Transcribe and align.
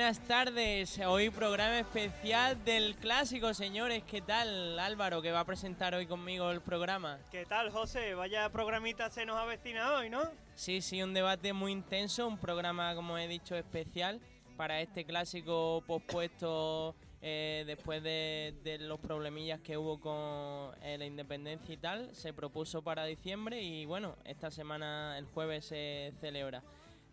buenas 0.00 0.20
tardes. 0.20 0.98
Hoy 1.06 1.28
programa 1.28 1.78
especial 1.78 2.64
del 2.64 2.96
clásico, 2.96 3.52
señores. 3.52 4.02
¿Qué 4.04 4.22
tal 4.22 4.78
Álvaro, 4.78 5.20
que 5.20 5.30
va 5.30 5.40
a 5.40 5.44
presentar 5.44 5.94
hoy 5.94 6.06
conmigo 6.06 6.50
el 6.50 6.62
programa? 6.62 7.18
¿Qué 7.30 7.44
tal, 7.44 7.70
José? 7.70 8.14
Vaya 8.14 8.48
programita 8.48 9.10
se 9.10 9.26
nos 9.26 9.36
avecina 9.36 9.92
hoy, 9.92 10.08
¿no? 10.08 10.22
Sí, 10.54 10.80
sí, 10.80 11.02
un 11.02 11.12
debate 11.12 11.52
muy 11.52 11.72
intenso, 11.72 12.26
un 12.26 12.38
programa, 12.38 12.94
como 12.94 13.18
he 13.18 13.28
dicho, 13.28 13.54
especial 13.56 14.22
para 14.56 14.80
este 14.80 15.04
clásico 15.04 15.84
pospuesto 15.86 16.94
eh, 17.20 17.64
después 17.66 18.02
de, 18.02 18.54
de 18.64 18.78
los 18.78 19.00
problemillas 19.00 19.60
que 19.60 19.76
hubo 19.76 20.00
con 20.00 20.74
eh, 20.82 20.96
la 20.96 21.04
independencia 21.04 21.74
y 21.74 21.76
tal. 21.76 22.14
Se 22.14 22.32
propuso 22.32 22.80
para 22.80 23.04
diciembre 23.04 23.60
y 23.60 23.84
bueno, 23.84 24.16
esta 24.24 24.50
semana, 24.50 25.18
el 25.18 25.26
jueves, 25.26 25.66
se 25.66 26.14
celebra. 26.20 26.62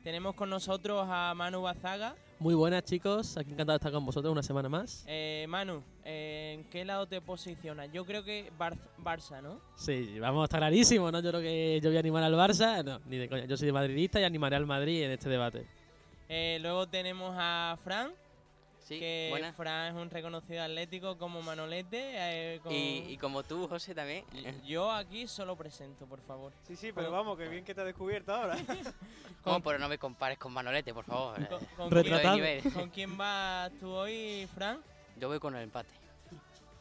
Tenemos 0.03 0.35
con 0.35 0.49
nosotros 0.49 1.05
a 1.11 1.33
Manu 1.35 1.63
Bazaga. 1.63 2.15
Muy 2.39 2.53
buenas 2.53 2.83
chicos, 2.83 3.35
aquí 3.35 3.51
encantado 3.51 3.73
de 3.73 3.77
estar 3.77 3.91
con 3.91 4.05
vosotros 4.05 4.31
una 4.31 4.43
semana 4.43 4.69
más. 4.69 5.03
Eh, 5.07 5.47
Manu, 5.49 5.81
eh, 6.05 6.53
¿en 6.55 6.65
qué 6.65 6.85
lado 6.85 7.07
te 7.07 7.19
posicionas? 7.19 7.91
Yo 7.91 8.05
creo 8.05 8.23
que 8.23 8.51
Bar- 8.59 8.77
Barça, 9.03 9.41
¿no? 9.41 9.59
Sí, 9.75 10.19
vamos, 10.19 10.43
está 10.43 10.57
clarísimo, 10.59 11.11
¿no? 11.11 11.19
Yo 11.19 11.31
creo 11.31 11.41
que 11.41 11.79
yo 11.81 11.89
voy 11.89 11.97
a 11.97 11.99
animar 11.99 12.23
al 12.23 12.35
Barça, 12.35 12.83
no, 12.85 12.99
ni 13.07 13.17
de 13.17 13.27
coña. 13.27 13.45
Yo 13.45 13.57
soy 13.57 13.65
de 13.65 13.73
madridista 13.73 14.19
y 14.21 14.23
animaré 14.23 14.55
al 14.55 14.67
Madrid 14.67 15.01
en 15.03 15.11
este 15.11 15.29
debate. 15.29 15.65
Eh, 16.29 16.59
luego 16.61 16.85
tenemos 16.87 17.33
a 17.39 17.75
Fran, 17.83 18.11
Sí, 18.87 18.99
que. 18.99 19.53
Fran 19.57 19.95
es 19.95 20.01
un 20.01 20.09
reconocido 20.09 20.63
atlético 20.63 21.17
como 21.17 21.41
Manolete. 21.41 21.99
eh, 22.55 22.59
con- 22.63 22.71
Y, 22.71 22.99
y 23.09 23.17
como 23.17 23.43
tú, 23.43 23.67
José, 23.67 23.93
también. 23.93 24.23
Yo 24.65 24.89
aquí 24.91 25.27
solo 25.27 25.55
presento, 25.57 26.05
por 26.05 26.21
favor. 26.21 26.53
Sí, 26.63 26.75
sí, 26.77 26.91
pero 26.93 27.07
Con- 27.07 27.17
vamos, 27.17 27.37
que 27.37 27.49
bien 27.49 27.65
que 27.65 27.75
te 27.75 27.81
has 27.81 27.87
descubierto 27.87 28.33
ahora. 28.33 28.55
¿Cómo? 29.43 29.61
Pero 29.61 29.79
no 29.79 29.89
me 29.89 29.97
compares 29.97 30.37
con 30.37 30.53
Manolete, 30.53 30.93
por 30.93 31.03
favor. 31.05 31.35
¿Con, 31.47 31.61
eh. 31.61 31.67
con 31.75 31.91
Retratado. 31.91 32.37
quién, 32.37 32.61
con 32.73 32.89
quién 32.89 33.17
vas 33.17 33.71
tú 33.79 33.89
hoy, 33.91 34.47
Fran? 34.53 34.79
Yo 35.19 35.27
voy 35.27 35.39
con 35.39 35.55
el 35.55 35.63
empate. 35.63 35.89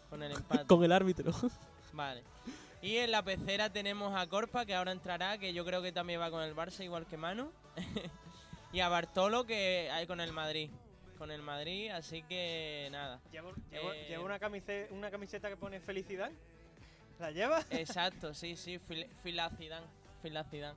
Con 0.09 0.23
el 0.23 0.33
empate. 0.33 0.65
Con 0.69 0.85
el 0.85 0.93
árbitro. 0.93 1.33
Vale. 1.93 2.23
Y 2.83 2.99
en 2.99 3.11
la 3.11 3.23
pecera 3.25 3.71
tenemos 3.71 4.15
a 4.15 4.27
Corpa, 4.29 4.65
que 4.65 4.75
ahora 4.77 4.93
entrará, 4.93 5.39
que 5.39 5.53
yo 5.53 5.65
creo 5.65 5.83
que 5.83 5.91
también 5.91 6.21
va 6.21 6.31
con 6.31 6.43
el 6.43 6.55
Barça, 6.55 6.85
igual 6.85 7.05
que 7.07 7.17
Manu. 7.17 7.51
y 8.73 8.79
a 8.79 8.89
Bartolo, 8.89 9.45
que 9.45 9.91
hay 9.91 10.07
con 10.07 10.21
el 10.21 10.33
Madrid. 10.33 10.71
Con 11.19 11.31
el 11.31 11.43
Madrid, 11.43 11.91
así 11.91 12.23
que 12.23 12.89
nada. 12.93 13.21
Llevo, 13.33 13.53
llevo- 13.71 13.93
Eh, 13.93 14.07
llevo 14.09 14.25
una, 14.25 14.39
camiseta, 14.39 14.93
una 14.95 15.11
camiseta 15.11 15.49
que 15.49 15.57
pone 15.57 15.81
felicidad. 15.81 16.31
¿La 17.19 17.31
llevas? 17.31 17.67
Exacto, 17.71 18.35
sí, 18.35 18.57
sí, 18.57 18.79
fil- 18.79 19.09
filacidad. 19.23 19.83
Filacidad. 20.23 20.75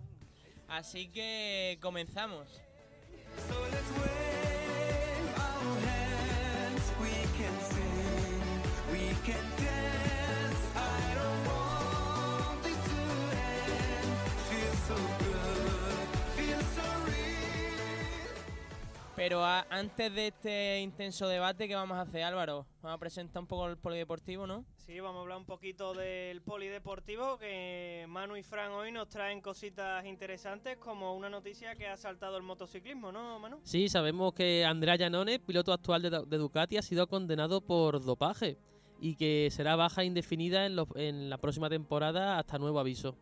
Así 0.70 1.10
que 1.10 1.78
comenzamos. 1.82 2.62
Pero 19.20 19.44
a- 19.44 19.66
antes 19.70 20.14
de 20.16 20.28
este 20.28 20.80
intenso 20.80 21.28
debate, 21.28 21.68
¿qué 21.68 21.76
vamos 21.76 21.98
a 21.98 22.02
hacer, 22.04 22.24
Álvaro? 22.24 22.66
Vamos 22.82 22.96
a 22.96 23.00
presentar 23.00 23.42
un 23.42 23.48
poco 23.48 23.68
el 23.68 23.76
polideportivo, 23.78 24.48
¿no? 24.48 24.64
Sí, 24.78 24.98
vamos 25.02 25.18
a 25.20 25.22
hablar 25.24 25.38
un 25.40 25.46
poquito 25.46 25.94
del 25.94 26.42
polideportivo, 26.42 27.38
que 27.38 28.06
Manu 28.08 28.38
y 28.38 28.44
Fran 28.44 28.72
hoy 28.72 28.94
nos 28.94 29.10
traen 29.10 29.42
cositas 29.42 30.06
interesantes, 30.06 30.78
como 30.78 31.16
una 31.18 31.30
noticia 31.30 31.76
que 31.76 31.88
ha 31.90 31.98
saltado 31.98 32.38
el 32.38 32.44
motociclismo, 32.44 33.12
¿no, 33.12 33.38
Manu? 33.40 33.60
Sí, 33.64 33.90
sabemos 33.90 34.32
que 34.34 34.64
Andrea 34.64 34.96
Giannone, 34.96 35.40
piloto 35.40 35.74
actual 35.74 36.02
de, 36.02 36.10
de 36.26 36.38
Ducati, 36.38 36.78
ha 36.78 36.82
sido 36.82 37.06
condenado 37.08 37.60
por 37.60 38.02
dopaje 38.02 38.58
y 39.02 39.18
que 39.18 39.50
será 39.52 39.76
baja 39.76 40.06
indefinida 40.06 40.66
en, 40.66 40.78
los- 40.78 40.88
en 40.96 41.30
la 41.30 41.38
próxima 41.38 41.70
temporada 41.70 42.40
hasta 42.40 42.58
nuevo 42.58 42.80
aviso. 42.80 43.18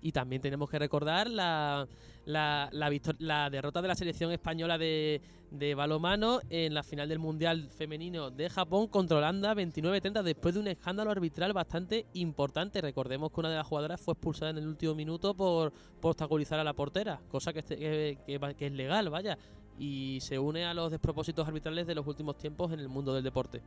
Y 0.00 0.12
también 0.12 0.40
tenemos 0.40 0.70
que 0.70 0.78
recordar 0.78 1.28
la, 1.30 1.86
la, 2.24 2.68
la 2.72 2.90
la 3.18 3.50
derrota 3.50 3.82
de 3.82 3.88
la 3.88 3.94
selección 3.94 4.30
española 4.32 4.78
de, 4.78 5.20
de 5.50 5.74
balomano 5.74 6.40
en 6.50 6.72
la 6.74 6.82
final 6.82 7.08
del 7.08 7.18
Mundial 7.18 7.68
Femenino 7.76 8.30
de 8.30 8.48
Japón 8.48 8.86
contra 8.86 9.18
Holanda 9.18 9.54
29-30 9.54 10.22
después 10.22 10.54
de 10.54 10.60
un 10.60 10.68
escándalo 10.68 11.10
arbitral 11.10 11.52
bastante 11.52 12.06
importante. 12.14 12.80
Recordemos 12.80 13.32
que 13.32 13.40
una 13.40 13.50
de 13.50 13.56
las 13.56 13.66
jugadoras 13.66 14.00
fue 14.00 14.12
expulsada 14.12 14.50
en 14.52 14.58
el 14.58 14.68
último 14.68 14.94
minuto 14.94 15.34
por, 15.34 15.72
por 16.00 16.10
obstaculizar 16.10 16.58
a 16.60 16.64
la 16.64 16.72
portera, 16.74 17.20
cosa 17.28 17.52
que, 17.52 17.58
este- 17.58 17.76
que- 17.76 18.54
que 18.56 18.66
es 18.66 18.72
legal, 18.72 19.10
vaya. 19.10 19.36
Y 19.78 20.18
se 20.20 20.38
une 20.38 20.64
a 20.64 20.74
los 20.74 20.90
despropósitos 20.90 21.46
arbitrales 21.48 21.86
de 21.86 21.94
los 21.94 22.06
últimos 22.06 22.36
tiempos 22.36 22.70
en 22.72 22.78
el 22.80 22.88
mundo 22.88 23.12
del 23.14 23.24
deporte. 23.24 23.62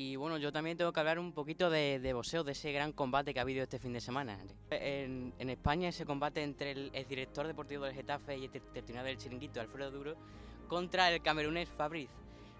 Y 0.00 0.14
bueno, 0.14 0.38
yo 0.38 0.52
también 0.52 0.76
tengo 0.76 0.92
que 0.92 1.00
hablar 1.00 1.18
un 1.18 1.32
poquito 1.32 1.70
de, 1.70 1.98
de 1.98 2.12
boxeo, 2.12 2.44
de 2.44 2.52
ese 2.52 2.70
gran 2.70 2.92
combate 2.92 3.34
que 3.34 3.40
ha 3.40 3.42
habido 3.42 3.64
este 3.64 3.80
fin 3.80 3.92
de 3.92 4.00
semana. 4.00 4.38
En, 4.70 5.34
en 5.40 5.50
España, 5.50 5.88
ese 5.88 6.06
combate 6.06 6.40
entre 6.44 6.70
el, 6.70 6.90
el 6.94 7.04
director 7.08 7.48
deportivo 7.48 7.84
del 7.84 7.94
Getafe 7.94 8.38
y 8.38 8.44
el 8.44 8.50
ter- 8.52 8.62
tertuliano 8.72 9.04
del 9.04 9.18
Chiringuito, 9.18 9.60
Alfredo 9.60 9.90
Duro, 9.90 10.14
contra 10.68 11.10
el 11.10 11.20
camerunés 11.20 11.68
Fabriz. 11.68 12.10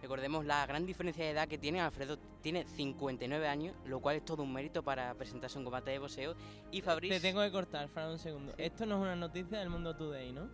Recordemos 0.02 0.46
la 0.46 0.66
gran 0.66 0.84
diferencia 0.84 1.24
de 1.24 1.30
edad 1.30 1.46
que 1.46 1.58
tiene. 1.58 1.80
Alfredo 1.80 2.18
tiene 2.42 2.64
59 2.64 3.46
años, 3.46 3.76
lo 3.84 4.00
cual 4.00 4.16
es 4.16 4.24
todo 4.24 4.42
un 4.42 4.52
mérito 4.52 4.82
para 4.82 5.14
presentarse 5.14 5.58
a 5.58 5.60
un 5.60 5.64
combate 5.64 5.92
de 5.92 6.00
boxeo. 6.00 6.34
Y 6.72 6.80
Fabriz. 6.80 7.12
Te 7.12 7.20
tengo 7.20 7.40
que 7.42 7.52
cortar, 7.52 7.88
Fran, 7.88 8.10
un 8.10 8.18
segundo. 8.18 8.52
Esto 8.58 8.84
no 8.84 8.96
es 8.96 9.02
una 9.02 9.14
noticia 9.14 9.60
del 9.60 9.70
Mundo 9.70 9.94
Today, 9.94 10.32
¿no? 10.32 10.48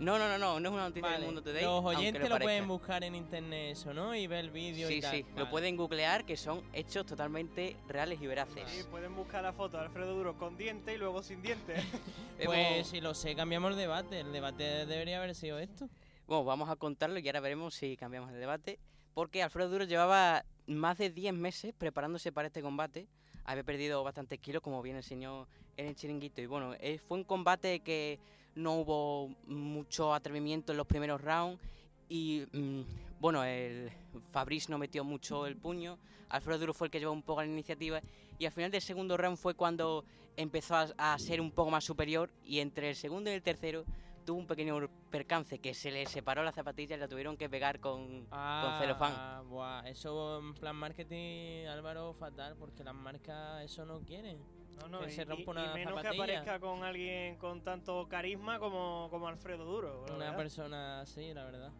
No, 0.00 0.16
no, 0.18 0.28
no, 0.28 0.38
no, 0.38 0.60
no 0.60 0.68
es 0.68 0.72
una 0.74 0.84
noticia 0.84 1.02
Vale, 1.08 1.16
del 1.18 1.26
mundo 1.26 1.42
today. 1.42 1.64
Los 1.64 1.84
oyentes 1.84 2.22
lo, 2.22 2.28
parezca. 2.28 2.44
pueden 2.44 2.68
buscar 2.68 3.02
en 3.02 3.14
internet 3.16 3.72
eso, 3.72 3.92
¿no? 3.92 4.14
Y 4.14 4.26
ver 4.28 4.40
el 4.44 4.50
vídeo 4.50 4.88
y 4.88 4.94
Sí, 4.94 5.00
tal. 5.00 5.10
sí, 5.16 5.22
Vale. 5.24 5.38
lo 5.40 5.50
pueden 5.50 5.76
googlear 5.76 6.24
que 6.24 6.36
son 6.36 6.62
hechos 6.72 7.04
totalmente 7.04 7.76
reales 7.88 8.20
y 8.22 8.26
veraces. 8.28 8.62
Sí, 8.70 8.84
pueden 8.90 9.16
buscar 9.16 9.42
la 9.42 9.52
foto 9.52 9.76
de 9.76 9.84
Alfredo 9.84 10.14
Duro 10.14 10.38
con 10.38 10.56
dientes 10.56 10.94
y 10.94 10.98
luego 10.98 11.22
sin 11.22 11.42
dientes. 11.42 11.82
Hemos- 12.38 12.54
Pues 12.54 12.86
si 12.86 13.00
lo 13.00 13.12
sé, 13.14 13.34
cambiamos 13.34 13.72
el 13.72 13.76
debate. 13.76 14.20
El 14.20 14.32
debate 14.32 14.86
debería 14.86 15.18
haber 15.18 15.34
sido 15.34 15.58
esto. 15.58 15.88
Bueno, 16.28 16.44
vamos 16.44 16.68
a 16.68 16.76
contarlo 16.76 17.18
y 17.18 17.26
ahora 17.26 17.40
veremos 17.40 17.74
si 17.74 17.96
cambiamos 17.96 18.30
de 18.30 18.38
debate. 18.38 18.78
Porque 19.14 19.42
Alfredo 19.42 19.68
Duro 19.70 19.84
llevaba 19.84 20.44
más 20.68 20.96
de 20.98 21.10
10 21.10 21.34
meses 21.34 21.74
preparándose 21.76 22.30
para 22.30 22.46
este 22.46 22.62
combate. 22.62 23.08
Había 23.44 23.64
perdido 23.64 24.04
bastantes 24.04 24.38
kilos, 24.38 24.62
como 24.62 24.80
bien 24.80 24.94
enseñó 24.94 25.48
en 25.76 25.86
el 25.86 25.96
chiringuito. 25.96 26.40
Y 26.40 26.46
bueno, 26.46 26.74
eh, 26.78 26.98
fue 26.98 27.16
un 27.18 27.24
combate 27.24 27.80
que 27.80 28.20
no 28.54 28.74
hubo 28.74 29.28
mucho 29.46 30.12
atrevimiento 30.14 30.72
en 30.72 30.78
los 30.78 30.86
primeros 30.86 31.20
rounds. 31.20 31.60
Y 32.08 32.44
mm, 32.52 32.80
bueno, 33.20 33.44
el 33.44 33.90
Fabriz 34.30 34.68
no 34.68 34.78
metió 34.78 35.04
mucho 35.04 35.46
el 35.46 35.56
puño. 35.56 35.98
Alfredo 36.28 36.58
Duro 36.58 36.74
fue 36.74 36.88
el 36.88 36.90
que 36.90 37.00
llevó 37.00 37.12
un 37.12 37.22
poco 37.22 37.42
la 37.42 37.48
iniciativa. 37.48 38.00
Y 38.38 38.46
al 38.46 38.52
final 38.52 38.70
del 38.70 38.82
segundo 38.82 39.16
round 39.16 39.36
fue 39.36 39.54
cuando 39.54 40.04
empezó 40.36 40.76
a, 40.76 40.88
a 40.98 41.18
ser 41.18 41.40
un 41.40 41.50
poco 41.50 41.70
más 41.70 41.84
superior. 41.84 42.30
Y 42.44 42.60
entre 42.60 42.90
el 42.90 42.96
segundo 42.96 43.30
y 43.30 43.34
el 43.34 43.42
tercero 43.42 43.84
tuvo 44.28 44.40
un 44.40 44.46
pequeño 44.46 44.90
percance 45.10 45.58
que 45.58 45.72
se 45.72 45.90
le 45.90 46.04
separó 46.04 46.42
la 46.42 46.52
zapatilla 46.52 46.96
y 46.96 46.98
la 46.98 47.08
tuvieron 47.08 47.38
que 47.38 47.48
pegar 47.48 47.80
con, 47.80 48.26
con 48.26 48.78
celofán. 48.78 49.14
Ah, 49.16 49.42
buah, 49.48 49.88
eso 49.88 50.40
en 50.40 50.52
plan 50.52 50.76
marketing, 50.76 51.64
Álvaro, 51.66 52.12
fatal, 52.12 52.54
porque 52.58 52.84
las 52.84 52.94
marcas 52.94 53.64
eso 53.64 53.86
no 53.86 54.00
quieren. 54.00 54.36
No, 54.80 54.88
no, 54.88 55.00
Que 55.00 55.08
y, 55.08 55.10
se 55.10 55.24
rompa 55.24 55.42
y- 55.42 55.50
una 55.50 55.64
y 55.70 55.74
menos 55.74 55.94
zapatilla. 55.94 56.24
que 56.24 56.32
aparezca 56.32 56.60
con 56.60 56.84
alguien 56.84 57.36
con 57.36 57.62
tanto 57.62 58.06
carisma 58.08 58.58
como, 58.58 59.08
como 59.10 59.28
Alfredo 59.28 59.64
Duro. 59.64 60.04
la 60.08 60.14
Una 60.14 60.24
verdad. 60.26 60.36
persona 60.36 61.00
así, 61.00 61.32
la 61.34 61.44
verdad. 61.44 61.70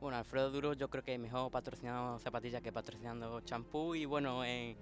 Bueno, 0.00 0.16
Alfredo 0.18 0.50
Duro 0.50 0.72
yo 0.74 0.88
creo 0.88 1.02
que 1.04 1.16
mejor 1.18 1.50
patrocinando 1.50 2.18
zapatillas 2.18 2.60
que 2.62 2.72
patrocinando 2.72 3.40
champú. 3.42 3.94
Y 3.94 4.04
bueno, 4.04 4.44
eh, 4.44 4.76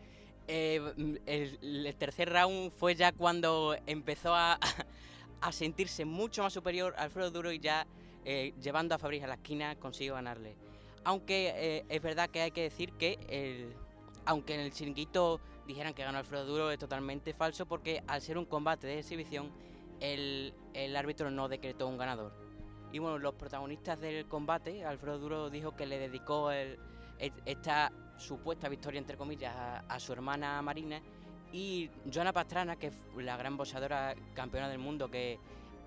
eh, 0.48 0.80
el, 1.26 1.86
el 1.86 1.96
tercer 1.96 2.32
round 2.32 2.72
fue 2.72 2.94
ya 2.94 3.12
cuando 3.12 3.76
empezó 3.86 4.34
a, 4.34 4.58
a 5.42 5.52
sentirse 5.52 6.04
mucho 6.04 6.42
más 6.42 6.52
superior 6.52 6.94
Alfredo 6.96 7.30
Duro 7.30 7.52
y 7.52 7.58
ya 7.60 7.86
eh, 8.24 8.54
llevando 8.60 8.94
a 8.94 8.98
Fabriz 8.98 9.22
a 9.22 9.26
la 9.26 9.34
esquina 9.34 9.76
consiguió 9.76 10.14
ganarle. 10.14 10.56
Aunque 11.04 11.52
eh, 11.54 11.84
es 11.88 12.02
verdad 12.02 12.28
que 12.30 12.40
hay 12.42 12.50
que 12.50 12.62
decir 12.62 12.92
que 12.94 13.18
el, 13.28 13.74
aunque 14.26 14.54
en 14.54 14.60
el 14.60 14.72
chiringuito 14.72 15.40
dijeran 15.70 15.94
que 15.94 16.02
ganó 16.02 16.18
Alfredo 16.18 16.44
Duro 16.44 16.70
es 16.70 16.78
totalmente 16.78 17.32
falso 17.32 17.64
porque 17.64 18.02
al 18.08 18.20
ser 18.20 18.36
un 18.38 18.44
combate 18.44 18.86
de 18.88 18.98
exhibición 18.98 19.50
el, 20.00 20.52
el 20.74 20.96
árbitro 20.96 21.30
no 21.30 21.48
decretó 21.48 21.86
un 21.86 21.96
ganador. 21.96 22.32
Y 22.92 22.98
bueno, 22.98 23.18
los 23.18 23.34
protagonistas 23.34 24.00
del 24.00 24.26
combate, 24.26 24.84
Alfredo 24.84 25.18
Duro 25.18 25.48
dijo 25.50 25.76
que 25.76 25.86
le 25.86 25.98
dedicó 25.98 26.50
el- 26.50 26.76
esta 27.46 27.92
supuesta 28.18 28.68
victoria, 28.68 28.98
entre 28.98 29.16
comillas, 29.16 29.54
a, 29.54 29.78
a 29.80 30.00
su 30.00 30.12
hermana 30.12 30.60
Marina. 30.60 31.00
Y 31.52 31.88
Joana 32.12 32.32
Pastrana, 32.32 32.74
que 32.76 32.88
es 32.88 32.94
la 33.16 33.36
gran 33.36 33.56
boxeadora 33.56 34.14
campeona 34.34 34.68
del 34.68 34.78
mundo 34.78 35.08
que, 35.08 35.38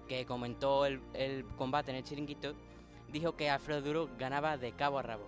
que 0.08 0.26
comentó 0.26 0.86
el, 0.86 1.02
el 1.14 1.46
combate 1.58 1.92
en 1.92 1.98
el 1.98 2.04
chiringuito, 2.04 2.54
dijo 3.12 3.36
que 3.36 3.50
Alfredo 3.50 3.82
Duro 3.82 4.10
ganaba 4.18 4.58
de 4.58 4.72
cabo 4.72 5.00
a 5.00 5.02
rabo. 5.02 5.26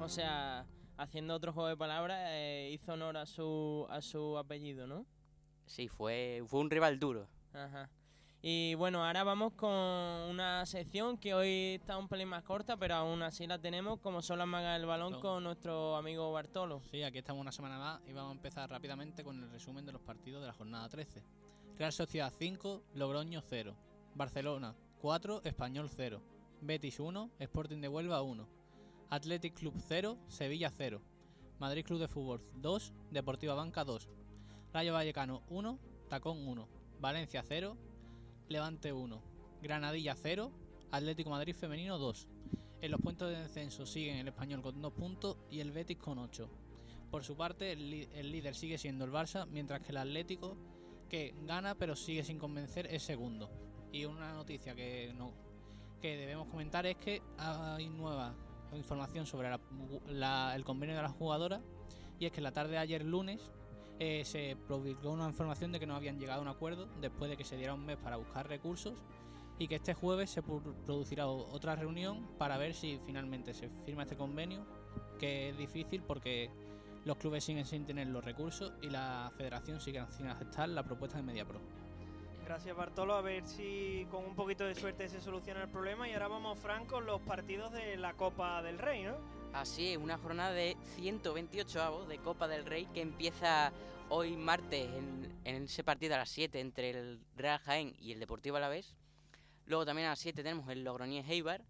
O 0.00 0.08
sea, 0.08 0.64
haciendo 0.96 1.34
otro 1.34 1.52
juego 1.52 1.68
de 1.68 1.76
palabras, 1.76 2.18
eh, 2.30 2.70
hizo 2.72 2.92
honor 2.92 3.16
a 3.16 3.26
su, 3.26 3.86
a 3.90 4.00
su 4.00 4.36
apellido, 4.38 4.86
¿no? 4.86 5.06
Sí, 5.66 5.88
fue, 5.88 6.42
fue 6.46 6.60
un 6.60 6.70
rival 6.70 6.98
duro. 6.98 7.26
Ajá. 7.52 7.90
Y 8.46 8.74
bueno, 8.74 9.02
ahora 9.06 9.24
vamos 9.24 9.54
con 9.54 9.70
una 9.70 10.66
sección 10.66 11.16
que 11.16 11.32
hoy 11.32 11.76
está 11.80 11.96
un 11.96 12.08
pelín 12.08 12.28
más 12.28 12.42
corta, 12.42 12.76
pero 12.76 12.94
aún 12.96 13.22
así 13.22 13.46
la 13.46 13.58
tenemos, 13.58 14.00
como 14.00 14.20
son 14.20 14.38
las 14.38 14.46
magas 14.46 14.78
del 14.78 14.86
balón 14.86 15.12
No. 15.12 15.20
con 15.20 15.42
nuestro 15.42 15.96
amigo 15.96 16.30
Bartolo. 16.30 16.82
Sí, 16.90 17.02
aquí 17.02 17.18
estamos 17.18 17.40
una 17.40 17.52
semana 17.52 17.78
más 17.78 18.02
y 18.06 18.12
vamos 18.12 18.32
a 18.32 18.34
empezar 18.34 18.68
rápidamente 18.68 19.24
con 19.24 19.42
el 19.42 19.50
resumen 19.50 19.86
de 19.86 19.92
los 19.92 20.02
partidos 20.02 20.42
de 20.42 20.48
la 20.48 20.52
jornada 20.52 20.86
13. 20.90 21.22
Real 21.78 21.92
Sociedad 21.92 22.30
5, 22.38 22.82
Logroño 22.94 23.40
0. 23.40 23.74
Barcelona 24.14 24.74
4, 25.00 25.40
Español 25.44 25.88
0. 25.88 26.20
Betis 26.60 27.00
1, 27.00 27.30
Sporting 27.38 27.80
de 27.80 27.88
Huelva 27.88 28.20
1. 28.20 28.46
Athletic 29.14 29.54
Club 29.54 29.74
0, 29.78 30.18
Sevilla 30.26 30.70
0. 30.76 31.00
Madrid 31.60 31.84
Club 31.84 32.00
de 32.00 32.08
Fútbol 32.08 32.42
2, 32.56 32.92
Deportiva 33.12 33.54
Banca 33.54 33.84
2. 33.84 34.08
Rayo 34.72 34.92
Vallecano 34.92 35.44
1, 35.50 35.78
Tacón 36.08 36.48
1. 36.48 36.68
Valencia 36.98 37.44
0, 37.46 37.76
Levante 38.48 38.92
1. 38.92 39.22
Granadilla 39.62 40.16
0, 40.16 40.50
Atlético 40.90 41.30
Madrid 41.30 41.54
Femenino 41.54 41.96
2. 41.96 42.26
En 42.80 42.90
los 42.90 43.00
puestos 43.00 43.30
de 43.30 43.38
descenso 43.38 43.86
siguen 43.86 44.16
el 44.16 44.26
Español 44.26 44.62
con 44.62 44.82
2 44.82 44.92
puntos 44.92 45.36
y 45.48 45.60
el 45.60 45.70
Betis 45.70 45.98
con 45.98 46.18
8. 46.18 46.50
Por 47.12 47.22
su 47.22 47.36
parte, 47.36 47.70
el, 47.70 48.32
líder 48.32 48.56
sigue 48.56 48.78
siendo 48.78 49.04
el 49.04 49.12
Barça, 49.12 49.46
mientras 49.46 49.80
que 49.80 49.92
el 49.92 49.98
Atlético, 49.98 50.56
que 51.08 51.36
gana 51.46 51.76
pero 51.76 51.94
sigue 51.94 52.24
sin 52.24 52.40
convencer, 52.40 52.88
es 52.92 53.04
segundo. 53.04 53.48
Y 53.92 54.06
una 54.06 54.32
noticia 54.32 54.74
que, 54.74 55.12
no, 55.14 55.32
que 56.02 56.16
debemos 56.16 56.48
comentar 56.48 56.84
es 56.84 56.96
que 56.96 57.22
hay 57.38 57.88
nueva 57.88 58.34
información 58.74 59.26
sobre 59.26 59.50
la- 59.50 59.60
la- 60.08 60.54
el 60.56 60.64
convenio 60.64 60.96
de 60.96 61.02
las 61.02 61.12
jugadoras 61.12 61.60
y 62.18 62.26
es 62.26 62.32
que 62.32 62.40
la 62.40 62.52
tarde 62.52 62.72
de 62.72 62.78
ayer 62.78 63.04
lunes 63.04 63.50
eh, 64.00 64.24
se 64.24 64.56
publicó 64.66 65.10
una 65.10 65.28
información 65.28 65.70
de 65.70 65.78
que 65.78 65.86
no 65.86 65.94
habían 65.94 66.18
llegado 66.18 66.40
a 66.40 66.42
un 66.42 66.48
acuerdo 66.48 66.88
después 67.00 67.30
de 67.30 67.36
que 67.36 67.44
se 67.44 67.56
diera 67.56 67.74
un 67.74 67.86
mes 67.86 67.96
para 67.96 68.16
buscar 68.16 68.48
recursos 68.48 68.94
y 69.56 69.68
que 69.68 69.76
este 69.76 69.94
jueves 69.94 70.30
se 70.30 70.42
producirá 70.42 71.28
otra 71.28 71.76
reunión 71.76 72.26
para 72.38 72.56
ver 72.58 72.74
si 72.74 72.98
finalmente 73.06 73.54
se 73.54 73.68
firma 73.84 74.02
este 74.02 74.16
convenio, 74.16 74.66
que 75.20 75.50
es 75.50 75.56
difícil 75.56 76.02
porque 76.02 76.50
los 77.04 77.16
clubes 77.18 77.44
siguen 77.44 77.64
sin 77.66 77.86
tener 77.86 78.08
los 78.08 78.24
recursos 78.24 78.72
y 78.82 78.88
la 78.90 79.30
federación 79.36 79.80
sigue 79.80 80.04
sin 80.08 80.26
aceptar 80.26 80.68
la 80.70 80.82
propuesta 80.82 81.18
de 81.18 81.22
MediaPro. 81.22 81.60
Gracias 82.44 82.76
Bartolo, 82.76 83.14
a 83.14 83.22
ver 83.22 83.46
si 83.46 84.06
con 84.10 84.24
un 84.24 84.34
poquito 84.34 84.64
de 84.64 84.74
suerte 84.74 85.08
se 85.08 85.20
soluciona 85.20 85.62
el 85.62 85.68
problema 85.70 86.08
y 86.08 86.12
ahora 86.12 86.28
vamos 86.28 86.58
Fran 86.58 86.84
con 86.84 87.06
los 87.06 87.20
partidos 87.22 87.72
de 87.72 87.96
la 87.96 88.14
Copa 88.14 88.62
del 88.62 88.78
Rey, 88.78 89.02
¿no? 89.02 89.16
Así 89.54 89.92
es, 89.92 89.96
una 89.96 90.18
jornada 90.18 90.52
de 90.52 90.76
128 90.96 91.82
avos 91.82 92.06
de 92.06 92.18
Copa 92.18 92.46
del 92.46 92.66
Rey 92.66 92.86
que 92.92 93.00
empieza 93.00 93.72
hoy 94.10 94.36
martes 94.36 94.88
en, 94.92 95.40
en 95.44 95.64
ese 95.64 95.82
partido 95.82 96.14
a 96.14 96.18
las 96.18 96.28
7 96.28 96.60
entre 96.60 96.90
el 96.90 97.20
Real 97.34 97.58
Jaén 97.60 97.94
y 97.98 98.12
el 98.12 98.20
Deportivo 98.20 98.58
Alavés. 98.58 98.94
Luego 99.66 99.86
también 99.86 100.06
a 100.06 100.10
las 100.10 100.18
7 100.18 100.42
tenemos 100.42 100.68
el 100.68 100.84
Logroñés 100.84 101.28
Eibar 101.28 101.62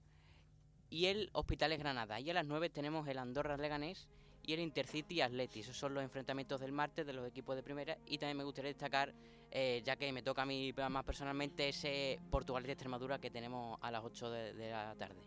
y 0.91 1.07
el 1.07 1.31
Hospitales 1.33 1.79
Granada. 1.79 2.21
Y 2.21 2.31
a 2.31 2.35
las 2.35 2.47
9 2.47 2.71
tenemos 2.71 3.07
el 3.09 3.19
Andorra 3.19 3.57
Leganés 3.57 4.09
y 4.43 4.53
el 4.53 4.61
Intercity 4.61 5.21
Atleti. 5.21 5.61
Esos 5.61 5.77
son 5.77 5.95
los 5.95 6.03
enfrentamientos 6.03 6.61
del 6.61 6.73
martes 6.73 7.07
de 7.07 7.13
los 7.13 7.27
equipos 7.27 7.57
de 7.57 7.63
primera. 7.63 7.97
Y 8.07 8.19
también 8.19 8.37
me 8.37 8.45
gustaría 8.45 8.71
destacar, 8.71 9.13
eh, 9.57 9.81
ya 9.85 9.95
que 9.95 10.13
me 10.13 10.23
toca 10.23 10.43
a 10.43 10.47
mí 10.47 10.75
más 10.91 11.05
personalmente, 11.05 11.69
ese 11.69 12.19
Portugal 12.29 12.65
de 12.65 12.73
Extremadura 12.73 13.21
que 13.21 13.31
tenemos 13.31 13.79
a 13.81 13.91
las 13.93 14.03
8 14.05 14.31
de, 14.31 14.53
de 14.53 14.71
la 14.71 14.95
tarde. 14.97 15.23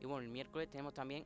Y 0.00 0.04
bueno, 0.04 0.20
el 0.20 0.28
miércoles 0.28 0.68
tenemos 0.68 0.92
también 0.92 1.24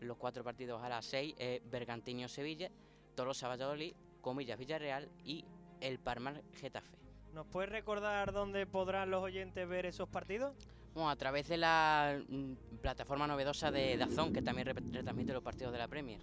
los 0.00 0.16
cuatro 0.16 0.44
partidos 0.44 0.82
a 0.82 0.88
las 0.88 1.04
6, 1.06 1.34
eh, 1.38 1.62
Bergantiño 1.70 2.28
Sevilla, 2.28 2.70
Tolosa 3.14 3.48
Valladolid, 3.48 3.94
Comillas 4.20 4.58
Villarreal 4.58 5.08
y 5.24 5.44
el 5.80 6.00
Parmar 6.00 6.42
Getafe. 6.54 6.96
¿Nos 7.32 7.46
puedes 7.46 7.70
recordar 7.70 8.32
dónde 8.32 8.66
podrán 8.66 9.10
los 9.10 9.22
oyentes 9.22 9.68
ver 9.68 9.86
esos 9.86 10.08
partidos? 10.08 10.54
Bueno, 10.94 11.10
a 11.10 11.16
través 11.16 11.48
de 11.48 11.58
la 11.58 12.20
mm, 12.28 12.78
plataforma 12.80 13.26
novedosa 13.26 13.70
de 13.70 13.96
Dazón, 13.96 14.32
que 14.32 14.42
también 14.42 14.66
retransmite 14.66 15.32
los 15.32 15.42
partidos 15.42 15.72
de 15.72 15.78
la 15.78 15.88
Premier. 15.88 16.20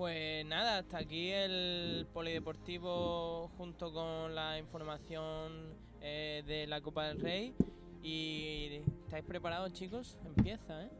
Pues 0.00 0.46
nada, 0.46 0.78
hasta 0.78 0.96
aquí 0.96 1.28
el 1.30 2.06
polideportivo 2.14 3.50
junto 3.58 3.92
con 3.92 4.34
la 4.34 4.56
información 4.56 5.76
eh, 6.00 6.42
de 6.46 6.66
la 6.66 6.80
Copa 6.80 7.08
del 7.08 7.20
Rey. 7.20 7.54
¿Y 8.02 8.80
estáis 9.04 9.26
preparados, 9.26 9.74
chicos? 9.74 10.16
Empieza, 10.24 10.84
¿eh? 10.84 10.90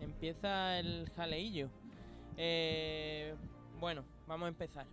Empieza 0.00 0.76
el 0.80 1.08
jaleillo. 1.14 1.70
Eh, 2.36 3.32
bueno, 3.78 4.04
vamos 4.26 4.46
a 4.46 4.48
empezar. 4.48 4.86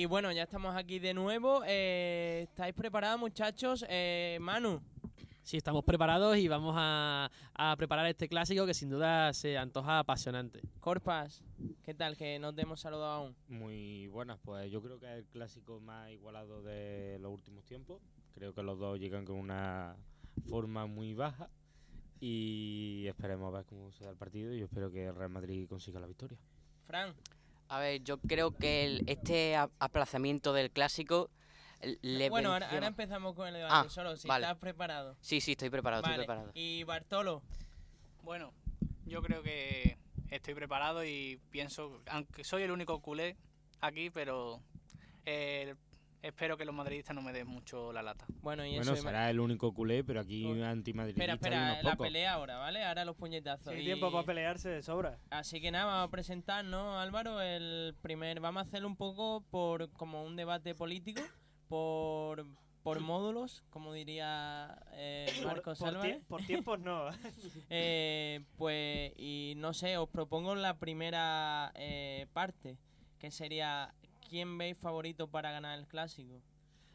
Y 0.00 0.06
bueno, 0.06 0.32
ya 0.32 0.44
estamos 0.44 0.74
aquí 0.76 0.98
de 0.98 1.12
nuevo. 1.12 1.62
Eh, 1.66 2.40
¿Estáis 2.44 2.72
preparados, 2.72 3.20
muchachos? 3.20 3.84
Eh, 3.86 4.38
Manu, 4.40 4.80
Sí, 5.42 5.58
estamos 5.58 5.84
preparados 5.84 6.38
y 6.38 6.48
vamos 6.48 6.74
a, 6.78 7.30
a 7.52 7.76
preparar 7.76 8.06
este 8.06 8.26
clásico 8.26 8.64
que 8.64 8.72
sin 8.72 8.88
duda 8.88 9.34
se 9.34 9.58
antoja 9.58 9.98
apasionante. 9.98 10.62
Corpas, 10.80 11.44
¿qué 11.82 11.92
tal? 11.92 12.16
Que 12.16 12.38
no 12.38 12.54
te 12.54 12.62
hemos 12.62 12.80
saludado 12.80 13.12
aún. 13.12 13.36
Muy 13.48 14.06
buenas, 14.06 14.38
pues 14.42 14.70
yo 14.70 14.80
creo 14.80 14.98
que 14.98 15.04
es 15.04 15.18
el 15.18 15.26
clásico 15.26 15.80
más 15.80 16.10
igualado 16.10 16.62
de 16.62 17.18
los 17.20 17.30
últimos 17.30 17.66
tiempos. 17.66 18.00
Creo 18.32 18.54
que 18.54 18.62
los 18.62 18.78
dos 18.78 18.98
llegan 18.98 19.26
con 19.26 19.36
una 19.36 19.96
forma 20.48 20.86
muy 20.86 21.12
baja 21.12 21.50
y 22.20 23.04
esperemos 23.06 23.52
a 23.52 23.58
ver 23.58 23.66
cómo 23.66 23.92
se 23.92 24.04
da 24.04 24.10
el 24.12 24.16
partido 24.16 24.54
y 24.54 24.60
yo 24.60 24.64
espero 24.64 24.90
que 24.90 25.08
el 25.08 25.14
Real 25.14 25.28
Madrid 25.28 25.68
consiga 25.68 26.00
la 26.00 26.06
victoria. 26.06 26.38
Fran, 26.86 27.14
A 27.70 27.78
ver, 27.78 28.02
yo 28.02 28.18
creo 28.18 28.50
que 28.56 28.84
el- 28.84 29.04
este 29.06 29.54
aplazamiento 29.56 30.52
del 30.52 30.72
clásico 30.72 31.30
le 32.02 32.28
bueno, 32.28 32.52
ahora, 32.52 32.86
empezamos 32.86 33.34
con 33.36 33.46
el 33.46 33.54
debate. 33.54 33.86
Ah, 33.86 33.88
Solo 33.88 34.16
si 34.16 34.26
vale. 34.26 34.44
estás 34.44 34.58
preparado. 34.58 35.16
Sí, 35.20 35.40
sí, 35.40 35.52
estoy 35.52 35.70
preparado, 35.70 36.02
Vale. 36.02 36.14
estoy 36.14 36.26
preparado. 36.26 36.50
Y 36.54 36.82
Bartolo, 36.84 37.42
Bueno, 38.22 38.52
yo 39.06 39.22
creo 39.22 39.42
que 39.42 39.96
estoy 40.30 40.54
preparado 40.54 41.04
y 41.04 41.40
pienso, 41.50 42.02
aunque 42.08 42.44
soy 42.44 42.64
el 42.64 42.70
único 42.70 43.00
culé 43.00 43.36
aquí, 43.80 44.10
pero 44.10 44.60
eh, 45.24 45.74
espero 46.22 46.56
que 46.56 46.64
los 46.64 46.74
madridistas 46.74 47.14
no 47.14 47.22
me 47.22 47.32
den 47.32 47.46
mucho 47.46 47.92
la 47.92 48.02
lata. 48.02 48.26
bueno, 48.42 48.64
y 48.66 48.76
Bueno, 48.76 48.92
eso. 48.92 49.02
será 49.02 49.30
el 49.30 49.40
único 49.40 49.72
culé, 49.72 50.04
pero 50.04 50.20
aquí 50.20 50.44
Oh. 50.46 50.64
antimadridista 50.64 51.22
Espera, 51.24 51.32
hay 51.32 51.36
espera, 51.36 51.72
unos 51.72 51.84
la 51.84 51.90
pocos. 51.92 52.06
pelea 52.06 52.32
ahora, 52.34 52.58
¿vale? 52.58 52.84
Ahora 52.84 53.04
los 53.04 53.16
puñetazos. 53.16 53.68
Hay 53.68 53.80
Y- 53.80 53.84
tiempo 53.84 54.10
para 54.12 54.24
pelearse 54.26 54.68
de 54.68 54.82
sobra. 54.82 55.18
Así 55.30 55.60
que 55.60 55.70
nada, 55.70 55.86
vamos 55.86 56.08
a 56.08 56.10
presentar, 56.10 56.64
¿no, 56.64 56.98
Álvaro? 56.98 57.40
El 57.40 57.94
primer, 58.02 58.40
vamos 58.40 58.60
a 58.64 58.66
hacerlo 58.66 58.88
un 58.88 58.96
poco 58.96 59.42
por 59.50 59.90
como 59.92 60.24
un 60.24 60.36
debate 60.36 60.74
político, 60.74 61.22
por, 61.68 62.46
por 62.82 63.00
módulos, 63.00 63.62
como 63.70 63.92
diría 63.92 64.76
eh, 64.92 65.26
Marcos 65.44 65.78
por, 65.78 65.94
tie- 66.00 66.22
por 66.26 66.42
tiempos 66.42 66.80
no. 66.80 67.08
Eh, 67.70 68.40
pues, 68.56 69.12
y 69.16 69.54
no 69.56 69.72
sé, 69.74 69.96
os 69.96 70.08
propongo 70.08 70.54
la 70.54 70.78
primera 70.78 71.72
eh, 71.76 72.26
parte, 72.32 72.76
que 73.18 73.30
sería 73.30 73.94
¿quién 74.30 74.56
veis 74.56 74.78
favorito 74.78 75.26
para 75.28 75.50
ganar 75.52 75.78
el 75.78 75.86
clásico? 75.86 76.40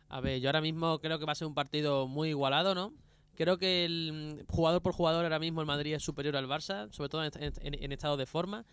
A 0.09 0.21
ver, 0.21 0.39
yo 0.39 0.49
ahora 0.49 0.61
mismo 0.61 0.99
creo 0.99 1.19
que 1.19 1.25
va 1.25 1.33
a 1.33 1.35
ser 1.35 1.47
un 1.47 1.53
partido 1.53 2.07
muy 2.07 2.29
igualado, 2.29 2.73
¿no? 2.73 2.93
Creo 3.35 3.57
que 3.57 3.83
el 3.85 4.39
mm, 4.47 4.51
jugador 4.51 4.81
por 4.81 4.93
jugador 4.93 5.25
ahora 5.25 5.39
mismo 5.39 5.59
el 5.61 5.67
Madrid 5.67 5.93
es 5.93 6.03
superior 6.03 6.35
al 6.37 6.47
Barça, 6.47 6.89
sobre 6.91 7.09
todo 7.09 7.23
en, 7.25 7.31
en- 7.61 7.91
estado 7.91 8.15
de 8.17 8.25
forma. 8.25 8.65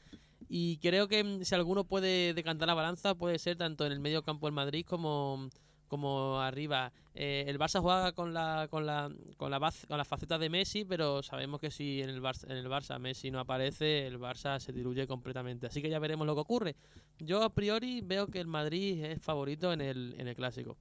Y 0.49 0.77
creo 0.79 1.09
que 1.09 1.25
mm, 1.25 1.43
si 1.45 1.55
alguno 1.55 1.85
puede 1.85 2.33
decantar 2.35 2.69
la 2.69 2.75
balanza, 2.75 3.15
puede 3.17 3.39
ser 3.39 3.57
tanto 3.57 3.85
en 3.87 3.93
el 3.93 4.01
medio 4.01 4.23
campo 4.23 4.47
el 4.47 4.53
Madrid 4.55 4.87
como, 4.87 5.49
como 5.93 6.41
arriba. 6.41 6.91
Eh, 7.15 7.45
el 7.47 7.59
Barça 7.59 7.83
juega 7.83 8.13
con 8.13 8.33
la, 8.33 8.67
con, 8.71 8.87
la, 8.87 9.13
con, 9.37 9.51
la 9.51 9.59
baz- 9.59 9.85
con 9.87 9.99
la 9.99 10.07
faceta 10.07 10.39
de 10.39 10.49
Messi, 10.49 10.87
pero 10.87 11.23
sabemos 11.23 11.61
que 11.61 11.71
si 11.71 12.01
en 12.01 12.09
el, 12.09 12.23
Barça, 12.23 12.45
en 12.51 12.57
el 12.57 12.67
Barça 12.67 12.99
Messi 12.99 13.31
no 13.31 13.39
aparece, 13.41 14.07
el 14.07 14.19
Barça 14.19 14.59
se 14.59 14.73
diluye 14.73 15.07
completamente. 15.07 15.67
Así 15.67 15.83
que 15.83 15.91
ya 15.91 15.99
veremos 15.99 16.27
lo 16.27 16.35
que 16.35 16.41
ocurre. 16.41 16.77
Yo 17.19 17.43
a 17.43 17.51
priori 17.51 18.01
veo 18.01 18.27
que 18.29 18.41
el 18.41 18.47
Madrid 18.47 19.05
es 19.05 19.21
favorito 19.23 19.71
en 19.75 19.83
el, 19.83 20.15
en 20.17 20.29
el 20.29 20.35
clásico. 20.35 20.79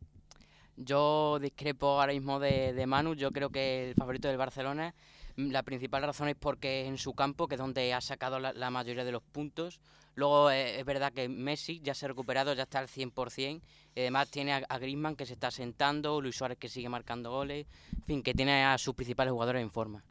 Yo 0.78 1.38
discrepo 1.40 2.00
ahora 2.00 2.14
mismo 2.14 2.40
de, 2.40 2.72
de 2.74 2.88
Manu, 2.88 3.14
yo 3.14 3.32
creo 3.32 3.50
que 3.50 3.90
el 3.90 3.96
favorito 3.96 4.30
del 4.30 4.38
Barcelona, 4.38 4.94
mm, 4.94 4.96
la 5.38 5.64
principal 5.64 6.04
razón 6.04 6.28
es 6.28 6.36
porque 6.36 6.82
es 6.82 6.88
en 6.88 6.98
su 6.98 7.14
campo, 7.14 7.48
que 7.48 7.56
es 7.56 7.60
donde 7.60 7.94
ha 7.94 8.02
sacado 8.02 8.40
la, 8.40 8.70
mayoría 8.72 9.04
de 9.04 9.12
los 9.12 9.24
puntos. 9.24 9.80
Luego 10.16 10.52
eh, 10.52 10.80
es 10.80 10.86
verdad 10.86 11.14
que 11.14 11.30
Messi 11.30 11.80
ya 11.80 11.94
se 11.94 12.06
ha 12.06 12.10
recuperado, 12.10 12.54
ya 12.54 12.64
está 12.64 12.80
al 12.80 12.88
100%. 12.88 13.62
Y 13.96 14.00
además 14.00 14.30
tiene 14.30 14.54
a, 14.54 14.66
a 14.68 14.80
que 14.80 15.26
se 15.26 15.34
está 15.34 15.52
sentando, 15.52 16.22
Luis 16.22 16.36
Suárez 16.36 16.58
que 16.58 16.70
sigue 16.70 16.90
marcando 16.90 17.32
goles. 17.32 17.66
En 17.94 18.04
fin, 18.04 18.24
que 18.24 18.34
tiene 18.34 18.64
a 18.64 18.78
sus 18.78 18.94
principales 18.94 19.32
jugadores 19.32 19.62
en 19.62 19.72
forma. 19.72 20.04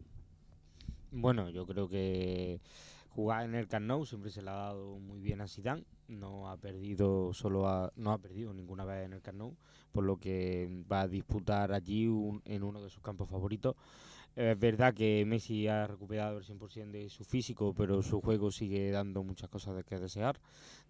Bueno, 1.13 1.51
yo 1.51 1.67
creo 1.67 1.89
que 1.89 2.61
jugar 3.11 3.45
en 3.45 3.55
el 3.55 3.67
Camp 3.67 4.05
siempre 4.05 4.31
se 4.31 4.43
le 4.43 4.51
ha 4.51 4.55
dado 4.55 4.99
muy 4.99 5.21
bien 5.21 5.41
a 5.41 5.49
Zidane. 5.49 5.85
No 6.09 6.51
ha 6.51 6.57
perdido 6.57 7.33
solo 7.33 7.93
no 7.97 8.13
ha 8.13 8.19
perdido 8.19 8.53
ninguna 8.53 8.85
vez 8.85 9.07
en 9.07 9.13
el 9.13 9.23
Camp 9.23 9.55
por 9.93 10.05
lo 10.05 10.17
que 10.19 10.85
va 10.91 11.03
a 11.03 11.09
disputar 11.09 11.73
allí 11.73 12.07
un- 12.07 12.43
en 12.45 12.63
uno 12.63 12.81
de 12.83 12.91
sus 12.91 13.03
campos 13.03 13.29
favoritos. 13.29 13.75
Es 14.37 14.59
verdad 14.59 14.95
que 14.95 15.25
Messi 15.27 15.67
ha 15.67 15.87
recuperado 15.87 16.39
el 16.39 16.45
100% 16.45 16.91
de 16.91 17.11
su 17.11 17.25
físico, 17.25 17.75
pero 17.75 18.03
su 18.03 18.21
juego 18.21 18.51
sigue 18.51 18.91
dando 18.91 19.23
muchas 19.23 19.51
cosas 19.51 19.77
de 19.77 19.85
que 19.85 19.99
desear. 19.99 20.41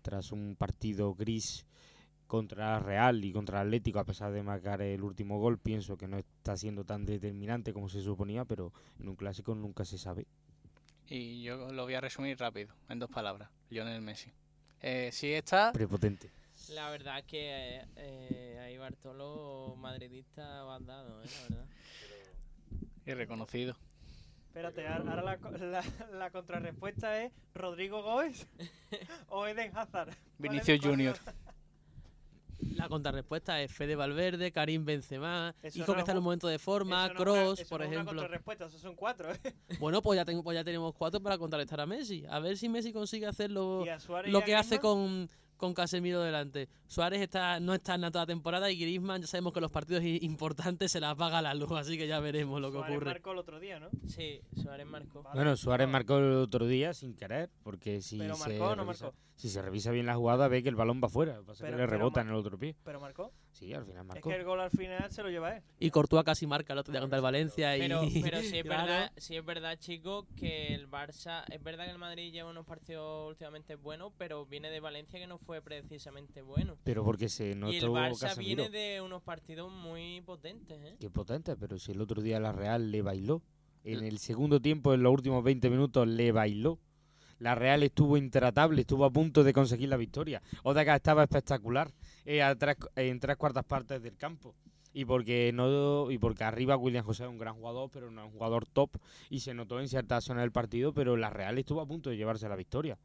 Tras 0.02 0.32
un 0.32 0.56
partido 0.56 1.14
gris 1.14 1.66
contra 2.26 2.78
Real 2.78 3.24
y 3.24 3.32
contra 3.32 3.60
Atlético, 3.60 3.98
a 3.98 4.04
pesar 4.04 4.30
de 4.32 4.42
marcar 4.42 4.82
el 4.82 5.02
último 5.02 5.40
gol, 5.40 5.58
pienso 5.58 5.96
que 5.96 6.06
no 6.06 6.18
está 6.18 6.56
siendo 6.56 6.84
tan 6.84 7.04
determinante 7.04 7.72
como 7.72 7.88
se 7.88 8.02
suponía, 8.02 8.44
pero 8.44 8.72
en 9.00 9.08
un 9.08 9.16
clásico 9.16 9.54
nunca 9.54 9.84
se 9.84 9.98
sabe. 9.98 10.26
Y 11.08 11.42
yo 11.42 11.72
lo 11.72 11.82
voy 11.82 11.94
a 11.94 12.00
resumir 12.00 12.38
rápido, 12.38 12.72
en 12.88 13.00
dos 13.00 13.10
palabras. 13.10 13.50
Lionel 13.68 14.00
Messi. 14.00 14.30
Eh, 14.80 15.10
si 15.12 15.32
está, 15.32 15.72
Prepotente. 15.72 16.30
La 16.68 16.88
verdad 16.90 17.24
que 17.24 17.78
eh, 17.78 17.84
eh, 17.96 18.60
ahí 18.62 18.78
Bartolo, 18.78 19.74
madridista, 19.76 20.62
va 20.62 20.78
dado, 20.78 21.22
¿eh? 21.22 21.26
La 21.26 21.56
verdad. 21.56 21.66
Y 23.10 23.14
reconocido. 23.14 23.76
Espérate, 24.48 24.86
ahora 24.88 25.10
ahora 25.10 25.22
la, 25.22 25.38
co- 25.38 25.50
la, 25.50 25.84
la 26.12 26.30
contrarrespuesta 26.30 27.22
es 27.22 27.32
Rodrigo 27.54 28.02
Gómez 28.02 28.46
o 29.28 29.46
Eden 29.46 29.70
Hazard. 29.76 30.08
¿Cuál 30.08 30.18
es- 30.18 30.38
Vinicius 30.38 30.66
cuál 30.66 30.74
es 30.78 30.84
Junior. 30.96 31.16
la- 32.74 32.88
contrarrespuesta 32.88 33.60
es 33.62 33.72
Fede 33.72 33.94
Valverde, 33.96 34.50
Karim 34.52 34.84
Benzema, 34.84 35.54
Eso 35.62 35.78
hijo 35.78 35.86
no 35.88 35.94
que 35.94 36.00
es 36.00 36.02
está 36.02 36.12
en 36.12 36.18
un 36.18 36.24
momento 36.24 36.48
de 36.48 36.58
forma, 36.58 37.06
no 37.06 37.12
una- 37.12 37.20
Cross, 37.20 37.60
eso 37.60 37.68
por 37.68 37.80
no 37.80 37.84
es 37.84 37.88
una 37.88 37.94
ejemplo. 38.00 38.16
contrarrespuesta, 38.22 38.66
esos 38.66 38.80
son 38.80 38.94
cuatro. 38.96 39.30
¿eh? 39.32 39.38
Bueno, 39.80 40.02
pues 40.02 40.16
ya, 40.16 40.24
tengo, 40.24 40.42
pues 40.42 40.56
ya 40.56 40.64
tenemos 40.64 40.94
cuatro 40.94 41.20
para 41.20 41.38
contrarrestar 41.38 41.80
a 41.80 41.86
Messi. 41.86 42.24
A 42.28 42.38
ver 42.40 42.56
si 42.58 42.68
Messi 42.68 42.92
consigue 42.92 43.26
hacer 43.26 43.50
lo, 43.50 43.84
lo 44.26 44.42
que 44.44 44.54
hace 44.56 44.78
con, 44.78 45.28
con 45.60 45.74
Casemiro 45.74 46.22
delante. 46.22 46.68
Suárez 46.88 47.20
está, 47.20 47.60
no 47.60 47.74
está 47.74 47.94
en 47.94 48.00
la 48.00 48.10
toda 48.10 48.26
temporada 48.26 48.70
y 48.70 48.78
Griezmann 48.78 49.20
ya 49.20 49.28
sabemos 49.28 49.52
que 49.52 49.60
los 49.60 49.70
partidos 49.70 50.02
importantes 50.02 50.90
se 50.90 50.98
las 50.98 51.14
paga 51.14 51.40
la 51.42 51.54
luz, 51.54 51.70
así 51.72 51.96
que 51.96 52.08
ya 52.08 52.18
veremos 52.18 52.60
lo 52.60 52.72
que 52.72 52.78
Suárez 52.78 52.96
ocurre. 52.96 53.10
marcó 53.10 53.32
el 53.32 53.38
otro 53.38 53.60
día, 53.60 53.78
¿no? 53.78 53.90
Sí, 54.08 54.40
Suárez 54.60 54.86
marcó. 54.86 55.22
Bueno, 55.34 55.56
Suárez 55.56 55.88
marcó 55.88 56.18
el 56.18 56.32
otro 56.32 56.66
día 56.66 56.94
sin 56.94 57.14
querer, 57.14 57.50
porque 57.62 58.00
si, 58.00 58.18
Pero 58.18 58.34
se, 58.34 58.48
marcó 58.48 58.72
o 58.72 58.76
no 58.76 58.84
marcó. 58.84 59.14
Si 59.40 59.48
se 59.48 59.62
revisa 59.62 59.90
bien 59.90 60.06
la 60.06 60.14
jugada 60.16 60.46
ve 60.48 60.62
que 60.62 60.68
el 60.68 60.76
balón 60.76 61.00
va 61.02 61.08
fuera, 61.08 61.40
pasa 61.42 61.64
Pero- 61.64 61.76
que 61.76 61.82
le 61.82 61.88
pero 61.88 61.98
rebota 61.98 62.20
en 62.20 62.28
el 62.28 62.34
otro 62.34 62.58
pie. 62.58 62.76
Pero 62.84 63.00
marcó. 63.00 63.32
Sí, 63.50 63.72
al 63.72 63.84
final 63.84 64.02
Es 64.02 64.06
marcó. 64.08 64.28
que 64.28 64.36
el 64.36 64.44
gol 64.44 64.60
al 64.60 64.70
final 64.70 65.10
se 65.10 65.22
lo 65.22 65.30
lleva 65.30 65.56
él. 65.56 65.62
Y 65.78 65.90
Courtois 65.90 66.24
casi 66.24 66.46
marca 66.46 66.72
el 66.74 66.78
otro 66.78 66.92
día 66.92 67.00
contra 67.00 67.16
el 67.16 67.22
Valencia. 67.22 67.76
Y, 67.76 67.80
Pero, 67.80 68.00
pero 68.22 68.40
sí 68.42 68.58
es 68.58 68.62
claro, 68.64 68.82
verdad, 68.86 69.12
sí 69.16 69.36
es 69.36 69.44
verdad, 69.44 69.78
chicos, 69.78 70.26
que 70.36 70.74
el 70.74 70.88
Barça, 70.90 71.44
es 71.50 71.62
verdad 71.62 71.86
que 71.86 71.90
el 71.92 71.98
Madrid 71.98 72.32
lleva 72.32 72.50
unos 72.50 72.66
partidos 72.66 73.28
últimamente 73.28 73.74
buenos, 73.76 74.12
pero 74.18 74.44
viene 74.46 74.70
de 74.70 74.80
Valencia 74.80 75.18
que 75.18 75.26
no 75.26 75.38
fue 75.38 75.62
precisamente 75.62 76.42
bueno. 76.42 76.76
Pero 76.84 77.02
porque 77.04 77.28
se 77.28 77.54
no 77.54 77.72
y 77.72 77.78
el 77.78 77.88
Barça 77.88 78.20
Casemiro. 78.20 78.64
viene 78.64 78.78
de 78.78 79.00
unos 79.00 79.22
partidos 79.22 79.72
muy 79.72 80.20
potentes, 80.20 80.78
¿eh? 80.84 80.96
Qué 81.00 81.08
potente, 81.10 81.56
pero 81.56 81.78
si 81.78 81.92
el 81.92 82.00
otro 82.00 82.20
día 82.22 82.38
la 82.40 82.52
Real 82.52 82.90
le 82.90 83.02
bailó. 83.02 83.42
En 83.82 84.04
el 84.04 84.18
segundo 84.18 84.60
tiempo, 84.60 84.92
en 84.92 85.02
los 85.02 85.10
últimos 85.10 85.42
20 85.42 85.70
minutos, 85.70 86.06
le 86.06 86.32
bailó. 86.32 86.78
La 87.40 87.54
Real 87.56 87.82
estuvo 87.82 88.16
intratable, 88.16 88.82
estuvo 88.82 89.04
a 89.04 89.10
punto 89.10 89.42
de 89.42 89.52
conseguir 89.52 89.88
la 89.88 89.96
victoria. 89.96 90.40
Odegaard 90.62 90.96
estaba 90.98 91.24
espectacular 91.24 91.90
eh, 92.24 92.42
a 92.42 92.54
tres- 92.54 92.76
en 92.96 93.18
tres 93.18 93.36
cuartas 93.36 93.64
partes 93.64 94.00
del 94.02 94.16
campo. 94.16 94.54
Y 94.92 95.04
porque 95.04 95.52
no 95.54 96.10
y 96.10 96.18
porque 96.18 96.42
arriba 96.44 96.76
William 96.76 97.04
José 97.04 97.22
es 97.24 97.28
un 97.30 97.38
gran 97.38 97.54
jugador, 97.54 97.90
pero 97.92 98.10
no 98.10 98.22
es 98.22 98.26
un 98.26 98.32
jugador 98.32 98.66
top. 98.66 98.90
Y 99.30 99.40
se 99.40 99.54
notó 99.54 99.80
en 99.80 99.88
ciertas 99.88 100.24
zonas 100.24 100.42
del 100.42 100.52
partido, 100.52 100.92
pero 100.92 101.16
la 101.16 101.30
Real 101.30 101.58
estuvo 101.58 101.80
a 101.80 101.86
punto 101.86 102.10
de 102.10 102.16
llevarse 102.16 102.48
la 102.48 102.56
victoria. 102.56 102.98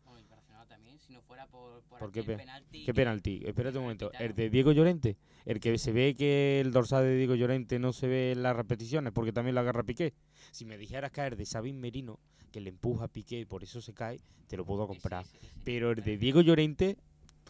Si 1.06 1.14
no 1.14 1.22
fuera 1.22 1.48
por, 1.48 1.82
por, 1.84 2.00
¿Por 2.00 2.12
qué 2.12 2.24
pe- 2.24 2.38
penalti. 2.38 2.86
¿Qué 2.86 2.94
penalti? 2.94 3.40
que 3.40 3.50
Espérate 3.50 3.78
un 3.78 3.84
momento. 3.84 4.12
¿El 4.20 4.34
de 4.36 4.50
Diego 4.50 4.72
Llorente? 4.72 5.18
¿El 5.46 5.60
que 5.60 5.78
se 5.78 5.92
ve 5.92 6.16
que 6.16 6.60
el 6.62 6.72
dorsal 6.72 7.04
de 7.04 7.16
Diego 7.16 7.36
Llorente 7.36 7.78
no 7.80 7.94
se 7.94 8.08
ve 8.08 8.32
en 8.32 8.42
las 8.44 8.56
repeticiones 8.56 9.14
porque 9.14 9.32
también 9.32 9.56
lo 9.56 9.62
agarra 9.62 9.84
Piqué? 9.84 10.14
Si 10.52 10.66
me 10.66 10.78
dijeras 10.78 11.12
caer 11.12 11.36
de 11.36 11.46
Sabin 11.46 11.80
Merino, 11.80 12.20
que 12.52 12.62
le 12.62 12.70
empuja 12.70 13.06
a 13.06 13.08
Piqué 13.08 13.40
y 13.40 13.46
por 13.46 13.64
eso 13.64 13.82
se 13.82 13.94
cae, 13.94 14.20
te 14.48 14.58
lo 14.58 14.66
puedo 14.66 14.88
comprar. 14.88 15.26
Pero 15.64 15.92
el 15.92 16.04
de 16.04 16.18
Diego 16.18 16.42
Llorente, 16.42 16.98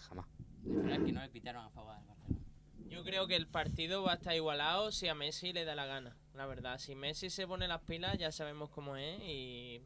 jamás. 0.10 0.26
Que 0.64 1.12
no 1.12 1.22
le 1.22 1.30
pitaron 1.30 1.64
a 1.64 1.70
favor 1.70 1.96
del 1.96 2.06
Barcelona. 2.08 2.42
Yo 2.90 3.04
creo 3.04 3.28
que 3.28 3.36
el 3.36 3.48
partido 3.48 4.04
va 4.04 4.14
a 4.14 4.16
estar 4.16 4.36
igualado 4.36 4.92
si 4.92 5.08
a 5.08 5.16
Messi 5.16 5.54
le 5.54 5.66
da 5.66 5.76
la 5.76 5.86
gana, 5.86 6.16
la 6.34 6.46
verdad. 6.46 6.78
Si 6.80 6.96
Messi 6.96 7.30
se 7.30 7.48
pone 7.48 7.68
las 7.68 7.82
pilas, 7.82 8.18
ya 8.18 8.32
sabemos 8.32 8.70
cómo 8.70 8.96
es 8.98 9.20
y 9.22 9.82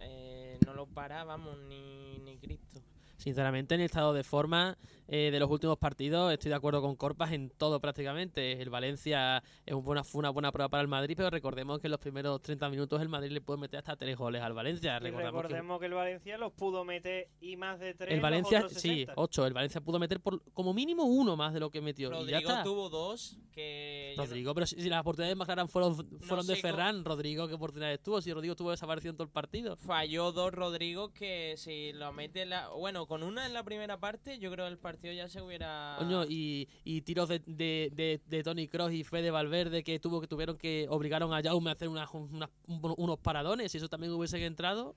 eh, 0.00 0.58
no 0.66 0.74
lo 0.74 0.86
para, 0.86 1.24
vamos, 1.24 1.56
ni, 1.68 2.18
ni 2.18 2.36
Cristo. 2.38 2.82
Sinceramente, 3.22 3.76
en 3.76 3.82
estado 3.82 4.12
de 4.14 4.24
forma 4.24 4.76
eh, 5.14 5.30
de 5.30 5.38
los 5.38 5.50
últimos 5.50 5.76
partidos, 5.76 6.32
estoy 6.32 6.48
de 6.48 6.54
acuerdo 6.54 6.80
con 6.80 6.96
Corpas 6.96 7.32
en 7.32 7.50
todo 7.50 7.78
prácticamente. 7.80 8.62
El 8.62 8.70
Valencia 8.70 9.42
es 9.66 9.74
un 9.74 9.84
buena, 9.84 10.02
fue 10.04 10.20
una 10.20 10.30
buena 10.30 10.50
prueba 10.50 10.70
para 10.70 10.80
el 10.80 10.88
Madrid, 10.88 11.12
pero 11.18 11.28
recordemos 11.28 11.80
que 11.80 11.88
en 11.88 11.90
los 11.90 12.00
primeros 12.00 12.40
30 12.40 12.70
minutos 12.70 13.02
el 13.02 13.10
Madrid 13.10 13.30
le 13.30 13.42
puede 13.42 13.60
meter 13.60 13.76
hasta 13.80 13.94
tres 13.94 14.16
goles 14.16 14.40
al 14.40 14.54
Valencia. 14.54 14.96
Y 14.96 15.00
Recordamos 15.00 15.42
recordemos 15.42 15.80
que... 15.80 15.86
el 15.86 15.92
Valencia 15.92 16.38
los 16.38 16.52
pudo 16.54 16.82
meter 16.86 17.28
y 17.42 17.56
más 17.56 17.78
de 17.78 17.92
tres. 17.92 18.08
el 18.08 18.16
los 18.16 18.22
Valencia, 18.22 18.66
sí, 18.70 18.74
60. 19.04 19.12
8. 19.16 19.46
El 19.48 19.52
Valencia 19.52 19.80
pudo 19.82 19.98
meter 19.98 20.18
por 20.18 20.42
como 20.54 20.72
mínimo 20.72 21.04
uno 21.04 21.36
más 21.36 21.52
de 21.52 21.60
lo 21.60 21.70
que 21.70 21.82
metió. 21.82 22.08
y 22.08 22.12
ya 22.12 22.18
Rodrigo 22.18 22.38
está. 22.50 22.62
tuvo 22.62 22.88
dos 22.88 23.36
que... 23.52 24.14
yo 24.16 24.22
no- 24.22 24.26
Rodrigo, 24.26 24.54
pero 24.54 24.66
si, 24.66 24.80
si 24.80 24.88
las 24.88 25.02
oportunidades 25.02 25.36
más 25.36 25.44
claras 25.46 25.70
fueron, 25.70 25.94
fueron 26.22 26.46
de 26.46 26.54
cómo- 26.54 26.62
Ferran, 26.62 27.04
Rodrigo, 27.04 27.46
¿qué 27.48 27.52
oportunidades 27.54 28.00
tuvo? 28.02 28.22
Si 28.22 28.32
Rodrigo 28.32 28.56
tuvo 28.56 28.70
desaparecido 28.70 29.10
en 29.10 29.16
todo 29.18 29.24
el 29.26 29.30
partido. 29.32 29.76
Falló 29.76 30.32
dos 30.32 30.54
Rodrigo 30.54 31.12
que 31.12 31.52
si 31.58 31.92
lo 31.92 32.14
mete 32.14 32.40
en 32.40 32.48
la... 32.48 32.68
Bueno, 32.70 33.04
con 33.06 33.22
una 33.22 33.44
en 33.44 33.52
la 33.52 33.62
primera 33.62 34.00
parte, 34.00 34.38
yo 34.38 34.50
creo 34.50 34.64
que 34.64 34.72
el 34.72 34.78
partido 34.78 35.01
ya 35.10 35.28
se 35.28 35.40
hubiera... 35.42 35.96
Coño, 35.98 36.24
y, 36.28 36.68
y 36.84 37.00
tiros 37.00 37.28
de, 37.28 37.40
de, 37.46 37.90
de, 37.92 38.20
de 38.26 38.42
Tony 38.42 38.68
Cross 38.68 38.92
y 38.92 39.02
Fede 39.04 39.30
Valverde 39.30 39.82
que 39.82 39.98
tuvo 39.98 40.20
que 40.20 40.26
tuvieron 40.28 40.56
que 40.58 40.86
obligaron 40.90 41.32
a 41.34 41.42
Jaume 41.42 41.70
a 41.70 41.72
hacer 41.72 41.88
unas- 41.88 42.10
unas- 42.12 42.50
un- 42.66 42.94
unos 42.96 43.18
paradones. 43.18 43.72
Si 43.72 43.78
eso 43.78 43.88
también 43.88 44.12
hubiese 44.12 44.44
entrado. 44.44 44.94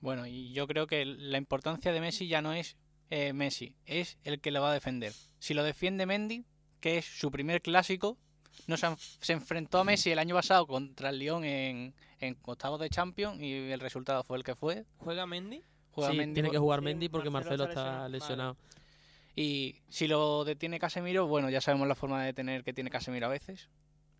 Bueno, 0.00 0.26
y 0.26 0.52
yo 0.52 0.66
creo 0.66 0.86
que 0.86 1.04
la 1.04 1.38
importancia 1.38 1.92
de 1.92 2.00
Messi 2.00 2.28
ya 2.28 2.42
no 2.42 2.52
es 2.52 2.76
eh, 3.10 3.32
Messi, 3.32 3.74
es 3.86 4.18
el 4.24 4.40
que 4.40 4.50
le 4.50 4.58
va 4.58 4.70
a 4.70 4.74
defender. 4.74 5.12
Si 5.38 5.54
lo 5.54 5.64
defiende 5.64 6.04
Mendy, 6.04 6.44
que 6.80 6.98
es 6.98 7.04
su 7.06 7.30
primer 7.30 7.62
clásico, 7.62 8.18
no 8.66 8.76
se, 8.76 8.86
han- 8.86 8.96
se 8.98 9.32
enfrentó 9.32 9.78
a 9.78 9.84
Messi 9.84 10.10
el 10.10 10.18
año 10.18 10.34
pasado 10.34 10.66
contra 10.66 11.10
el 11.10 11.18
Lyon 11.18 11.44
en, 11.44 11.94
en 12.20 12.36
octavos 12.42 12.78
de 12.80 12.90
Champions 12.90 13.40
y 13.40 13.52
el 13.70 13.80
resultado 13.80 14.22
fue 14.24 14.36
el 14.36 14.44
que 14.44 14.54
fue. 14.54 14.84
¿Juega 14.98 15.26
Mendy? 15.26 15.62
Juega 15.92 16.10
sí, 16.12 16.16
Mendy 16.18 16.34
tiene 16.34 16.50
que 16.50 16.58
jugar 16.58 16.80
Mendy 16.82 17.08
porque 17.08 17.30
Marcelo 17.30 17.64
Marcelo 17.64 17.68
está 17.80 17.90
está 17.96 18.08
lesionado. 18.08 18.56
lesionado. 18.56 18.77
Y 19.40 19.76
si 19.88 20.08
lo 20.08 20.44
detiene 20.44 20.78
Casemiro, 20.80 21.26
bueno, 21.28 21.48
ya 21.48 21.60
sabemos 21.60 21.86
la 21.86 21.94
forma 21.94 22.20
de 22.20 22.26
detener 22.26 22.64
que 22.64 22.72
tiene 22.72 22.90
Casemiro 22.90 23.26
a 23.26 23.30
veces. 23.30 23.68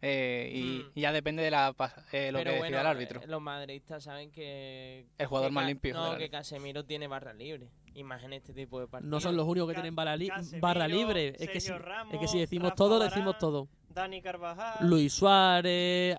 Eh, 0.01 0.53
y, 0.55 0.61
Mm. 0.61 1.01
ya 1.01 1.11
depende 1.13 1.43
de 1.43 1.51
la, 1.51 1.75
eh, 2.13 2.31
lo 2.31 2.39
Pero 2.39 2.51
que 2.53 2.59
bueno, 2.59 2.63
decida 2.63 2.81
el 2.83 2.87
árbitro. 2.87 3.21
eh, 3.21 3.27
los 3.27 3.43
madridistas 3.43 4.05
saben 4.05 4.31
que... 4.31 5.07
El 5.19 5.27
jugador 5.27 5.49
que 5.51 5.55
más 5.55 5.67
limpio 5.67 5.95
No, 5.95 6.17
que. 6.17 6.31
Casemiro 6.31 6.85
tiene 6.85 7.09
barra 7.09 7.33
libre. 7.33 7.69
En 7.97 8.33
este 8.33 8.53
tipo 8.53 8.79
de 8.79 8.87
partidos. 8.87 9.11
No 9.11 9.19
son 9.19 9.37
los 9.37 9.45
únicos 9.45 9.69
que 9.71 9.75
Ca- 9.75 9.81
tienen 9.81 9.97
barra, 9.97 10.15
li- 10.15 10.29
Casemiro, 10.29 10.61
barra 10.61 10.87
libre. 10.87 11.29
Es 11.37 11.51
que, 11.51 11.61
si, 11.61 11.67
Sergio 11.67 11.85
Ramos, 11.85 12.15
es 12.15 12.21
que 12.21 12.29
si 12.29 12.39
decimos 12.39 12.67
Rafa 12.71 12.77
todo, 12.77 12.99
decimos 13.01 13.39
todo. 13.39 13.69
Dani 13.89 14.23
Carvajal. 14.23 14.89
Luis 14.89 15.13
Suárez, 15.15 16.17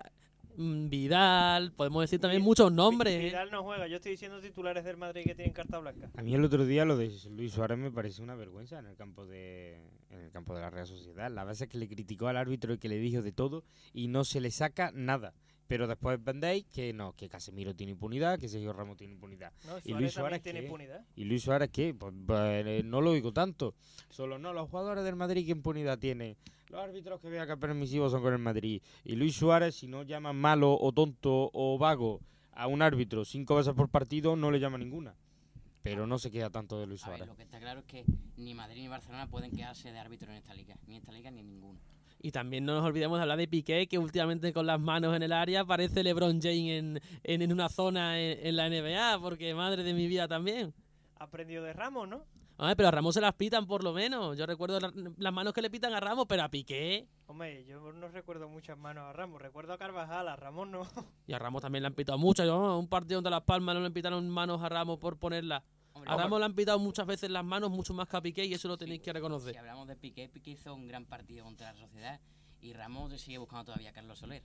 Vidal, 0.56 1.72
podemos 1.72 2.02
decir 2.02 2.20
también 2.20 2.42
muchos 2.42 2.72
nombres. 2.72 3.14
¿eh? 3.14 3.18
Vidal 3.18 3.50
no 3.50 3.62
juega. 3.62 3.86
Yo 3.86 3.96
estoy 3.96 4.12
diciendo 4.12 4.40
titulares 4.40 4.84
del 4.84 4.96
Madrid 4.96 5.22
que 5.24 5.34
tienen 5.34 5.52
carta 5.52 5.78
blanca. 5.78 6.10
A 6.16 6.22
mí 6.22 6.34
el 6.34 6.44
otro 6.44 6.66
día 6.66 6.84
lo 6.84 6.96
de 6.96 7.10
Luis 7.30 7.52
Suárez 7.52 7.78
me 7.78 7.90
parece 7.90 8.22
una 8.22 8.34
vergüenza 8.34 8.78
en 8.78 8.86
el 8.86 8.96
campo 8.96 9.26
de 9.26 9.80
en 10.10 10.20
el 10.20 10.30
campo 10.30 10.54
de 10.54 10.60
la 10.60 10.70
Real 10.70 10.86
Sociedad. 10.86 11.30
La 11.30 11.44
verdad 11.44 11.62
es 11.62 11.68
que 11.68 11.78
le 11.78 11.88
criticó 11.88 12.28
al 12.28 12.36
árbitro 12.36 12.74
y 12.74 12.78
que 12.78 12.88
le 12.88 12.98
dijo 12.98 13.22
de 13.22 13.32
todo 13.32 13.64
y 13.92 14.08
no 14.08 14.24
se 14.24 14.40
le 14.40 14.50
saca 14.50 14.90
nada. 14.92 15.34
Pero 15.70 15.86
después 15.86 16.18
vendéis 16.20 16.66
que 16.66 16.92
no, 16.92 17.12
que 17.12 17.28
Casemiro 17.28 17.76
tiene 17.76 17.92
impunidad, 17.92 18.40
que 18.40 18.48
Sergio 18.48 18.72
Ramos 18.72 18.96
tiene 18.96 19.12
impunidad. 19.12 19.52
¿no? 19.68 19.78
¿Y 19.84 19.94
Luis 19.94 20.14
Suárez 20.14 20.38
también 20.38 20.42
tiene 20.42 20.58
qué? 20.58 20.66
impunidad. 20.66 21.06
¿Y 21.14 21.24
Luis 21.26 21.44
Suárez 21.44 21.70
qué? 21.72 21.94
Pues, 21.94 22.12
pues, 22.26 22.66
eh, 22.66 22.82
no 22.84 23.00
lo 23.00 23.10
oigo 23.10 23.32
tanto. 23.32 23.76
Solo 24.08 24.36
no, 24.40 24.52
los 24.52 24.68
jugadores 24.68 25.04
del 25.04 25.14
Madrid 25.14 25.46
qué 25.46 25.52
impunidad 25.52 25.96
tienen. 25.96 26.36
Los 26.70 26.80
árbitros 26.80 27.20
que 27.20 27.28
vean 27.28 27.46
que 27.46 27.56
permisivos 27.56 28.10
son 28.10 28.20
con 28.20 28.32
el 28.32 28.40
Madrid. 28.40 28.82
Y 29.04 29.14
Luis 29.14 29.36
Suárez, 29.36 29.76
si 29.76 29.86
no 29.86 30.02
llaman 30.02 30.34
malo 30.34 30.76
o 30.76 30.90
tonto 30.90 31.50
o 31.52 31.78
vago 31.78 32.20
a 32.50 32.66
un 32.66 32.82
árbitro 32.82 33.24
cinco 33.24 33.54
veces 33.54 33.72
por 33.72 33.88
partido, 33.90 34.34
no 34.34 34.50
le 34.50 34.58
llama 34.58 34.76
ninguna. 34.76 35.14
Pero 35.82 36.04
no 36.04 36.18
se 36.18 36.32
queda 36.32 36.50
tanto 36.50 36.80
de 36.80 36.88
Luis 36.88 37.04
A 37.04 37.10
ver, 37.10 37.18
Suárez. 37.18 37.28
lo 37.28 37.36
que 37.36 37.44
está 37.44 37.60
claro 37.60 37.78
es 37.78 37.86
que 37.86 38.04
ni 38.36 38.54
Madrid 38.54 38.80
ni 38.80 38.88
Barcelona 38.88 39.28
pueden 39.30 39.52
quedarse 39.52 39.92
de 39.92 39.98
árbitro 40.00 40.32
en 40.32 40.38
esta 40.38 40.52
liga. 40.52 40.74
Ni 40.88 40.96
en 40.96 41.02
esta 41.02 41.12
liga 41.12 41.30
ni 41.30 41.38
en 41.38 41.46
ninguna. 41.46 41.78
Y 42.22 42.32
también 42.32 42.64
no 42.66 42.74
nos 42.74 42.84
olvidemos 42.84 43.18
de 43.18 43.22
hablar 43.22 43.38
de 43.38 43.48
Piqué, 43.48 43.86
que 43.88 43.98
últimamente 43.98 44.52
con 44.52 44.66
las 44.66 44.78
manos 44.78 45.16
en 45.16 45.22
el 45.22 45.32
área 45.32 45.64
parece 45.64 46.02
LeBron 46.02 46.40
James 46.42 46.70
en, 46.70 47.00
en, 47.24 47.42
en 47.42 47.52
una 47.52 47.68
zona 47.70 48.20
en, 48.20 48.46
en 48.46 48.56
la 48.56 48.68
NBA, 48.68 49.18
porque 49.20 49.54
madre 49.54 49.82
de 49.82 49.94
mi 49.94 50.06
vida 50.06 50.28
también. 50.28 50.74
Aprendió 51.16 51.62
de 51.62 51.72
Ramos, 51.72 52.08
¿no? 52.08 52.22
Hombre, 52.58 52.76
pero 52.76 52.88
a 52.88 52.90
Ramos 52.90 53.14
se 53.14 53.22
las 53.22 53.32
pitan 53.34 53.66
por 53.66 53.82
lo 53.82 53.94
menos. 53.94 54.36
Yo 54.36 54.44
recuerdo 54.44 54.78
la- 54.80 54.92
las 55.16 55.32
manos 55.32 55.54
que 55.54 55.62
le 55.62 55.70
pitan 55.70 55.94
a 55.94 56.00
Ramos, 56.00 56.26
pero 56.28 56.42
a 56.42 56.50
Piqué. 56.50 57.06
Hombre, 57.26 57.64
yo 57.64 57.90
no 57.92 58.08
recuerdo 58.08 58.50
muchas 58.50 58.76
manos 58.76 59.04
a 59.04 59.14
Ramos. 59.14 59.40
Recuerdo 59.40 59.72
a 59.72 59.78
Carvajal, 59.78 60.28
a 60.28 60.36
Ramón 60.36 60.70
no. 60.72 60.82
Y 61.26 61.32
a 61.32 61.38
Ramos 61.38 61.62
también 61.62 61.82
le 61.82 61.86
han 61.86 61.94
pitado 61.94 62.18
mucho. 62.18 62.44
Yo, 62.44 62.78
un 62.78 62.86
partido 62.88 63.22
de 63.22 63.30
Las 63.30 63.44
Palmas 63.44 63.74
no 63.74 63.80
le 63.80 63.90
pitaron 63.90 64.28
manos 64.28 64.60
a 64.62 64.68
Ramos 64.68 64.98
por 64.98 65.16
ponerla. 65.18 65.62
Hombre, 65.92 66.10
A 66.12 66.16
Ramos 66.16 66.38
le 66.38 66.44
han 66.46 66.54
pitado 66.54 66.78
muchas 66.78 67.06
veces 67.06 67.30
las 67.30 67.44
manos, 67.44 67.70
mucho 67.70 67.92
más 67.94 68.08
que 68.08 68.16
a 68.16 68.20
Piqué, 68.20 68.44
y 68.44 68.54
eso 68.54 68.68
lo 68.68 68.76
tenéis 68.78 69.00
que 69.02 69.12
reconocer. 69.12 69.52
Si 69.52 69.58
hablamos 69.58 69.88
de 69.88 69.96
Piqué, 69.96 70.28
Piqué 70.28 70.50
hizo 70.52 70.74
un 70.74 70.86
gran 70.86 71.04
partido 71.04 71.44
contra 71.44 71.72
la 71.72 71.78
sociedad 71.78 72.20
y 72.60 72.72
Ramos 72.72 73.20
sigue 73.20 73.38
buscando 73.38 73.64
todavía 73.66 73.90
a 73.90 73.92
Carlos 73.92 74.18
Soler. 74.18 74.42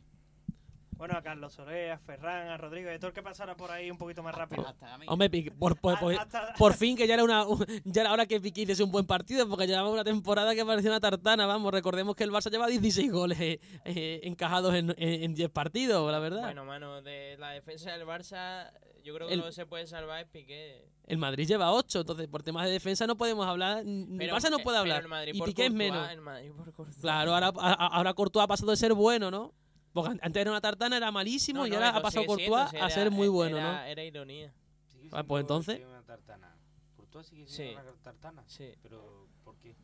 Bueno, 0.98 1.18
a 1.18 1.22
Carlos 1.22 1.52
Soler, 1.52 1.92
a 1.92 1.98
Ferran, 2.00 2.48
a 2.48 2.56
Rodrigo, 2.56 2.90
y 2.90 2.96
todo 2.98 3.10
el 3.10 3.14
que 3.14 3.22
pasara 3.22 3.58
por 3.58 3.70
ahí 3.70 3.92
un 3.92 3.98
poquito 3.98 4.24
más 4.24 4.34
rápido. 4.34 4.66
Hasta. 4.66 4.98
Hombre, 5.08 5.30
Piqué, 5.30 5.52
por, 5.52 5.76
por, 5.78 5.96
A- 5.96 6.00
por- 6.00 6.16
hasta- 6.16 6.54
por 6.58 6.74
fin 6.74 6.96
que 6.96 7.06
ya 7.06 7.16
era 7.16 7.24
una 7.26 7.46
ya 7.84 8.02
era 8.04 8.14
hora 8.14 8.26
que 8.26 8.40
Piqué 8.40 8.62
hiciese 8.62 8.82
un 8.82 8.92
buen 8.92 9.06
partido, 9.06 9.48
porque 9.50 9.68
llevaba 9.68 9.90
una 9.90 10.06
temporada 10.06 10.56
que 10.56 10.64
parecía 10.66 10.90
una 10.92 11.02
tartana, 11.02 11.46
vamos. 11.46 11.74
Recordemos 11.74 12.16
que 12.16 12.24
el 12.24 12.32
Barça 12.32 12.50
lleva 12.50 12.68
16 12.68 13.12
goles 13.12 13.38
eh, 13.42 13.60
eh, 13.84 14.22
encajados 14.24 14.74
en, 14.74 14.92
en, 14.92 15.24
en 15.24 15.36
10 15.36 15.50
partidos, 15.52 16.10
la 16.10 16.20
verdad. 16.20 16.44
Bueno, 16.44 16.64
mano, 16.64 17.02
de 17.02 17.36
la 17.40 17.50
defensa 17.50 17.92
del 17.92 18.08
Barça, 18.08 18.72
yo 19.04 19.14
creo 19.16 19.28
que 19.28 19.34
El- 19.34 19.42
lo 19.42 19.48
que 19.48 19.52
se 19.52 19.66
puede 19.66 19.88
salvar 19.88 20.22
es 20.22 20.28
Piqué. 20.30 20.88
El 21.08 21.18
Madrid 21.20 21.48
lleva 21.48 21.72
8, 21.72 22.00
entonces 22.02 22.28
por 22.28 22.42
temas 22.42 22.66
de 22.66 22.72
defensa 22.72 23.06
no 23.06 23.16
podemos 23.16 23.46
hablar. 23.46 23.80
El 23.80 24.18
Barça 24.32 24.50
no 24.50 24.58
puede 24.60 24.78
pero 24.78 24.80
hablar. 24.80 25.02
el 25.04 25.08
Madrid 25.08 25.34
y 25.36 25.38
por 25.38 25.48
Piqué 25.50 25.68
es 25.68 25.72
menos. 25.74 26.10
El 26.10 26.22
Madrid 26.22 26.52
por 26.52 26.74
Courtois. 26.74 26.98
Claro, 26.98 27.34
ahora, 27.36 27.48
ahora 27.50 28.14
Courtois 28.14 28.44
ha 28.44 28.48
pasado 28.48 28.72
de 28.72 28.78
ser 28.78 28.94
bueno, 28.94 29.30
¿no? 29.30 29.54
Porque 29.94 30.12
an- 30.12 30.20
antes 30.24 30.42
era 30.42 30.50
una 30.52 30.62
tartana, 30.62 30.98
era 30.98 31.12
malísimo, 31.12 31.60
No, 31.60 31.68
y 31.68 31.70
no, 31.70 31.76
ahora 31.76 31.88
y 31.88 31.90
ha 31.92 32.02
pasado 32.02 32.26
siendo, 32.26 32.28
Courtois 32.54 32.70
sí, 32.72 32.76
a 32.78 32.80
era- 32.80 32.90
ser 32.90 33.12
muy 33.12 33.28
bueno, 33.28 33.58
era- 33.58 33.72
¿no? 33.74 33.84
Era 33.84 34.04
ironía. 34.04 34.54
Sigue 34.88 35.10
Ah, 35.14 35.24
pues 35.24 35.42
entonces- 35.42 35.78
que 35.80 35.86
una 35.86 36.02
tartana. 36.02 36.58
Courtois 36.96 37.28
sigue 37.28 37.48
siendo 37.48 37.82
Sí. 37.82 37.88
una 37.88 37.98
tartana. 38.02 38.44
Sí, 38.48 38.74
Pero, 38.82 39.28
¿por 39.44 39.56
qué? 39.60 39.76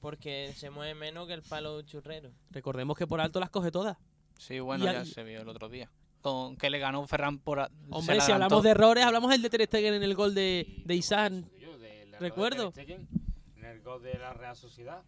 porque 0.00 0.52
se 0.56 0.70
mueve 0.70 0.94
menos 0.94 1.26
que 1.26 1.34
el 1.34 1.42
palo 1.42 1.74
de 1.74 1.80
un 1.80 1.86
churrero. 1.86 2.30
Recordemos 2.50 2.96
que 2.96 3.06
por 3.06 3.20
alto 3.20 3.38
las 3.38 3.50
coge 3.50 3.70
todas. 3.70 3.96
Sí, 4.38 4.60
bueno, 4.60 4.84
Y 4.84 4.86
ya 4.92 5.04
se 5.04 5.22
vio 5.24 5.42
el 5.42 5.48
otro 5.48 5.68
día. 5.68 5.90
Con 6.24 6.56
que 6.56 6.70
le 6.70 6.78
ganó 6.78 7.06
Ferran 7.06 7.38
por. 7.38 7.70
Hombre, 7.90 8.18
si 8.22 8.32
hablamos 8.32 8.62
de 8.62 8.70
errores, 8.70 9.04
hablamos 9.04 9.30
el 9.34 9.42
de 9.42 9.50
Ter 9.50 9.66
Stegen 9.66 9.92
en 9.92 10.02
el 10.02 10.14
gol 10.14 10.34
de, 10.34 10.82
de 10.86 10.94
Isaac. 10.94 11.34
yo, 11.60 11.76
del 11.76 12.14
recuerdo. 12.18 12.72
Ter 12.72 12.84
Stegen, 12.84 13.06
En 13.58 13.64
el 13.66 13.82
gol 13.82 14.02
de 14.02 14.14
la 14.18 14.32
Real 14.32 14.56
Sociedad, 14.56 15.02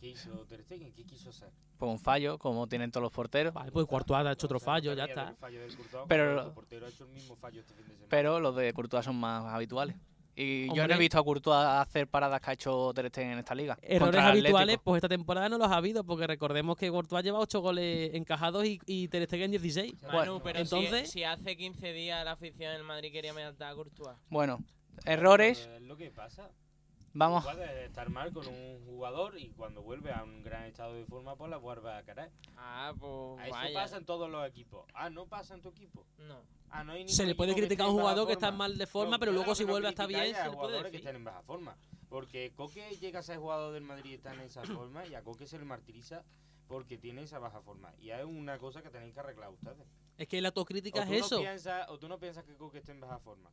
¿qué 0.00 0.08
hizo 0.08 0.30
Ter 0.48 0.62
Stegen? 0.62 0.90
¿Qué 0.94 1.04
quiso 1.04 1.28
hacer? 1.28 1.50
Por 1.76 1.90
un 1.90 1.98
fallo, 1.98 2.38
como 2.38 2.66
tienen 2.66 2.90
todos 2.90 3.02
los 3.02 3.12
porteros. 3.12 3.52
Vale, 3.52 3.70
pues 3.70 3.84
Courtois 3.86 4.24
ha 4.26 4.32
hecho 4.32 4.46
otro 4.46 4.58
fallo, 4.58 4.94
ya 4.94 5.04
está. 5.04 5.26
del 5.26 5.36
fallo 5.36 5.60
del 5.60 5.76
Courtois, 5.76 6.04
Pero- 6.08 6.24
pero 6.24 6.46
el 6.46 6.52
portero 6.54 6.86
ha 6.86 6.88
hecho 6.88 7.04
el 7.04 7.10
mismo 7.10 7.36
fallo 7.36 7.60
este 7.60 7.74
fin 7.74 7.82
de 7.84 7.90
semana. 7.92 8.06
Pero 8.08 8.40
los 8.40 8.56
de 8.56 8.72
Courtois 8.72 9.04
son 9.04 9.16
más 9.16 9.44
habituales. 9.44 9.96
Y 10.40 10.72
yo 10.72 10.86
no 10.86 10.94
he 10.94 10.98
visto 10.98 11.18
a 11.18 11.24
Courtois 11.24 11.66
hacer 11.66 12.06
paradas 12.06 12.40
que 12.40 12.50
ha 12.50 12.52
hecho 12.52 12.92
Ter 12.94 13.08
Stegen 13.08 13.32
en 13.32 13.38
esta 13.40 13.56
liga. 13.56 13.76
Errores 13.82 14.20
habituales, 14.20 14.78
pues 14.84 14.98
esta 14.98 15.08
temporada 15.08 15.48
no 15.48 15.58
los 15.58 15.68
ha 15.68 15.74
habido, 15.76 16.04
porque 16.04 16.28
recordemos 16.28 16.76
que 16.78 16.88
Courtois 16.90 17.24
lleva 17.24 17.40
8 17.40 17.60
goles 17.60 18.14
encajados 18.14 18.64
y, 18.64 18.78
y 18.86 19.08
Ter 19.08 19.24
Stegen 19.26 19.50
16. 19.50 19.94
Manu, 20.02 20.12
Bueno, 20.12 20.40
pero 20.44 20.58
si- 20.58 20.62
entonces- 20.62 21.10
si, 21.10 21.24
hace 21.24 21.56
15 21.56 21.92
días 21.92 22.24
la 22.24 22.32
afición 22.32 22.72
del 22.72 22.84
Madrid 22.84 23.10
quería 23.10 23.34
matar 23.34 23.72
a 23.72 23.74
Courtois. 23.74 24.16
Bueno, 24.30 24.62
errores. 25.04 25.62
Pero 25.64 25.76
es 25.76 25.82
lo 25.82 25.96
que 25.96 26.10
pasa. 26.12 26.48
Vamos. 27.18 27.42
Puede 27.44 27.86
estar 27.86 28.08
mal 28.10 28.32
con 28.32 28.46
un 28.46 28.80
jugador 28.86 29.36
y 29.40 29.48
cuando 29.50 29.82
vuelve 29.82 30.12
a 30.12 30.22
un 30.22 30.40
gran 30.44 30.64
estado 30.66 30.94
de 30.94 31.04
forma, 31.04 31.34
pues 31.34 31.50
la 31.50 31.56
vuelve 31.56 31.90
a 31.90 32.04
querer. 32.04 32.30
Ah, 32.56 32.92
pues 32.96 33.44
Eso 33.44 33.50
vaya. 33.56 33.74
pasa 33.74 33.96
en 33.96 34.04
todos 34.04 34.30
los 34.30 34.46
equipos. 34.46 34.86
Ah, 34.94 35.10
no 35.10 35.26
pasa 35.26 35.54
en 35.54 35.60
tu 35.60 35.70
equipo. 35.70 36.06
No. 36.18 36.40
Ah, 36.70 36.84
no 36.84 36.92
hay 36.92 37.08
Se 37.08 37.26
le 37.26 37.34
puede 37.34 37.56
criticar 37.56 37.86
a 37.86 37.90
un 37.90 37.96
jugador 37.98 38.24
que 38.28 38.34
está 38.34 38.52
mal 38.52 38.78
de 38.78 38.86
forma, 38.86 39.12
No, 39.16 39.18
pero 39.18 39.32
luego 39.32 39.56
si 39.56 39.64
vuelve 39.64 39.88
a 39.88 39.90
estar 39.90 40.06
bien, 40.06 40.20
se 40.26 40.30
le 40.30 40.34
puede 40.34 40.50
jugadores 40.54 40.82
que 40.84 40.84
decir. 40.92 41.00
estén 41.08 41.16
en 41.16 41.24
baja 41.24 41.42
forma. 41.42 41.76
Porque 42.08 42.52
Coque 42.54 42.88
llega 43.00 43.18
a 43.18 43.22
ser 43.22 43.38
jugador 43.38 43.72
del 43.74 43.82
Madrid 43.82 44.12
y 44.12 44.14
está 44.14 44.32
en 44.34 44.40
esa 44.40 44.62
forma 44.62 45.04
y 45.04 45.16
a 45.16 45.22
Coque 45.24 45.48
se 45.48 45.58
le 45.58 45.64
martiriza 45.64 46.22
porque 46.68 46.98
tiene 46.98 47.22
esa 47.22 47.40
baja 47.40 47.60
forma. 47.62 47.92
Y 47.98 48.10
es 48.10 48.24
una 48.24 48.58
cosa 48.58 48.80
que 48.80 48.90
tenéis 48.90 49.12
que 49.14 49.18
arreglar 49.20 49.50
ustedes. 49.50 49.88
Es 50.18 50.28
que 50.28 50.40
la 50.40 50.48
autocrítica 50.50 51.00
O 51.00 51.02
es 51.02 51.08
no 51.08 51.14
eso. 51.16 51.40
piensas, 51.40 51.88
o 51.88 51.98
tú 51.98 52.06
no 52.06 52.20
piensas 52.20 52.44
que 52.44 52.54
Coque 52.54 52.78
esté 52.78 52.92
en 52.92 53.00
baja 53.00 53.18
forma. 53.18 53.50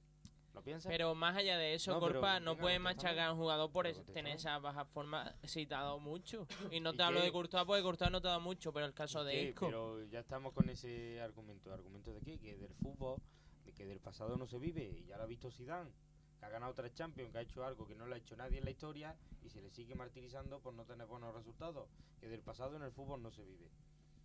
¿Lo 0.56 0.64
piensas? 0.64 0.90
Pero 0.90 1.14
más 1.14 1.36
allá 1.36 1.58
de 1.58 1.74
eso, 1.76 1.92
No, 1.94 2.00
Corpa, 2.00 2.40
no 2.40 2.58
puede 2.58 2.80
machacar 2.80 3.20
a 3.28 3.32
un 3.34 3.38
jugador 3.38 3.70
por 3.72 3.86
es- 3.88 4.04
tener 4.14 4.38
esa 4.38 4.58
baja 4.60 4.86
forma 4.86 5.36
si 5.44 5.66
te 5.66 5.76
ha 5.76 5.82
dado 5.82 6.00
mucho. 6.00 6.48
Y 6.74 6.80
no 6.80 6.94
¿Y 6.94 6.98
te 6.98 7.04
hablo 7.04 7.20
qué? 7.20 7.26
de 7.26 7.32
Courtois 7.34 7.66
porque 7.66 7.84
Courtois 7.84 8.10
no 8.10 8.22
te 8.22 8.28
ha 8.28 8.32
dado 8.32 8.42
mucho, 8.42 8.72
pero 8.72 8.86
el 8.86 8.94
caso 8.94 9.22
¿Y 9.24 9.26
de 9.26 9.32
qué? 9.34 9.50
Isco. 9.50 9.66
Pero 9.68 10.04
ya 10.06 10.20
estamos 10.22 10.54
con 10.54 10.70
ese 10.70 11.20
argumento. 11.22 11.74
¿Argumento 11.74 12.14
de 12.14 12.22
qué? 12.22 12.40
Que 12.40 12.56
del 12.58 12.74
fútbol, 12.76 13.22
de 13.66 13.74
que 13.74 13.86
del 13.86 14.00
pasado 14.00 14.38
no 14.38 14.48
se 14.48 14.58
vive. 14.58 14.84
Y 14.86 15.06
ya 15.06 15.18
lo 15.18 15.24
ha 15.24 15.28
visto 15.28 15.52
Zidane, 15.52 15.92
que 16.40 16.46
ha 16.46 16.50
ganado 16.50 16.74
tres 16.74 16.94
Champions, 16.94 17.32
que 17.34 17.38
ha 17.38 17.42
hecho 17.42 17.66
algo 17.66 17.86
que 17.86 17.96
no 17.96 18.06
lo 18.08 18.16
ha 18.16 18.18
hecho 18.18 18.38
nadie 18.38 18.58
en 18.60 18.64
la 18.66 18.72
historia 18.72 19.14
y 19.44 19.50
se 19.50 19.62
le 19.62 19.70
sigue 19.70 19.94
martirizando 19.94 20.62
por 20.62 20.74
no 20.74 20.86
tener 20.86 21.06
buenos 21.06 21.36
resultados. 21.36 21.90
Que 22.22 22.30
del 22.30 22.42
pasado 22.42 22.78
en 22.78 22.82
el 22.84 22.94
fútbol 22.94 23.22
no 23.22 23.30
se 23.32 23.44
vive. 23.44 23.70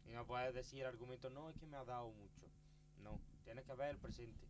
Y 0.06 0.12
no 0.12 0.24
puedes 0.26 0.54
decir 0.54 0.82
el 0.82 0.86
argumento, 0.86 1.28
no, 1.28 1.50
es 1.50 1.56
que 1.58 1.66
me 1.66 1.76
ha 1.76 1.84
dado 1.84 2.08
mucho. 2.12 2.42
No, 3.02 3.20
tienes 3.42 3.64
que 3.64 3.74
ver 3.74 3.90
el 3.90 3.98
presente. 3.98 4.46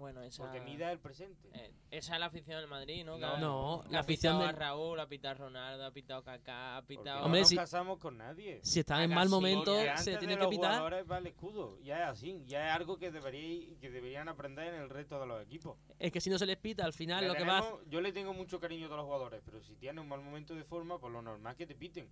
Bueno, 0.00 0.22
esa, 0.22 0.44
Porque 0.44 0.62
mide 0.62 0.90
el 0.90 0.98
presente. 0.98 1.50
eh, 1.52 1.74
esa 1.90 2.14
es 2.14 2.20
la 2.20 2.26
afición 2.26 2.58
del 2.58 2.68
Madrid, 2.70 3.04
¿no? 3.04 3.18
No, 3.18 3.84
la 3.90 3.98
ha 3.98 4.00
afición 4.00 4.36
pitado 4.38 4.46
del- 4.46 4.48
a 4.48 4.52
Raúl, 4.58 4.98
ha 4.98 5.06
pitado 5.06 5.32
a 5.32 5.34
Ronaldo, 5.34 5.84
ha 5.84 5.90
pitado 5.90 6.20
a 6.20 6.24
Kaká, 6.24 6.78
ha 6.78 6.82
pitado 6.86 7.22
Hombre, 7.26 7.42
no 7.42 7.46
si- 7.46 7.54
casamos 7.56 7.98
con 7.98 8.16
nadie. 8.16 8.60
Si 8.62 8.80
están 8.80 9.02
en 9.02 9.10
mal 9.10 9.28
momento, 9.28 9.76
se 9.98 10.16
tiene 10.16 10.36
que 10.36 10.40
los 10.40 10.48
pitar. 10.48 10.70
jugadores 10.72 11.04
va 11.10 11.18
el 11.18 11.26
escudo. 11.26 11.78
Ya 11.82 12.04
es 12.04 12.08
así. 12.08 12.42
Ya 12.46 12.68
es 12.70 12.76
algo 12.76 12.96
que, 12.96 13.10
debería, 13.10 13.76
que 13.78 13.90
deberían 13.90 14.30
aprender 14.30 14.72
en 14.72 14.80
el 14.80 14.88
resto 14.88 15.20
de 15.20 15.26
los 15.26 15.42
equipos. 15.42 15.76
Es 15.98 16.10
que 16.10 16.20
si 16.22 16.30
no 16.30 16.38
se 16.38 16.46
les 16.46 16.56
pita, 16.56 16.82
al 16.86 16.94
final 16.94 17.20
Le 17.20 17.28
lo 17.28 17.34
que 17.34 17.44
va 17.44 17.62
Yo 17.86 18.00
le 18.00 18.10
tengo 18.14 18.32
mucho 18.32 18.58
cariño 18.58 18.86
a 18.86 18.88
todos 18.88 19.00
los 19.00 19.04
jugadores, 19.06 19.42
pero 19.44 19.60
si 19.60 19.76
tienes 19.76 20.00
un 20.02 20.08
mal 20.08 20.22
momento 20.22 20.54
de 20.54 20.64
forma, 20.64 20.98
pues 20.98 21.12
lo 21.12 21.20
normal 21.20 21.52
es 21.52 21.58
que 21.58 21.66
te 21.66 21.74
piten. 21.74 22.08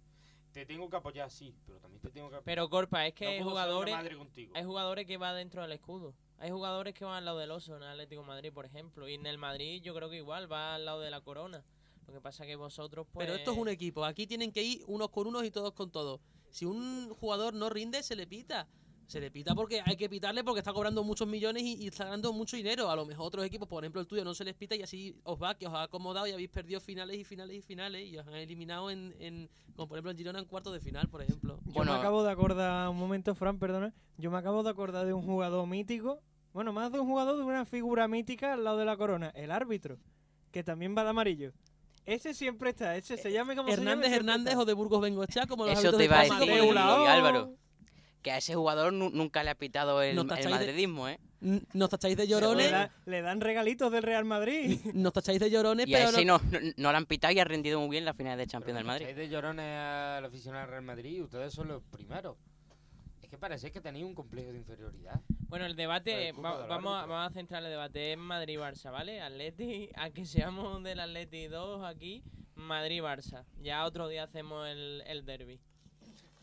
Te 0.53 0.67
tengo 0.67 0.91
que 0.91 0.97
apoyar, 0.97 1.31
sí, 1.31 1.55
pero 1.67 1.79
también 1.79 2.03
te 2.03 2.11
tengo 2.11 2.29
que 2.29 2.37
apoyar. 2.37 2.45
Pero 2.45 2.69
Corpa, 2.69 3.07
es 3.07 3.15
que 3.15 3.25
No 3.25 3.31
hay 3.31 3.43
jugadores, 3.43 3.95
madre 3.95 4.17
contigo. 4.17 4.53
hay 4.55 4.65
jugadores 4.65 5.07
que 5.07 5.17
van 5.17 5.37
dentro 5.37 5.63
del 5.63 5.73
escudo. 5.73 6.15
Hay 6.41 6.51
jugadores 6.51 6.95
que 6.95 7.05
van 7.05 7.17
al 7.17 7.25
lado 7.25 7.39
del 7.39 7.51
oso 7.51 7.77
en 7.77 7.83
el 7.83 7.89
Atlético 7.89 8.23
de 8.23 8.29
Madrid, 8.29 8.53
por 8.53 8.65
ejemplo. 8.65 9.09
Y 9.09 9.15
en 9.15 9.27
el 9.27 9.39
Madrid 9.39 9.83
yo 9.83 9.95
creo 9.95 10.09
que 10.09 10.17
igual 10.17 10.51
va 10.51 10.77
al 10.77 10.85
lado 10.85 11.01
de 11.01 11.11
la 11.11 11.21
corona. 11.21 11.65
Lo 12.07 12.15
que 12.15 12.21
pasa 12.21 12.47
que 12.47 12.57
vosotros 12.57 13.07
pues... 13.13 13.27
Pero 13.27 13.37
esto 13.37 13.53
es 13.53 13.59
un 13.59 13.69
equipo. 13.69 14.05
Aquí 14.05 14.27
tienen 14.27 14.53
que 14.53 14.63
ir 14.63 14.83
unos 14.87 15.11
con 15.11 15.27
unos 15.27 15.45
y 15.45 15.51
todos 15.51 15.73
con 15.73 15.91
todos. 15.91 16.21
Si 16.51 16.65
un 16.65 17.13
jugador 17.15 17.55
no 17.55 17.69
rinde, 17.69 18.03
se 18.03 18.17
le 18.17 18.27
pita. 18.27 18.69
Se 19.09 19.21
le 19.21 19.31
pita 19.31 19.55
porque 19.55 19.81
hay 19.87 19.97
que 19.97 20.07
pitarle 20.07 20.45
porque 20.45 20.59
está 20.59 20.75
cobrando 20.75 21.03
muchos 21.03 21.27
millones 21.27 21.63
y, 21.63 21.83
y 21.83 21.87
está 21.89 22.05
ganando 22.05 22.31
mucho 22.35 22.59
dinero. 22.59 22.91
A 22.91 22.95
lo 22.95 23.07
mejor 23.07 23.29
otros 23.29 23.45
equipos, 23.47 23.67
por 23.67 23.83
ejemplo 23.83 24.03
el 24.03 24.07
tuyo, 24.07 24.23
no 24.23 24.35
se 24.35 24.45
les 24.45 24.55
pita 24.55 24.77
y 24.77 24.83
así 24.83 25.17
os 25.25 25.43
va, 25.43 25.55
que 25.55 25.67
os 25.67 25.73
ha 25.73 25.85
acomodado 25.85 26.27
y 26.27 26.33
habéis 26.33 26.51
perdido 26.51 26.79
finales 26.79 27.17
y 27.17 27.25
finales 27.25 27.57
y 27.57 27.63
finales 27.63 28.07
y 28.07 28.19
os 28.19 28.27
han 28.27 28.35
eliminado 28.35 28.91
en, 28.91 29.15
en 29.19 29.49
como 29.75 29.89
por 29.89 29.97
ejemplo 29.97 30.11
en 30.11 30.19
Girona 30.19 30.39
en 30.41 30.45
cuartos 30.45 30.75
de 30.75 30.81
final, 30.81 31.09
por 31.09 31.23
ejemplo. 31.23 31.59
Yo 31.65 31.73
Bueno. 31.73 31.95
me 31.95 31.99
acabo 31.99 32.23
de 32.23 32.31
acordar, 32.31 32.87
un 32.91 32.99
momento, 32.99 33.35
Fran, 33.35 33.59
perdona. 33.59 33.95
Yo 34.19 34.31
me 34.31 34.37
acabo 34.37 34.63
de 34.63 34.69
acordar 34.69 35.07
de 35.07 35.15
un 35.15 35.23
jugador 35.23 35.67
mítico. 35.67 36.21
Bueno, 36.53 36.75
más 36.75 36.93
de 36.93 37.01
un 37.01 37.07
jugador 37.07 37.39
de 37.39 37.45
una 37.45 37.65
figura 37.65 38.09
mítica 38.09 38.53
al 38.53 38.65
lado 38.65 38.77
de 38.77 38.85
la 38.85 38.99
corona. 38.99 39.31
El 39.35 39.51
árbitro. 39.51 39.97
Que 40.51 40.63
también 40.63 40.95
va 40.95 41.05
de 41.05 41.11
amarillo. 41.11 41.53
Ese 42.05 42.35
siempre 42.35 42.71
está. 42.71 42.95
Ese 42.97 43.17
se 43.17 43.33
llame 43.33 43.57
como 43.57 43.69
se 43.71 43.77
llame. 43.77 43.91
Hernández 43.91 44.13
Hernández 44.13 44.53
está. 44.53 44.63
o 44.63 44.65
de 44.67 44.73
Burgos 44.75 45.01
Bengochea, 45.01 45.47
como 45.47 45.65
los 45.67 45.79
Eso 45.79 45.97
te 45.97 46.05
iba 46.05 46.21
a 46.21 46.25
decir. 46.25 46.79
Álvaro. 46.79 47.55
Que 48.23 48.33
a 48.33 48.39
ese 48.39 48.55
jugador 48.55 48.93
nu- 48.93 49.11
nunca 49.11 49.45
le 49.45 49.51
ha 49.51 49.55
pitado 49.55 50.03
el, 50.03 50.17
No 50.17 50.23
el 50.23 50.29
tacháis 50.29 50.47
de- 50.47 50.51
madridismo, 50.53 51.09
¿eh? 51.09 51.21
Nos 51.73 51.89
tacháis 51.89 52.17
de 52.17 52.25
Le, 52.25 52.31
llorones, 52.31 52.71
da- 52.73 52.91
le 53.07 53.23
dan 53.23 53.41
regalitos 53.41 53.93
del 53.93 54.03
Real 54.03 54.25
Madrid. 54.25 54.81
nos 54.95 55.13
tacháis 55.13 55.39
de 55.39 55.49
llorones, 55.51 55.87
Y 55.87 55.93
pero 55.93 56.09
ese 56.09 56.25
no- 56.25 56.39
no, 56.51 56.59
no, 56.77 56.91
le 56.91 56.97
han 56.97 57.07
pitado 57.07 57.33
y 57.33 57.39
ha 57.39 57.45
rendido 57.45 57.79
muy 57.79 57.91
bien 57.91 58.05
la 58.05 58.15
final 58.15 58.37
de 58.37 58.43
Pero 58.45 58.51
Champions 58.51 58.77
del 58.77 58.85
Madrid. 58.87 59.03
echáis 59.07 59.17
de 59.17 59.29
llorones 59.29 59.79
al 59.79 60.25
aficionado 60.25 60.65
al 60.65 60.71
Real 60.71 60.83
Madrid 60.83 61.17
y 61.19 61.23
ustedes 61.23 61.53
son 61.55 61.69
los 61.69 61.83
primeros. 61.85 62.37
Es 63.23 63.29
que 63.29 63.39
parece 63.39 63.71
que 63.71 63.81
tenéis 63.81 64.05
un 64.05 64.15
complejo 64.15 64.51
de 64.51 64.59
inferioridad. 64.59 65.21
Bueno, 65.49 65.67
el 65.67 65.77
debate, 65.77 66.33
va- 66.33 66.67
vamos, 66.67 66.97
a, 67.03 67.07
vamos 67.07 67.31
a 67.31 67.33
centrar 67.33 67.63
el 67.63 67.71
debate 67.71 68.13
en 68.13 68.21
Madrid-Barça, 68.21 68.91
¿vale? 68.91 69.21
Atleti, 69.21 69.91
a 69.95 70.11
que 70.11 70.25
seamos 70.27 70.83
del 70.83 70.99
Atleti 70.99 71.47
2 71.47 71.85
aquí, 71.85 72.25
Madrid-Barça. 72.57 73.45
Ya 73.63 73.85
otro 73.85 74.09
día 74.09 74.25
hacemos 74.25 74.67
el, 74.69 75.03
el 75.07 75.25
derby. 75.25 75.61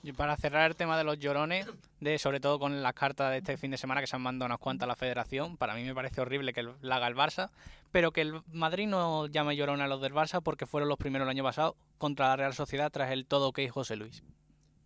Y 0.05 0.13
para 0.13 0.37
cerrar 0.37 0.69
el 0.69 0.75
tema 0.75 0.99
de 0.99 1.03
los 1.03 1.17
llorones, 1.17 1.65
de 1.99 2.19
sobre 2.19 2.39
todo 2.39 2.59
con 2.59 2.83
las 2.83 2.93
cartas 2.93 3.31
de 3.31 3.37
este 3.37 3.57
fin 3.57 3.71
de 3.71 3.77
semana 3.77 4.01
que 4.01 4.05
se 4.05 4.15
han 4.15 4.21
mandado 4.21 4.45
unas 4.45 4.59
cuantas 4.59 4.85
a 4.85 4.89
la 4.89 4.95
federación, 4.95 5.57
para 5.57 5.73
mí 5.73 5.83
me 5.83 5.95
parece 5.95 6.21
horrible 6.21 6.53
que 6.53 6.61
la 6.81 6.97
haga 6.97 7.07
el 7.07 7.15
Barça, 7.15 7.49
pero 7.91 8.11
que 8.11 8.21
el 8.21 8.39
Madrid 8.51 8.85
no 8.85 9.25
llame 9.25 9.55
llorón 9.55 9.81
a 9.81 9.87
los 9.87 10.03
del 10.03 10.13
Barça 10.13 10.43
porque 10.43 10.67
fueron 10.67 10.89
los 10.89 10.99
primeros 10.99 11.25
el 11.25 11.31
año 11.31 11.43
pasado 11.43 11.75
contra 11.97 12.27
la 12.27 12.35
Real 12.35 12.53
Sociedad 12.53 12.91
tras 12.91 13.09
el 13.09 13.25
todo 13.25 13.51
que 13.51 13.67
José 13.67 13.95
Luis. 13.95 14.21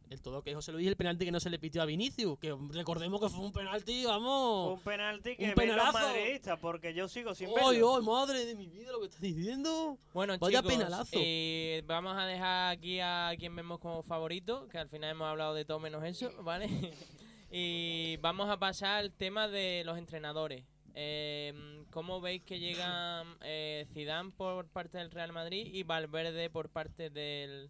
El 0.10 0.22
todo 0.22 0.41
que 0.41 0.56
José 0.56 0.72
Luis 0.72 0.88
el 0.88 0.95
penalti 0.95 1.26
que 1.26 1.32
no 1.32 1.39
se 1.39 1.50
le 1.50 1.60
pitió 1.60 1.82
a 1.82 1.86
Vinicius, 1.86 2.39
que 2.39 2.56
recordemos 2.72 3.22
que 3.22 3.30
fue 3.30 3.45
un 3.45 3.52
penalti, 3.52 4.04
Fue 4.04 4.12
vamos. 4.12 4.74
un 4.78 4.84
penalti 4.84 5.30
Un 5.32 5.36
que 5.38 5.43
ven 5.45 5.56
los 5.56 5.78
penalazo. 5.78 6.00
madridistas, 6.00 6.60
porque 6.60 6.93
yo 6.93 7.08
sigo 7.08 7.36
sin 7.36 7.50
¡Ay, 7.50 7.78
ay, 7.86 8.04
madre 8.04 8.45
de 8.45 8.56
mi 8.56 8.67
vida 8.67 8.91
lo 8.91 9.00
que 9.00 9.06
estás 9.06 9.22
diciendo! 9.22 9.98
Bueno, 10.13 10.36
Vaya 10.39 10.60
chicos, 10.62 10.74
penalazo. 10.74 11.12
eh, 11.13 11.84
vamos 11.86 12.17
a 12.17 12.26
dejar 12.26 12.72
aquí 12.72 13.00
a 13.02 13.32
quien 13.38 13.56
vemos 13.56 13.80
como 13.80 14.02
favorito, 14.02 14.67
que 14.69 14.78
al 14.80 14.89
final 14.89 15.12
hemos 15.12 15.28
hablado 15.28 15.54
de 15.54 15.63
todo 15.65 15.80
menos 15.80 16.04
eso, 16.04 16.32
¿vale? 16.43 16.67
y 17.52 18.17
vamos 18.17 18.50
a 18.50 18.58
pasar 18.58 18.98
al 18.98 19.12
tema 19.12 19.48
de 19.48 19.84
los 19.86 19.98
entrenadores. 19.98 20.65
Eh, 20.95 21.84
¿Cómo 21.91 22.19
veis 22.19 22.41
que 22.43 22.60
llegan 22.60 23.38
eh, 23.41 23.86
Zidane 23.93 24.32
por 24.32 24.67
parte 24.67 24.98
del 24.98 25.12
Real 25.12 25.32
Madrid 25.32 25.67
y 25.74 25.84
Valverde 25.84 26.50
por 26.50 26.69
parte 26.69 27.10
del, 27.10 27.69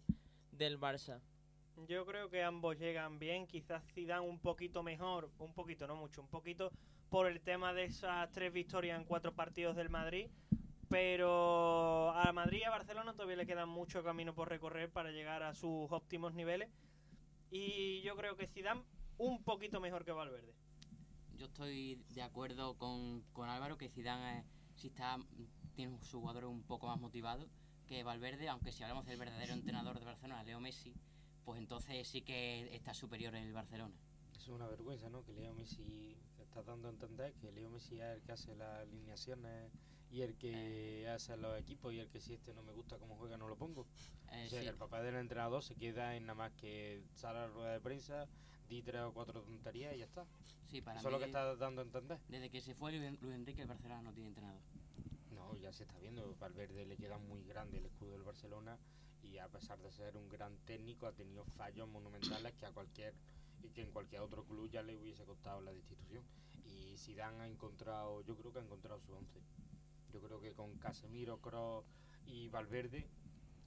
del 0.52 0.80
Barça? 0.80 1.20
Yo 1.88 2.04
creo 2.06 2.28
que 2.30 2.42
ambos 2.42 2.78
llegan 2.78 3.18
bien, 3.18 3.46
quizás 3.46 3.82
Zidane 3.92 4.26
un 4.26 4.38
poquito 4.38 4.82
mejor, 4.82 5.30
un 5.38 5.52
poquito, 5.54 5.86
no 5.86 5.96
mucho, 5.96 6.20
un 6.20 6.28
poquito 6.28 6.70
por 7.08 7.26
el 7.26 7.40
tema 7.40 7.72
de 7.72 7.84
esas 7.84 8.30
tres 8.30 8.52
victorias 8.52 8.98
en 8.98 9.04
cuatro 9.04 9.34
partidos 9.34 9.76
del 9.76 9.88
Madrid, 9.88 10.28
pero 10.88 12.10
a 12.10 12.32
Madrid 12.32 12.60
y 12.60 12.64
a 12.64 12.70
Barcelona 12.70 13.12
todavía 13.14 13.36
le 13.36 13.46
queda 13.46 13.66
mucho 13.66 14.02
camino 14.04 14.34
por 14.34 14.48
recorrer 14.48 14.90
para 14.90 15.10
llegar 15.10 15.42
a 15.42 15.54
sus 15.54 15.90
óptimos 15.90 16.34
niveles 16.34 16.70
y 17.50 18.00
yo 18.02 18.16
creo 18.16 18.36
que 18.36 18.46
Zidane 18.46 18.82
un 19.18 19.42
poquito 19.42 19.80
mejor 19.80 20.04
que 20.04 20.12
Valverde. 20.12 20.54
Yo 21.36 21.46
estoy 21.46 21.96
de 22.10 22.22
acuerdo 22.22 22.76
con, 22.76 23.22
con 23.32 23.48
Álvaro 23.48 23.76
que 23.76 23.88
Zidane 23.88 24.40
eh, 24.40 24.44
sí 24.74 24.88
está, 24.88 25.18
tiene 25.74 25.98
sus 26.00 26.20
jugadores 26.20 26.48
un 26.48 26.62
poco 26.62 26.86
más 26.86 27.00
motivados 27.00 27.48
que 27.86 28.04
Valverde, 28.04 28.48
aunque 28.48 28.70
si 28.70 28.82
hablamos 28.82 29.06
del 29.06 29.18
verdadero 29.18 29.52
entrenador 29.52 29.98
de 29.98 30.04
Barcelona, 30.04 30.44
Leo 30.44 30.60
Messi, 30.60 30.94
pues 31.44 31.58
entonces 31.58 32.06
sí 32.06 32.22
que 32.22 32.74
está 32.74 32.94
superior 32.94 33.34
el 33.34 33.52
Barcelona. 33.52 33.94
Es 34.36 34.48
una 34.48 34.66
vergüenza, 34.66 35.08
¿no? 35.10 35.24
Que 35.24 35.32
Leo 35.32 35.52
Messi 35.54 36.16
está 36.38 36.62
dando 36.62 36.88
a 36.88 36.90
entender 36.90 37.34
que 37.34 37.52
Leo 37.52 37.70
Messi 37.70 38.00
es 38.00 38.16
el 38.16 38.22
que 38.22 38.32
hace 38.32 38.54
las 38.54 38.80
alineaciones 38.80 39.70
y 40.10 40.22
el 40.22 40.36
que 40.36 41.08
hace 41.08 41.36
los 41.36 41.58
equipos 41.58 41.92
y 41.92 42.00
el 42.00 42.08
que 42.08 42.20
si 42.20 42.34
este 42.34 42.52
no 42.54 42.62
me 42.62 42.72
gusta 42.72 42.98
cómo 42.98 43.16
juega 43.16 43.36
no 43.36 43.48
lo 43.48 43.56
pongo. 43.56 43.86
Eh, 44.32 44.44
o 44.46 44.50
sea, 44.50 44.58
sí. 44.58 44.64
que 44.64 44.70
el 44.70 44.76
papá 44.76 45.02
del 45.02 45.16
entrenador 45.16 45.62
se 45.62 45.76
queda 45.76 46.16
en 46.16 46.26
nada 46.26 46.34
más 46.34 46.52
que 46.52 47.04
sale 47.14 47.38
a 47.38 47.42
la 47.42 47.48
rueda 47.48 47.72
de 47.72 47.80
prensa, 47.80 48.26
di 48.68 48.82
tres 48.82 49.02
o 49.02 49.12
cuatro 49.12 49.42
tonterías 49.42 49.94
y 49.94 49.98
ya 49.98 50.04
está. 50.04 50.26
Sí, 50.66 50.80
para 50.80 50.98
Eso 50.98 51.08
es 51.08 51.12
lo 51.12 51.18
que 51.18 51.26
está 51.26 51.56
dando 51.56 51.82
a 51.82 51.84
entender. 51.84 52.18
desde 52.28 52.50
que 52.50 52.60
se 52.60 52.74
fue 52.74 52.92
Luis 52.92 53.34
Enrique, 53.34 53.62
el 53.62 53.68
Barcelona 53.68 54.02
no 54.02 54.12
tiene 54.12 54.28
entrenador. 54.28 54.60
No, 55.34 55.56
ya 55.56 55.72
se 55.72 55.84
está 55.84 55.98
viendo. 55.98 56.34
Valverde 56.38 56.86
le 56.86 56.96
queda 56.96 57.18
muy 57.18 57.42
grande 57.44 57.78
el 57.78 57.86
escudo 57.86 58.12
del 58.12 58.22
Barcelona 58.22 58.78
y 59.22 59.38
a 59.38 59.48
pesar 59.48 59.78
de 59.80 59.90
ser 59.90 60.16
un 60.16 60.28
gran 60.28 60.56
técnico 60.66 61.06
ha 61.06 61.12
tenido 61.12 61.44
fallos 61.44 61.88
monumentales 61.88 62.54
que 62.54 62.66
a 62.66 62.72
cualquier 62.72 63.14
y 63.62 63.70
que 63.70 63.82
en 63.82 63.90
cualquier 63.90 64.22
otro 64.22 64.44
club 64.44 64.70
ya 64.70 64.82
le 64.82 64.96
hubiese 64.96 65.24
costado 65.24 65.60
la 65.60 65.72
destitución. 65.72 66.24
Y 66.64 66.96
Zidane 66.96 67.42
ha 67.42 67.46
encontrado, 67.46 68.22
yo 68.22 68.36
creo 68.36 68.52
que 68.52 68.58
ha 68.60 68.62
encontrado 68.62 69.00
su 69.00 69.12
once. 69.12 69.40
Yo 70.12 70.20
creo 70.20 70.40
que 70.40 70.52
con 70.52 70.76
Casemiro, 70.78 71.40
Kroos 71.40 71.84
y 72.26 72.48
Valverde 72.48 73.06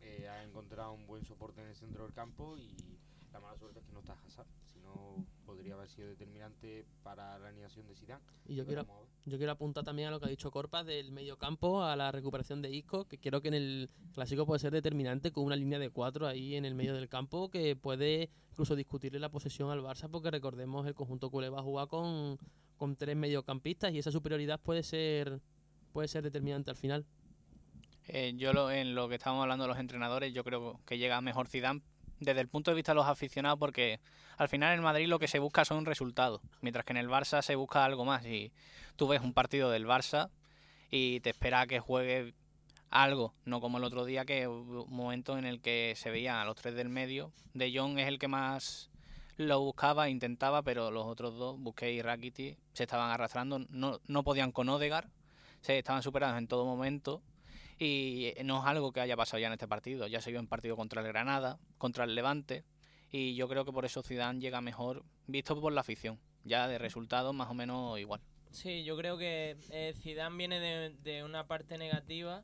eh, 0.01 0.27
ha 0.27 0.43
encontrado 0.43 0.93
un 0.93 1.07
buen 1.07 1.23
soporte 1.25 1.61
en 1.61 1.67
el 1.67 1.75
centro 1.75 2.03
del 2.03 2.13
campo 2.13 2.57
y 2.57 2.99
la 3.33 3.39
mala 3.39 3.57
suerte 3.57 3.79
es 3.79 3.85
que 3.85 3.91
no 3.91 3.99
está 3.99 4.13
Hazard. 4.25 4.47
Si 4.71 4.79
no, 4.79 5.25
podría 5.45 5.73
haber 5.73 5.89
sido 5.89 6.07
determinante 6.07 6.85
para 7.03 7.37
la 7.39 7.47
alineación 7.49 7.87
de 7.87 7.95
Zidane. 7.95 8.23
Y 8.47 8.55
yo 8.55 8.65
quiero, 8.65 8.85
yo 9.25 9.37
quiero 9.37 9.51
apuntar 9.51 9.83
también 9.83 10.07
a 10.07 10.11
lo 10.11 10.19
que 10.19 10.25
ha 10.27 10.29
dicho 10.29 10.51
Corpas 10.51 10.85
del 10.85 11.11
medio 11.11 11.37
campo, 11.37 11.83
a 11.83 11.95
la 11.95 12.11
recuperación 12.11 12.61
de 12.61 12.71
Isco, 12.71 13.05
que 13.05 13.17
creo 13.17 13.41
que 13.41 13.47
en 13.49 13.53
el 13.55 13.89
clásico 14.13 14.45
puede 14.45 14.59
ser 14.59 14.71
determinante 14.71 15.31
con 15.31 15.45
una 15.45 15.55
línea 15.55 15.79
de 15.79 15.89
cuatro 15.89 16.27
ahí 16.27 16.55
en 16.55 16.65
el 16.65 16.75
medio 16.75 16.93
del 16.93 17.09
campo 17.09 17.49
que 17.49 17.75
puede 17.75 18.29
incluso 18.51 18.75
discutirle 18.75 19.19
la 19.19 19.29
posesión 19.29 19.71
al 19.71 19.81
Barça, 19.81 20.09
porque 20.09 20.29
recordemos 20.31 20.85
el 20.85 20.93
conjunto 20.93 21.29
culé 21.31 21.49
va 21.49 21.59
a 21.59 21.63
jugar 21.63 21.87
con, 21.87 22.37
con 22.77 22.95
tres 22.95 23.15
mediocampistas 23.15 23.93
y 23.93 23.99
esa 23.99 24.11
superioridad 24.11 24.59
puede 24.59 24.83
ser 24.83 25.41
puede 25.91 26.07
ser 26.07 26.23
determinante 26.23 26.69
al 26.71 26.77
final. 26.77 27.05
Eh, 28.07 28.33
yo 28.35 28.51
lo- 28.51 28.69
en 28.71 28.95
lo 28.95 29.07
que 29.07 29.15
estábamos 29.15 29.43
hablando 29.43 29.63
de 29.63 29.69
los 29.69 29.77
entrenadores, 29.79 30.33
yo 30.33 30.43
creo 30.43 30.79
que 30.85 30.97
llega 30.97 31.21
mejor 31.21 31.47
Zidane 31.47 31.81
desde 32.23 32.41
el 32.41 32.47
punto 32.47 32.71
de 32.71 32.75
vista 32.75 32.91
de 32.91 32.95
los 32.95 33.07
aficionados 33.07 33.59
porque 33.59 33.99
al 34.37 34.49
final 34.49 34.73
en 34.73 34.83
Madrid 34.83 35.07
lo 35.07 35.19
que 35.19 35.27
se 35.27 35.39
busca 35.39 35.65
son 35.65 35.85
resultados, 35.85 36.41
mientras 36.61 36.85
que 36.85 36.93
en 36.93 36.97
el 36.97 37.09
Barça 37.09 37.41
se 37.41 37.55
busca 37.55 37.85
algo 37.85 38.05
más 38.05 38.25
y 38.25 38.51
tú 38.95 39.07
ves 39.07 39.21
un 39.21 39.33
partido 39.33 39.69
del 39.69 39.85
Barça 39.85 40.29
y 40.89 41.19
te 41.21 41.31
espera 41.31 41.67
que 41.67 41.79
juegue 41.79 42.33
algo, 42.89 43.33
no 43.45 43.59
como 43.59 43.79
el 43.79 43.83
otro 43.83 44.05
día 44.05 44.25
que 44.25 44.47
hubo 44.47 44.83
un 44.83 44.95
momento 44.95 45.37
en 45.37 45.45
el 45.45 45.61
que 45.61 45.93
se 45.95 46.11
veían 46.11 46.35
a 46.35 46.45
los 46.45 46.55
tres 46.55 46.75
del 46.75 46.89
medio, 46.89 47.31
De 47.53 47.75
Jong 47.75 47.97
es 47.99 48.07
el 48.07 48.19
que 48.19 48.27
más 48.27 48.91
lo 49.37 49.59
buscaba, 49.61 50.09
intentaba, 50.09 50.61
pero 50.61 50.91
los 50.91 51.05
otros 51.05 51.35
dos, 51.35 51.59
Busquets 51.59 51.93
y 51.93 52.01
Rakitic, 52.01 52.57
se 52.73 52.83
estaban 52.83 53.09
arrastrando, 53.09 53.59
no, 53.69 53.99
no 54.07 54.23
podían 54.23 54.51
con 54.51 54.69
Odegaard, 54.69 55.09
se 55.61 55.79
estaban 55.79 56.03
superados 56.03 56.37
en 56.37 56.47
todo 56.47 56.65
momento 56.65 57.23
y 57.79 58.33
no 58.43 58.59
es 58.59 58.65
algo 58.65 58.91
que 58.91 59.01
haya 59.01 59.15
pasado 59.15 59.39
ya 59.39 59.47
en 59.47 59.53
este 59.53 59.67
partido. 59.67 60.07
Ya 60.07 60.21
se 60.21 60.31
vio 60.31 60.39
en 60.39 60.47
partido 60.47 60.75
contra 60.75 61.01
el 61.01 61.07
Granada, 61.07 61.59
contra 61.77 62.03
el 62.03 62.15
Levante. 62.15 62.63
Y 63.11 63.35
yo 63.35 63.47
creo 63.47 63.65
que 63.65 63.71
por 63.71 63.85
eso 63.85 64.01
Zidane 64.01 64.39
llega 64.39 64.61
mejor, 64.61 65.03
visto 65.27 65.59
por 65.59 65.73
la 65.73 65.81
afición. 65.81 66.19
Ya 66.43 66.67
de 66.67 66.77
resultados 66.77 67.33
más 67.33 67.49
o 67.49 67.53
menos 67.53 67.99
igual. 67.99 68.21
Sí, 68.51 68.83
yo 68.83 68.97
creo 68.97 69.17
que 69.17 69.57
eh, 69.71 69.93
Zidane 69.95 70.37
viene 70.37 70.59
de, 70.59 70.89
de 71.03 71.23
una 71.23 71.47
parte 71.47 71.77
negativa 71.77 72.43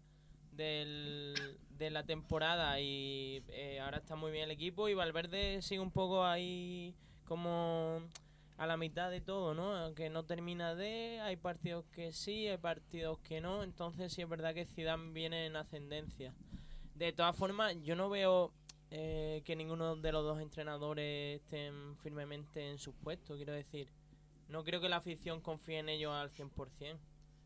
del, 0.52 1.58
de 1.70 1.90
la 1.90 2.04
temporada 2.04 2.80
y 2.80 3.44
eh, 3.50 3.80
ahora 3.80 3.98
está 3.98 4.16
muy 4.16 4.32
bien 4.32 4.46
el 4.46 4.52
equipo 4.52 4.90
y 4.90 4.94
Valverde 4.94 5.62
sigue 5.62 5.80
un 5.80 5.92
poco 5.92 6.26
ahí 6.26 6.96
como 7.26 8.02
a 8.60 8.68
la 8.68 8.76
mitad 8.76 9.10
de 9.10 9.22
todo, 9.22 9.54
¿no? 9.54 9.96
Que 9.96 10.10
no 10.10 10.26
termina 10.26 10.76
de, 10.76 11.22
hay 11.22 11.38
partidos 11.38 11.86
que 11.94 12.12
sí, 12.12 12.46
hay 12.46 12.58
partidos 12.58 13.18
que 13.20 13.40
no, 13.40 13.64
entonces 13.64 14.12
sí 14.12 14.22
es 14.22 14.28
verdad 14.28 14.54
que 14.54 14.66
Zidane 14.66 15.14
viene 15.14 15.46
en 15.46 15.56
ascendencia. 15.56 16.34
De 16.94 17.14
todas 17.14 17.34
formas, 17.38 17.78
yo 17.84 17.96
no 17.96 18.10
veo 18.10 18.52
eh, 18.92 19.42
que 19.46 19.56
ninguno 19.56 19.96
de 19.96 20.12
los 20.12 20.26
dos 20.26 20.42
entrenadores 20.42 21.40
estén 21.40 21.96
firmemente 22.04 22.70
en 22.70 22.80
sus 22.80 22.94
puestos, 22.96 23.38
quiero 23.38 23.54
decir. 23.54 23.88
No 24.50 24.66
creo 24.66 24.82
que 24.82 24.90
la 24.90 24.98
afición 24.98 25.40
confíe 25.40 25.80
en 25.80 25.88
ellos 25.88 26.12
al 26.12 26.30
100%. 26.30 26.98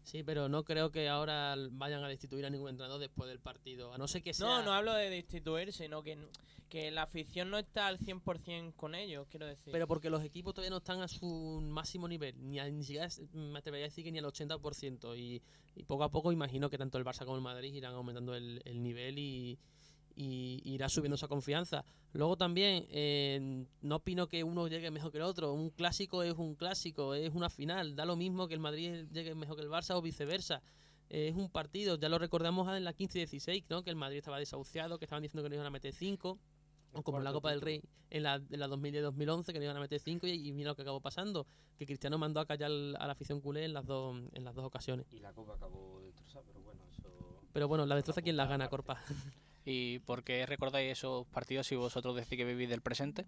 Sí, 0.04 0.22
pero 0.24 0.50
no 0.50 0.63
creo 0.63 0.92
que 0.92 1.08
ahora 1.10 1.56
vayan 1.72 2.04
a 2.04 2.08
destituir 2.10 2.46
a 2.46 2.50
ningún 2.50 2.70
entrenador 2.70 3.00
después 3.00 3.30
del 3.30 3.39
partido, 3.39 3.94
a 3.94 3.98
no 3.98 4.08
ser 4.08 4.22
que 4.22 4.34
sea... 4.34 4.48
No, 4.48 4.63
no 4.63 4.74
hablo 4.74 4.94
de 4.94 5.10
destituir, 5.10 5.72
sino 5.72 6.04
que, 6.04 6.18
que 6.70 6.92
la 6.92 7.04
afición 7.04 7.50
no 7.50 7.58
está 7.58 7.88
al 7.88 8.00
100% 8.00 8.74
con 8.76 8.96
ellos, 8.96 9.28
quiero 9.30 9.46
decir. 9.46 9.72
Pero 9.72 9.88
porque 9.88 10.10
los 10.10 10.24
equipos 10.24 10.54
todavía 10.54 10.72
no 10.72 10.78
están 10.78 11.02
a 11.02 11.08
su 11.08 11.62
máximo 11.63 12.08
nivel, 12.08 12.36
ni, 12.50 12.60
a- 12.60 12.70
ni 12.70 12.84
siquiera 12.84 13.08
me 13.34 13.60
atrevería 13.60 13.86
a 13.86 13.89
decir 13.89 14.04
que 14.04 14.12
ni 14.12 14.20
al 14.20 14.26
80%. 14.26 15.18
Y, 15.18 15.42
y 15.76 15.84
poco 15.84 16.04
a 16.04 16.12
poco 16.12 16.32
imagino 16.32 16.70
que 16.70 16.78
tanto 16.78 16.98
el 16.98 17.06
Barça 17.06 17.24
como 17.24 17.38
el 17.38 17.42
Madrid 17.42 17.74
irán 17.74 17.94
aumentando 17.94 18.36
el, 18.36 18.62
el 18.66 18.84
nivel 18.84 19.18
y, 19.18 19.58
y 20.15 20.62
irá 20.63 20.89
subiendo 20.89 21.15
esa 21.15 21.28
confianza. 21.28 21.84
Luego 22.13 22.38
también, 22.38 22.86
eh, 22.89 23.65
no 23.82 23.95
opino 23.97 24.28
que 24.28 24.43
uno 24.43 24.67
llegue 24.67 24.91
mejor 24.91 25.12
que 25.12 25.17
el 25.17 25.23
otro. 25.23 25.54
Un 25.54 25.69
clásico 25.71 26.21
es 26.23 26.34
un 26.38 26.56
clásico, 26.56 27.13
es 27.15 27.34
una 27.34 27.49
final. 27.49 27.95
Da 27.95 28.06
lo 28.06 28.15
mismo 28.15 28.47
que 28.47 28.54
el 28.54 28.60
Madrid 28.60 29.06
llegue 29.12 29.34
mejor 29.36 29.56
que 29.56 29.63
el 29.63 29.69
Barça 29.69 29.95
o 29.95 30.02
viceversa. 30.02 30.62
Eh, 31.10 31.28
es 31.30 31.36
un 31.36 31.49
partido, 31.49 31.95
ya 31.97 32.10
lo 32.10 32.17
recordamos 32.19 32.67
en 32.76 32.84
la 32.84 32.93
15-16, 32.95 33.65
¿no? 33.69 33.84
que 33.84 33.89
el 33.89 33.95
Madrid 33.95 34.17
estaba 34.19 34.39
desahuciado, 34.39 34.97
que 34.99 35.06
estaban 35.06 35.21
diciendo 35.21 35.43
que 35.43 35.49
no 35.49 35.56
iban 35.56 35.67
a 35.67 35.71
meter 35.71 35.93
5. 35.93 36.39
O 36.95 37.02
como 37.02 37.17
en 37.17 37.23
la 37.23 37.34
Copa 37.34 37.49
del. 37.49 37.62
Rey 37.62 37.82
en 38.12 38.21
la, 38.21 38.36
en 38.36 38.60
la 38.60 38.67
2010-2011 38.67 39.45
que 39.52 39.58
no 39.58 39.63
iban 39.65 39.78
a 39.78 39.80
meter 39.80 39.99
5 39.99 40.28
y, 40.28 40.47
y 40.47 40.52
mira 40.54 40.69
lo 40.69 40.76
que 40.76 40.84
acabó 40.84 41.02
pasando, 41.02 41.47
que 41.76 41.88
Cristiano 41.88 42.19
mandó 42.19 42.39
a 42.39 42.45
callar 42.45 42.69
al- 42.69 42.95
a 42.99 43.08
la 43.08 43.13
afición 43.13 43.41
culé 43.41 43.65
en 43.65 43.73
las 43.73 43.84
dos 43.88 44.15
en 44.34 44.43
las 44.43 44.54
dos 44.54 44.63
ocasiones. 44.63 45.08
Y 45.12 45.17
la 45.19 45.34
copa 45.34 45.56
acabó 45.56 45.99
destrozada, 46.02 46.45
pero 46.45 46.62
bueno, 46.62 46.84
eso... 46.91 47.41
Pero 47.52 47.67
bueno, 47.67 47.88
la 47.88 47.95
destroza 47.95 48.21
quien 48.21 48.38
la 48.38 48.45
gana. 48.45 48.67
Corpa. 48.69 49.02
¿Y 49.65 49.99
por 49.99 50.23
qué 50.23 50.45
recordáis 50.45 50.91
esos 50.91 51.26
partidos 51.28 51.67
si 51.67 51.76
vosotros 51.76 52.15
decís 52.15 52.38
que 52.38 52.45
vivís 52.45 52.69
del 52.69 52.82
presente? 52.82 53.26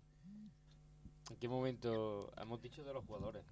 ¿En 1.30 1.38
qué 1.38 1.48
momento 1.48 2.32
hemos 2.39 2.62
dicho 2.62 2.84
de 2.84 2.93
los 2.93 3.04
jugadores? 3.06 3.43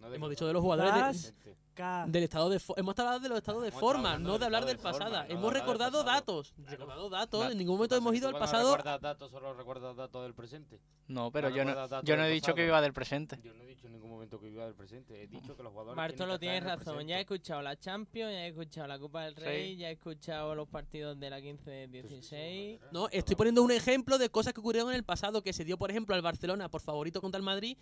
No 0.00 0.10
de 0.10 0.16
Hemos 0.16 0.30
dicho 0.30 0.46
de 0.46 0.52
los 0.52 0.62
jugadores 0.62 1.34
de-. 1.44 1.54
K. 1.74 2.04
del 2.08 2.24
estado 2.24 2.48
de 2.50 2.60
hemos 2.76 2.98
hablado 2.98 3.20
de 3.20 3.28
los 3.28 3.38
estados 3.38 3.62
de 3.62 3.68
Hemos 3.68 3.80
forma, 3.80 4.08
hablando 4.10 4.28
no 4.28 4.32
del 4.34 4.40
de 4.40 4.44
hablar 4.46 4.60
estado 4.62 4.68
del 4.68 4.76
de 4.76 4.82
forma, 4.82 4.98
pasado. 4.98 5.10
no 5.22 5.26
de 5.28 5.32
hemos 5.32 5.44
hablar 5.44 5.52
del 5.52 5.62
recordado 5.62 5.98
pasado. 6.04 6.14
datos, 6.20 6.52
Claro. 6.54 6.70
recordado 6.70 7.10
datos, 7.10 7.40
Da- 7.40 7.52
en 7.52 7.58
ningún 7.58 7.74
¿Qué 7.74 7.78
momento 7.78 7.96
hemos 7.96 8.12
¿Tú 8.12 8.16
ido 8.18 8.28
al 8.28 8.38
pasado. 8.38 8.76
recuerdas 8.76 9.00
datos 9.00 9.30
solo 9.30 9.54
recuerdas 9.54 9.96
datos 9.96 10.22
del 10.22 10.34
presente? 10.34 10.80
No, 11.08 11.30
pero 11.30 11.50
No 11.50 11.56
yo 11.56 11.64
no, 11.64 12.02
yo 12.02 12.16
no 12.16 12.24
he 12.24 12.30
dicho 12.30 12.54
que 12.54 12.62
viva 12.64 12.80
del 12.80 12.92
presente. 12.92 13.38
Yo 13.42 13.52
no 13.54 13.62
he 13.62 13.66
dicho 13.66 13.86
en 13.86 13.92
ningún 13.92 14.08
momento 14.10 14.38
que 14.40 14.46
viva 14.48 14.64
del 14.64 14.74
presente. 14.74 15.22
He 15.22 15.26
dicho 15.26 15.56
que 15.56 15.62
los 15.62 15.72
jugadores. 15.72 15.96
Bartolo 15.96 16.38
tienes 16.38 16.62
razón, 16.62 17.06
ya 17.06 17.18
he 17.18 17.22
escuchado 17.22 17.60
la 17.60 17.76
Champions, 17.76 18.32
ya 18.32 18.44
he 18.46 18.48
escuchado 18.48 18.86
la 18.86 18.98
Copa 18.98 19.24
del 19.24 19.34
Sí. 19.34 19.40
Rey, 19.40 19.76
ya 19.76 19.88
he 19.88 19.92
escuchado 19.92 20.54
los 20.54 20.68
partidos 20.68 21.18
de 21.18 21.28
la 21.30 21.38
Tú 21.40 21.42
sí, 21.42 21.50
sí, 21.52 21.58
15-16. 21.96 22.78
joder, 22.78 22.92
No, 22.92 23.08
estoy 23.10 23.36
poniendo 23.36 23.62
un 23.62 23.72
ejemplo 23.72 24.16
de 24.18 24.30
cosas 24.30 24.52
que 24.54 24.60
ocurrieron 24.60 24.90
en 24.90 24.96
el 24.96 25.04
pasado, 25.04 25.42
que 25.42 25.52
se 25.52 25.64
dio, 25.64 25.76
por 25.76 25.90
ejemplo, 25.90 26.14
al 26.14 26.22
Barcelona 26.22 26.68
por 26.68 26.80
favorito 26.80 27.20
contra 27.20 27.36
el 27.38 27.42
Madrid, 27.44 27.76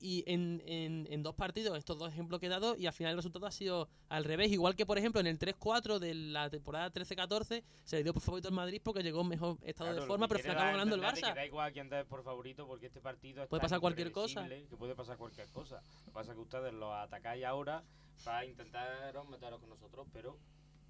y 0.00 0.24
en, 0.26 0.62
en, 0.66 1.06
en 1.10 1.22
dos 1.22 1.34
partidos, 1.34 1.78
estos 1.78 1.98
dos 1.98 2.12
ejemplos 2.12 2.40
que 2.40 2.46
he 2.46 2.48
dado, 2.50 2.76
y 2.76 2.86
al 2.86 2.92
final 2.92 3.12
el 3.12 3.16
resultado 3.18 3.46
ha 3.46 3.50
sido 3.50 3.88
al 4.08 4.24
revés. 4.24 4.52
Igual 4.52 4.76
que, 4.76 4.86
por 4.86 4.98
ejemplo, 4.98 5.20
en 5.20 5.26
el 5.26 5.38
3-4 5.38 5.98
de 5.98 6.14
la 6.14 6.50
temporada 6.50 6.92
13-14, 6.92 7.62
se 7.84 7.96
le 7.96 8.02
dio 8.02 8.12
por 8.12 8.22
favorito 8.22 8.48
al 8.48 8.54
Madrid 8.54 8.80
porque 8.82 9.02
llegó 9.02 9.22
en 9.22 9.28
mejor 9.28 9.58
estado 9.62 9.90
Claro, 9.90 10.02
de 10.02 10.06
forma, 10.06 10.28
pero 10.28 10.40
final 10.40 10.56
acabó 10.56 10.72
ganando 10.72 10.94
el 10.96 11.02
Barça. 11.02 11.28
Que 11.28 11.34
da 11.34 11.46
igual 11.46 11.72
quién 11.72 11.88
da 11.88 12.04
por 12.04 12.22
favorito 12.22 12.66
porque 12.66 12.86
este 12.86 13.00
partido 13.00 13.42
es 13.42 13.48
Puede 13.48 13.62
pasar 13.62 13.80
cualquier 13.80 14.12
cosa. 14.12 14.46
Que 14.48 14.76
puede 14.76 14.94
pasar 14.94 15.16
cualquier 15.16 15.48
cosa. 15.48 15.76
Lo 15.76 16.04
que 16.04 16.10
pasa 16.10 16.32
es 16.32 16.36
que 16.36 16.42
ustedes 16.42 16.74
lo 16.74 16.94
atacáis 16.94 17.44
ahora 17.44 17.82
para 18.24 18.44
intentaros 18.44 19.28
meteros 19.28 19.60
con 19.60 19.70
nosotros, 19.70 20.06
pero 20.12 20.38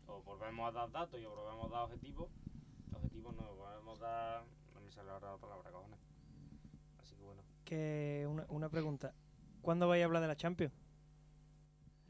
os 0.06 0.24
volvemos 0.24 0.68
a 0.68 0.72
dar 0.72 0.90
datos 0.90 1.20
y 1.20 1.24
os 1.24 1.34
volvemos 1.34 1.66
a 1.66 1.74
dar 1.74 1.84
objetivos. 1.84 2.30
Objetivos 2.94 3.34
no, 3.34 3.50
os 3.50 3.56
volvemos 3.56 4.00
a 4.02 4.06
dar. 4.06 4.44
No 4.74 4.80
me 4.80 4.90
sale 4.90 5.10
ahora 5.10 5.32
la 5.32 5.38
palabra, 5.38 5.70
cojones. 5.70 6.00
Así 6.98 7.16
que 7.16 7.22
bueno. 7.22 7.42
Que 7.66 8.26
una, 8.30 8.46
una 8.48 8.68
pregunta. 8.70 9.12
¿Cuándo 9.60 9.88
vais 9.88 10.00
a 10.00 10.06
hablar 10.06 10.22
de 10.22 10.28
la 10.28 10.36
Champions? 10.36 10.72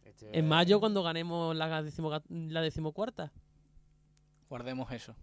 Este, 0.04 0.38
En 0.38 0.46
mayo, 0.46 0.78
cuando 0.78 1.02
ganemos 1.02 1.56
la, 1.56 1.82
decimo- 1.82 2.22
la 2.28 2.60
decimocuarta. 2.60 3.32
Guardemos 4.48 4.92
eso. 4.92 5.16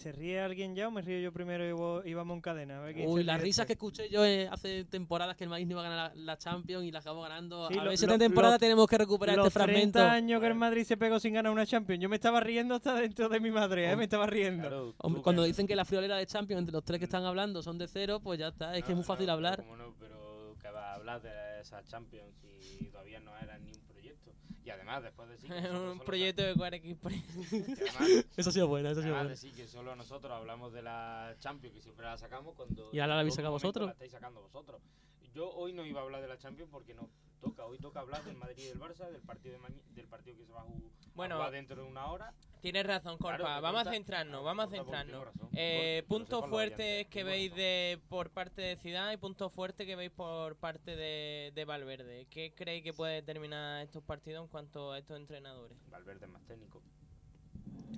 ¿Se 0.00 0.12
ríe 0.12 0.40
alguien 0.40 0.74
ya 0.74 0.88
o 0.88 0.90
me 0.90 1.02
río 1.02 1.20
yo 1.20 1.30
primero 1.30 2.02
y, 2.04 2.10
y 2.10 2.14
vamos 2.14 2.34
en 2.36 2.40
cadena? 2.40 2.78
A 2.78 2.80
ver 2.80 2.94
quién 2.94 3.06
Uy, 3.06 3.22
las 3.22 3.38
risas 3.38 3.66
que 3.66 3.74
escuché 3.74 4.08
yo 4.08 4.24
eh, 4.24 4.48
hace 4.50 4.84
temporadas 4.86 5.36
que 5.36 5.44
el 5.44 5.50
Madrid 5.50 5.66
no 5.66 5.72
iba 5.72 5.80
a 5.80 5.90
ganar 5.90 6.16
la, 6.16 6.22
la 6.24 6.38
Champions 6.38 6.84
y 6.86 6.90
la 6.90 7.00
acabamos 7.00 7.28
ganando. 7.28 7.68
Sí, 7.68 7.74
a 7.74 7.76
lo- 7.78 7.84
ver 7.84 7.92
esta 7.92 8.16
temporada 8.18 8.54
lo- 8.54 8.58
tenemos 8.58 8.86
que 8.88 8.96
recuperar 8.96 9.36
Los 9.36 9.48
este 9.48 9.58
fragmento. 9.58 9.98
30 9.98 10.12
años 10.12 10.40
que 10.40 10.46
el 10.46 10.54
Madrid 10.54 10.84
se 10.84 10.96
pegó 10.96 11.20
sin 11.20 11.34
ganar 11.34 11.52
una 11.52 11.66
Champions. 11.66 12.02
Yo 12.02 12.08
me 12.08 12.16
estaba 12.16 12.40
riendo 12.40 12.74
hasta 12.74 12.94
dentro 12.94 13.28
de 13.28 13.40
mi 13.40 13.50
madre, 13.50 13.90
¿eh? 13.90 13.96
Me 13.96 14.04
estaba 14.04 14.26
riendo. 14.26 14.62
Claro, 14.62 14.94
Hombre, 14.98 15.20
cuando 15.22 15.44
dicen 15.44 15.66
que 15.66 15.76
la 15.76 15.84
friolera 15.84 16.16
de 16.16 16.26
Champions 16.26 16.60
entre 16.60 16.72
los 16.72 16.82
tres 16.84 16.98
que 16.98 17.04
están 17.04 17.24
hablando 17.24 17.62
son 17.62 17.76
de 17.76 17.86
cero, 17.86 18.20
pues 18.22 18.38
ya 18.38 18.48
está. 18.48 18.74
Es 18.76 18.84
que 18.84 18.92
es 18.92 18.96
muy 18.96 19.02
No, 19.02 19.06
fácil 19.06 19.26
no, 19.26 19.32
hablar. 19.34 19.56
Cómo 19.58 19.76
no, 19.76 19.94
pero 20.00 20.54
que 20.62 20.70
va 20.70 20.92
a 20.92 20.94
hablar 20.94 21.20
de 21.20 21.60
esa 21.60 21.82
Champions 21.84 22.34
y 22.80 22.84
todavía 22.86 23.20
no 23.20 23.36
era 23.36 23.58
ni. 23.58 23.72
Y 24.70 24.72
además, 24.72 25.02
después 25.02 25.28
de 25.28 25.36
sí 25.38 25.48
que 25.48 25.52
un 25.70 25.98
proyecto 26.00 26.42
de 26.42 26.54
4 26.54 26.76
equipos. 26.76 27.12
sa- 27.12 27.18
y 27.18 27.62
además, 27.72 28.24
Eso 28.36 28.50
ha 28.50 28.52
sido 28.52 28.68
bueno, 28.68 28.88
eso 28.90 29.00
ha 29.00 29.02
sido 29.02 29.14
bueno. 29.16 29.34
sí 29.36 29.50
que 29.50 29.66
solo 29.66 29.96
nosotros 29.96 30.32
hablamos 30.32 30.72
de 30.72 30.82
la 30.82 31.34
Champions, 31.40 31.74
que 31.74 31.82
siempre 31.82 32.04
la 32.06 32.16
sacamos 32.16 32.54
cuando. 32.54 32.88
Y 32.92 33.00
ahora 33.00 33.14
la 33.14 33.20
habéis 33.20 33.34
sacado 33.34 33.52
vosotros. 33.52 33.86
La 33.86 33.92
estáis 33.92 34.12
sacando 34.12 34.40
vosotros. 34.40 34.80
Yo 35.34 35.50
hoy 35.52 35.72
no 35.72 35.84
iba 35.84 36.00
a 36.00 36.04
hablar 36.04 36.22
de 36.22 36.28
la 36.28 36.38
Champions 36.38 36.70
porque 36.70 36.94
no 36.94 37.08
toca. 37.40 37.64
Hoy 37.66 37.78
toca 37.78 38.00
hablar 38.00 38.22
del 38.24 38.36
Madrid 38.36 38.64
y 38.64 38.66
del 38.68 38.78
Barça, 38.80 39.10
del 39.10 39.22
partido, 39.22 39.58
de 39.58 39.82
del 39.94 40.06
partido 40.08 40.36
que 40.36 40.44
se 40.46 40.52
va 40.52 40.60
a 40.62 40.64
ju- 40.64 40.90
a 40.90 41.10
Bueno, 41.14 41.36
jugar 41.36 41.52
dentro 41.52 41.82
de 41.82 41.88
una 41.88 42.06
hora. 42.06 42.32
Tienes 42.60 42.86
razón, 42.86 43.16
Corpa. 43.18 43.38
Claro, 43.38 43.62
vamos 43.62 43.86
a 43.86 43.90
centrarnos, 43.90 44.44
vamos 44.44 44.66
a 44.66 44.68
centrarnos. 44.70 45.26
Eh, 45.52 46.04
puntos 46.08 46.46
fuertes 46.46 47.06
que 47.08 47.24
veis 47.24 47.54
de 47.54 47.98
por 48.08 48.30
parte 48.30 48.60
de 48.62 48.76
Zidane 48.76 49.14
y 49.14 49.16
puntos 49.16 49.52
fuertes 49.52 49.86
que 49.86 49.96
veis 49.96 50.10
por 50.10 50.56
parte 50.56 50.94
de, 50.94 51.52
de 51.54 51.64
Valverde. 51.64 52.26
¿Qué 52.30 52.52
creéis 52.54 52.84
que 52.84 52.92
puede 52.92 53.14
determinar 53.14 53.82
estos 53.82 54.02
partidos 54.04 54.42
en 54.44 54.48
cuanto 54.48 54.92
a 54.92 54.98
estos 54.98 55.16
entrenadores? 55.16 55.76
Valverde 55.90 56.26
es 56.26 56.32
más 56.32 56.44
técnico. 56.46 56.82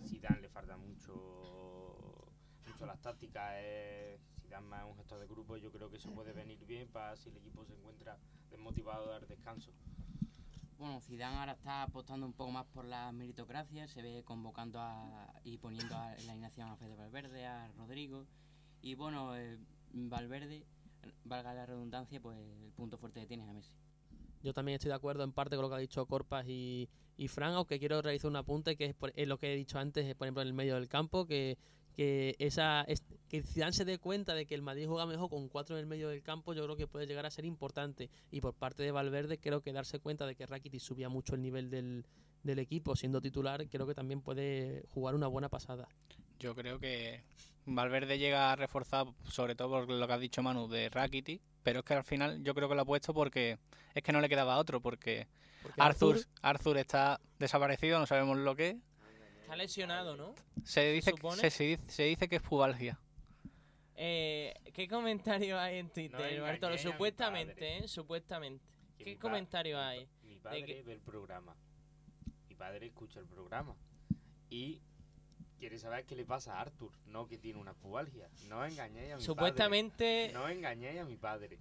Zidane 0.06 0.40
le 0.42 0.48
falta 0.48 0.76
mucho 0.76 1.14
mucho 2.66 2.86
las 2.86 3.00
tácticas. 3.00 3.54
Es, 3.58 4.20
Zidane 4.42 4.66
más 4.66 4.84
un 4.84 4.96
gestor 4.96 5.18
de 5.18 5.26
grupo. 5.26 5.56
Yo 5.56 5.72
creo 5.72 5.90
que 5.90 5.96
eso 5.96 6.10
puede 6.14 6.32
venir 6.32 6.64
bien 6.66 6.88
para 6.88 7.16
si 7.16 7.28
el 7.30 7.36
equipo 7.36 7.64
se 7.64 7.74
encuentra 7.74 8.16
desmotivado 8.52 9.08
dar 9.08 9.26
descanso. 9.26 9.70
Bueno, 10.78 11.00
Zidane 11.00 11.36
ahora 11.36 11.52
está 11.52 11.84
apostando 11.84 12.26
un 12.26 12.32
poco 12.32 12.50
más 12.50 12.66
por 12.66 12.84
la 12.84 13.12
meritocracia, 13.12 13.86
se 13.86 14.02
ve 14.02 14.22
convocando 14.24 14.80
a, 14.80 15.32
y 15.44 15.58
poniendo 15.58 15.94
a, 15.96 16.14
en 16.16 16.26
la 16.26 16.32
alineación 16.32 16.68
a 16.68 16.76
Fede 16.76 16.96
Valverde, 16.96 17.46
a 17.46 17.70
Rodrigo. 17.76 18.26
Y 18.80 18.94
bueno, 18.96 19.36
eh, 19.36 19.58
Valverde, 19.92 20.64
valga 21.24 21.54
la 21.54 21.66
redundancia, 21.66 22.20
pues 22.20 22.36
el 22.38 22.72
punto 22.72 22.98
fuerte 22.98 23.20
que 23.20 23.26
tiene 23.26 23.44
es 23.44 23.48
a 23.48 23.52
Messi. 23.52 23.70
Yo 24.42 24.52
también 24.52 24.74
estoy 24.74 24.88
de 24.88 24.96
acuerdo 24.96 25.22
en 25.22 25.32
parte 25.32 25.54
con 25.54 25.62
lo 25.62 25.68
que 25.68 25.76
ha 25.76 25.78
dicho 25.78 26.04
Corpas 26.06 26.46
y, 26.48 26.88
y 27.16 27.28
Fran, 27.28 27.54
aunque 27.54 27.78
quiero 27.78 28.02
realizar 28.02 28.28
un 28.28 28.36
apunte 28.36 28.74
que 28.74 28.86
es, 28.86 28.94
por- 28.94 29.12
es 29.14 29.28
lo 29.28 29.38
que 29.38 29.52
he 29.52 29.56
dicho 29.56 29.78
antes, 29.78 30.12
por 30.16 30.26
ejemplo, 30.26 30.42
en 30.42 30.48
el 30.48 30.54
medio 30.54 30.74
del 30.74 30.88
campo, 30.88 31.26
que, 31.26 31.58
que 31.94 32.34
esa 32.38 32.82
es- 32.82 33.02
que 33.28 33.42
Zidane 33.42 33.72
se 33.72 33.84
dé 33.84 33.98
cuenta 33.98 34.34
de 34.34 34.44
que 34.46 34.54
el 34.54 34.62
Madrid 34.62 34.86
juega 34.86 35.06
mejor 35.06 35.30
con 35.30 35.48
cuatro 35.48 35.76
en 35.76 35.80
el 35.80 35.86
medio 35.86 36.08
del 36.08 36.22
campo, 36.22 36.52
yo 36.52 36.62
creo 36.64 36.76
que 36.76 36.86
puede 36.86 37.06
llegar 37.06 37.24
a 37.26 37.30
ser 37.30 37.44
importante. 37.46 38.10
Y 38.30 38.40
por 38.40 38.54
parte 38.54 38.82
de 38.82 38.90
Valverde, 38.90 39.38
creo 39.38 39.62
que 39.62 39.72
darse 39.72 39.98
cuenta 40.00 40.26
de 40.26 40.34
que 40.34 40.44
Rakitic 40.46 40.80
subía 40.80 41.08
mucho 41.08 41.34
el 41.34 41.42
nivel 41.42 41.70
del, 41.70 42.04
del 42.42 42.58
equipo 42.58 42.94
siendo 42.96 43.20
titular, 43.22 43.66
creo 43.68 43.86
que 43.86 43.94
también 43.94 44.20
puede 44.20 44.84
jugar 44.90 45.14
una 45.14 45.28
buena 45.28 45.48
pasada. 45.48 45.88
Yo 46.38 46.54
creo 46.54 46.78
que 46.78 47.22
Valverde 47.64 48.18
llega 48.18 48.52
a 48.52 48.56
reforzar, 48.56 49.06
sobre 49.28 49.54
todo 49.54 49.68
por 49.70 49.88
lo 49.90 50.06
que 50.06 50.12
has 50.12 50.20
dicho 50.20 50.42
Manu, 50.42 50.68
de 50.68 50.88
Rakitic, 50.90 51.40
pero 51.62 51.78
es 51.80 51.84
que 51.84 51.94
al 51.94 52.04
final 52.04 52.42
yo 52.42 52.54
creo 52.54 52.68
que 52.68 52.74
lo 52.74 52.82
ha 52.82 52.84
puesto 52.86 53.14
porque 53.14 53.58
es 53.94 54.02
que 54.02 54.12
no 54.12 54.20
le 54.20 54.28
quedaba 54.28 54.58
otro, 54.58 54.80
porque 54.80 55.28
Porque 55.62 55.80
Arthur, 55.80 56.20
Arthur 56.42 56.76
está 56.78 57.20
desaparecido, 57.38 57.98
no 58.00 58.06
sabemos 58.06 58.36
lo 58.38 58.56
que 58.56 58.70
es. 58.70 58.76
Está 59.52 59.62
lesionado, 59.62 60.16
¿no? 60.16 60.34
Se 60.64 60.92
dice, 60.92 61.12
se, 61.12 61.50
se 61.50 61.64
dice- 61.64 61.90
se 61.90 62.02
dice 62.04 62.26
que 62.26 62.36
es 62.36 62.42
pubalgia. 62.42 62.98
Eh, 63.96 64.54
¿Qué 64.72 64.88
comentario 64.88 65.58
hay 65.60 65.76
en 65.76 65.90
Twitter, 65.90 66.40
Bartolo? 66.40 66.72
mi 66.74 66.78
Supuestamente. 66.78 67.76
¿eh? 67.84 67.86
Supuestamente. 67.88 68.64
Que 68.96 69.04
¿Qué 69.04 69.18
comentario 69.18 69.78
hay? 69.78 70.08
Mi 70.22 70.38
padre 70.38 70.64
que- 70.64 70.82
ve 70.82 70.92
el 70.94 71.00
programa. 71.00 71.54
Mi 72.48 72.54
padre 72.54 72.86
escucha 72.86 73.20
el 73.20 73.26
programa. 73.26 73.76
Y 74.48 74.80
quiere 75.58 75.78
saber 75.78 76.06
qué 76.06 76.16
le 76.16 76.24
pasa 76.24 76.54
a 76.56 76.62
Arthur, 76.62 76.92
no 77.04 77.28
que 77.28 77.36
tiene 77.36 77.60
una 77.60 77.74
pubalgia. 77.74 78.30
No 78.48 78.64
engañéis 78.64 79.12
a 79.12 79.16
mi 79.16 79.22
Supuestamente, 79.22 80.30
padre. 80.32 80.32
No 80.32 80.48
engañéis 80.48 80.98
a 81.00 81.04
mi 81.04 81.16
padre. 81.18 81.58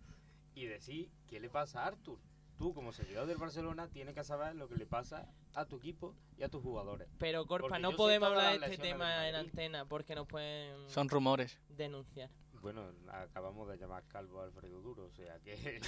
Y 0.55 0.65
decir 0.65 1.09
qué 1.27 1.41
le 1.41 1.49
pasa 1.49 1.83
a 1.83 1.87
Arthur. 1.87 2.19
Tú, 2.61 2.75
como 2.75 2.91
seguidor 2.93 3.25
del 3.25 3.37
Barcelona, 3.37 3.87
tienes 3.87 4.13
que 4.13 4.23
saber 4.23 4.55
lo 4.55 4.69
que 4.69 4.75
le 4.75 4.85
pasa 4.85 5.27
a 5.55 5.65
tu 5.65 5.77
equipo 5.77 6.13
y 6.37 6.43
a 6.43 6.47
tus 6.47 6.61
jugadores. 6.61 7.07
pero 7.17 7.47
Corpa, 7.47 7.69
porque 7.69 7.81
no 7.81 7.95
podemos 7.95 8.29
hablar 8.29 8.59
de 8.59 8.65
este 8.67 8.77
tema 8.77 9.27
en 9.27 9.33
antena 9.33 9.85
porque 9.85 10.13
nos 10.13 10.27
pueden 10.27 10.87
Son 10.87 11.09
rumores. 11.09 11.57
denunciar. 11.69 12.29
Bueno, 12.61 12.83
acabamos 13.07 13.67
de 13.67 13.77
llamar 13.77 14.03
calvo 14.07 14.41
a 14.41 14.43
Alfredo 14.45 14.79
Duro, 14.83 15.05
o 15.05 15.09
sea 15.09 15.39
que... 15.39 15.81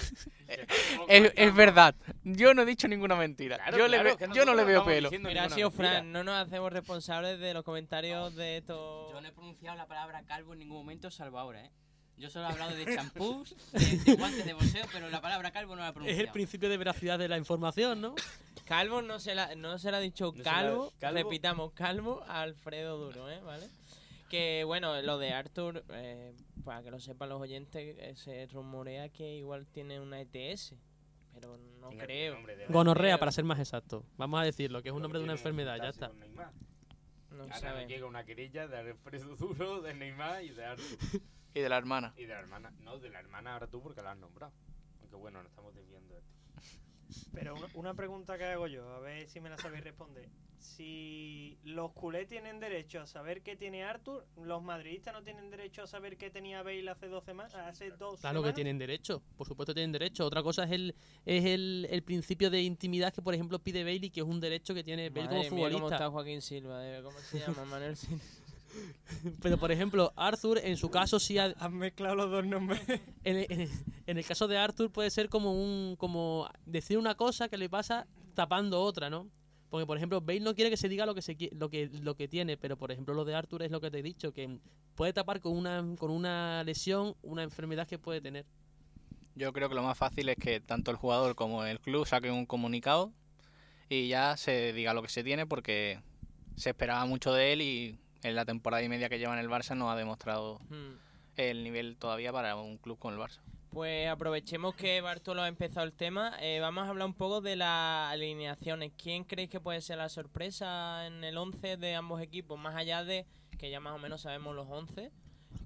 Es, 1.08 1.54
verdad, 1.54 1.94
yo 2.24 2.52
no 2.54 2.62
he 2.62 2.66
dicho 2.66 2.88
ninguna 2.88 3.14
mentira. 3.14 3.56
Claro, 3.58 3.78
yo, 3.78 3.86
le 3.86 4.00
claro, 4.00 4.18
ve- 4.18 4.26
que 4.26 4.34
yo 4.34 4.44
no 4.44 4.54
le 4.54 4.64
veo 4.64 4.84
pelo. 4.84 5.08
diciendo 5.10 5.28
Mira, 5.28 5.42
ha 5.42 5.44
ninguna 5.44 5.54
sido 5.54 5.70
mentira. 5.70 5.90
Fran, 5.90 6.10
no 6.10 6.24
nos 6.24 6.34
hacemos 6.44 6.72
responsables 6.72 7.38
de 7.38 7.54
los 7.54 7.62
comentarios 7.62 8.34
de 8.34 8.56
estos... 8.56 9.12
Yo 9.12 9.20
no 9.20 9.28
he 9.28 9.30
pronunciado 9.30 9.76
la 9.76 9.86
palabra 9.86 10.24
calvo 10.24 10.54
en 10.54 10.58
ningún 10.58 10.78
momento, 10.78 11.08
salvo 11.12 11.38
ahora, 11.38 11.64
¿eh? 11.64 11.70
Yo 12.16 12.30
solo 12.30 12.46
he 12.48 12.52
hablado 12.52 12.74
de 12.76 12.84
champús, 12.94 13.54
de, 13.72 13.96
de 13.98 14.14
guantes 14.16 14.44
de 14.44 14.52
boxeo, 14.52 14.86
pero 14.92 15.10
la 15.10 15.20
palabra 15.20 15.50
calvo 15.50 15.74
no 15.76 15.82
la 15.82 15.92
he 16.06 16.10
Es 16.12 16.18
el 16.18 16.28
principio 16.28 16.68
de 16.68 16.76
veracidad 16.76 17.18
de 17.18 17.28
la 17.28 17.36
información, 17.38 18.00
¿no? 18.00 18.14
Calvo 18.64 19.02
no 19.02 19.18
se 19.20 19.34
la, 19.34 19.54
no 19.56 19.78
se 19.78 19.90
le 19.90 19.96
ha 19.96 20.00
dicho 20.00 20.32
No 20.32 20.38
la- 20.38 20.44
calvo, 20.44 20.92
repitamos, 21.00 21.72
calvo 21.72 22.22
a 22.26 22.42
Alfredo 22.42 22.96
Duro, 22.98 23.28
¿eh? 23.30 23.40
¿Vale? 23.40 23.66
Que 24.30 24.64
bueno, 24.64 25.00
lo 25.02 25.18
de 25.18 25.32
Arthur, 25.32 25.84
eh, 25.90 26.34
para 26.64 26.82
que 26.82 26.90
lo 26.90 26.98
sepan 26.98 27.28
los 27.28 27.40
oyentes, 27.40 27.96
eh, 27.98 28.14
se 28.16 28.46
rumorea 28.46 29.08
que 29.10 29.34
igual 29.36 29.66
tiene 29.66 30.00
una 30.00 30.20
ETS, 30.20 30.74
pero 31.34 31.58
no 31.80 31.88
Tenga 31.90 32.04
creo. 32.04 32.38
Gonorrea, 32.68 33.18
para 33.18 33.32
ser 33.32 33.44
más 33.44 33.58
exacto. 33.58 34.04
Vamos 34.16 34.40
a 34.40 34.44
decirlo, 34.44 34.82
que 34.82 34.88
es 34.88 34.94
un 34.94 35.02
nombre 35.02 35.18
de 35.18 35.24
una 35.24 35.34
enfermedad, 35.34 35.76
ya 35.76 35.90
está. 35.90 36.10
No 37.30 37.42
Ahora 37.42 37.58
sabe. 37.58 37.86
llega 37.86 38.06
una 38.06 38.24
querella 38.24 38.66
de 38.68 38.78
Alfredo 38.78 39.34
Duro, 39.36 39.82
de 39.82 39.92
Neymar 39.94 40.42
y 40.44 40.50
de 40.50 40.64
Arthur. 40.64 40.98
Y 41.54 41.60
de 41.60 41.68
la 41.68 41.78
hermana. 41.78 42.12
Y 42.16 42.24
de 42.24 42.34
la 42.34 42.40
hermana, 42.40 42.72
no, 42.80 42.98
de 42.98 43.10
la 43.10 43.20
hermana 43.20 43.54
ahora 43.54 43.68
tú 43.68 43.80
porque 43.80 44.02
la 44.02 44.12
has 44.12 44.18
nombrado. 44.18 44.52
Aunque 45.00 45.16
bueno, 45.16 45.42
nos 45.42 45.50
estamos 45.50 45.74
desviando 45.74 46.14
de 46.14 46.20
esto. 46.20 46.34
Pero 47.32 47.54
una, 47.54 47.68
una 47.74 47.94
pregunta 47.94 48.36
que 48.36 48.44
hago 48.44 48.66
yo, 48.66 48.88
a 48.88 48.98
ver 48.98 49.28
si 49.28 49.40
me 49.40 49.50
la 49.50 49.58
sabéis 49.58 49.84
responder. 49.84 50.28
Si 50.58 51.58
los 51.62 51.92
culés 51.92 52.26
tienen 52.26 52.58
derecho 52.58 53.02
a 53.02 53.06
saber 53.06 53.42
qué 53.42 53.54
tiene 53.54 53.84
Arthur, 53.84 54.26
los 54.42 54.62
madridistas 54.62 55.12
no 55.12 55.22
tienen 55.22 55.50
derecho 55.50 55.82
a 55.82 55.86
saber 55.86 56.16
qué 56.16 56.30
tenía 56.30 56.62
Bale 56.62 56.88
hace 56.88 57.06
dos 57.06 57.22
semanas, 57.24 57.54
hace 57.54 57.90
dos 57.90 58.20
Claro 58.20 58.42
que 58.42 58.54
tienen 58.54 58.78
derecho, 58.78 59.22
por 59.36 59.46
supuesto 59.46 59.74
tienen 59.74 59.92
derecho. 59.92 60.24
Otra 60.24 60.42
cosa 60.42 60.64
es 60.64 60.72
el 60.72 60.94
es 61.26 61.44
el, 61.44 61.86
el 61.90 62.02
principio 62.02 62.50
de 62.50 62.62
intimidad 62.62 63.12
que, 63.12 63.20
por 63.20 63.34
ejemplo, 63.34 63.58
pide 63.58 63.84
Bailey, 63.84 64.10
que 64.10 64.20
es 64.20 64.26
un 64.26 64.40
derecho 64.40 64.74
que 64.74 64.82
tiene 64.82 65.10
Bale 65.10 65.28
como 65.28 65.40
Madre 65.40 65.50
mía, 65.50 65.70
cómo 65.72 65.90
está 65.90 66.10
Joaquín 66.10 66.40
Silva, 66.40 66.84
eh, 66.84 67.02
¿cómo 67.02 67.18
se 67.18 67.38
llama? 67.40 67.64
Manuel 67.66 67.96
Silva. 67.96 68.22
Pero, 69.42 69.58
por 69.58 69.70
ejemplo, 69.70 70.12
Arthur, 70.16 70.58
en 70.58 70.76
su 70.76 70.90
caso, 70.90 71.18
sí 71.20 71.38
ha- 71.38 71.54
Han 71.58 71.74
mezclado 71.76 72.14
los 72.16 72.30
dos 72.30 72.44
nombres. 72.46 72.80
en, 73.24 73.46
en- 73.50 73.70
en 74.06 74.18
el 74.18 74.24
caso 74.24 74.48
de 74.48 74.56
Arthur 74.58 74.90
puede 74.90 75.10
ser 75.10 75.28
como 75.28 75.52
un 75.52 75.96
como 75.96 76.48
decir 76.66 76.98
una 76.98 77.14
cosa 77.14 77.48
que 77.48 77.56
le 77.56 77.68
pasa 77.68 78.06
tapando 78.34 78.80
otra, 78.82 79.10
¿no? 79.10 79.28
Porque, 79.70 79.86
por 79.86 79.96
ejemplo, 79.96 80.20
Bale 80.20 80.40
no 80.40 80.54
quiere 80.54 80.70
que 80.70 80.76
se 80.76 80.88
diga 80.88 81.04
lo 81.06 81.14
que 81.14 81.22
se 81.22 81.36
lo 81.52 81.68
que 81.68 81.88
lo 82.00 82.14
que 82.14 82.28
tiene, 82.28 82.56
pero 82.56 82.76
por 82.76 82.92
ejemplo 82.92 83.12
lo 83.14 83.24
de 83.24 83.34
Arthur 83.34 83.62
es 83.62 83.70
lo 83.70 83.80
que 83.80 83.90
te 83.90 83.98
he 83.98 84.02
dicho, 84.02 84.32
que 84.32 84.58
puede 84.94 85.12
tapar 85.12 85.40
con 85.40 85.56
una 85.56 85.84
con 85.98 86.10
una 86.10 86.62
lesión 86.64 87.14
una 87.22 87.42
enfermedad 87.42 87.88
que 87.88 87.98
puede 87.98 88.20
tener. 88.20 88.44
Yo 89.34 89.52
creo 89.52 89.68
que 89.68 89.74
lo 89.74 89.82
más 89.82 89.98
fácil 89.98 90.28
es 90.28 90.36
que 90.36 90.60
tanto 90.60 90.90
el 90.92 90.96
jugador 90.96 91.34
como 91.34 91.64
el 91.64 91.80
club 91.80 92.06
saquen 92.06 92.32
un 92.32 92.46
comunicado 92.46 93.12
y 93.88 94.06
ya 94.08 94.36
se 94.36 94.72
diga 94.72 94.94
lo 94.94 95.02
que 95.02 95.08
se 95.08 95.24
tiene 95.24 95.44
porque 95.46 95.98
se 96.56 96.70
esperaba 96.70 97.04
mucho 97.06 97.32
de 97.32 97.52
él 97.52 97.60
y 97.62 97.98
en 98.24 98.34
la 98.34 98.44
temporada 98.44 98.82
y 98.82 98.88
media 98.88 99.08
que 99.08 99.18
lleva 99.20 99.34
en 99.34 99.38
el 99.38 99.48
Barça 99.48 99.76
no 99.76 99.90
ha 99.90 99.96
demostrado 99.96 100.58
Hmm. 100.70 100.96
el 101.36 101.62
nivel 101.62 101.96
todavía 101.96 102.32
para 102.32 102.56
un 102.56 102.78
club 102.78 102.98
con 102.98 103.14
el 103.14 103.20
Barça. 103.20 103.38
Pues 103.70 104.08
aprovechemos 104.08 104.74
que 104.76 105.00
Bartolo 105.00 105.42
ha 105.42 105.48
empezado 105.48 105.84
el 105.84 105.92
tema. 105.92 106.32
eh, 106.40 106.60
vamos 106.60 106.84
a 106.86 106.90
hablar 106.90 107.06
un 107.06 107.14
poco 107.14 107.40
de 107.40 107.56
las 107.56 108.12
alineaciones. 108.12 108.92
¿Quién 108.96 109.24
creéis 109.24 109.50
que 109.50 109.58
puede 109.60 109.80
ser 109.80 109.98
la 109.98 110.08
sorpresa 110.08 111.06
en 111.06 111.24
el 111.24 111.36
11 111.36 111.76
de 111.76 111.94
ambos 111.96 112.20
equipos? 112.22 112.58
Más 112.58 112.76
allá 112.76 113.02
de 113.04 113.26
que 113.58 113.70
ya 113.70 113.80
más 113.80 113.94
o 113.94 113.98
menos 113.98 114.22
sabemos 114.22 114.54
los 114.54 114.68
11. 114.70 115.10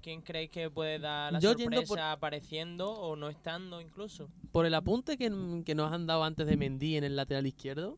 ¿Quién 0.01 0.21
creéis 0.21 0.49
que 0.49 0.69
puede 0.71 0.97
dar 0.99 1.33
la 1.33 1.39
Yo 1.39 1.53
sorpresa 1.53 1.85
por- 1.87 1.99
apareciendo 1.99 2.91
o 2.91 3.15
no 3.15 3.29
estando 3.29 3.79
incluso? 3.79 4.27
Por 4.51 4.65
el 4.65 4.73
apunte 4.73 5.17
que, 5.17 5.29
que 5.65 5.75
nos 5.75 5.91
han 5.93 6.07
dado 6.07 6.23
antes 6.23 6.47
de 6.47 6.57
Mendy 6.57 6.97
en 6.97 7.03
el 7.03 7.15
lateral 7.15 7.45
izquierdo, 7.45 7.97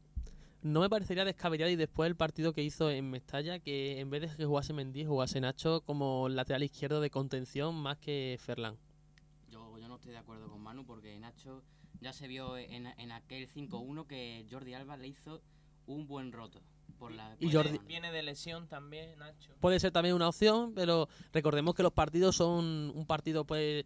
no 0.64 0.82
me 0.82 0.90
parecería 0.90 1.26
descabellado 1.26 1.72
y 1.72 1.76
después 1.76 2.08
el 2.08 2.16
partido 2.16 2.54
que 2.54 2.64
hizo 2.64 2.90
en 2.92 3.10
Mestalla, 3.10 3.60
que 3.60 4.00
en 4.00 4.10
vez 4.10 4.22
de 4.22 4.36
que 4.36 4.46
jugase 4.46 4.74
Mendy, 4.74 5.06
jugase 5.06 5.42
Nacho 5.42 5.82
como 5.82 6.30
lateral 6.30 6.64
izquierdo 6.64 7.02
de 7.02 7.10
contención 7.10 7.76
más 7.76 7.98
que 7.98 8.38
Ferland. 8.40 8.78
Yo, 9.50 9.78
yo 9.78 9.88
no 9.88 9.96
estoy 9.96 10.12
de 10.12 10.18
acuerdo 10.18 10.50
con 10.50 10.62
Manu 10.62 10.86
porque 10.86 11.18
Nacho 11.20 11.64
Ya 12.00 12.14
se 12.14 12.28
vio 12.28 12.58
en, 12.58 12.88
en 12.88 13.12
aquel 13.12 13.48
5-1 13.50 14.06
que 14.08 14.46
Jordi 14.50 14.74
Alba 14.74 14.98
le 14.98 15.08
hizo 15.08 15.42
un 15.88 16.08
buen 16.08 16.32
roto. 16.32 16.62
Por 17.00 17.12
la, 17.12 17.36
Y 17.40 17.52
Jordi-. 17.52 17.80
Viene 17.88 18.12
de 18.12 18.22
lesión 18.22 18.68
también, 18.68 19.18
Nacho. 19.18 19.54
Puede 19.60 19.80
ser 19.80 19.92
también 19.92 20.16
una 20.16 20.30
opción, 20.30 20.74
pero 20.76 21.08
recordemos 21.34 21.74
que 21.74 21.82
los 21.82 21.94
partidos 21.94 22.36
son 22.36 22.92
un 22.94 23.06
partido 23.08 23.46
pues 23.46 23.86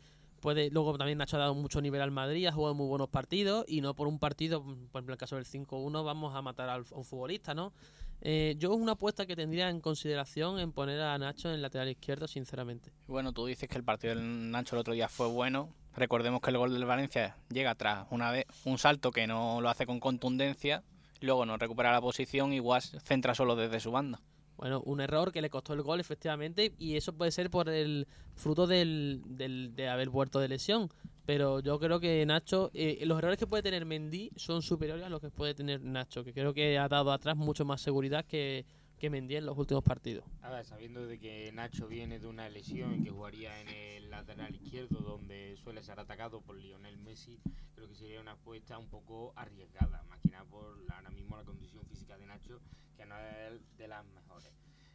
luego 0.72 0.98
también 0.98 1.18
Nacho 1.18 1.38
ha 1.38 1.40
dado 1.40 1.56
mucho 1.56 1.82
nivel 1.82 2.02
al 2.02 2.12
Madrid, 2.12 2.46
ha 2.48 2.52
jugado 2.52 2.76
muy 2.76 2.88
buenos 2.88 3.10
partidos 3.10 3.66
y 3.68 3.82
no 3.82 3.94
por 3.96 4.08
un 4.08 4.20
partido, 4.20 4.64
por 4.64 4.74
ejemplo 4.74 5.02
en 5.02 5.12
el 5.12 5.18
caso 5.18 5.36
del 5.36 5.46
5-1 5.46 6.04
vamos 6.04 6.36
a 6.36 6.42
matar 6.42 6.70
a 6.70 6.78
un 6.78 7.06
futbolista, 7.06 7.54
¿no? 7.54 7.74
Eh, 8.22 8.56
yo 8.58 8.74
es 8.74 8.80
una 8.80 8.94
apuesta 8.94 9.26
que 9.26 9.36
tendría 9.36 9.70
en 9.70 9.82
consideración 9.82 10.60
en 10.60 10.72
poner 10.72 11.02
a 11.02 11.18
Nacho 11.18 11.50
en 11.50 11.56
el 11.56 11.62
lateral 11.62 11.90
izquierdo, 11.90 12.28
sinceramente. 12.28 12.92
Bueno, 13.08 13.34
tú 13.34 13.46
dices 13.46 13.70
que 13.70 13.78
el 13.78 13.84
partido 13.84 14.16
del 14.16 14.52
Nacho 14.52 14.76
el 14.76 14.80
otro 14.80 14.94
día 14.94 15.08
fue 15.08 15.28
bueno. 15.28 15.70
Recordemos 15.96 16.42
que 16.42 16.50
el 16.50 16.58
gol 16.58 16.74
del 16.74 16.86
Valencia 16.86 17.38
llega 17.50 17.76
tras 17.76 18.08
una 18.10 18.32
vez 18.32 18.46
un 18.66 18.78
salto 18.78 19.12
que 19.12 19.28
no 19.28 19.62
lo 19.62 19.70
hace 19.70 19.86
con 19.86 20.00
contundencia, 20.00 20.84
luego 21.22 21.46
no 21.46 21.58
recupera 21.58 21.92
la 21.92 22.02
posición, 22.02 22.52
igual 22.52 22.82
se 22.82 23.00
centra 23.00 23.36
solo 23.36 23.56
desde 23.56 23.80
su 23.80 23.92
banda. 23.92 24.20
Bueno, 24.58 24.82
un 24.86 25.02
error 25.02 25.32
que 25.32 25.42
le 25.42 25.50
costó 25.50 25.74
el 25.74 25.82
gol, 25.82 26.00
efectivamente, 26.00 26.74
y 26.78 26.96
eso 26.96 27.14
puede 27.14 27.32
ser 27.32 27.50
por 27.50 27.68
el 27.70 28.08
fruto 28.36 28.68
del, 28.68 29.22
del- 29.26 29.76
de 29.76 29.90
haber 29.90 30.10
vuelto 30.10 30.40
de 30.40 30.48
lesión. 30.48 30.90
Pero 31.26 31.60
yo 31.60 31.80
creo 31.80 32.00
que 32.00 32.24
Nacho, 32.26 32.70
eh, 32.74 33.04
los 33.06 33.18
errores 33.18 33.38
que 33.40 33.48
puede 33.48 33.64
tener 33.64 33.84
Mendy 33.86 34.32
son 34.36 34.62
superiores 34.62 35.04
a 35.06 35.10
los 35.10 35.20
que 35.20 35.30
puede 35.32 35.56
tener 35.56 35.82
Nacho, 35.82 36.24
que 36.24 36.34
creo 36.34 36.54
que 36.54 36.78
ha 36.78 36.88
dado 36.88 37.12
atrás 37.12 37.36
mucho 37.36 37.66
más 37.66 37.82
seguridad 37.82 38.24
que, 38.26 38.64
que 39.00 39.10
Mendy 39.10 39.36
en 39.38 39.46
los 39.48 39.58
últimos 39.58 39.84
partidos. 39.84 40.24
A 40.44 40.64
sabiendo 40.64 41.06
de 41.08 41.18
que 41.20 41.52
Nacho 41.52 41.88
viene 41.88 42.20
de 42.20 42.28
una 42.28 42.48
lesión 42.48 43.00
y 43.00 43.04
que 43.04 43.10
jugaría 43.10 43.60
en 43.60 43.68
el 43.70 44.10
lateral 44.12 44.54
izquierdo 44.56 45.02
donde 45.02 45.58
suele 45.58 45.82
ser 45.84 46.00
atacado 46.00 46.42
por 46.42 46.58
Lionel 46.58 46.98
Messi, 47.00 47.40
creo 47.74 47.88
que 47.90 47.96
sería 47.96 48.22
una 48.22 48.34
apuesta 48.34 48.78
un 48.78 48.88
poco 48.88 49.34
arriesgada, 49.36 50.04
más 50.08 50.20
que 50.20 50.30
nada 50.30 50.46
por 50.46 50.78
la- 50.86 50.98
ahora 50.98 51.10
mismo 51.10 51.36
la 51.38 51.44
condición 51.44 51.84
física 51.88 52.18
de 52.20 52.28
Nacho, 52.28 52.62
que 52.96 53.06
no 53.06 53.16
es 53.20 53.78
de 53.78 53.88
las 53.88 54.06
mejores. 54.06 54.52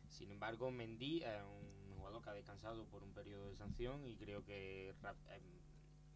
Sin 0.08 0.30
embargo, 0.30 0.70
Mendy 0.70 1.22
es 1.22 1.42
un 1.42 1.96
jugador 1.96 2.22
que 2.22 2.30
ha 2.30 2.34
descansado 2.34 2.84
por 2.86 3.02
un 3.02 3.12
periodo 3.12 3.46
de 3.48 3.56
sanción 3.56 4.06
y 4.06 4.16
creo 4.16 4.44
que 4.44 4.88
em, 4.88 4.94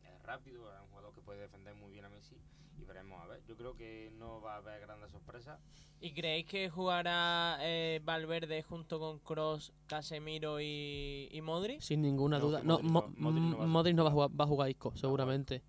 es 0.02 0.22
rápido, 0.22 0.72
es 0.74 0.80
un 0.80 0.88
jugador 0.88 1.14
que 1.14 1.20
puede 1.20 1.40
defender 1.40 1.74
muy 1.74 1.92
bien 1.92 2.04
a 2.04 2.08
Messi 2.08 2.36
y 2.78 2.84
veremos 2.84 3.20
a 3.22 3.26
ver. 3.26 3.42
Yo 3.46 3.56
creo 3.56 3.76
que 3.76 4.10
no 4.18 4.40
va 4.40 4.54
a 4.54 4.56
haber 4.58 4.80
grandes 4.80 5.10
sorpresas. 5.10 5.60
¿Y 6.00 6.12
creéis 6.12 6.46
que 6.46 6.68
jugará 6.68 7.58
eh, 7.60 8.00
Valverde 8.04 8.62
junto 8.62 8.98
con 8.98 9.20
Cross, 9.20 9.72
Casemiro 9.86 10.60
y, 10.60 11.28
y 11.30 11.40
Modric? 11.40 11.80
Sin 11.80 12.02
ninguna 12.02 12.38
No, 12.38 12.46
duda. 12.46 12.62
No, 12.64 12.80
Modric 12.80 12.90
Mo- 12.90 13.00
no- 13.16 13.16
Modric 13.16 13.44
no 13.44 13.58
va 13.58 13.64
a 13.64 13.66
Modric 13.68 13.94
no 13.96 14.04
va 14.04 14.10
a 14.10 14.12
jugar, 14.12 14.30
va 14.40 14.44
a 14.44 14.48
jugar 14.48 14.70
Isco, 14.70 14.90
jugar. 14.90 15.00
seguramente. 15.00 15.62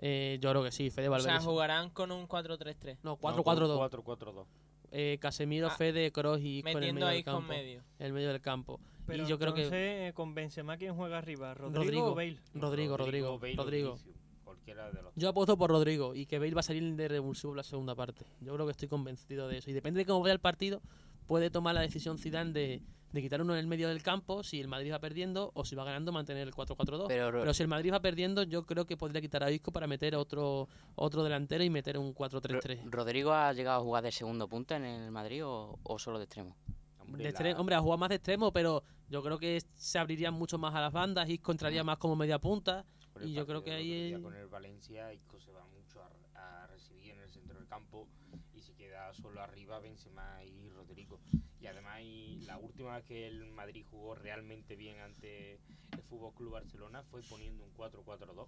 Eh, 0.00 0.38
yo 0.40 0.50
creo 0.50 0.62
que 0.62 0.72
sí, 0.72 0.90
Fede 0.90 1.08
O 1.08 1.12
Valverde. 1.12 1.30
sea, 1.32 1.40
sí. 1.40 1.46
jugarán 1.46 1.90
con 1.90 2.10
un 2.12 2.26
4-3-3. 2.28 2.98
No, 3.02 3.10
No, 3.12 3.18
4-4-2. 3.18 3.78
4-4-2. 3.90 4.46
Eh, 4.90 5.18
Casemiro, 5.20 5.66
Ah, 5.68 5.70
Fede, 5.70 6.10
Kroos 6.12 6.40
y 6.40 6.58
Isco 6.58 6.70
en 6.70 6.82
el 6.82 6.94
medio 6.94 7.06
del 7.08 7.24
campo. 7.24 7.42
medio. 7.48 7.82
En 7.98 8.06
el 8.06 8.12
medio 8.12 8.28
del 8.30 8.40
campo. 8.40 8.80
Pero 9.06 9.24
y 9.24 9.26
yo 9.26 9.38
creo 9.38 9.54
que 9.54 9.62
entonces, 9.64 10.10
eh, 10.10 10.12
con 10.14 10.34
Benzema, 10.34 10.76
¿quién 10.76 10.94
juega 10.94 11.18
arriba? 11.18 11.54
¿Rodrigo, 11.54 11.82
Rodrigo. 11.84 12.06
o 12.06 12.14
Bale? 12.14 12.38
Rodrigo, 12.54 12.96
Rodrigo, 12.96 13.38
Rodrigo. 13.38 13.92
Vinicius, 13.96 14.16
cualquiera 14.44 14.90
de 14.90 15.02
los 15.02 15.14
Yo 15.14 15.28
apuesto 15.30 15.56
por 15.56 15.70
Rodrigo 15.70 16.14
y 16.14 16.26
que 16.26 16.38
Bale 16.38 16.54
va 16.54 16.60
a 16.60 16.62
salir 16.62 16.94
de 16.94 17.08
revulsivo 17.08 17.54
la 17.54 17.62
segunda 17.62 17.94
parte. 17.94 18.26
Yo 18.40 18.54
creo 18.54 18.66
que 18.66 18.72
estoy 18.72 18.88
convencido 18.88 19.48
de 19.48 19.58
eso. 19.58 19.70
Y 19.70 19.72
depende 19.74 19.98
de 19.98 20.06
cómo 20.06 20.20
vaya 20.20 20.32
el 20.34 20.40
partido, 20.40 20.82
puede 21.26 21.50
tomar 21.50 21.74
la 21.74 21.80
decisión 21.82 22.18
Zidane 22.18 22.52
de, 22.52 22.82
de 23.12 23.22
quitar 23.22 23.40
uno 23.40 23.54
en 23.54 23.60
el 23.60 23.66
medio 23.66 23.88
del 23.88 24.02
campo 24.02 24.42
si 24.42 24.60
el 24.60 24.68
Madrid 24.68 24.92
va 24.92 24.98
perdiendo 24.98 25.50
o 25.54 25.64
si 25.64 25.74
va 25.74 25.84
ganando 25.84 26.12
mantener 26.12 26.46
el 26.46 26.54
4-4-2. 26.54 27.06
Pero, 27.08 27.30
Pero 27.40 27.54
si 27.54 27.62
el 27.62 27.68
Madrid 27.68 27.92
va 27.92 28.00
perdiendo, 28.00 28.42
yo 28.42 28.64
creo 28.66 28.86
que 28.86 28.96
podría 28.96 29.20
quitar 29.20 29.42
a 29.42 29.50
Isco 29.50 29.72
para 29.72 29.86
meter 29.86 30.14
otro 30.16 30.68
otro 30.94 31.22
delantero 31.24 31.64
y 31.64 31.70
meter 31.70 31.96
un 31.98 32.08
Ro- 32.08 32.14
4-3-3. 32.14 32.82
¿Rodrigo 32.90 33.32
ha 33.32 33.52
llegado 33.52 33.80
a 33.80 33.82
jugar 33.82 34.04
de 34.04 34.12
segundo 34.12 34.46
punta 34.48 34.76
en 34.76 34.84
el 34.84 35.10
Madrid 35.10 35.44
o, 35.46 35.78
o 35.82 35.98
solo 35.98 36.18
de 36.18 36.24
extremo? 36.24 36.56
Hombre, 37.00 37.24
De 37.24 37.32
la- 37.32 37.38
extre- 37.38 37.54
hombre, 37.58 37.74
ha 37.74 37.80
jugado 37.80 37.98
más 37.98 38.08
de 38.10 38.16
extremo, 38.16 38.52
pero 38.52 38.82
yo 39.08 39.22
creo 39.22 39.38
que 39.38 39.62
se 39.74 39.98
abrirían 39.98 40.34
mucho 40.34 40.58
más 40.58 40.74
a 40.74 40.80
las 40.82 40.92
bandas. 40.92 41.28
Isco 41.30 41.52
entraría 41.52 41.82
más 41.82 41.96
como 41.98 42.14
media 42.16 42.38
punta. 42.38 42.84
por 43.14 43.22
el 43.22 43.30
y 43.30 43.32
yo 43.32 43.46
creo 43.46 43.62
que 43.64 43.72
ahí 43.72 44.12
es- 44.12 44.20
con 44.20 44.34
el 44.34 44.46
Valencia 44.48 45.12
Isco 45.14 45.40
se 45.40 45.50
va 45.50 45.64
mucho 45.66 46.02
a, 46.02 46.62
a 46.62 46.66
recibir 46.66 47.12
en 47.12 47.20
el 47.20 47.30
centro 47.30 47.58
del 47.58 47.66
campo 47.66 48.06
y 48.54 48.60
se 48.60 48.74
queda 48.74 49.12
solo 49.14 49.40
arriba 49.40 49.78
Benzema 49.80 50.44
y 50.44 50.68
Rodrigo 50.68 51.18
y 51.60 51.66
además 51.66 52.00
y 52.02 52.40
la 52.46 52.58
última 52.58 52.94
vez 52.96 53.04
que 53.04 53.26
el 53.26 53.46
Madrid 53.52 53.84
jugó 53.90 54.14
realmente 54.14 54.76
bien 54.76 54.98
ante 55.00 55.54
el 55.54 56.02
Fútbol 56.08 56.34
Club 56.34 56.52
Barcelona 56.52 57.02
fue 57.04 57.22
poniendo 57.28 57.64
un 57.64 57.72
4-4-2 57.74 58.46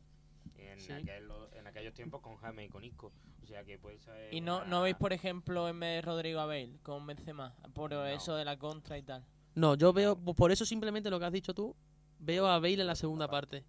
en, 0.57 0.81
Sí. 0.81 0.93
aquel- 0.93 1.31
en 1.55 1.67
aquellos 1.67 1.95
tiempos 1.95 2.21
con 2.21 2.37
Jaime 2.37 2.65
y 2.65 2.69
con 2.69 2.85
Isco 2.85 3.13
o 3.43 3.47
sea 3.47 3.65
que 3.65 3.79
puede 3.79 3.99
ser 3.99 4.33
¿Y 4.33 4.41
no, 4.41 4.59
una- 4.59 4.67
no 4.67 4.83
veis, 4.83 4.97
por 4.97 5.13
ejemplo, 5.13 5.69
en 5.69 5.81
vez 5.81 5.97
de 5.97 6.03
Rodrigo 6.03 6.41
a 6.41 6.47
Bale 6.47 6.79
con 6.83 7.07
Benzema? 7.07 7.55
Por 7.75 7.91
No. 7.91 8.07
eso 8.07 8.37
de 8.37 8.45
la 8.45 8.59
contra 8.59 8.97
y 8.99 9.03
tal. 9.03 9.25
No, 9.57 9.75
yo 9.75 9.93
veo, 9.93 10.17
por 10.17 10.53
eso 10.53 10.65
simplemente 10.65 11.11
lo 11.11 11.19
que 11.19 11.25
has 11.27 11.33
dicho 11.33 11.53
tú, 11.55 11.75
veo 12.21 12.47
a 12.47 12.59
Bale 12.61 12.81
en 12.81 12.87
la 12.87 12.95
segunda 12.95 13.29
parte. 13.29 13.65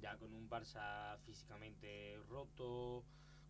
ya 0.00 0.16
con 0.18 0.34
un 0.34 0.50
Barça 0.50 1.16
físicamente 1.24 2.18
roto, 2.28 3.04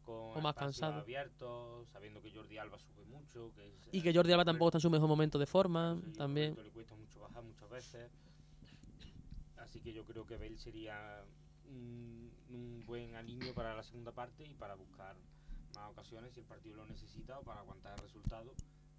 con 0.04 0.36
O 0.36 0.40
más 0.40 0.54
cansado. 0.54 1.00
abiertos, 1.00 1.88
sabiendo 1.88 2.20
que 2.22 2.30
Jordi 2.30 2.58
Alba 2.58 2.78
sube 2.78 3.04
mucho, 3.06 3.52
que 3.54 3.66
es- 3.68 3.88
Y 3.92 4.02
que 4.02 4.14
Jordi 4.14 4.32
Alba 4.32 4.44
tampoco 4.44 4.68
está 4.68 4.78
en 4.78 4.82
su 4.82 4.90
mejor 4.90 5.08
momento 5.08 5.38
de 5.38 5.46
forma, 5.46 5.98
sí, 6.04 6.12
también. 6.18 6.54
Le 6.62 6.70
cuesta 6.70 6.94
mucho 6.94 7.20
bajar 7.20 7.42
muchas 7.42 7.68
veces. 7.70 8.10
Así 9.56 9.80
que 9.80 9.92
yo 9.92 10.04
creo 10.04 10.26
que 10.26 10.36
Bale 10.36 10.58
sería 10.58 11.24
un, 11.68 12.30
un 12.50 12.84
buen 12.86 13.14
alineo 13.16 13.54
para 13.54 13.74
la 13.74 13.82
segunda 13.82 14.12
parte 14.12 14.44
y 14.46 14.54
para 14.54 14.74
buscar 14.74 15.16
más 15.74 15.90
ocasiones 15.90 16.32
si 16.34 16.40
el 16.40 16.46
partido 16.46 16.76
lo 16.76 16.86
necesita 16.86 17.38
o 17.38 17.42
para 17.42 17.60
aguantar 17.60 17.94
el 17.96 18.02
resultado. 18.02 18.52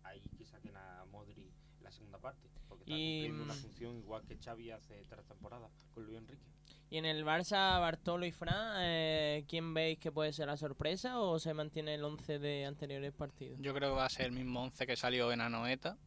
Ahí 0.04 0.22
que 0.38 0.46
saquen 0.46 0.76
a 0.78 1.06
Modri 1.12 1.52
en 1.78 1.84
la 1.84 1.92
segunda 1.92 2.18
parte. 2.20 2.48
Porque 2.68 2.84
está 2.84 2.94
Y, 2.96 3.22
cumpliendo 3.28 3.44
una 3.44 3.54
mm, 3.54 3.58
función 3.58 3.98
igual 3.98 4.24
que 4.26 4.38
Xavi 4.38 4.72
hace 4.72 5.04
tres 5.10 5.26
temporadas 5.26 5.72
con 5.94 6.06
Luis 6.06 6.18
Enrique. 6.18 6.44
¿Y 6.96 6.98
en 6.98 7.04
el 7.06 7.26
Barça, 7.26 7.78
Bartolo 7.82 8.26
y 8.26 8.32
Fran, 8.32 8.78
eh, 8.80 9.44
quién 9.50 9.74
veis 9.74 10.00
que 10.00 10.14
puede 10.14 10.32
ser 10.32 10.48
la 10.48 10.56
sorpresa 10.56 11.20
o 11.20 11.40
se 11.40 11.54
mantiene 11.54 11.96
el 11.96 12.06
11 12.06 12.40
de 12.40 12.64
anteriores 12.66 13.12
partidos? 13.12 13.60
Yo 13.60 13.74
creo 13.74 13.90
que 13.90 13.98
va 13.98 14.06
a 14.06 14.10
ser 14.10 14.28
el 14.28 14.32
mismo 14.32 14.64
11 14.64 14.88
que 14.88 14.96
salió 14.96 15.30
en 15.34 15.42
Anoeta. 15.42 15.98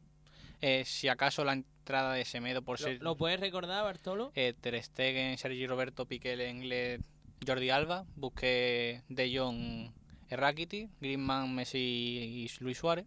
Eh, 0.62 0.84
si 0.86 1.08
acaso 1.08 1.44
la 1.44 1.52
entrada 1.52 2.14
de 2.14 2.24
Semedo 2.24 2.62
por 2.62 2.80
¿Lo, 2.80 2.86
ser 2.86 3.02
lo 3.02 3.16
puedes 3.18 3.38
recordar, 3.38 3.84
Bartolo? 3.84 4.32
eh, 4.34 4.54
Ter 4.58 4.82
Stegen, 4.82 5.36
Sergi 5.36 5.66
Roberto, 5.66 6.06
Piqué, 6.06 6.48
Inglés, 6.48 7.02
Jordi 7.46 7.68
Alba, 7.68 8.06
busque 8.16 9.02
De 9.10 9.30
Jong, 9.38 9.90
Rakitic, 10.30 10.88
Griezmann, 11.02 11.54
Messi 11.54 11.78
y 11.78 12.50
Luis 12.64 12.78
Suárez. 12.78 13.04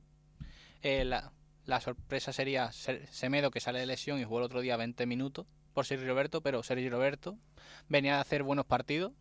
Eh, 0.83 1.03
la, 1.03 1.31
la 1.65 1.81
sorpresa 1.81 2.31
sería 2.31 2.71
Ser- 2.73 3.07
Semedo 3.07 3.49
que 3.49 3.59
sale 3.59 3.79
de 3.79 3.87
lesión 3.87 4.19
y 4.19 4.23
jugó 4.23 4.37
el 4.37 4.45
otro 4.45 4.61
día 4.61 4.77
20 4.77 5.07
minutos 5.07 5.47
por 5.73 5.85
Sergi 5.85 6.05
Roberto, 6.05 6.41
pero 6.41 6.63
Sergi 6.63 6.89
Roberto 6.89 7.37
venía 7.89 8.17
a 8.17 8.21
hacer 8.21 8.43
buenos 8.43 8.65
partidos, 8.65 9.13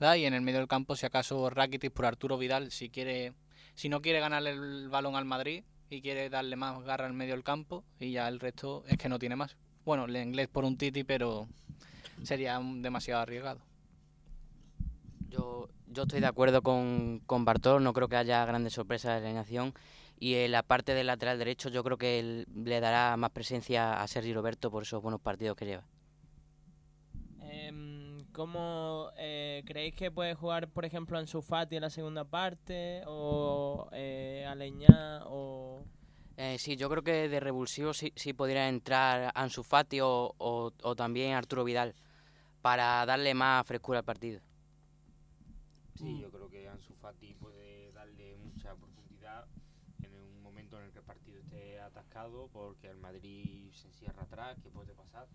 y 0.00 0.24
en 0.24 0.34
el 0.34 0.42
medio 0.42 0.58
del 0.58 0.68
campo 0.68 0.94
si 0.94 1.06
acaso 1.06 1.50
Rakitic 1.50 1.92
por 1.92 2.06
Arturo 2.06 2.38
Vidal 2.38 2.70
si 2.70 2.90
quiere 2.90 3.32
si 3.74 3.88
no 3.88 4.00
quiere 4.02 4.20
ganarle 4.20 4.50
el 4.50 4.88
balón 4.88 5.16
al 5.16 5.24
Madrid 5.24 5.64
y 5.90 6.00
quiere 6.00 6.28
darle 6.28 6.56
más 6.56 6.82
garra 6.82 7.06
al 7.06 7.12
medio 7.12 7.34
del 7.34 7.44
campo 7.44 7.84
y 7.98 8.12
ya 8.12 8.28
el 8.28 8.40
resto 8.40 8.84
es 8.88 8.96
que 8.98 9.08
no 9.08 9.18
tiene 9.18 9.36
más. 9.36 9.56
Bueno, 9.84 10.06
el 10.06 10.16
inglés 10.16 10.48
por 10.48 10.64
un 10.64 10.76
Titi, 10.76 11.04
pero 11.04 11.46
sería 12.22 12.60
demasiado 12.60 13.22
arriesgado. 13.22 13.60
Yo, 15.28 15.68
yo 15.86 16.02
estoy 16.02 16.20
de 16.20 16.26
acuerdo 16.26 16.62
con, 16.62 17.20
con 17.26 17.44
Bartolo, 17.44 17.80
no 17.80 17.92
creo 17.92 18.08
que 18.08 18.16
haya 18.16 18.44
grandes 18.44 18.72
sorpresas 18.72 19.14
de 19.14 19.20
la 19.20 19.26
alineación. 19.26 19.74
Y 20.18 20.34
en 20.36 20.52
la 20.52 20.62
parte 20.62 20.94
del 20.94 21.06
lateral 21.08 21.38
derecho 21.38 21.68
yo 21.68 21.84
creo 21.84 21.98
que 21.98 22.18
él 22.18 22.46
le 22.54 22.80
dará 22.80 23.16
más 23.16 23.30
presencia 23.30 24.00
a 24.02 24.06
Sergi 24.08 24.32
Roberto 24.34 24.70
por 24.70 24.82
esos 24.82 25.02
buenos 25.02 25.20
partidos 25.20 25.56
que 25.56 25.66
lleva. 25.66 25.88
Em, 27.38 28.24
¿Cómo 28.32 29.10
eh, 29.16 29.62
creéis 29.66 29.94
que 29.94 30.10
puede 30.10 30.34
jugar, 30.34 30.72
por 30.72 30.84
ejemplo, 30.84 31.18
Ansu 31.18 31.42
Fati 31.42 31.76
en 31.76 31.82
la 31.82 31.90
segunda 31.90 32.24
parte? 32.24 33.02
¿O 33.06 33.88
eh, 33.92 34.44
Aleñá? 34.48 35.22
¿O 35.26 35.86
Eh, 36.36 36.58
sí, 36.58 36.76
yo 36.76 36.90
creo 36.90 37.02
que 37.02 37.28
de 37.28 37.40
revulsivo 37.40 37.94
sí, 37.94 38.12
sí 38.16 38.32
podría 38.34 38.68
entrar 38.68 39.32
Ansu 39.34 39.62
Fati 39.62 40.00
o, 40.00 40.34
o- 40.38 40.72
o 40.82 40.96
también 40.96 41.34
Arturo 41.34 41.64
Vidal 41.64 41.94
para 42.62 43.06
darle 43.06 43.34
más 43.34 43.66
frescura 43.66 44.00
al 44.00 44.04
partido. 44.04 44.42
Sí, 45.94 46.18
yo 46.18 46.30
creo 46.30 46.48
que 46.50 46.68
Ansu 46.68 46.94
Fati 46.94 47.34
puede 47.34 47.90
darle 47.92 48.36
mucha 48.36 48.76
profundidad 48.76 49.48
en 50.02 50.14
un 50.14 50.42
momento 50.42 50.78
en 50.78 50.84
el 50.86 50.92
que 50.92 50.95
el 50.95 50.95
partido 51.06 51.40
esté 51.40 51.80
atascado 51.80 52.48
porque 52.52 52.90
el 52.90 52.98
Madrid 52.98 53.70
se 53.72 53.88
encierra 53.88 54.24
atrás, 54.24 54.58
que 54.62 54.68
puede 54.68 54.94
pasar. 54.94 55.26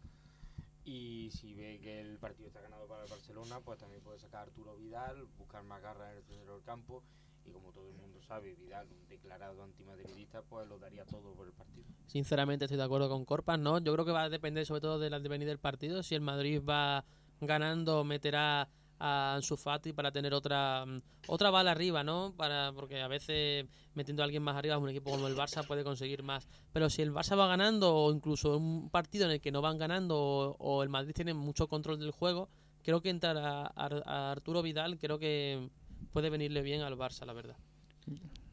Y 0.84 1.30
si 1.32 1.53
ve 1.53 1.80
que 1.82 2.01
el 2.01 2.17
partido 2.17 2.47
está 2.47 2.61
ganado 2.61 2.88
para 2.88 3.03
el 3.03 3.09
Barcelona, 3.09 3.59
pues 3.61 3.80
también 3.80 4.01
puede 4.01 4.19
sacar 4.19 4.43
Arturo 4.43 4.76
Vidal, 4.76 5.26
buscar 5.38 5.63
más 5.63 5.82
garra 5.82 6.11
en 6.11 6.17
el 6.17 6.24
centro 6.24 6.55
del 6.55 6.63
campo. 6.63 7.03
Y 7.45 7.51
como 7.51 7.72
todo 7.72 7.88
el 7.88 7.95
mundo 7.95 8.22
sabe, 8.22 8.53
Vidal, 8.53 8.88
un 8.91 9.07
declarado 9.07 9.63
antimadridista, 9.63 10.43
pues 10.43 10.67
lo 10.67 10.78
daría 10.78 11.05
todo 11.05 11.34
por 11.34 11.47
el 11.47 11.53
partido. 11.53 11.88
Sinceramente 12.05 12.65
estoy 12.65 12.78
de 12.78 12.84
acuerdo 12.84 13.09
con 13.09 13.26
Corpas, 13.26 13.59
¿no? 13.59 13.80
Yo 13.80 13.93
creo 13.93 14.05
que 14.05 14.11
va 14.11 14.24
a 14.24 14.30
depender 14.30 14.65
sobre 14.65 14.82
todo 14.82 14.99
de 14.99 15.09
la 15.09 15.19
devenir 15.19 15.47
del 15.47 15.59
partido. 15.59 16.03
Si 16.03 16.13
el 16.13 16.22
Madrid 16.22 16.61
va 16.63 17.05
ganando, 17.39 18.03
meterá 18.03 18.69
a 19.02 19.34
Ansu 19.34 19.58
Fati 19.58 19.93
para 19.93 20.12
tener 20.12 20.34
otra 20.34 20.86
mm, 20.86 21.02
otra 21.28 21.49
bala 21.49 21.72
arriba, 21.72 22.04
¿no? 22.04 22.34
Para 22.38 22.72
porque 22.74 23.02
a 23.02 23.08
veces 23.08 23.66
metiendo 23.95 24.22
a 24.22 24.26
alguien 24.26 24.43
más 24.43 24.56
arriba 24.56 24.78
un 24.78 24.89
equipo 24.89 25.12
como 25.12 25.28
el 25.28 25.36
Barça 25.36 25.66
puede 25.66 25.84
conseguir 25.84 26.22
más. 26.22 26.47
Pero 26.72 26.89
si 26.89 27.02
el 27.02 27.12
Barça 27.12 27.38
va 27.38 27.47
ganando 27.47 27.95
o 27.95 28.12
incluso 28.14 28.58
un 28.58 28.89
partido 28.89 29.26
en 29.26 29.32
el 29.32 29.41
que 29.41 29.52
no 29.52 29.62
van 29.62 29.80
ganando 29.80 30.56
o, 30.60 30.84
el 30.84 30.89
Madrid 30.89 31.14
tiene 31.14 31.34
mucho 31.34 31.68
control 31.68 31.99
del 31.99 32.12
juego, 32.12 32.49
creo 32.84 33.02
que 33.02 33.10
entrar 33.10 33.38
a, 33.38 34.32
Arturo 34.32 34.62
Vidal 34.62 34.99
creo 34.99 35.18
que 35.18 35.70
puede 36.14 36.30
venirle 36.30 36.62
bien 36.62 36.82
al 36.82 36.97
Barça, 36.97 37.26
la 37.26 37.34
verdad. 37.34 37.58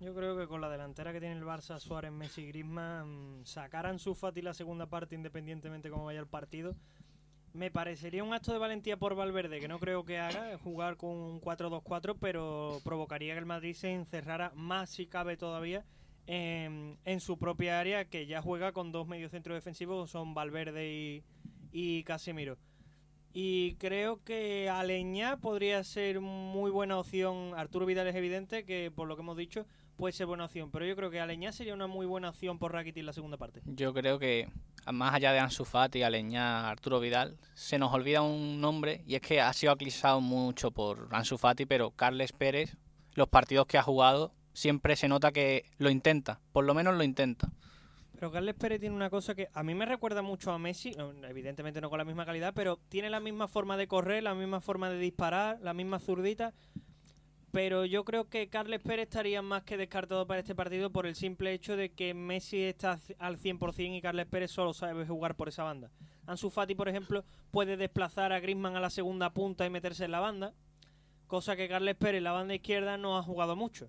Yo 0.00 0.14
creo 0.14 0.36
que 0.36 0.46
con 0.46 0.60
la 0.60 0.68
delantera 0.70 1.12
que 1.12 1.20
tiene 1.20 1.36
el 1.36 1.44
Barça, 1.44 1.78
Suárez, 1.80 2.12
Messi 2.12 2.46
Griezmann, 2.46 3.42
sacaran 3.44 3.98
su 3.98 4.14
Fati 4.14 4.42
la 4.42 4.54
segunda 4.54 4.86
parte 4.86 5.14
independientemente 5.14 5.90
cómo 5.90 6.04
vaya 6.04 6.20
el 6.20 6.26
partido. 6.26 6.76
Me 7.54 7.70
parecería 7.70 8.22
un 8.22 8.34
acto 8.34 8.52
de 8.52 8.58
valentía 8.58 8.96
por 8.98 9.14
Valverde, 9.14 9.60
que 9.60 9.68
no 9.68 9.78
creo 9.78 10.04
que 10.04 10.18
haga, 10.18 10.52
es 10.52 10.60
jugar 10.60 10.96
con 10.96 11.10
un 11.10 11.40
4-2-4, 11.40 12.16
pero 12.20 12.80
provocaría 12.84 13.32
que 13.32 13.40
el 13.40 13.46
Madrid 13.46 13.74
se 13.74 13.92
encerrara 13.92 14.52
más 14.54 14.90
si 14.90 15.06
cabe 15.06 15.36
todavía 15.36 15.84
en, 16.26 16.98
en 17.04 17.20
su 17.20 17.38
propia 17.38 17.80
área, 17.80 18.04
que 18.04 18.26
ya 18.26 18.42
juega 18.42 18.72
con 18.72 18.92
dos 18.92 19.08
mediocentros 19.08 19.56
defensivos, 19.56 20.10
son 20.10 20.34
Valverde 20.34 20.92
y, 20.92 21.24
y 21.72 22.04
Casemiro. 22.04 22.58
Y 23.32 23.74
creo 23.76 24.22
que 24.24 24.68
Aleñá 24.68 25.38
podría 25.38 25.82
ser 25.84 26.20
muy 26.20 26.70
buena 26.70 26.98
opción. 26.98 27.52
Arturo 27.56 27.86
Vidal 27.86 28.08
es 28.08 28.14
evidente 28.14 28.64
que, 28.64 28.90
por 28.94 29.08
lo 29.08 29.16
que 29.16 29.22
hemos 29.22 29.36
dicho, 29.36 29.66
puede 29.98 30.12
ser 30.12 30.26
buena 30.26 30.46
opción. 30.46 30.70
Pero 30.70 30.86
yo 30.86 30.96
creo 30.96 31.10
que 31.10 31.20
Aleñá 31.20 31.52
sería 31.52 31.74
una 31.74 31.86
muy 31.86 32.06
buena 32.06 32.30
opción 32.30 32.58
por 32.58 32.72
Rakitic 32.72 33.00
en 33.00 33.06
la 33.06 33.12
segunda 33.12 33.36
parte. 33.36 33.60
Yo 33.66 33.92
creo 33.92 34.18
que 34.18 34.48
más 34.90 35.12
allá 35.12 35.32
de 35.32 35.40
Ansu 35.40 35.66
Fati, 35.66 36.02
Aleñá, 36.02 36.70
Arturo 36.70 37.00
Vidal, 37.00 37.36
se 37.52 37.78
nos 37.78 37.92
olvida 37.92 38.22
un 38.22 38.60
nombre 38.60 39.02
y 39.06 39.16
es 39.16 39.20
que 39.20 39.42
ha 39.42 39.52
sido 39.52 39.72
aclisado 39.72 40.20
mucho 40.22 40.70
por 40.70 41.08
Ansu 41.10 41.36
Fati, 41.36 41.66
pero 41.66 41.90
Carles 41.90 42.32
Pérez, 42.32 42.76
los 43.14 43.28
partidos 43.28 43.66
que 43.66 43.76
ha 43.76 43.82
jugado, 43.82 44.32
siempre 44.54 44.96
se 44.96 45.08
nota 45.08 45.32
que 45.32 45.64
lo 45.78 45.90
intenta, 45.90 46.40
por 46.52 46.64
lo 46.64 46.72
menos 46.72 46.96
lo 46.96 47.02
intenta. 47.02 47.50
Pero 48.14 48.32
Carles 48.32 48.54
Pérez 48.54 48.80
tiene 48.80 48.96
una 48.96 49.10
cosa 49.10 49.34
que 49.34 49.48
a 49.52 49.62
mí 49.62 49.74
me 49.74 49.84
recuerda 49.84 50.22
mucho 50.22 50.50
a 50.52 50.58
Messi, 50.58 50.92
evidentemente 51.28 51.80
no 51.80 51.90
con 51.90 51.98
la 51.98 52.04
misma 52.04 52.24
calidad, 52.24 52.52
pero 52.54 52.78
tiene 52.88 53.10
la 53.10 53.20
misma 53.20 53.46
forma 53.46 53.76
de 53.76 53.86
correr, 53.86 54.22
la 54.22 54.34
misma 54.34 54.60
forma 54.60 54.90
de 54.90 54.98
disparar, 54.98 55.58
la 55.60 55.74
misma 55.74 55.98
zurdita. 55.98 56.52
Pero 57.50 57.86
yo 57.86 58.04
creo 58.04 58.28
que 58.28 58.48
Carles 58.48 58.80
Pérez 58.80 59.04
estaría 59.04 59.40
más 59.40 59.62
que 59.62 59.76
descartado 59.76 60.26
para 60.26 60.40
este 60.40 60.54
partido 60.54 60.90
por 60.90 61.06
el 61.06 61.14
simple 61.14 61.52
hecho 61.52 61.76
de 61.76 61.90
que 61.90 62.12
Messi 62.12 62.62
está 62.62 63.00
al 63.18 63.38
100% 63.38 63.96
y 63.96 64.02
Carles 64.02 64.26
Pérez 64.26 64.50
solo 64.50 64.74
sabe 64.74 65.06
jugar 65.06 65.34
por 65.34 65.48
esa 65.48 65.64
banda. 65.64 65.90
Ansu 66.26 66.50
Fati, 66.50 66.74
por 66.74 66.88
ejemplo, 66.88 67.24
puede 67.50 67.78
desplazar 67.78 68.32
a 68.32 68.40
Griezmann 68.40 68.76
a 68.76 68.80
la 68.80 68.90
segunda 68.90 69.30
punta 69.30 69.64
y 69.64 69.70
meterse 69.70 70.04
en 70.04 70.10
la 70.10 70.20
banda, 70.20 70.52
cosa 71.26 71.56
que 71.56 71.68
Carles 71.68 71.96
Pérez 71.96 72.18
en 72.18 72.24
la 72.24 72.32
banda 72.32 72.54
izquierda 72.54 72.98
no 72.98 73.16
ha 73.16 73.22
jugado 73.22 73.56
mucho. 73.56 73.88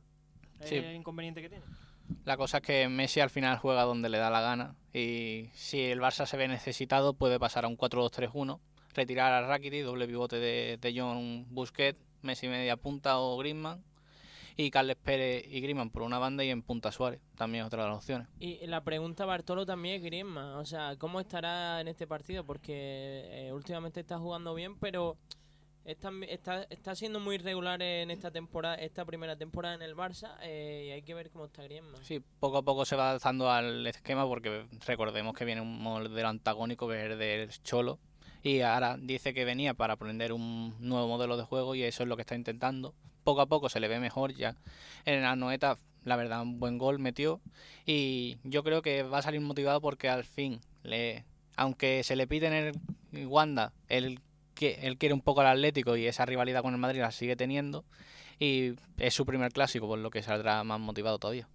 Es 0.61 0.71
el 0.71 0.95
inconveniente 0.95 1.41
que 1.41 1.49
tiene. 1.49 1.65
La 2.25 2.37
cosa 2.37 2.57
es 2.57 2.63
que 2.63 2.89
Messi 2.89 3.19
al 3.19 3.29
final 3.29 3.57
juega 3.57 3.83
donde 3.83 4.09
le 4.09 4.17
da 4.17 4.29
la 4.29 4.41
gana 4.41 4.75
y 4.93 5.49
si 5.53 5.81
el 5.81 5.99
Barça 5.99 6.25
se 6.25 6.37
ve 6.37 6.47
necesitado 6.47 7.13
puede 7.13 7.39
pasar 7.39 7.65
a 7.65 7.67
un 7.67 7.77
4-2-3-1, 7.77 8.59
retirar 8.93 9.31
a 9.31 9.47
Rakitic, 9.47 9.83
doble 9.83 10.07
pivote 10.07 10.37
de, 10.37 10.77
de 10.77 10.93
John 10.99 11.45
Busquets, 11.49 11.99
Messi 12.21 12.47
media 12.47 12.77
punta 12.77 13.19
o 13.19 13.37
Griezmann 13.37 13.83
y 14.55 14.71
Carles 14.71 14.97
Pérez 14.97 15.45
y 15.47 15.61
Griezmann 15.61 15.89
por 15.89 16.01
una 16.01 16.19
banda 16.19 16.43
y 16.43 16.49
en 16.49 16.61
punta 16.61 16.91
Suárez, 16.91 17.21
también 17.37 17.63
otra 17.63 17.83
de 17.83 17.89
las 17.89 17.97
opciones. 17.97 18.27
Y 18.39 18.65
la 18.67 18.83
pregunta 18.83 19.25
Bartolo 19.25 19.65
también 19.65 19.95
es 19.95 20.03
Griezmann, 20.03 20.55
o 20.55 20.65
sea, 20.65 20.97
¿cómo 20.97 21.21
estará 21.21 21.79
en 21.79 21.87
este 21.87 22.07
partido? 22.07 22.43
Porque 22.43 23.23
eh, 23.31 23.53
últimamente 23.53 24.01
está 24.01 24.17
jugando 24.17 24.53
bien, 24.53 24.77
pero 24.77 25.17
está, 25.85 26.11
está, 26.27 26.63
está 26.63 26.93
siendo 26.93 27.21
muy 27.21 27.35
irregular 27.35 27.81
en 27.81 28.11
esta 28.11 28.31
temporada, 28.31 28.75
esta 28.75 29.05
primera 29.05 29.37
temporada 29.37 29.75
en 29.75 29.81
el 29.81 29.95
Barça 29.95 30.35
eh, 30.41 30.87
y 30.87 30.91
hay 30.91 31.03
que 31.03 31.13
ver 31.13 31.29
cómo 31.31 31.45
está 31.45 31.63
Griezmann. 31.63 32.03
Sí, 32.03 32.21
poco 32.41 32.57
a 32.57 32.61
poco 32.63 32.83
se 32.83 32.97
va 32.97 33.11
adaptando 33.11 33.49
al 33.49 33.87
esquema 33.87 34.27
porque 34.27 34.65
recordemos 34.85 35.33
que 35.35 35.45
viene 35.45 35.61
un 35.61 35.81
modelo 35.81 36.27
antagónico 36.27 36.87
que 36.89 37.05
es 37.05 37.11
el 37.11 37.17
del 37.17 37.49
Cholo 37.63 37.97
y 38.43 38.61
ahora 38.61 38.97
dice 38.97 39.33
que 39.33 39.45
venía 39.45 39.73
para 39.73 39.93
aprender 39.93 40.33
un 40.33 40.75
nuevo 40.79 41.07
modelo 41.07 41.37
de 41.37 41.43
juego 41.43 41.75
y 41.75 41.83
eso 41.83 42.03
es 42.03 42.09
lo 42.09 42.15
que 42.15 42.21
está 42.21 42.35
intentando. 42.35 42.93
Poco 43.23 43.41
a 43.41 43.45
poco 43.47 43.69
se 43.69 43.79
le 43.79 43.87
ve 43.87 43.99
mejor 43.99 44.33
ya. 44.33 44.55
En 45.05 45.21
la 45.21 45.35
noeta, 45.35 45.77
la 46.05 46.15
verdad, 46.15 46.41
un 46.41 46.59
buen 46.59 46.77
gol 46.77 46.99
metió 46.99 47.41
y 47.85 48.37
yo 48.43 48.63
creo 48.63 48.81
que 48.81 49.03
va 49.03 49.19
a 49.19 49.21
salir 49.21 49.41
motivado 49.41 49.81
porque 49.81 50.09
al 50.09 50.23
fin, 50.23 50.61
le, 50.83 51.25
aunque 51.57 52.03
se 52.03 52.15
le 52.15 52.27
pide 52.27 52.47
en 52.47 52.73
el 53.13 53.27
Wanda, 53.27 53.73
él, 53.87 54.19
que- 54.55 54.79
él 54.83 54.97
quiere 54.97 55.13
un 55.13 55.21
poco 55.21 55.41
al 55.41 55.47
Atlético 55.47 55.97
y 55.97 56.05
esa 56.07 56.25
rivalidad 56.25 56.61
con 56.61 56.73
el 56.73 56.79
Madrid 56.79 57.01
la 57.01 57.11
sigue 57.11 57.35
teniendo 57.35 57.83
y 58.39 58.73
es 58.97 59.13
su 59.13 59.25
primer 59.25 59.51
clásico, 59.51 59.85
por 59.87 59.99
lo 59.99 60.09
que 60.11 60.23
saldrá 60.23 60.63
más 60.63 60.79
motivado 60.79 61.19
todavía. 61.19 61.47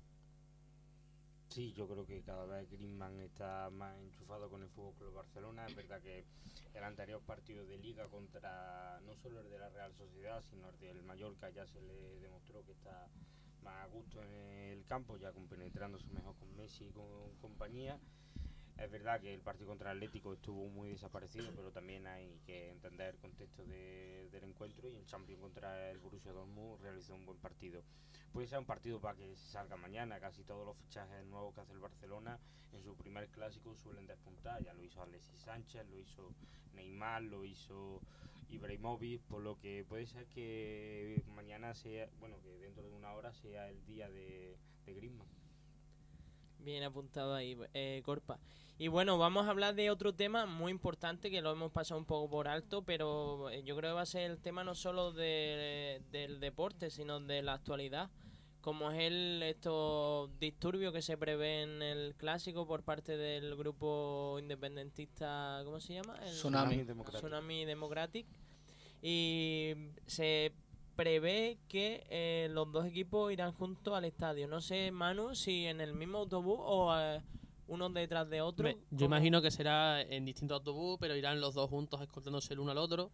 Sí, 1.48 1.72
yo 1.76 1.86
creo 1.86 2.04
que 2.04 2.20
cada 2.22 2.44
vez 2.46 2.68
Griezmann 2.70 3.20
está 3.20 3.70
más 3.70 3.96
enchufado 4.00 4.50
con 4.50 4.62
el 4.62 4.68
Fútbol 4.70 4.94
Club 4.98 5.14
Barcelona. 5.14 5.66
Es 5.66 5.76
verdad 5.76 6.00
que 6.02 6.24
el 6.74 6.84
anterior 6.84 7.20
partido 7.22 7.64
de 7.66 7.78
Liga 7.78 8.06
contra 8.08 9.00
no 9.04 9.14
solo 9.16 9.40
el 9.40 9.50
de 9.50 9.58
la 9.58 9.68
Real 9.70 9.94
Sociedad, 9.94 10.42
sino 10.42 10.68
el 10.68 10.78
del 10.80 11.02
Mallorca 11.02 11.50
ya 11.50 11.66
se 11.66 11.80
le 11.80 12.18
demostró 12.20 12.64
que 12.64 12.72
está 12.72 13.08
más 13.62 13.82
a 13.84 13.86
gusto 13.86 14.22
en 14.22 14.30
el 14.30 14.84
campo, 14.84 15.16
ya 15.16 15.32
compenetrándose 15.32 16.08
mejor 16.10 16.36
con 16.36 16.54
Messi 16.56 16.84
y 16.86 16.90
con 16.90 17.34
compañía. 17.40 17.98
Es 18.76 18.90
verdad 18.90 19.20
que 19.20 19.32
el 19.32 19.40
partido 19.40 19.68
contra 19.68 19.92
el 19.92 19.98
Atlético 19.98 20.32
estuvo 20.34 20.68
muy 20.68 20.90
desaparecido, 20.90 21.52
pero 21.54 21.70
también 21.70 22.06
hay 22.08 22.40
que 22.44 22.70
entender 22.70 23.14
el 23.14 23.20
contexto 23.20 23.64
de- 23.64 24.28
del 24.32 24.44
encuentro 24.44 24.88
y 24.90 24.96
el 24.96 25.06
Champions 25.06 25.40
contra 25.40 25.90
el 25.92 25.98
Borussia 25.98 26.32
Dortmund 26.32 26.80
realizó 26.82 27.14
un 27.14 27.24
buen 27.24 27.38
partido. 27.38 27.82
Puede 28.34 28.48
ser 28.48 28.58
un 28.58 28.66
partido 28.66 29.00
para 29.00 29.16
que 29.16 29.34
salga 29.36 29.76
mañana, 29.76 30.18
casi 30.18 30.42
todos 30.42 30.66
los 30.66 30.76
fichajes 30.76 31.24
nuevos 31.26 31.54
que 31.54 31.60
hace 31.60 31.72
el 31.72 31.78
Barcelona 31.78 32.38
en 32.72 32.82
su 32.82 32.96
primer 32.96 33.28
clásico 33.28 33.76
suelen 33.76 34.08
despuntar, 34.08 34.60
ya 34.64 34.74
lo 34.74 34.82
hizo 34.82 35.00
Alexis 35.00 35.38
Sánchez, 35.38 35.86
lo 35.88 35.96
hizo 35.96 36.34
Neymar, 36.74 37.22
lo 37.22 37.44
hizo 37.44 38.00
Ibrahimovic, 38.50 39.22
por 39.22 39.40
lo 39.40 39.56
que 39.60 39.84
puede 39.88 40.06
ser 40.06 40.26
que 40.26 41.22
mañana 41.28 41.74
sea, 41.74 42.08
bueno, 42.18 42.40
que 42.42 42.58
dentro 42.58 42.82
de 42.82 42.92
una 42.96 43.12
hora 43.12 43.32
sea 43.32 43.68
el 43.70 43.86
día 43.86 44.10
de, 44.10 44.58
de. 44.84 45.12
Bien 46.58 46.82
apuntado 46.82 47.34
ahí, 47.34 47.56
eh, 47.74 48.02
Corpa. 48.04 48.40
Y 48.78 48.88
bueno, 48.88 49.16
vamos 49.18 49.46
a 49.46 49.50
hablar 49.50 49.76
de 49.76 49.90
otro 49.90 50.12
tema 50.14 50.46
muy 50.46 50.72
importante 50.72 51.30
que 51.30 51.40
lo 51.42 51.52
hemos 51.52 51.70
pasado 51.70 52.00
un 52.00 52.06
poco 52.06 52.28
por 52.28 52.48
alto, 52.48 52.82
pero 52.82 53.50
eh, 53.50 53.62
yo 53.62 53.76
creo 53.76 53.90
que 53.92 53.94
va 53.94 54.00
a 54.02 54.06
ser 54.06 54.28
el 54.30 54.38
tema 54.40 54.64
no 54.64 54.74
solo 54.74 55.12
de- 55.12 56.02
del 56.10 56.40
deporte, 56.40 56.90
sino 56.90 57.20
de 57.20 57.42
la 57.42 57.52
actualidad, 57.52 58.10
como 58.64 58.90
es 58.90 58.98
el 58.98 59.42
estos 59.42 60.30
disturbios 60.40 60.90
que 60.94 61.02
se 61.02 61.18
prevé 61.18 61.64
en 61.64 61.82
el 61.82 62.14
clásico 62.14 62.66
por 62.66 62.82
parte 62.82 63.14
del 63.14 63.54
grupo 63.56 64.38
independentista, 64.40 65.60
¿cómo 65.66 65.80
se 65.80 65.92
llama? 65.92 66.16
El 66.24 66.30
Tsunami. 66.30 66.82
Democrático. 66.82 67.26
Tsunami 67.26 67.66
Democratic. 67.66 68.26
Y 69.02 69.74
se 70.06 70.54
prevé 70.96 71.58
que 71.68 72.06
eh, 72.08 72.48
los 72.52 72.72
dos 72.72 72.86
equipos 72.86 73.30
irán 73.30 73.52
juntos 73.52 73.94
al 73.94 74.06
estadio. 74.06 74.48
No 74.48 74.62
sé, 74.62 74.90
Manu, 74.90 75.34
si 75.34 75.66
en 75.66 75.82
el 75.82 75.92
mismo 75.92 76.16
autobús 76.16 76.56
o 76.58 76.98
eh, 76.98 77.20
uno 77.66 77.90
detrás 77.90 78.30
de 78.30 78.40
otro. 78.40 78.70
Yo 78.90 79.04
imagino 79.04 79.42
que 79.42 79.50
será 79.50 80.00
en 80.00 80.24
distintos 80.24 80.60
autobús, 80.60 80.96
pero 80.98 81.14
irán 81.14 81.38
los 81.38 81.52
dos 81.52 81.68
juntos 81.68 82.00
escoltándose 82.00 82.54
el 82.54 82.60
uno 82.60 82.70
al 82.70 82.78
otro, 82.78 83.10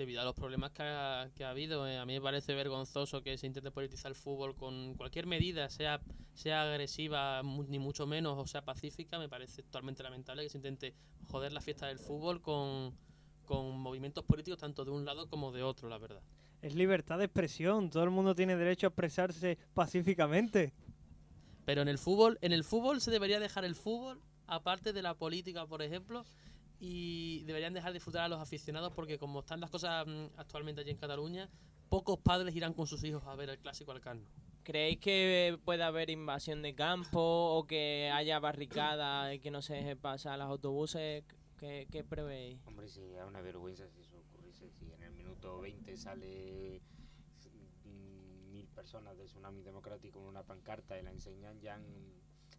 debido 0.00 0.22
a 0.22 0.24
los 0.24 0.34
problemas 0.34 0.70
que 0.72 0.82
ha, 0.82 1.30
que 1.36 1.44
ha 1.44 1.50
habido. 1.50 1.86
Eh, 1.86 1.98
a 1.98 2.06
mí 2.06 2.14
me 2.14 2.22
parece 2.22 2.54
vergonzoso 2.54 3.22
que 3.22 3.36
se 3.36 3.46
intente 3.46 3.70
politizar 3.70 4.10
el 4.10 4.16
fútbol 4.16 4.56
con 4.56 4.94
cualquier 4.94 5.26
medida, 5.26 5.68
sea, 5.68 6.00
sea 6.32 6.62
agresiva, 6.62 7.42
ni 7.42 7.78
mucho 7.78 8.06
menos, 8.06 8.38
o 8.38 8.46
sea 8.46 8.64
pacífica. 8.64 9.18
Me 9.18 9.28
parece 9.28 9.62
totalmente 9.62 10.02
lamentable 10.02 10.42
que 10.42 10.48
se 10.48 10.56
intente 10.56 10.94
joder 11.26 11.52
la 11.52 11.60
fiesta 11.60 11.86
del 11.86 11.98
fútbol 11.98 12.40
con, 12.40 12.96
con 13.44 13.78
movimientos 13.78 14.24
políticos 14.24 14.58
tanto 14.58 14.86
de 14.86 14.90
un 14.90 15.04
lado 15.04 15.28
como 15.28 15.52
de 15.52 15.62
otro, 15.62 15.90
la 15.90 15.98
verdad. 15.98 16.22
Es 16.62 16.74
libertad 16.74 17.18
de 17.18 17.26
expresión, 17.26 17.90
todo 17.90 18.04
el 18.04 18.10
mundo 18.10 18.34
tiene 18.34 18.56
derecho 18.56 18.86
a 18.86 18.88
expresarse 18.88 19.58
pacíficamente. 19.74 20.72
Pero 21.66 21.82
en 21.82 21.88
el 21.88 21.98
fútbol, 21.98 22.38
en 22.40 22.52
el 22.52 22.64
fútbol 22.64 23.02
se 23.02 23.10
debería 23.10 23.38
dejar 23.38 23.66
el 23.66 23.74
fútbol, 23.74 24.22
aparte 24.46 24.94
de 24.94 25.02
la 25.02 25.12
política, 25.12 25.66
por 25.66 25.82
ejemplo, 25.82 26.24
y 26.80 27.29
deberían 27.50 27.74
dejar 27.74 27.92
disfrutar 27.92 28.22
a 28.22 28.28
los 28.28 28.40
aficionados 28.40 28.92
porque 28.94 29.18
como 29.18 29.40
están 29.40 29.60
las 29.60 29.70
cosas 29.70 30.06
mm, 30.06 30.38
actualmente 30.38 30.80
allí 30.80 30.90
en 30.90 30.96
Cataluña, 30.96 31.48
pocos 31.88 32.18
padres 32.18 32.54
irán 32.54 32.72
con 32.74 32.86
sus 32.86 33.02
hijos 33.04 33.24
a 33.26 33.34
ver 33.34 33.50
el 33.50 33.58
clásico 33.58 33.92
al 33.92 34.00
Carno. 34.00 34.24
¿Creéis 34.62 34.98
que 34.98 35.58
puede 35.64 35.82
haber 35.82 36.10
invasión 36.10 36.62
de 36.62 36.74
campo 36.74 37.20
o 37.20 37.66
que 37.66 38.10
haya 38.12 38.38
barricadas 38.38 39.34
y 39.34 39.40
que 39.40 39.50
no 39.50 39.62
se 39.62 39.74
deje 39.74 39.96
pasar 39.96 40.34
a 40.34 40.36
los 40.36 40.46
autobuses? 40.46 41.24
¿Qué, 41.58 41.88
qué 41.90 42.04
prevéis? 42.04 42.60
Hombre, 42.66 42.88
sí, 42.88 43.02
es 43.02 43.24
una 43.26 43.40
vergüenza 43.40 43.88
si 43.88 44.00
eso 44.00 44.18
ocurriese. 44.18 44.70
Si 44.70 44.92
en 44.92 45.02
el 45.02 45.12
minuto 45.12 45.60
20 45.60 45.96
sale 45.96 46.80
mm, 47.84 48.52
mil 48.52 48.68
personas 48.68 49.16
de 49.18 49.24
Tsunami 49.24 49.62
Democrático 49.62 50.20
con 50.20 50.28
una 50.28 50.44
pancarta 50.44 50.98
y 50.98 51.02
la 51.02 51.10
enseñan, 51.10 51.60
ya 51.60 51.74
han, 51.74 51.84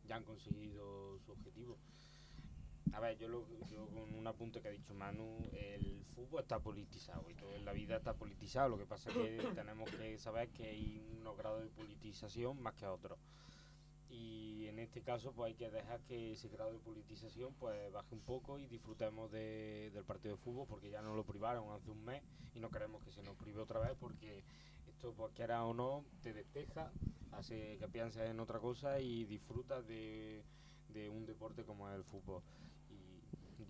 ya 0.03 0.17
han 0.17 0.23
conseguido 0.23 1.17
su 1.19 1.31
objetivo. 1.31 1.77
A 2.93 2.99
ver, 2.99 3.17
yo, 3.17 3.27
lo, 3.29 3.45
yo 3.69 3.87
con 3.87 4.13
un 4.13 4.27
apunte 4.27 4.61
que 4.61 4.67
ha 4.67 4.71
dicho 4.71 4.93
Manu, 4.93 5.49
el 5.53 6.03
fútbol 6.13 6.41
está 6.41 6.59
politizado 6.59 7.29
y 7.29 7.33
todo 7.35 7.55
en 7.55 7.63
la 7.65 7.71
vida 7.73 7.95
está 7.97 8.13
politizado. 8.13 8.69
Lo 8.69 8.77
que 8.77 8.85
pasa 8.85 9.09
es 9.09 9.15
que 9.15 9.37
tenemos 9.55 9.89
que 9.91 10.17
saber 10.17 10.49
que 10.49 10.65
hay 10.69 10.99
unos 11.19 11.37
grados 11.37 11.63
de 11.63 11.69
politización 11.69 12.61
más 12.61 12.73
que 12.75 12.85
otros. 12.85 13.17
Y 14.09 14.67
en 14.67 14.79
este 14.79 15.01
caso 15.01 15.31
pues 15.31 15.47
hay 15.47 15.53
que 15.55 15.69
dejar 15.71 16.01
que 16.01 16.33
ese 16.33 16.49
grado 16.49 16.73
de 16.73 16.79
politización 16.79 17.53
pues 17.59 17.91
baje 17.93 18.13
un 18.13 18.19
poco 18.21 18.59
y 18.59 18.67
disfrutemos 18.67 19.31
de- 19.31 19.89
del 19.93 20.03
partido 20.03 20.35
de 20.35 20.41
fútbol 20.41 20.67
porque 20.67 20.89
ya 20.89 21.01
nos 21.01 21.15
lo 21.15 21.23
privaron 21.23 21.71
hace 21.71 21.89
un 21.89 22.03
mes 22.03 22.21
y 22.53 22.59
no 22.59 22.69
queremos 22.69 23.01
que 23.03 23.11
se 23.13 23.23
nos 23.23 23.37
prive 23.37 23.61
otra 23.61 23.79
vez 23.79 23.95
porque 23.97 24.43
esto 24.89 25.13
pues 25.13 25.31
quiera 25.33 25.63
o 25.63 25.73
no 25.73 26.03
te 26.21 26.33
despeja, 26.33 26.91
hace 27.31 27.77
que 27.77 27.87
pienses 27.87 28.29
en 28.29 28.41
otra 28.41 28.59
cosa 28.59 28.99
y 28.99 29.23
disfrutas 29.23 29.87
de, 29.87 30.43
de 30.89 31.07
un 31.07 31.25
deporte 31.25 31.63
como 31.63 31.89
es 31.89 31.95
el 31.95 32.03
fútbol. 32.03 32.41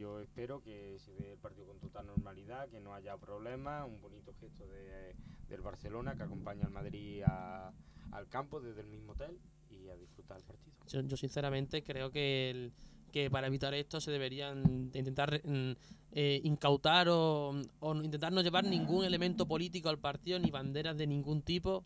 Yo 0.02 0.20
espero 0.20 0.64
que 0.64 0.98
se 0.98 1.12
dé 1.14 1.34
el 1.34 1.38
partido 1.38 1.68
con 1.68 1.80
total 1.80 2.08
normalidad, 2.08 2.68
que 2.70 2.80
no 2.80 2.96
haya 2.96 3.16
problemas, 3.18 3.88
un 3.88 4.02
bonito 4.02 4.34
gesto 4.42 4.66
de, 4.68 5.14
del 5.48 5.62
Barcelona 5.62 6.16
que 6.16 6.24
acompaña 6.24 6.66
al 6.66 6.72
Madrid 6.72 7.22
a- 7.24 7.72
al 8.10 8.28
campo 8.28 8.60
desde 8.60 8.82
el 8.82 8.88
mismo 8.88 9.12
hotel 9.12 9.38
y 9.70 9.88
a 9.90 9.96
disfrutar 9.96 10.38
el 10.38 10.44
partido. 10.44 10.76
Yo, 11.08 11.18
sinceramente 11.18 11.84
creo 11.84 12.10
que, 12.10 12.50
el- 12.50 12.72
que 13.12 13.30
para 13.30 13.46
evitar 13.46 13.76
esto 13.76 14.02
se 14.02 14.10
deberían 14.10 14.90
de 14.90 14.98
intentar 14.98 15.40
mm, 15.46 15.74
eh, 16.14 16.42
incautar 16.46 17.08
o, 17.08 17.52
o 17.80 17.96
intentar 17.96 18.34
no 18.34 18.42
llevar 18.42 18.64
ningún 18.66 19.06
elemento 19.06 19.46
político 19.48 19.90
al 19.90 20.00
partido 20.00 20.40
ni 20.40 20.50
banderas 20.50 20.98
de 20.98 21.06
ningún 21.06 21.44
tipo 21.44 21.84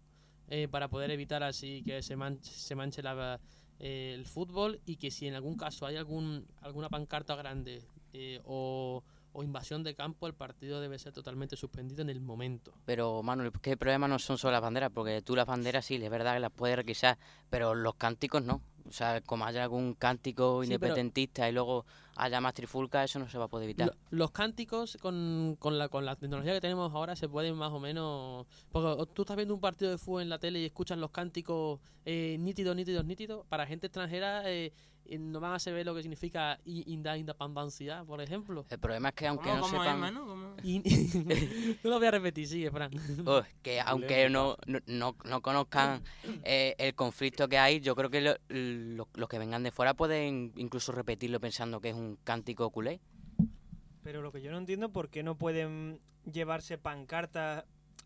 eh, 0.47 0.69
para 0.69 0.87
poder 0.87 1.11
evitar 1.11 1.43
así 1.43 1.83
que 1.83 2.01
se 2.01 2.15
manche, 2.15 2.49
se 2.53 2.75
manche 2.75 3.03
la- 3.03 3.41
eh, 3.77 4.13
el 4.15 4.25
fútbol 4.25 4.79
y 4.85 4.95
que 4.95 5.11
si 5.11 5.27
en 5.27 5.33
algún 5.35 5.57
caso 5.57 5.85
hay 5.85 5.97
algún 5.97 6.45
alguna 6.61 6.87
pancarta 6.87 7.35
grande 7.35 7.81
eh, 8.17 8.41
o, 8.45 9.03
o 9.33 9.43
invasión 9.43 9.83
de 9.83 9.93
campo 9.93 10.25
el 10.27 10.33
partido 10.33 10.79
debe 10.79 10.97
ser 10.97 11.11
totalmente 11.11 11.57
suspendido 11.57 12.01
en 12.01 12.09
el 12.09 12.21
momento. 12.21 12.73
Pero, 12.85 13.21
Manuel, 13.21 13.51
que 13.61 13.71
el 13.71 13.77
problema 13.77 14.07
no 14.07 14.17
son 14.19 14.37
solo 14.37 14.53
las 14.53 14.61
banderas, 14.61 14.91
porque 14.93 15.21
tú 15.21 15.35
las 15.35 15.45
banderas 15.45 15.85
sí, 15.85 15.95
es 15.95 16.09
verdad 16.09 16.33
que 16.35 16.39
las 16.39 16.51
puedes 16.51 16.77
requisar, 16.77 17.17
pero 17.49 17.75
los 17.75 17.95
cánticos 17.95 18.41
no. 18.43 18.61
O 18.87 18.91
sea, 18.91 19.19
como 19.21 19.45
haya 19.45 19.63
algún 19.63 19.95
cántico 19.95 20.61
Sí, 20.61 20.67
independentista 20.67 21.49
y 21.49 21.51
luego 21.51 21.85
haya 22.17 22.39
más 22.39 22.53
trifulca, 22.53 23.03
eso 23.03 23.17
no 23.17 23.27
se 23.27 23.37
va 23.39 23.45
a 23.45 23.47
poder 23.47 23.65
evitar. 23.65 23.87
Lo- 23.87 23.95
los 24.19 24.29
cánticos 24.31 24.97
con, 25.01 25.57
con, 25.59 25.79
la, 25.79 25.89
con 25.89 26.05
la 26.05 26.15
tecnología 26.15 26.53
que 26.53 26.61
tenemos 26.61 26.93
ahora 26.93 27.15
se 27.15 27.27
pueden 27.27 27.55
más 27.55 27.71
o 27.71 27.79
menos... 27.79 28.45
Porque 28.71 29.03
tú 29.13 29.23
estás 29.23 29.35
viendo 29.37 29.55
un 29.55 29.59
partido 29.59 29.89
de 29.89 29.97
fútbol 29.97 30.21
en 30.21 30.29
la 30.29 30.37
tele 30.37 30.59
y 30.59 30.65
escuchas 30.65 30.99
los 30.99 31.09
cánticos 31.09 31.79
eh, 32.05 32.37
nítidos, 32.39 32.75
nítidos, 32.75 33.03
nítidos. 33.05 33.45
Para 33.47 33.65
gente 33.65 33.87
extranjera 33.87 34.43
eh, 34.51 34.71
no 35.19 35.39
van 35.39 35.53
a 35.53 35.59
saber 35.59 35.85
lo 35.85 35.93
que 35.95 36.01
significa 36.01 36.59
inda- 36.65 37.17
independencia, 37.17 38.03
por 38.03 38.21
ejemplo. 38.21 38.65
El 38.69 38.79
problema 38.79 39.09
es 39.09 39.15
que 39.15 39.27
aunque 39.27 39.49
¿Cómo, 39.49 39.55
no 39.55 39.61
cómo 39.61 39.83
es, 39.83 39.89
sepan... 39.89 40.15
¿Cómo? 40.15 40.55
Y- 40.63 41.77
no 41.83 41.89
lo 41.91 41.97
voy 41.99 42.07
a 42.07 42.11
repetir, 42.11 42.47
sigue, 42.47 42.71
Fran. 42.71 42.91
Oh, 43.25 43.41
que 43.61 43.79
aunque 43.81 44.29
no, 44.29 44.57
no, 44.67 44.79
no- 44.87 45.15
no 45.23 45.41
conozcan 45.41 46.01
eh, 46.43 46.75
el 46.77 46.95
conflicto 46.95 47.47
que 47.47 47.57
hay, 47.57 47.79
yo 47.79 47.95
creo 47.95 48.09
que 48.09 48.21
lo- 48.21 48.35
lo- 48.49 49.07
los 49.13 49.29
que 49.29 49.37
vengan 49.39 49.63
de 49.63 49.71
fuera 49.71 49.93
pueden 49.93 50.51
incluso 50.55 50.91
repetirlo 50.91 51.39
pensando 51.39 51.79
que 51.81 51.89
es 51.89 51.95
un 51.95 52.17
cántico 52.23 52.69
culé. 52.71 52.99
Pero 54.03 54.21
lo 54.21 54.31
que 54.31 54.41
yo 54.41 54.51
no 54.51 54.57
entiendo 54.57 54.87
es 54.87 54.91
por 54.91 55.09
qué 55.09 55.23
no 55.23 55.35
pueden 55.37 55.99
llevarse 56.31 56.77
pancartas 56.77 57.65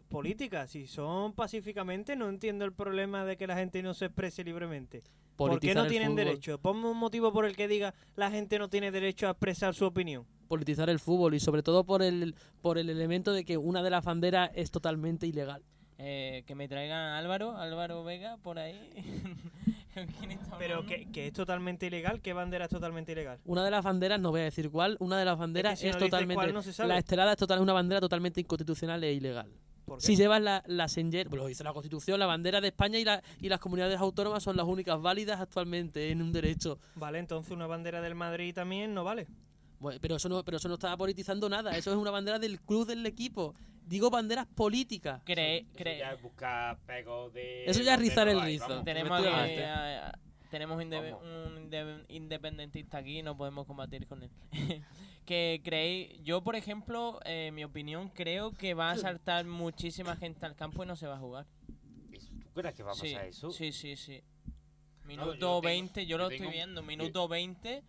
políticas. 0.10 0.72
Si 0.72 0.88
son 0.88 1.34
pacíficamente, 1.34 2.16
no 2.16 2.30
entiendo 2.30 2.66
el 2.66 2.74
problema 2.74 3.26
de 3.26 3.38
que 3.38 3.48
la 3.48 3.56
gente 3.56 3.84
no 3.84 3.94
se 3.94 4.06
exprese 4.06 4.44
libremente. 4.44 5.04
¿Por 5.48 5.60
qué 5.60 5.74
no 5.74 5.88
tienen 5.88 6.12
fútbol- 6.12 6.16
derecho? 6.16 6.58
Ponme 6.60 6.88
un 6.88 6.98
motivo 6.98 7.32
por 7.32 7.46
el 7.46 7.56
que 7.56 7.68
diga 7.68 7.94
la 8.16 8.30
gente 8.30 8.60
no 8.60 8.70
tiene 8.70 8.92
derecho 8.92 9.28
a 9.28 9.32
expresar 9.32 9.74
su 9.74 9.86
opinión. 9.86 10.26
Politizar 10.48 10.90
el 10.90 11.00
fútbol 11.00 11.34
y 11.36 11.40
sobre 11.40 11.64
todo 11.64 11.84
por 11.84 12.02
el, 12.02 12.36
por 12.62 12.78
el 12.78 12.90
elemento 12.90 13.34
de 13.34 13.46
que 13.46 13.58
una 13.58 13.84
de 13.84 13.90
las 13.90 14.04
banderas 14.04 14.52
es 14.56 14.72
totalmente 14.72 15.28
ilegal. 15.28 15.64
Eh, 16.02 16.44
que 16.48 16.56
me 16.56 16.68
traigan 16.68 16.98
a 16.98 17.18
Álvaro, 17.18 17.58
Álvaro 17.58 18.04
Vega, 18.04 18.38
por 18.38 18.58
ahí. 18.58 18.90
¿Con 19.94 20.08
quién 20.08 20.32
está 20.32 20.58
Pero 20.58 20.86
que, 20.86 21.12
que 21.12 21.28
es 21.28 21.34
totalmente 21.34 21.88
ilegal. 21.88 22.22
¿Qué 22.22 22.32
bandera 22.34 22.66
es 22.66 22.72
totalmente 22.72 23.12
ilegal? 23.12 23.40
Una 23.46 23.66
de 23.66 23.72
las 23.72 23.84
banderas, 23.84 24.20
no 24.20 24.32
voy 24.32 24.42
a 24.42 24.46
decir 24.46 24.70
cuál, 24.70 24.96
una 25.00 25.20
de 25.20 25.26
las 25.26 25.38
banderas 25.38 25.80
si 25.80 25.88
es, 25.88 25.96
no 25.96 26.00
totalmente... 26.00 26.36
cuál, 26.36 26.54
no 26.54 26.62
se 26.62 26.72
sabe. 26.74 26.90
La 26.90 26.98
estelada 26.98 27.34
es 27.34 27.38
total, 27.38 27.60
una 27.60 27.74
bandera 27.74 28.00
totalmente 28.00 28.40
inconstitucional 28.40 29.04
e 29.04 29.14
ilegal. 29.14 29.52
Si 29.98 30.16
llevas 30.16 30.42
la, 30.42 30.64
la 30.68 30.88
pues 30.88 31.30
lo 31.32 31.48
dice 31.48 31.64
la 31.64 31.74
Constitución, 31.74 32.20
la 32.20 32.26
bandera 32.26 32.62
de 32.62 32.68
España 32.70 33.00
y, 33.00 33.06
la, 33.06 33.22
y 33.42 33.50
las 33.50 33.60
comunidades 33.60 34.00
autónomas 34.00 34.44
son 34.44 34.56
las 34.58 34.66
únicas 34.66 35.02
válidas 35.02 35.40
actualmente 35.40 36.12
en 36.12 36.22
un 36.22 36.32
derecho. 36.32 36.80
Vale, 36.96 37.20
entonces 37.20 37.52
una 37.52 37.68
bandera 37.68 38.02
del 38.02 38.16
Madrid 38.16 38.54
también 38.54 38.94
no 38.94 39.04
vale. 39.04 39.28
Bueno, 39.80 40.00
pero 40.02 40.18
eso 40.18 40.28
no, 40.28 40.44
pero 40.44 40.58
eso 40.58 40.68
no 40.68 40.74
está 40.76 40.96
politizando 40.98 41.48
nada, 41.50 41.78
eso 41.78 41.92
es 41.92 41.98
una 41.98 42.12
bandera 42.12 42.38
del 42.38 42.60
club 42.60 42.86
del 42.86 43.06
equipo. 43.06 43.54
Digo 43.86 44.10
banderas 44.12 44.46
políticas. 44.46 45.22
Cree, 45.26 45.60
Eso 45.62 45.70
cree- 45.76 45.98
ya 46.00 46.12
es 46.12 46.22
buscar 46.22 46.78
pegos 46.86 47.34
de... 47.34 47.66
Eso 47.66 47.82
ya 47.82 47.96
es 47.96 48.00
rizar 48.00 48.28
el 48.28 48.40
rizo. 48.42 48.84
tenemos 48.84 49.20
tenemos 50.50 50.82
inde- 50.82 51.12
Vamos. 51.12 51.24
un 51.24 51.58
inde- 51.64 52.06
independentista 52.10 52.98
aquí 53.00 53.20
y 53.20 53.24
no 53.24 53.36
podemos 53.38 53.66
combatir 53.68 54.08
con 54.08 54.24
él. 54.24 54.30
que 55.26 55.62
creéis, 55.64 56.22
yo 56.24 56.42
por 56.44 56.56
ejemplo, 56.56 57.20
eh, 57.26 57.52
mi 57.54 57.64
opinión, 57.64 58.10
creo 58.10 58.52
que 58.52 58.74
va 58.74 58.92
a 58.92 58.98
saltar 58.98 59.46
muchísima 59.46 60.16
gente 60.16 60.46
al 60.46 60.56
campo 60.56 60.84
y 60.84 60.88
no 60.88 60.96
se 60.96 61.08
va 61.08 61.16
a 61.16 61.20
jugar. 61.20 61.46
¿Tú 62.44 62.54
crees 62.62 62.76
que 62.76 62.84
va 62.84 62.92
a 62.92 62.96
pasar 62.96 63.08
sí, 63.08 63.16
eso? 63.30 63.52
sí, 63.52 63.72
sí, 63.72 63.96
sí. 63.96 64.22
yo 64.22 65.08
Minuto 65.08 65.32
tengo- 65.34 65.62
20, 65.62 66.06
yo 66.06 66.10
yo 66.12 66.18
lo 66.18 66.30
estoy 66.30 66.48
viendo, 66.48 66.82
minuto 66.84 67.28
20, 67.28 67.84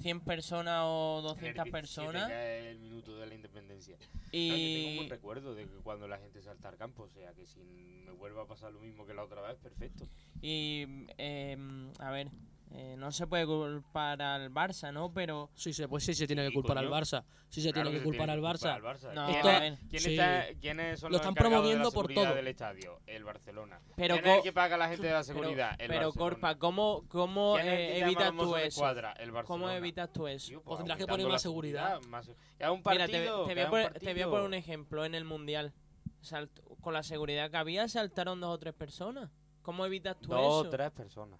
100 0.00 0.20
personas 0.20 0.82
o 0.84 1.20
200 1.22 1.66
El 1.66 1.70
27, 1.70 1.70
personas 1.70 2.30
es 2.30 2.66
el 2.66 2.78
minuto 2.78 3.16
de 3.16 3.26
la 3.26 3.34
independencia. 3.34 3.96
Claro, 3.96 4.12
yo 4.12 4.30
tengo 4.30 4.88
un 4.88 4.92
y 4.92 4.96
buen 4.96 5.10
recuerdo 5.10 5.54
de 5.54 5.64
que 5.64 5.76
cuando 5.82 6.08
la 6.08 6.18
gente 6.18 6.42
salta 6.42 6.68
al 6.68 6.76
campo, 6.76 7.04
o 7.04 7.08
sea, 7.08 7.32
que 7.32 7.46
si 7.46 7.60
me 7.60 8.12
vuelva 8.12 8.42
a 8.42 8.46
pasar 8.46 8.72
lo 8.72 8.80
mismo 8.80 9.06
que 9.06 9.14
la 9.14 9.24
otra 9.24 9.40
vez, 9.42 9.56
perfecto. 9.58 10.08
y 10.42 10.86
em, 11.18 11.90
a 11.98 12.10
ver, 12.10 12.28
eh, 12.72 12.94
no 12.98 13.12
se 13.12 13.26
puede 13.26 13.46
culpar 13.46 14.20
al 14.20 14.52
Barça, 14.52 14.92
¿no? 14.92 15.12
Pero 15.12 15.50
Sí, 15.54 15.72
se, 15.72 15.86
pues 15.88 16.04
sí 16.04 16.14
se 16.14 16.26
tiene 16.26 16.42
Sí, 16.44 16.48
que 16.50 16.54
culpar 16.54 16.78
al. 16.78 16.88
Barça. 16.90 17.24
Sí 17.48 17.62
se 17.62 17.72
Claro 17.72 17.88
tiene 17.90 18.00
que 18.02 18.04
culpar 18.04 18.28
al 18.28 18.40
Barça. 18.42 18.80
No, 19.14 19.26
¿Quién, 19.40 19.76
quién 19.88 20.02
Sí. 20.02 20.10
está- 20.18 20.46
¿Quiénes 20.60 20.98
son 21.00 21.12
Lo 21.12 21.18
los 21.18 21.20
están 21.20 21.30
encargados 21.32 21.32
de 21.32 21.34
la 21.34 21.38
promoviendo 21.38 21.92
por 21.92 22.06
seguridad 22.08 22.24
todo. 22.30 22.34
del 22.36 22.48
estadio? 22.48 23.00
El 23.06 23.24
Barcelona. 23.24 23.80
Pero 23.96 24.14
¿Quién 24.16 24.26
es 24.26 24.36
el 24.38 24.42
que 24.42 24.52
paga 24.52 24.74
a 24.74 24.78
la 24.78 24.88
gente 24.88 25.06
de 25.06 25.12
la 25.12 25.20
pero, 25.20 25.24
seguridad? 25.24 25.76
el 25.80 25.88
pero. 25.88 26.12
Corpa, 26.12 26.58
¿cómo, 26.58 27.04
cómo 27.08 27.54
¿Quién 27.54 27.66
es 27.68 27.72
el 27.72 27.80
eh, 27.80 27.92
que 27.92 27.98
evitas 28.00 28.30
tú 28.36 28.56
eso? 28.56 28.66
escuadra? 28.66 29.12
El 29.12 29.32
¿Cómo 29.44 29.70
evitas 29.70 30.12
tú 30.12 30.26
eso? 30.26 30.48
Tío, 30.48 30.58
O 30.58 30.62
pues 30.64 30.78
tendrás 30.78 30.98
que 30.98 31.06
poner 31.06 31.26
la 31.26 31.32
más 31.32 31.42
seguridad. 31.42 32.00
más- 32.08 32.28
un 32.28 32.34
Mira, 32.58 32.78
te, 32.80 32.82
partido. 32.82 33.46
te 33.46 33.46
voy 33.46 33.54
que 33.54 33.62
a 33.62 33.70
poner, 33.70 33.92
te 33.92 33.98
voy 34.00 34.00
a 34.00 34.04
partido. 34.14 34.30
poner 34.30 34.46
un 34.46 34.54
ejemplo. 34.54 35.04
En 35.04 35.14
el 35.14 35.24
Mundial, 35.24 35.72
salt- 36.20 36.60
con 36.80 36.92
la 36.94 37.04
seguridad 37.04 37.48
que 37.50 37.56
había, 37.58 37.86
saltaron 37.88 38.40
dos 38.40 38.52
o 38.54 38.58
tres 38.58 38.74
personas. 38.74 39.30
¿Cómo 39.62 39.86
evitas 39.86 40.18
tú 40.20 40.28
Dos 40.30 40.40
eso? 40.40 40.48
o 40.58 40.70
tres 40.70 40.90
personas. 40.90 41.38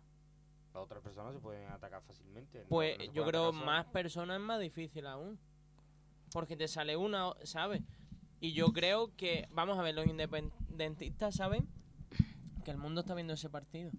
Dos 0.76 0.84
o 0.84 0.88
tres 0.88 1.02
personas 1.02 1.32
se 1.32 1.40
pueden 1.40 1.66
atacar 1.70 2.02
fácilmente. 2.02 2.58
no- 2.60 2.68
Pues 2.68 2.98
no 2.98 3.04
yo 3.14 3.24
creo 3.24 3.50
más 3.64 3.86
personas 3.86 4.36
es 4.36 4.42
más 4.42 4.60
difícil 4.60 5.06
aún. 5.06 5.38
Porque 6.32 6.54
te 6.54 6.68
sale 6.68 6.98
una, 6.98 7.30
¿sabes? 7.44 7.80
Y 8.40 8.52
yo 8.52 8.74
creo 8.74 9.16
que, 9.16 9.48
vamos 9.52 9.78
a 9.78 9.82
ver, 9.82 9.94
los 9.94 10.06
independentistas 10.06 11.34
saben 11.36 11.66
que 12.62 12.72
el 12.72 12.76
mundo 12.76 13.00
está 13.00 13.14
viendo 13.14 13.32
ese 13.32 13.48
partido. 13.48 13.90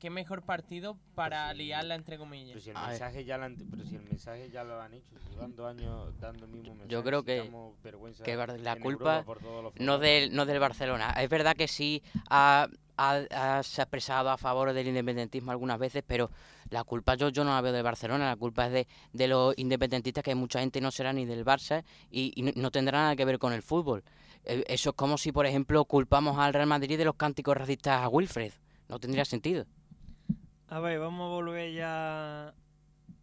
¿Qué 0.00 0.10
mejor 0.10 0.42
partido 0.42 0.98
para 1.14 1.46
Pues 1.46 1.58
sí. 1.58 1.62
liarla 1.64 1.94
entre 1.94 2.18
comillas? 2.18 2.48
Pero 2.54 2.60
si 2.64 2.70
el 2.70 2.76
A 2.78 2.80
ver. 2.80 2.90
mensaje 2.90 3.24
ya 3.24 3.38
lo 3.38 3.44
han, 3.44 3.56
pero 3.70 3.84
si 3.84 3.94
el 3.94 4.02
mensaje 4.02 4.50
ya 4.50 4.64
lo 4.64 4.82
han 4.82 4.92
hecho, 4.92 5.14
llevan 5.30 5.54
dos 5.54 5.70
años 5.70 6.18
dando 6.18 6.46
el 6.46 6.50
mismo 6.50 6.70
mensaje. 6.70 6.88
creo 7.04 7.20
si 7.20 7.26
que- 7.26 7.42
que 8.24 8.36
la 8.58 8.74
culpa 8.80 9.18
Europa 9.18 9.24
por 9.24 9.38
todos 9.38 9.62
los 9.62 9.72
No 9.76 9.98
del, 9.98 10.34
no 10.34 10.46
del 10.46 10.58
Barcelona. 10.58 11.10
Es 11.10 11.28
verdad 11.30 11.54
que 11.54 11.68
sí 11.68 12.02
ha, 12.28 12.66
ha- 12.96 13.62
se 13.62 13.80
ha 13.80 13.84
expresado 13.84 14.30
a 14.30 14.36
favor 14.38 14.72
del 14.72 14.86
independentismo 14.88 15.50
algunas 15.50 15.78
veces, 15.78 16.02
pero 16.06 16.30
la 16.70 16.84
culpa 16.84 17.14
yo, 17.14 17.28
yo 17.28 17.44
no 17.44 17.50
la 17.50 17.60
veo 17.60 17.72
del 17.72 17.82
Barcelona, 17.82 18.26
la 18.26 18.36
culpa 18.36 18.66
es 18.66 18.72
de, 18.72 18.86
de 19.12 19.28
los 19.28 19.54
independentistas, 19.58 20.22
que 20.24 20.34
mucha 20.34 20.60
gente 20.60 20.80
no 20.80 20.90
será 20.90 21.12
ni 21.12 21.24
del 21.26 21.44
Barça 21.44 21.84
y, 22.10 22.32
y 22.36 22.42
no- 22.60 22.70
tendrá 22.70 22.98
nada 23.00 23.16
que 23.16 23.24
ver 23.24 23.38
con 23.38 23.52
el 23.52 23.62
fútbol. 23.62 24.02
Eh, 24.44 24.64
Eso 24.68 24.90
es 24.90 24.96
como 24.96 25.18
si, 25.18 25.32
por 25.32 25.46
ejemplo, 25.46 25.84
culpamos 25.84 26.38
al 26.38 26.52
Real 26.54 26.66
Madrid 26.66 26.98
de 26.98 27.04
los 27.04 27.16
cánticos 27.16 27.56
racistas 27.56 28.02
a 28.02 28.08
Wilfred. 28.08 28.52
No 28.88 28.98
tendría 28.98 29.24
sentido. 29.24 29.64
A 30.68 30.80
ver, 30.80 30.98
vamos 30.98 31.26
a 31.26 31.34
volver 31.34 31.72
ya 31.72 32.54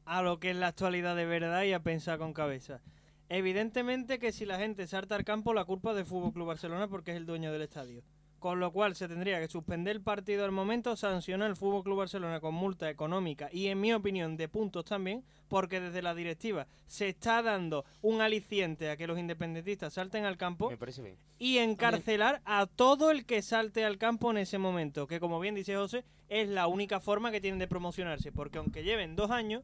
a 0.06 0.22
lo 0.22 0.40
que 0.40 0.52
es 0.52 0.56
la 0.56 0.68
actualidad 0.68 1.16
de 1.16 1.26
verdad 1.26 1.64
y 1.64 1.74
a 1.74 1.80
pensar 1.82 2.18
con 2.18 2.34
cabeza. 2.34 2.82
Evidentemente 3.30 4.20
que 4.20 4.32
si 4.32 4.46
la 4.46 4.58
gente 4.58 4.88
salta 4.88 5.16
al 5.16 5.24
campo, 5.24 5.54
la 5.54 5.64
culpa 5.66 5.92
es 5.92 5.96
del 5.98 6.06
Fútbol 6.06 6.34
Club 6.34 6.48
Barcelona 6.48 6.88
porque 6.88 7.12
es 7.12 7.18
el 7.18 7.26
dueño 7.26 7.52
del 7.54 7.62
estadio. 7.62 8.04
Con 8.42 8.60
lo 8.60 8.72
cual 8.72 8.96
se 8.96 9.08
tendría 9.08 9.40
que 9.40 9.48
suspender 9.48 9.96
el 9.98 10.02
partido 10.02 10.44
al 10.44 10.52
momento, 10.52 10.96
sancionar 10.96 11.48
al 11.52 11.56
Fútbol 11.56 11.84
Club 11.84 12.00
Barcelona 12.00 12.40
con 12.40 12.56
multa 12.56 12.90
económica 12.90 13.50
y, 13.52 13.68
en 13.68 13.80
mi 13.80 13.94
opinión, 13.94 14.36
de 14.36 14.50
puntos 14.50 14.84
también, 14.84 15.24
porque 15.48 15.80
desde 15.80 16.02
la 16.02 16.16
directiva 16.16 16.66
se 16.88 17.10
está 17.10 17.44
dando 17.44 17.86
un 18.02 18.20
aliciente 18.20 18.90
a 18.90 18.98
que 18.98 19.06
los 19.06 19.20
independentistas 19.20 19.94
salten 19.94 20.26
al 20.26 20.38
campo 20.38 20.72
Me 20.72 20.78
parece 20.78 21.04
bien. 21.04 21.18
y 21.38 21.60
encarcelar 21.60 22.42
a 22.46 22.66
todo 22.66 23.12
el 23.12 23.28
que 23.28 23.44
salte 23.44 23.86
al 23.86 24.00
campo 24.00 24.32
en 24.32 24.38
ese 24.40 24.58
momento, 24.58 25.06
que 25.06 25.20
como 25.20 25.40
bien 25.40 25.54
dice 25.54 25.76
José, 25.76 26.04
es 26.28 26.50
la 26.50 26.66
única 26.66 27.00
forma 27.00 27.30
que 27.30 27.42
tienen 27.42 27.60
de 27.60 27.68
promocionarse, 27.68 28.32
porque 28.32 28.58
aunque 28.58 28.82
lleven 28.84 29.16
dos 29.16 29.30
años, 29.30 29.62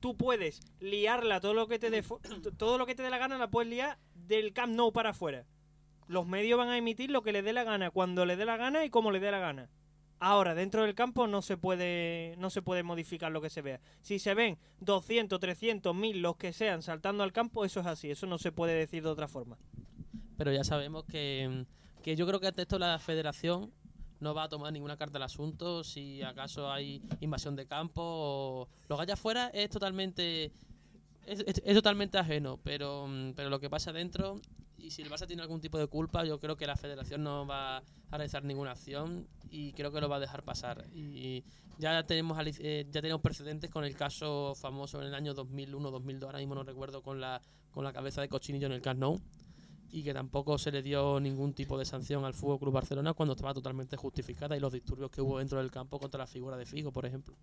tú 0.00 0.14
puedes 0.14 0.60
liarla 0.78 1.40
todo 1.40 1.54
lo 1.54 1.68
que 1.68 1.78
te 1.78 1.88
dé 1.88 2.04
todo 2.58 2.76
lo 2.76 2.84
que 2.84 2.94
te 2.94 3.02
dé 3.02 3.08
la 3.08 3.16
gana 3.16 3.38
la 3.38 3.48
puedes 3.48 3.70
liar 3.70 3.96
del 4.14 4.52
Camp 4.52 4.74
Nou 4.74 4.92
para 4.92 5.10
afuera. 5.10 5.46
Los 6.06 6.26
medios 6.26 6.58
van 6.58 6.68
a 6.68 6.76
emitir 6.78 7.10
lo 7.10 7.22
que 7.22 7.32
les 7.32 7.44
dé 7.44 7.52
la 7.52 7.64
gana, 7.64 7.90
cuando 7.90 8.26
les 8.26 8.36
dé 8.38 8.44
la 8.44 8.56
gana 8.56 8.84
y 8.84 8.90
como 8.90 9.10
les 9.10 9.22
dé 9.22 9.30
la 9.30 9.38
gana. 9.38 9.68
Ahora, 10.20 10.54
dentro 10.54 10.82
del 10.82 10.94
campo 10.94 11.26
no 11.26 11.42
se 11.42 11.56
puede 11.56 12.34
no 12.38 12.48
se 12.48 12.62
puede 12.62 12.82
modificar 12.82 13.30
lo 13.32 13.40
que 13.42 13.50
se 13.50 13.62
vea. 13.62 13.80
Si 14.00 14.18
se 14.18 14.32
ven 14.34 14.56
200, 14.80 15.38
300, 15.40 15.94
1000, 15.94 16.22
los 16.22 16.36
que 16.36 16.52
sean 16.52 16.82
saltando 16.82 17.22
al 17.24 17.32
campo, 17.32 17.64
eso 17.64 17.80
es 17.80 17.86
así, 17.86 18.10
eso 18.10 18.26
no 18.26 18.38
se 18.38 18.52
puede 18.52 18.74
decir 18.74 19.02
de 19.02 19.08
otra 19.10 19.28
forma. 19.28 19.58
Pero 20.38 20.52
ya 20.52 20.64
sabemos 20.64 21.04
que, 21.04 21.66
que 22.02 22.16
yo 22.16 22.26
creo 22.26 22.40
que 22.40 22.46
ante 22.48 22.62
esto 22.62 22.78
la 22.78 22.98
federación 22.98 23.70
no 24.20 24.32
va 24.34 24.44
a 24.44 24.48
tomar 24.48 24.72
ninguna 24.72 24.96
carta 24.96 25.18
al 25.18 25.24
asunto. 25.24 25.84
Si 25.84 26.22
acaso 26.22 26.70
hay 26.72 27.02
invasión 27.20 27.56
de 27.56 27.66
campo 27.66 28.00
o 28.02 28.68
lo 28.88 28.96
que 28.96 29.02
haya 29.02 29.14
afuera 29.14 29.48
es 29.52 29.68
totalmente 29.68 30.52
es, 31.26 31.40
es- 31.46 31.74
totalmente 31.74 32.16
ajeno. 32.18 32.58
Pero, 32.62 33.06
pero 33.36 33.50
lo 33.50 33.60
que 33.60 33.68
pasa 33.68 33.92
dentro 33.92 34.40
y 34.84 34.90
si 34.90 35.00
el 35.00 35.10
Barça 35.10 35.26
tiene 35.26 35.40
algún 35.40 35.60
tipo 35.60 35.78
de 35.78 35.86
culpa, 35.86 36.24
yo 36.24 36.38
creo 36.38 36.56
que 36.56 36.66
la 36.66 36.76
federación 36.76 37.22
no 37.24 37.46
va 37.46 37.78
a 37.78 37.82
realizar 38.10 38.44
ninguna 38.44 38.72
acción 38.72 39.26
y 39.50 39.72
creo 39.72 39.90
que 39.90 40.00
lo 40.00 40.10
va 40.10 40.16
a 40.16 40.20
dejar 40.20 40.42
pasar. 40.42 40.84
Y 40.94 41.42
ya 41.78 42.04
tenemos 42.04 42.38
eh, 42.58 42.86
ya 42.90 43.00
tenemos 43.00 43.22
precedentes 43.22 43.70
con 43.70 43.84
el 43.84 43.96
caso 43.96 44.54
famoso 44.54 45.00
en 45.00 45.08
el 45.08 45.14
año 45.14 45.34
2001-2002, 45.34 46.24
ahora 46.24 46.38
mismo 46.38 46.54
no 46.54 46.64
recuerdo, 46.64 47.02
con 47.02 47.18
la, 47.18 47.40
con 47.72 47.82
la 47.82 47.94
cabeza 47.94 48.20
de 48.20 48.28
Cochinillo 48.28 48.66
en 48.66 48.72
el 48.72 48.82
Camp 48.82 49.02
y 49.90 50.02
que 50.02 50.12
tampoco 50.12 50.58
se 50.58 50.70
le 50.70 50.82
dio 50.82 51.18
ningún 51.18 51.54
tipo 51.54 51.78
de 51.78 51.84
sanción 51.84 52.24
al 52.24 52.34
Fútbol 52.34 52.58
Club 52.58 52.74
Barcelona 52.74 53.14
cuando 53.14 53.34
estaba 53.34 53.54
totalmente 53.54 53.96
justificada 53.96 54.56
y 54.56 54.60
los 54.60 54.72
disturbios 54.72 55.10
que 55.10 55.22
hubo 55.22 55.38
dentro 55.38 55.58
del 55.58 55.70
campo 55.70 55.98
contra 55.98 56.18
la 56.18 56.26
figura 56.26 56.56
de 56.56 56.66
Figo, 56.66 56.92
por 56.92 57.06
ejemplo. 57.06 57.34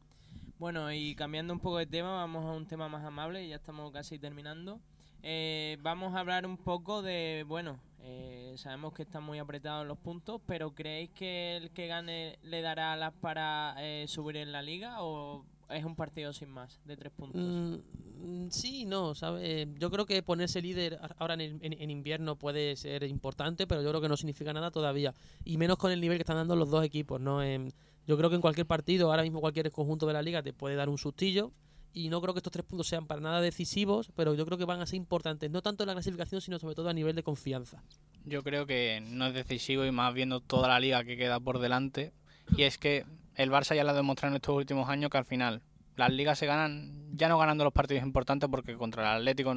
Bueno, 0.59 0.91
y 0.91 1.15
cambiando 1.15 1.53
un 1.53 1.59
poco 1.59 1.77
de 1.77 1.87
tema, 1.87 2.13
vamos 2.13 2.45
a 2.45 2.51
un 2.51 2.67
tema 2.67 2.87
más 2.87 3.03
amable, 3.03 3.47
ya 3.47 3.55
estamos 3.55 3.91
casi 3.91 4.19
terminando. 4.19 4.79
Eh, 5.23 5.77
vamos 5.81 6.15
a 6.15 6.19
hablar 6.19 6.45
un 6.45 6.57
poco 6.57 7.01
de, 7.01 7.45
bueno, 7.47 7.79
eh, 7.99 8.53
sabemos 8.57 8.93
que 8.93 9.03
están 9.03 9.23
muy 9.23 9.37
apretados 9.39 9.85
los 9.87 9.97
puntos, 9.97 10.41
pero 10.47 10.73
¿creéis 10.73 11.11
que 11.11 11.57
el 11.57 11.71
que 11.71 11.87
gane 11.87 12.39
le 12.43 12.61
dará 12.61 12.93
alas 12.93 13.13
para 13.21 13.75
eh, 13.79 14.05
subir 14.07 14.37
en 14.37 14.51
la 14.51 14.61
liga 14.61 15.03
o 15.03 15.45
es 15.69 15.85
un 15.85 15.95
partido 15.95 16.33
sin 16.33 16.49
más, 16.49 16.79
de 16.85 16.97
tres 16.97 17.13
puntos? 17.15 17.39
Mm, 17.41 18.49
sí, 18.49 18.85
no, 18.85 19.13
¿sabes? 19.15 19.67
Yo 19.77 19.91
creo 19.91 20.05
que 20.07 20.23
ponerse 20.23 20.61
líder 20.61 20.99
ahora 21.19 21.35
en, 21.35 21.41
el- 21.41 21.59
en- 21.61 21.73
en 21.79 21.89
invierno 21.91 22.35
puede 22.35 22.75
ser 22.75 23.03
importante, 23.03 23.67
pero 23.67 23.81
yo 23.83 23.89
creo 23.89 24.01
que 24.01 24.09
no 24.09 24.17
significa 24.17 24.53
nada 24.53 24.71
todavía. 24.71 25.13
Y 25.45 25.57
menos 25.57 25.77
con 25.77 25.91
el 25.91 26.01
nivel 26.01 26.17
que 26.17 26.23
están 26.23 26.35
dando 26.37 26.55
los 26.55 26.69
dos 26.71 26.83
equipos, 26.83 27.21
¿no? 27.21 27.43
Em, 27.43 27.69
yo 28.07 28.17
creo 28.17 28.29
que 28.29 28.35
en 28.35 28.41
cualquier 28.41 28.65
partido, 28.65 29.11
ahora 29.11 29.21
mismo 29.23 29.39
cualquier 29.39 29.71
conjunto 29.71 30.07
de 30.07 30.13
la 30.13 30.21
liga 30.23 30.41
te 30.41 30.51
puede 30.53 30.75
dar 30.75 30.89
un 30.89 30.97
sustillo. 30.97 31.51
Y 31.93 32.09
no 32.09 32.21
creo 32.21 32.33
que 32.33 32.39
estos 32.39 32.53
tres 32.53 32.65
puntos 32.65 32.87
sean 32.87 33.05
para 33.05 33.19
nada 33.19 33.41
decisivos, 33.41 34.11
pero 34.15 34.33
yo 34.33 34.45
creo 34.45 34.57
que 34.57 34.65
van 34.65 34.79
a 34.81 34.85
ser 34.85 34.95
importantes, 34.95 35.51
no 35.51 35.61
tanto 35.61 35.83
en 35.83 35.87
la 35.87 35.93
clasificación, 35.93 36.39
sino 36.39 36.57
sobre 36.57 36.75
todo 36.75 36.89
a 36.89 36.93
nivel 36.93 37.15
de 37.15 37.23
confianza. 37.23 37.83
Yo 38.25 38.43
creo 38.43 38.65
que 38.65 39.03
no 39.05 39.27
es 39.27 39.33
decisivo 39.33 39.85
y 39.85 39.91
más 39.91 40.13
viendo 40.13 40.39
toda 40.39 40.67
la 40.67 40.79
liga 40.79 41.03
que 41.03 41.17
queda 41.17 41.39
por 41.39 41.59
delante. 41.59 42.13
Y 42.55 42.63
es 42.63 42.77
que 42.77 43.05
el 43.35 43.51
Barça 43.51 43.75
ya 43.75 43.83
lo 43.83 43.89
ha 43.89 43.93
demostrado 43.93 44.33
en 44.33 44.37
estos 44.37 44.55
últimos 44.55 44.89
años 44.89 45.09
que 45.09 45.17
al 45.17 45.25
final 45.25 45.61
las 45.95 46.11
ligas 46.11 46.39
se 46.39 46.45
ganan, 46.45 47.09
ya 47.13 47.27
no 47.27 47.37
ganando 47.37 47.63
los 47.63 47.73
partidos 47.73 48.03
importantes 48.03 48.49
porque 48.49 48.75
contra 48.77 49.03
el 49.03 49.17
Atlético 49.19 49.53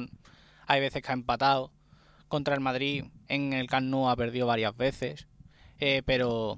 hay 0.67 0.81
veces 0.81 1.01
que 1.01 1.11
ha 1.11 1.13
empatado. 1.13 1.71
Contra 2.27 2.55
el 2.55 2.59
Madrid 2.59 3.05
en 3.27 3.53
el 3.53 3.67
Camp 3.67 3.93
ha 4.07 4.15
perdido 4.15 4.47
varias 4.47 4.75
veces. 4.75 5.27
Eh, 5.79 6.01
pero 6.05 6.57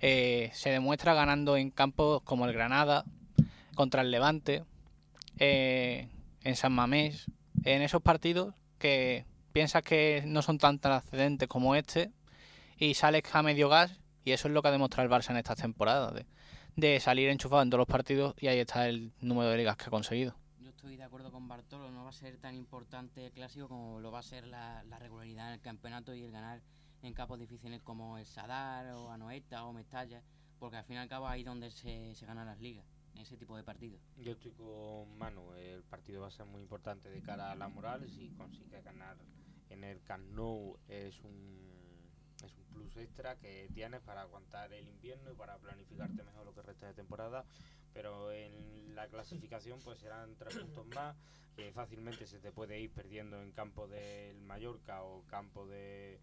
eh, 0.00 0.50
se 0.54 0.70
demuestra 0.70 1.14
ganando 1.14 1.56
en 1.56 1.70
campos 1.70 2.22
como 2.22 2.46
el 2.46 2.52
Granada, 2.52 3.04
contra 3.74 4.02
el 4.02 4.10
Levante, 4.10 4.64
eh, 5.38 6.08
en 6.42 6.56
San 6.56 6.72
Mamés, 6.72 7.26
en 7.64 7.82
esos 7.82 8.02
partidos 8.02 8.54
que 8.78 9.26
piensas 9.52 9.82
que 9.82 10.22
no 10.26 10.42
son 10.42 10.58
tan 10.58 10.78
trascendentes 10.78 11.48
como 11.48 11.74
este 11.74 12.12
y 12.78 12.94
sales 12.94 13.22
a 13.32 13.42
medio 13.42 13.68
gas 13.68 14.00
y 14.24 14.32
eso 14.32 14.48
es 14.48 14.54
lo 14.54 14.62
que 14.62 14.68
ha 14.68 14.72
demostrado 14.72 15.08
el 15.08 15.12
Barça 15.12 15.30
en 15.30 15.38
estas 15.38 15.58
temporadas, 15.58 16.24
de, 16.76 17.00
salir 17.00 17.28
enchufado 17.28 17.62
en 17.62 17.70
todos 17.70 17.80
los 17.80 17.88
partidos 17.88 18.34
y 18.38 18.46
ahí 18.46 18.58
está 18.58 18.88
el 18.88 19.12
número 19.20 19.50
de 19.50 19.56
ligas 19.56 19.76
que 19.76 19.86
ha 19.86 19.90
conseguido. 19.90 20.36
Yo 20.60 20.70
estoy 20.70 20.96
de 20.96 21.02
acuerdo 21.02 21.32
con 21.32 21.48
Bartolo, 21.48 21.90
no 21.90 22.04
va 22.04 22.10
a 22.10 22.12
ser 22.12 22.36
tan 22.36 22.54
importante 22.54 23.26
el 23.26 23.32
clásico 23.32 23.68
como 23.68 24.00
lo 24.00 24.12
va 24.12 24.20
a 24.20 24.22
ser 24.22 24.46
la, 24.46 24.84
la 24.84 24.98
regularidad 24.98 25.48
en 25.48 25.54
el 25.54 25.60
campeonato 25.60 26.14
y 26.14 26.22
el 26.22 26.30
ganar 26.30 26.60
en 27.02 27.14
campos 27.14 27.38
difíciles 27.38 27.80
como 27.82 28.18
el 28.18 28.26
Sadar 28.26 28.92
o 28.92 29.10
Anoeta 29.10 29.64
o 29.64 29.72
Mestalla, 29.72 30.22
porque 30.58 30.76
al 30.76 30.84
fin 30.84 30.96
y 30.96 30.98
al 30.98 31.08
cabo 31.08 31.26
ahí 31.26 31.42
donde 31.42 31.70
se, 31.70 32.14
se 32.14 32.26
ganan 32.26 32.46
las 32.46 32.60
ligas, 32.60 32.84
ese 33.20 33.36
tipo 33.36 33.56
de 33.56 33.62
partidos. 33.62 34.00
Yo 34.16 34.32
estoy 34.32 34.52
con 34.52 35.16
Manu, 35.18 35.52
el 35.54 35.82
partido 35.84 36.22
va 36.22 36.28
a 36.28 36.30
ser 36.30 36.46
muy 36.46 36.62
importante 36.62 37.10
de 37.10 37.22
cara 37.22 37.52
a 37.52 37.56
la 37.56 37.68
moral, 37.68 38.08
si 38.08 38.30
consigue 38.30 38.80
ganar 38.82 39.16
en 39.70 39.84
el 39.84 40.02
Camp 40.02 40.24
Nou 40.32 40.78
es 40.88 41.20
un, 41.22 42.10
es 42.44 42.56
un 42.56 42.64
plus 42.72 42.96
extra 42.96 43.36
que 43.36 43.68
tienes 43.74 44.00
para 44.00 44.22
aguantar 44.22 44.72
el 44.72 44.88
invierno 44.88 45.30
y 45.30 45.34
para 45.34 45.58
planificarte 45.58 46.22
mejor 46.22 46.46
lo 46.46 46.54
que 46.54 46.62
resta 46.62 46.86
de 46.86 46.94
temporada, 46.94 47.44
pero 47.92 48.32
en 48.32 48.94
la 48.94 49.08
clasificación 49.08 49.80
pues 49.84 49.98
serán 49.98 50.36
tres 50.36 50.56
puntos 50.56 50.86
más, 50.88 51.16
que 51.54 51.72
fácilmente 51.72 52.26
se 52.26 52.38
te 52.38 52.52
puede 52.52 52.80
ir 52.80 52.92
perdiendo 52.92 53.42
en 53.42 53.52
campo 53.52 53.88
del 53.88 54.40
Mallorca 54.40 55.02
o 55.02 55.24
campo 55.26 55.66
de 55.66 56.20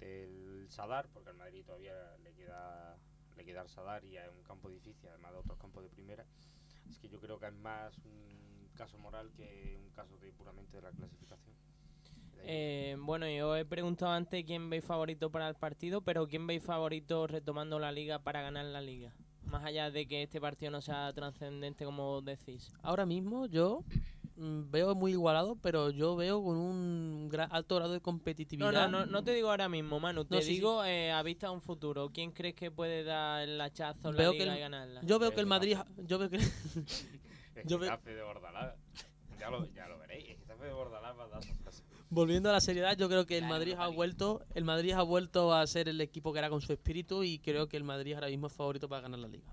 del 0.00 0.66
Sadar, 0.68 1.08
porque 1.08 1.30
al 1.30 1.36
Madrid 1.36 1.64
todavía 1.64 1.94
le 2.18 2.34
queda 2.34 2.98
le 3.36 3.44
queda 3.44 3.62
el 3.62 3.68
Sadar 3.68 4.04
y 4.04 4.16
es 4.16 4.28
un 4.28 4.42
campo 4.42 4.68
difícil, 4.68 5.08
además 5.08 5.32
de 5.32 5.38
otros 5.38 5.58
campos 5.58 5.82
de 5.82 5.90
primera. 5.90 6.24
Es 6.88 6.98
que 6.98 7.08
yo 7.08 7.20
creo 7.20 7.38
que 7.38 7.46
es 7.46 7.54
más 7.54 7.96
un 8.04 8.68
caso 8.74 8.98
moral 8.98 9.30
que 9.36 9.78
un 9.82 9.90
caso 9.90 10.16
de 10.18 10.32
puramente 10.32 10.76
de 10.76 10.82
la 10.82 10.90
clasificación. 10.90 11.54
Eh, 12.48 12.96
bueno, 13.00 13.28
yo 13.28 13.56
he 13.56 13.64
preguntado 13.64 14.12
antes 14.12 14.44
quién 14.44 14.70
veis 14.70 14.84
favorito 14.84 15.30
para 15.30 15.48
el 15.48 15.56
partido, 15.56 16.02
pero 16.02 16.28
quién 16.28 16.46
veis 16.46 16.62
favorito 16.62 17.26
retomando 17.26 17.78
la 17.78 17.90
liga 17.90 18.20
para 18.20 18.42
ganar 18.42 18.66
la 18.66 18.80
liga. 18.80 19.12
Más 19.42 19.64
allá 19.64 19.90
de 19.90 20.06
que 20.06 20.22
este 20.22 20.40
partido 20.40 20.70
no 20.70 20.80
sea 20.80 21.12
trascendente 21.12 21.84
como 21.84 22.20
decís. 22.20 22.72
Ahora 22.82 23.06
mismo 23.06 23.46
yo 23.46 23.84
veo 24.38 24.94
muy 24.94 25.12
igualado, 25.12 25.56
pero 25.56 25.90
yo 25.90 26.14
veo 26.16 26.42
con 26.42 26.56
un 26.56 27.30
alto 27.50 27.76
grado 27.76 27.92
de 27.92 28.00
competitividad. 28.00 28.70
No, 28.72 28.88
no, 28.88 29.00
no, 29.00 29.06
no 29.06 29.24
te 29.24 29.32
digo 29.32 29.50
ahora 29.50 29.68
mismo, 29.68 29.98
Manu, 30.00 30.24
te 30.24 30.34
No, 30.34 30.40
sí, 30.40 30.46
sí. 30.48 30.52
digo 30.54 30.84
eh, 30.84 31.10
a 31.12 31.22
vista 31.22 31.46
de 31.48 31.54
un 31.54 31.62
futuro. 31.62 32.10
¿Quién 32.12 32.32
crees 32.32 32.54
que 32.54 32.70
puede 32.70 33.02
dar 33.04 33.42
el 33.48 33.60
hachazo 33.60 34.10
en 34.10 34.16
Veo 34.16 34.32
la 34.32 34.38
que 34.38 34.44
liga 34.44 34.52
el- 34.52 34.58
y 34.58 34.60
ganarla? 34.60 35.00
Yo 35.04 35.18
veo 35.18 35.32
que 35.32 35.40
el 35.40 35.46
Madrid, 35.46 35.76
yo 36.06 36.18
veo 36.18 36.28
que 36.30 36.36
El 36.36 36.42
yo 37.66 37.78
ve- 37.78 37.86
Getafe 37.86 38.14
de 38.14 38.22
Bordalás. 38.22 38.74
Ya 39.38 39.50
lo, 39.50 39.66
ya 39.72 39.86
lo 39.86 39.98
veréis. 39.98 40.36
El 40.48 40.58
de 40.60 40.72
Bordalás 40.72 41.18
va 41.18 41.24
a 41.24 41.28
dar 41.28 41.42
volviendo 42.08 42.48
a 42.48 42.52
la 42.52 42.60
seriedad, 42.60 42.96
yo 42.96 43.08
creo 43.08 43.26
que 43.26 43.36
el 43.36 43.44
Madrid 43.46 43.72
ha 43.76 43.84
League. 43.84 43.96
vuelto, 43.96 44.40
el 44.54 44.64
Madrid 44.64 44.92
ha 44.92 45.02
vuelto 45.02 45.52
a 45.52 45.66
ser 45.66 45.88
el 45.88 46.00
equipo 46.00 46.32
que 46.32 46.38
era 46.38 46.48
con 46.48 46.60
su 46.60 46.72
espíritu 46.72 47.24
y 47.24 47.40
creo 47.40 47.68
que 47.68 47.76
el 47.76 47.82
Madrid 47.84 48.14
ahora 48.14 48.28
mismo 48.28 48.46
es 48.46 48.52
favorito 48.52 48.88
para 48.88 49.02
ganar 49.02 49.18
la 49.18 49.26
liga. 49.28 49.52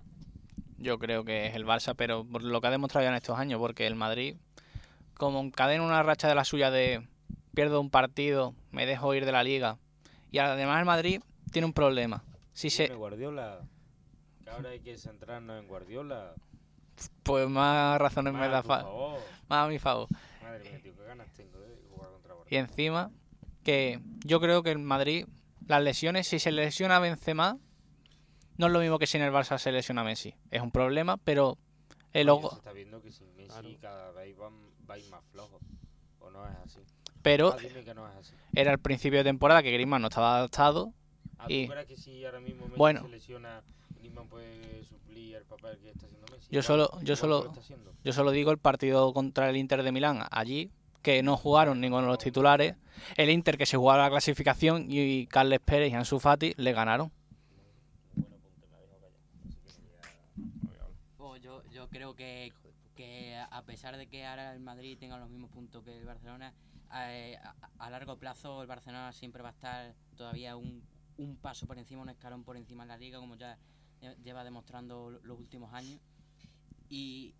Yo 0.78 0.98
creo 0.98 1.24
que 1.24 1.46
es 1.48 1.56
el 1.56 1.66
Barça, 1.66 1.94
pero 1.96 2.24
por 2.24 2.44
lo 2.44 2.60
que 2.60 2.66
ha 2.68 2.70
demostrado 2.70 3.04
ya 3.04 3.10
en 3.10 3.16
estos 3.16 3.36
años, 3.38 3.58
porque 3.58 3.86
el 3.88 3.96
Madrid, 3.96 4.36
como 5.16 5.40
encadena 5.40 5.82
una 5.84 6.02
racha 6.02 6.28
de 6.28 6.34
la 6.34 6.44
suya 6.44 6.70
de 6.70 7.06
pierdo 7.54 7.80
un 7.80 7.90
partido, 7.90 8.54
me 8.70 8.86
dejo 8.86 9.14
ir 9.14 9.24
de 9.24 9.32
la 9.32 9.44
liga, 9.44 9.78
y 10.30 10.38
además 10.38 10.78
el 10.80 10.84
Madrid 10.86 11.20
tiene 11.52 11.66
un 11.66 11.72
problema. 11.72 12.24
Si 12.52 12.70
se, 12.70 12.88
Guardiola. 12.88 13.60
Que 14.42 14.50
ahora 14.50 14.70
hay 14.70 14.80
que 14.80 14.96
centrarnos 14.98 15.60
en 15.60 15.68
Guardiola. 15.68 16.34
pues 17.22 17.48
más 17.48 17.98
razones 18.00 18.32
me 18.32 18.40
Más, 18.40 18.50
da 18.50 18.62
por 18.62 18.68
fa- 18.68 18.82
favor. 18.82 19.20
más 19.48 19.64
a 19.66 19.68
mi 19.68 19.78
favor. 19.78 20.08
Madre 20.42 20.64
mía, 20.70 20.80
tío, 20.82 20.94
qué 20.94 21.02
ganas 21.04 21.32
tengo 21.32 21.58
de 21.60 21.76
jugar 21.90 22.10
contra 22.10 22.32
Y 22.32 22.36
Guardiola. 22.36 22.60
encima, 22.68 23.10
que 23.64 24.00
yo 24.24 24.40
creo 24.40 24.62
que 24.62 24.70
el 24.70 24.78
Madrid, 24.78 25.26
las 25.66 25.82
lesiones, 25.82 26.26
si 26.28 26.38
se 26.38 26.52
lesiona 26.52 26.98
Benzema, 27.00 27.56
no 28.58 28.66
es 28.66 28.72
lo 28.72 28.78
mismo 28.80 28.98
que 28.98 29.06
si 29.08 29.16
en 29.16 29.24
el 29.24 29.32
Barça 29.32 29.58
se 29.58 29.72
lesiona 29.72 30.04
Messi. 30.04 30.34
Es 30.50 30.60
un 30.62 30.70
problema, 30.70 31.16
pero 31.16 31.56
el 32.12 32.28
ojo, 32.28 32.50
Se 32.50 32.56
está 32.56 32.72
viendo 32.72 33.00
que 33.02 33.10
sin 33.10 33.34
Messi 33.34 33.48
Claro. 33.48 33.68
cada 33.80 34.12
vez 34.12 34.36
van, 34.36 34.52
va 34.88 34.94
a 34.94 34.98
ir 34.98 35.08
más 35.10 35.24
flojo. 35.32 35.58
¿O 36.20 36.30
no 36.30 36.46
es 36.48 36.56
así? 36.64 36.80
pero 37.22 37.54
Ah, 37.54 37.56
que 37.56 37.94
no 37.94 38.06
es 38.10 38.16
así. 38.16 38.34
era 38.54 38.70
el 38.72 38.78
principio 38.78 39.18
de 39.20 39.24
temporada 39.24 39.62
que 39.62 39.70
Griezmann 39.72 40.02
no 40.02 40.08
estaba 40.08 40.36
adaptado. 40.38 40.92
Ah, 41.38 41.46
Y- 41.48 41.66
¿Tú 41.66 41.72
crees 41.72 41.86
que 41.86 41.96
si 41.96 42.24
ahora 42.24 42.40
mismo 42.40 42.64
Messi 42.66 42.76
Bueno. 42.78 43.02
se 43.02 43.08
lesiona, 43.08 43.62
Griezmann 43.98 44.28
puede 44.28 44.84
suplir 44.84 45.36
el 45.36 45.44
papel 45.44 45.78
que 45.78 45.90
está 45.90 46.06
haciendo 46.06 46.26
Messi? 46.30 46.48
Yo 46.50 46.62
solo- 46.62 46.90
yo 47.02 47.16
solo- 47.16 47.50
haciendo. 47.58 47.92
Yo 48.04 48.12
solo 48.12 48.30
digo 48.30 48.50
el 48.50 48.58
partido 48.58 49.12
contra 49.14 49.48
el 49.48 49.56
Inter 49.56 49.82
de 49.82 49.90
Milán 49.92 50.20
allí, 50.30 50.70
que 51.02 51.22
no 51.22 51.36
jugaron 51.38 51.80
ninguno 51.80 52.02
de 52.02 52.08
los 52.08 52.18
titulares. 52.18 52.76
El 53.16 53.30
Inter 53.30 53.56
que 53.56 53.64
se 53.66 53.76
jugaba 53.78 54.02
la 54.04 54.10
clasificación 54.10 54.86
y 54.90 55.26
Carles 55.26 55.60
Pérez 55.60 55.92
y 55.92 55.94
Ansu 55.94 56.20
Fati 56.20 56.52
le 56.58 56.72
ganaron. 56.74 57.10
Pues 61.16 61.40
yo, 61.42 61.62
yo 61.72 61.88
creo 61.88 62.14
que, 62.14 62.52
que 62.94 63.36
a 63.36 63.62
pesar 63.62 63.96
de 63.96 64.06
que 64.06 64.24
ahora 64.26 64.52
el 64.52 64.60
Madrid 64.60 64.96
tenga 64.98 65.18
los 65.18 65.28
mismos 65.30 65.50
puntos 65.50 65.82
que 65.84 65.96
el 65.98 66.04
Barcelona, 66.04 66.52
a, 66.90 67.08
a 67.78 67.90
largo 67.90 68.16
plazo 68.18 68.60
el 68.62 68.68
Barcelona 68.68 69.12
siempre 69.12 69.42
va 69.42 69.48
a 69.50 69.52
estar 69.52 69.94
todavía 70.16 70.56
un, 70.56 70.82
un 71.18 71.36
paso 71.36 71.66
por 71.66 71.78
encima, 71.78 72.02
un 72.02 72.08
escalón 72.10 72.44
por 72.44 72.56
encima 72.56 72.84
en 72.84 72.88
la 72.88 72.96
liga, 72.96 73.18
como 73.18 73.36
ya 73.36 73.58
lle- 74.00 74.16
lleva 74.22 74.44
demostrando 74.44 75.10
lo- 75.10 75.20
los 75.22 75.38
últimos 75.38 75.72
años. 75.72 76.00
Y, 76.88 77.34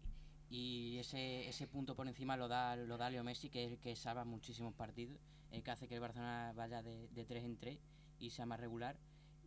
y 0.51 0.99
ese, 0.99 1.49
ese 1.49 1.67
punto 1.67 1.95
por 1.95 2.09
encima 2.09 2.37
lo 2.37 2.49
da, 2.49 2.77
lo 2.77 2.97
da 2.97 3.11
Leo 3.11 3.25
Messi, 3.25 3.49
que 3.51 3.65
es 3.65 3.73
el 3.73 3.79
que 3.79 3.95
salva 3.97 4.25
muchísimos 4.25 4.75
partidos, 4.75 5.19
el 5.53 5.63
que 5.63 5.71
hace 5.71 5.89
que 5.89 5.95
el 5.95 6.01
Barcelona 6.01 6.53
vaya 6.57 6.83
de, 6.83 7.09
de 7.09 7.25
3 7.25 7.45
en 7.45 7.57
3 7.59 7.79
y 8.19 8.31
sea 8.31 8.47
más 8.47 8.61
regular. 8.61 8.97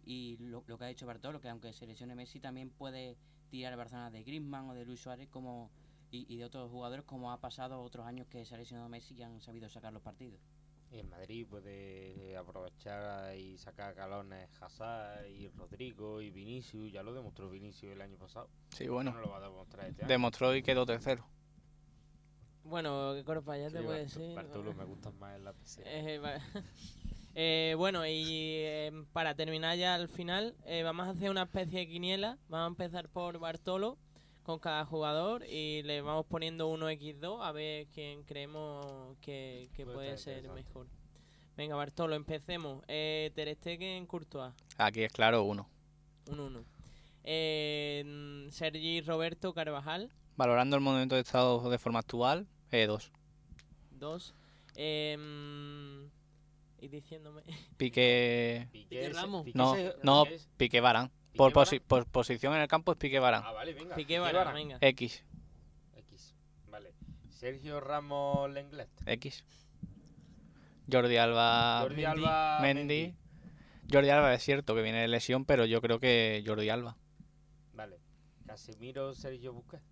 Y 0.05 0.37
lo, 0.39 0.63
lo 0.67 0.77
que 0.77 0.85
ha 0.85 0.87
dicho 0.87 1.05
Bartolo, 1.05 1.41
que 1.41 1.49
aunque 1.49 1.73
se 1.73 1.85
lesione 1.85 2.15
Messi, 2.15 2.39
también 2.39 2.69
puede 2.69 3.17
tirar 3.49 3.73
el 3.73 3.77
Barcelona 3.77 4.09
de 4.11 4.23
Griezmann 4.23 4.69
o 4.69 4.73
de 4.73 4.85
Luis 4.85 5.01
Suárez 5.01 5.27
como, 5.29 5.69
y, 6.11 6.25
y 6.33 6.37
de 6.37 6.45
otros 6.45 6.69
jugadores, 6.71 7.05
como 7.05 7.31
ha 7.31 7.39
pasado 7.39 7.81
otros 7.81 8.05
años 8.05 8.27
que 8.27 8.45
se 8.45 8.55
ha 8.55 8.57
lesionado 8.57 8.89
Messi 8.89 9.15
y 9.15 9.23
han 9.23 9.41
sabido 9.41 9.69
sacar 9.69 9.91
los 9.93 10.01
partidos. 10.01 10.39
Y 10.89 10.99
en 10.99 11.09
Madrid 11.09 11.45
puede 11.49 12.37
aprovechar 12.37 13.35
y 13.35 13.57
sacar 13.57 13.93
galones 13.93 14.49
Hazard 14.61 15.27
y 15.27 15.49
Rodrigo 15.49 16.21
y 16.21 16.29
Vinicius. 16.31 16.91
Ya 16.93 17.03
lo 17.03 17.13
demostró 17.13 17.49
Vinicius 17.49 17.91
el 17.91 18.01
año 18.01 18.17
pasado. 18.17 18.49
Sí, 18.69 18.87
bueno. 18.87 19.11
No 19.11 19.19
lo 19.19 19.29
va 19.29 19.37
a 19.37 19.41
demostrar 19.41 19.87
este 19.87 20.03
año. 20.03 20.07
Demostró 20.09 20.55
y 20.55 20.63
quedó 20.63 20.85
tercero. 20.85 21.27
Bueno, 22.63 23.13
qué 23.15 23.23
corpa 23.23 23.57
ya 23.57 23.69
Sí, 23.69 23.75
te 23.75 23.81
puedo 23.83 23.97
Barto- 23.97 24.19
decir. 24.19 24.35
Bartolo 24.35 24.73
me 24.73 24.85
gustan 24.85 25.17
más 25.19 25.35
en 25.35 25.43
la 25.43 25.53
PC. 25.53 25.83
Eh, 25.85 26.21
Eh, 27.39 27.75
bueno, 27.77 28.03
y 28.07 28.15
eh, 28.63 28.91
para 29.13 29.35
terminar 29.35 29.77
ya 29.77 29.93
al 29.93 30.07
final, 30.07 30.55
eh, 30.65 30.81
vamos 30.81 31.05
a 31.07 31.11
hacer 31.11 31.29
una 31.29 31.43
especie 31.43 31.79
de 31.81 31.87
quiniela. 31.87 32.39
Vamos 32.49 32.65
a 32.65 32.67
empezar 32.83 33.09
por 33.09 33.37
Bartolo 33.37 33.99
con 34.47 34.59
cada 34.59 34.85
jugador 34.85 35.43
y 35.45 35.83
le 35.83 35.99
vamos 35.99 36.25
poniendo 36.25 36.69
1x2 36.73 37.43
a 37.45 37.51
ver 37.51 37.85
quién 37.87 38.23
creemos 38.23 39.17
que, 39.19 39.69
que 39.75 39.83
Puede 39.83 39.97
puede 39.97 40.17
ser 40.17 40.49
mejor. 40.51 40.87
Venga, 41.57 41.75
Bartolo, 41.75 42.15
empecemos. 42.15 42.81
Eh, 42.87 43.29
Ter 43.35 43.53
Stegen, 43.55 44.05
Courtois, 44.05 44.53
Aquí 44.77 45.03
es 45.03 45.11
claro 45.11 45.43
uno. 45.43 45.67
un 46.31 46.39
1. 46.39 46.63
Eh, 47.25 48.03
mm, 48.05 48.49
Sergi 48.51 49.01
Roberto 49.01 49.53
Carvajal, 49.53 50.09
Valorando 50.37 50.77
el 50.77 50.81
momento 50.81 51.15
de 51.15 51.21
estado 51.21 51.69
de 51.69 51.77
forma 51.77 51.99
actual, 51.99 52.47
eh, 52.71 52.85
dos. 52.85 53.11
2. 53.91 54.33
Eh, 54.75 55.17
mm, 55.19 56.05
y 56.85 56.87
diciéndome... 56.87 57.41
Pique. 57.75 58.69
Piqué 58.71 59.07
ese- 59.07 59.13
Ramos. 59.13 59.45
No, 59.53 59.75
no, 60.03 60.23
Pique 60.55 60.79
Barán. 60.79 61.11
Piqué 61.38 61.53
Por, 61.53 61.53
posi- 61.53 61.81
por 61.81 62.05
posición 62.07 62.53
en 62.55 62.61
el 62.61 62.67
campo 62.67 62.91
es 62.91 62.97
Pique 62.97 63.19
Barán. 63.19 63.43
Ah, 63.45 63.51
vale, 63.51 63.73
venga. 63.73 63.95
Piqué 63.95 64.19
Varane, 64.19 64.53
venga. 64.53 64.77
X. 64.81 65.23
X. 65.95 66.35
Vale. 66.69 66.93
Sergio 67.29 67.79
Ramos 67.79 68.49
Lenglet. 68.51 68.89
X. 69.05 69.43
Jordi 70.91 71.17
Alba. 71.17 71.79
Jordi 71.81 71.95
Mendy. 72.03 72.05
Alba. 72.23 72.59
Mendy. 72.61 73.15
Jordi 73.91 74.09
Alba 74.09 74.33
es 74.33 74.43
cierto 74.43 74.75
que 74.75 74.81
viene 74.81 75.01
de 75.01 75.07
lesión, 75.07 75.45
pero 75.45 75.65
yo 75.65 75.81
creo 75.81 75.99
que 75.99 76.43
Jordi 76.45 76.69
Alba. 76.69 76.97
Vale. 77.73 77.99
Casemiro, 78.45 79.13
Sergio 79.13 79.53
Busquets. 79.53 79.83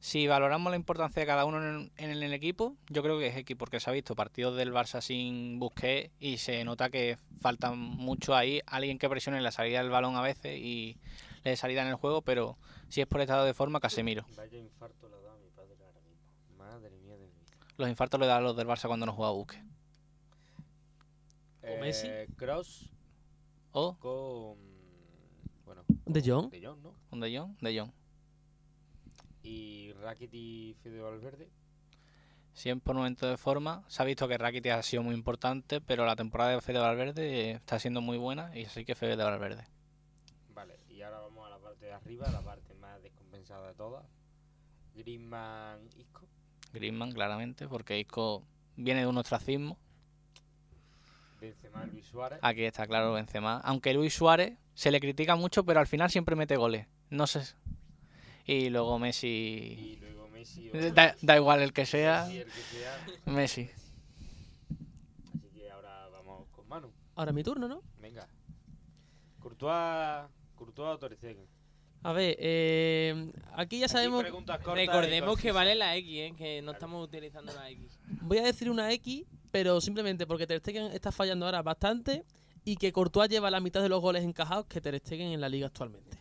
Si 0.00 0.28
valoramos 0.28 0.70
la 0.70 0.76
importancia 0.76 1.20
de 1.20 1.26
cada 1.26 1.44
uno 1.44 1.58
en, 1.58 1.90
en 1.96 2.10
el 2.10 2.32
equipo, 2.32 2.76
yo 2.88 3.02
creo 3.02 3.18
que 3.18 3.26
es 3.26 3.36
X, 3.36 3.56
porque 3.58 3.80
se 3.80 3.90
ha 3.90 3.92
visto 3.92 4.14
partidos 4.14 4.56
del 4.56 4.72
Barça 4.72 5.00
sin 5.00 5.58
Busquets 5.58 6.12
y 6.20 6.38
se 6.38 6.64
nota 6.64 6.88
que 6.88 7.18
falta 7.40 7.72
mucho 7.72 8.36
ahí 8.36 8.60
alguien 8.66 8.98
que 8.98 9.08
presione 9.08 9.40
la 9.40 9.50
salida 9.50 9.82
del 9.82 9.90
balón 9.90 10.14
a 10.16 10.22
veces 10.22 10.56
y 10.56 10.96
le 11.42 11.50
dé 11.50 11.56
salida 11.56 11.82
en 11.82 11.88
el 11.88 11.96
juego, 11.96 12.22
pero 12.22 12.56
si 12.88 13.00
es 13.00 13.06
por 13.06 13.20
estado 13.20 13.44
de 13.44 13.54
forma, 13.54 13.80
Casemiro. 13.80 14.24
Vaya 14.36 14.58
infarto 14.58 15.08
le 15.08 15.14
ha 15.14 15.18
dado 15.18 15.36
a 15.36 15.38
mi 15.38 15.50
padre 15.50 15.74
ahora 15.84 16.00
mismo. 16.00 16.56
Madre 16.56 16.96
mía 16.98 17.16
de. 17.16 17.28
Los 17.76 17.88
infartos 17.88 18.20
le 18.20 18.26
dan 18.26 18.38
a 18.38 18.40
los 18.40 18.56
del 18.56 18.66
Barça 18.66 18.86
cuando 18.86 19.04
no 19.04 19.12
juega 19.12 19.32
Busquets. 19.32 19.64
¿O 21.62 21.80
Messi? 21.80 22.08
Cross 22.36 22.88
O 23.72 23.90
Eh, 23.90 23.96
con. 23.98 24.56
Bueno. 25.66 25.82
¿De 26.06 26.22
con 26.22 26.30
Jong? 26.30 26.50
De 26.50 26.66
Jong, 26.66 26.82
¿no? 26.82 26.94
un 27.10 27.20
De 27.20 27.36
Jong, 27.36 27.58
De 27.60 27.78
Jong. 27.78 27.92
Y 29.48 29.92
Rakitic 29.94 30.34
y 30.34 30.76
Fede 30.82 31.00
Valverde. 31.00 31.48
Si 32.52 32.68
es 32.68 32.80
por 32.80 32.96
momento 32.96 33.26
de 33.26 33.38
forma, 33.38 33.82
se 33.88 34.02
ha 34.02 34.04
visto 34.04 34.28
que 34.28 34.36
Rakitic 34.36 34.72
ha 34.72 34.82
sido 34.82 35.02
muy 35.02 35.14
importante, 35.14 35.80
pero 35.80 36.04
la 36.04 36.16
temporada 36.16 36.50
de 36.50 36.60
Fede 36.60 36.80
Valverde 36.80 37.52
está 37.52 37.78
siendo 37.78 38.02
muy 38.02 38.18
buena 38.18 38.54
y 38.54 38.64
así 38.66 38.84
que 38.84 38.94
Fede 38.94 39.16
Valverde. 39.16 39.64
Vale, 40.50 40.78
y 40.88 41.00
ahora 41.00 41.20
vamos 41.20 41.46
a 41.46 41.50
la 41.50 41.58
parte 41.58 41.86
de 41.86 41.92
arriba, 41.92 42.28
la 42.30 42.42
parte 42.42 42.74
más 42.74 43.02
descompensada 43.02 43.68
de 43.68 43.74
todas. 43.74 44.04
Griezmann, 44.94 45.88
Isco. 45.96 46.26
Griezmann, 46.72 47.12
claramente, 47.12 47.68
porque 47.68 47.98
Isco 47.98 48.44
viene 48.76 49.00
de 49.00 49.06
un 49.06 49.16
ostracismo. 49.16 49.78
Benzema, 51.40 51.86
Luis 51.86 52.04
Suárez. 52.04 52.40
Aquí 52.42 52.64
está 52.64 52.86
claro 52.86 53.14
Benzema. 53.14 53.60
Aunque 53.60 53.94
Luis 53.94 54.12
Suárez 54.12 54.58
se 54.74 54.90
le 54.90 55.00
critica 55.00 55.36
mucho, 55.36 55.64
pero 55.64 55.80
al 55.80 55.86
final 55.86 56.10
siempre 56.10 56.36
mete 56.36 56.56
goles. 56.56 56.86
No 57.08 57.26
sé. 57.26 57.54
Y 58.48 58.70
luego 58.70 58.98
Messi. 58.98 59.26
Y 59.28 59.96
luego 60.00 60.26
Messi. 60.28 60.70
o- 60.70 60.92
Da, 60.92 61.14
da 61.22 61.36
igual 61.36 61.60
el 61.62 61.72
que 61.72 61.86
sea. 61.86 62.24
Messi, 62.24 62.38
el 62.38 62.46
que 62.46 62.60
sea. 62.62 63.06
Messi. 63.26 63.70
Así 65.34 65.48
que 65.54 65.70
ahora 65.70 66.08
vamos 66.08 66.48
con 66.50 66.66
Manu. 66.66 66.90
Ahora 67.14 67.32
mi 67.32 67.42
turno, 67.44 67.68
¿no? 67.68 67.82
Venga. 68.00 68.26
Courtois, 69.38 70.26
Courtois 70.54 70.94
o 70.94 70.98
Ter 70.98 71.14
Stegen. 71.16 71.46
A 72.04 72.12
ver, 72.12 72.36
eh, 72.38 73.32
aquí 73.54 73.80
ya 73.80 73.88
sabemos... 73.88 74.22
Recordemos 74.24 75.38
que 75.40 75.50
vale 75.52 75.74
la 75.74 75.96
X, 75.96 76.08
¿eh? 76.16 76.32
que 76.38 76.62
no 76.62 76.72
estamos 76.72 77.04
utilizando 77.04 77.52
la 77.52 77.68
X. 77.70 77.98
Voy 78.22 78.38
a 78.38 78.42
decir 78.44 78.70
una 78.70 78.90
X, 78.92 79.24
pero 79.50 79.80
simplemente 79.80 80.26
porque 80.26 80.46
Ter 80.46 80.60
Stegen 80.60 80.84
está 80.92 81.10
fallando 81.12 81.44
ahora 81.46 81.60
bastante 81.62 82.24
y 82.64 82.76
que 82.76 82.92
Courtois 82.92 83.28
lleva 83.28 83.50
la 83.50 83.60
mitad 83.60 83.82
de 83.82 83.88
los 83.88 84.00
goles 84.00 84.22
encajados 84.24 84.66
que 84.66 84.80
Ter 84.80 84.98
Stegen 85.00 85.32
en 85.32 85.40
la 85.40 85.48
liga 85.48 85.66
actualmente. 85.66 86.16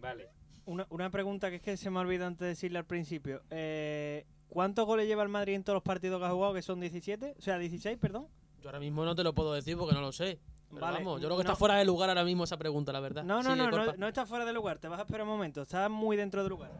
Vale. 0.00 0.30
Una, 0.64 0.86
una 0.90 1.10
pregunta 1.10 1.50
que 1.50 1.56
es 1.56 1.62
que 1.62 1.76
se 1.76 1.90
me 1.90 1.98
ha 1.98 2.02
olvidado 2.02 2.28
antes 2.28 2.40
de 2.40 2.46
decirle 2.48 2.78
al 2.78 2.84
principio. 2.86 3.42
Eh, 3.50 4.24
¿Cuántos 4.48 4.86
goles 4.86 5.06
lleva 5.06 5.22
el 5.22 5.28
Madrid 5.28 5.54
en 5.54 5.64
todos 5.64 5.76
los 5.76 5.82
partidos 5.82 6.20
que 6.20 6.26
ha 6.26 6.30
jugado? 6.30 6.54
Que 6.54 6.62
son 6.62 6.78
17, 6.80 7.34
o 7.38 7.40
sea, 7.42 7.58
16, 7.58 7.98
perdón. 7.98 8.28
Yo 8.60 8.68
ahora 8.68 8.78
mismo 8.80 9.04
no 9.04 9.14
te 9.14 9.24
lo 9.24 9.34
puedo 9.34 9.52
decir 9.54 9.76
porque 9.76 9.94
no 9.94 10.00
lo 10.00 10.12
sé. 10.12 10.38
Pero 10.68 10.80
Vale, 10.80 10.98
vamos, 10.98 11.20
yo 11.20 11.28
creo 11.28 11.38
que 11.38 11.44
no- 11.44 11.50
está 11.50 11.56
fuera 11.58 11.74
de 11.76 11.84
lugar 11.84 12.08
ahora 12.10 12.24
mismo 12.24 12.44
esa 12.44 12.56
pregunta, 12.56 12.92
la 12.92 13.00
verdad. 13.00 13.24
No, 13.24 13.42
no, 13.42 13.56
no, 13.56 13.70
no, 13.70 13.92
no 13.96 14.08
está 14.08 14.24
fuera 14.24 14.44
de 14.44 14.52
lugar. 14.52 14.78
Te 14.78 14.88
vas 14.88 14.98
a 15.00 15.02
esperar 15.02 15.22
un 15.22 15.28
momento. 15.32 15.62
Está 15.62 15.88
muy 15.88 16.16
dentro 16.16 16.42
de 16.42 16.48
lugar. 16.48 16.70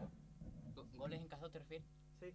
Go- 0.75 0.85
¿Goles 0.95 1.21
encajados 1.21 1.51
te 1.51 1.59
refieres? 1.59 1.85
Sí. 2.19 2.27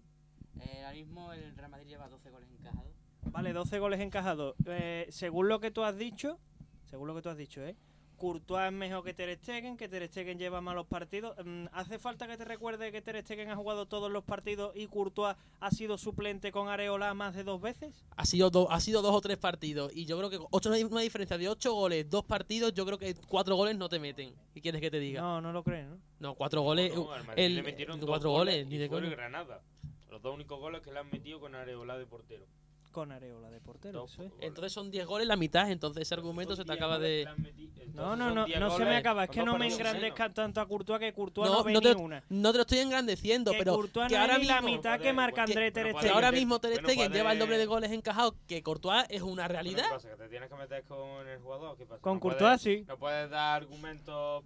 Eh, 0.60 0.82
ahora 0.84 0.92
mismo 0.92 1.32
el 1.32 1.56
Real 1.56 1.70
Madrid 1.70 1.88
lleva 1.88 2.08
12 2.08 2.30
goles 2.30 2.48
encajados. 2.50 2.92
Vale, 3.30 3.52
12 3.52 3.78
goles 3.78 4.00
encajados. 4.00 4.54
Eh, 4.66 5.06
según 5.10 5.48
lo 5.48 5.58
que 5.60 5.70
tú 5.70 5.82
has 5.82 5.96
dicho, 5.96 6.38
según 6.84 7.08
lo 7.08 7.14
que 7.14 7.22
tú 7.22 7.28
has 7.28 7.36
dicho, 7.36 7.62
¿eh? 7.64 7.76
Courtois 8.18 8.66
es 8.66 8.72
mejor 8.72 9.04
que 9.04 9.14
Ter 9.14 9.34
Stegen, 9.38 9.76
que 9.76 9.88
Ter 9.88 10.06
Stegen 10.08 10.38
lleva 10.38 10.60
malos 10.60 10.86
partidos. 10.86 11.34
Mm, 11.44 11.66
¿Hace 11.72 11.98
falta 11.98 12.26
que 12.26 12.36
te 12.36 12.44
recuerde 12.44 12.92
que 12.92 13.00
Ter 13.00 13.18
Stegen 13.22 13.48
ha 13.50 13.56
jugado 13.56 13.86
todos 13.86 14.10
los 14.10 14.24
partidos 14.24 14.72
y 14.76 14.86
Courtois 14.88 15.36
ha 15.60 15.70
sido 15.70 15.96
suplente 15.96 16.52
con 16.52 16.68
Areola 16.68 17.14
más 17.14 17.34
de 17.34 17.44
dos 17.44 17.60
veces? 17.62 18.04
Ha 18.16 18.26
sido, 18.26 18.50
do- 18.50 18.70
ha 18.70 18.80
sido 18.80 19.00
dos 19.02 19.14
o 19.14 19.20
tres 19.20 19.38
partidos 19.38 19.90
y 19.96 20.04
yo 20.04 20.18
creo 20.18 20.28
que 20.30 20.38
ocho, 20.50 20.68
una 20.70 21.00
diferencia 21.00 21.38
de 21.38 21.48
ocho 21.48 21.72
goles, 21.72 22.10
dos 22.10 22.24
partidos, 22.24 22.74
yo 22.74 22.84
creo 22.84 22.98
que 22.98 23.14
cuatro 23.28 23.56
goles 23.56 23.76
no 23.78 23.88
te 23.88 23.98
meten. 23.98 24.34
¿Qué 24.52 24.60
quieres 24.60 24.80
que 24.80 24.90
te 24.90 24.98
diga? 24.98 25.20
No, 25.22 25.28
No, 25.40 25.48
no 25.48 25.52
lo 25.52 25.62
crees, 25.62 25.86
¿no? 26.20 26.34
cuatro 26.34 26.62
goles, 26.62 26.92
No, 26.94 27.08
el- 27.36 27.54
le 27.54 27.62
metieron 27.62 28.00
dos 28.00 28.08
cuatro 28.08 28.30
goles, 28.30 28.66
ni 28.66 28.74
y 28.74 28.78
de 28.78 28.88
fue 28.88 28.98
el 28.98 29.04
coña. 29.04 29.16
Granada. 29.16 29.62
Los 30.10 30.20
dos 30.22 30.34
únicos 30.34 30.58
goles 30.58 30.80
que 30.82 30.90
le 30.92 30.98
han 30.98 31.08
metido 31.10 31.38
con 31.38 31.54
Areola 31.54 31.96
de 31.96 32.06
portero. 32.06 32.44
Con 32.98 33.12
Areola 33.12 33.48
de 33.48 33.60
portero, 33.60 34.06
eso 34.06 34.24
es. 34.24 34.32
Entonces 34.40 34.72
son 34.72 34.90
10 34.90 35.06
goles 35.06 35.28
la 35.28 35.36
mitad, 35.36 35.70
entonces 35.70 36.02
ese 36.02 36.14
argumento 36.14 36.56
se 36.56 36.64
te 36.64 36.72
10 36.72 36.76
acaba 36.78 36.98
de... 36.98 37.28
No, 37.94 38.16
no, 38.16 38.30
no, 38.34 38.44
10 38.44 38.58
no 38.58 38.76
se 38.76 38.84
me 38.84 38.96
acaba. 38.96 39.24
Es 39.24 39.30
que 39.30 39.42
no 39.44 39.56
me 39.56 39.68
engrandezca 39.68 40.32
tanto 40.32 40.60
a 40.60 40.66
Courtois 40.66 40.98
que 40.98 41.12
Courtois 41.12 41.48
No, 41.48 41.58
no, 41.58 41.64
ve 41.64 41.72
no 41.72 41.80
te- 41.80 41.94
ni 41.94 42.02
una. 42.02 42.22
No 42.28 42.50
te 42.52 42.58
lo 42.58 42.62
estoy 42.62 42.78
engrandeciendo, 42.78 43.52
que 43.52 43.58
pero 43.58 43.74
Courtois 43.74 44.08
que 44.08 44.14
no 44.16 44.20
ahora 44.20 44.38
ni 44.38 44.44
la 44.46 44.60
mismo- 44.60 44.76
mitad 44.76 45.00
que 45.00 45.12
marca 45.12 45.42
André 45.44 45.70
Ter 45.70 45.92
Stegen. 45.92 46.10
ahora 46.12 46.32
mismo 46.32 46.58
Ter 46.60 46.74
Stegen 46.82 47.12
lleva 47.12 47.32
el 47.32 47.38
doble 47.38 47.56
de 47.58 47.66
goles 47.66 47.92
encajados 47.92 48.34
que 48.48 48.62
Courtois 48.64 49.04
es 49.08 49.22
una 49.22 49.34
Bueno, 49.44 49.48
realidad. 49.48 49.84
¿Qué 49.84 49.94
pasa? 49.94 50.08
¿Que 50.10 50.16
te 50.16 50.28
tienes 50.28 50.48
que 50.48 50.54
meter 50.56 50.82
con 50.84 51.28
el 51.28 51.38
jugador? 51.40 51.76
¿Qué 51.76 51.86
pasa? 51.86 52.00
Con 52.02 52.14
No 52.14 52.20
Courtois 52.20 52.60
puedes- 52.60 52.78
sí. 52.80 52.84
No 52.88 52.98
puedes 52.98 53.30
dar 53.30 53.62
argumentos 53.62 54.42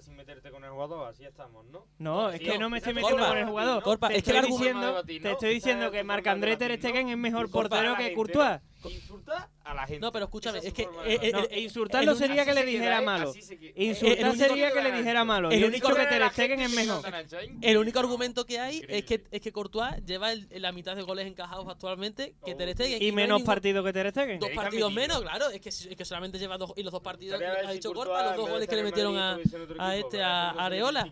sin 0.00 0.16
meterte 0.16 0.50
con 0.50 0.64
el 0.64 0.70
jugador, 0.70 1.08
así 1.08 1.24
estamos, 1.24 1.64
¿no? 1.66 1.86
No, 1.98 2.30
es 2.30 2.40
que 2.40 2.58
no 2.58 2.68
me 2.68 2.78
estoy 2.78 2.94
metiendo 2.94 3.26
con 3.28 3.38
el 3.38 3.46
jugador. 3.46 3.82
Corpa, 3.84 4.08
te 4.08 4.16
es 4.18 4.22
que 4.24 4.30
el 4.30 4.36
estoy 4.36 5.54
diciendo, 5.54 5.90
que 5.90 6.00
tu 6.00 6.06
Marc 6.06 6.24
forma 6.24 6.34
de 6.46 6.52
André 6.52 6.56
Ter. 6.56 6.78
Stegen 6.78 7.08
es 7.08 7.16
mejor 7.16 7.50
portero 7.50 7.91
que 7.96 8.14
Courtois. 8.14 8.60
¿no? 8.62 8.72
Insultar 8.90 9.48
a 9.62 9.74
la 9.74 9.86
gente. 9.86 10.00
No, 10.00 10.10
pero 10.10 10.24
escúchame, 10.24 10.58
es 10.58 10.72
que, 10.72 10.82
eh. 10.82 11.30
No, 11.32 11.38
eh, 11.50 11.60
insultarlo 11.60 12.16
sería 12.16 12.44
que 12.44 12.52
le 12.52 12.64
dijera 12.64 12.98
¿eh? 12.98 13.04
malo. 13.04 13.32
Insultar 13.76 14.18
el 14.18 14.26
único 14.28 14.44
sería 14.44 14.68
que 14.68 14.74
que 14.74 14.82
le 14.82 14.92
dijera 14.92 15.24
malo. 15.24 15.50
El 15.52 15.64
único 15.64 15.88
que 15.94 16.00
que 16.00 16.06
Ter 16.06 16.30
Stegen 16.32 16.60
es 16.60 16.70
que 16.70 16.76
mejor. 16.76 17.04
¿eh? 17.14 17.50
El 17.60 17.76
único 17.78 18.00
argumento 18.00 18.44
que 18.44 18.58
hay 18.58 18.82
es 18.88 19.04
que, 19.04 19.22
es 19.30 19.40
que 19.40 19.52
Courtois 19.52 20.04
lleva 20.04 20.32
el- 20.32 20.48
la 20.60 20.72
mitad 20.72 20.96
de 20.96 21.02
goles 21.02 21.28
encajados 21.28 21.68
actualmente 21.68 22.34
que 22.44 22.54
Oh, 22.54 22.56
Ter 22.56 22.72
Stegen. 22.74 23.00
Y 23.00 23.12
menos 23.12 23.42
partidos 23.42 23.84
que 23.84 23.92
Ter 23.92 24.10
Stegen. 24.10 24.40
Dos 24.40 24.48
que 24.50 24.56
partidos 24.56 24.92
menos, 24.92 25.20
claro. 25.22 25.50
Es 25.50 25.60
que, 25.60 25.68
es 25.68 25.96
que 25.96 26.04
solamente 26.04 26.40
lleva 26.40 26.58
dos. 26.58 26.72
Y 26.74 26.82
los 26.82 26.92
dos 26.92 27.02
partidos 27.02 27.38
ver 27.38 27.64
ha 27.64 27.70
dicho 27.70 27.92
Courtois, 27.92 28.24
los 28.24 28.36
dos 28.36 28.50
goles 28.50 28.68
que 28.68 28.76
le 28.76 28.82
metieron 28.82 29.16
a, 29.16 29.96
este, 29.96 30.20
a 30.22 30.50
Areola. 30.50 31.08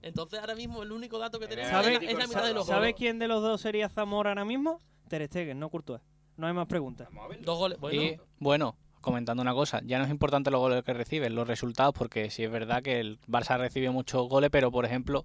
Entonces 0.00 0.40
ahora 0.40 0.54
mismo 0.54 0.82
el 0.82 0.90
único 0.90 1.18
dato 1.18 1.38
que 1.38 1.44
En 1.44 1.50
tenemos 1.50 1.86
es 1.86 1.92
la, 1.92 2.00
mitad 2.00 2.08
de 2.08 2.14
los 2.16 2.30
Salvador. 2.32 2.66
¿Sabe 2.66 2.80
goles. 2.80 2.94
quién 2.96 3.18
de 3.18 3.28
los 3.28 3.42
dos 3.42 3.60
sería 3.60 3.90
Zamora 3.90 4.30
ahora 4.30 4.46
mismo? 4.46 4.80
Ter 5.08 5.26
Stegen, 5.26 5.58
no 5.58 5.68
Courtois. 5.68 6.00
No 6.36 6.46
hay 6.46 6.52
más 6.52 6.66
preguntas. 6.66 7.08
Vamos 7.10 7.26
a 7.26 7.28
verlo. 7.28 7.44
Dos 7.44 7.58
goles. 7.58 7.78
Bueno, 7.80 8.02
Y 8.02 8.18
bueno, 8.38 8.76
comentando 9.00 9.42
una 9.42 9.54
cosa, 9.54 9.80
ya 9.84 9.98
no 9.98 10.04
es 10.04 10.10
importante 10.10 10.50
los 10.50 10.60
goles 10.60 10.82
que 10.82 10.92
reciben, 10.92 11.34
los 11.34 11.46
resultados, 11.46 11.94
porque 11.96 12.30
sí 12.30 12.42
es 12.42 12.50
verdad 12.50 12.82
que 12.82 12.98
el 13.00 13.20
Barça 13.28 13.58
recibe 13.58 13.90
muchos 13.90 14.28
goles, 14.28 14.50
pero 14.50 14.70
por 14.72 14.84
ejemplo, 14.84 15.24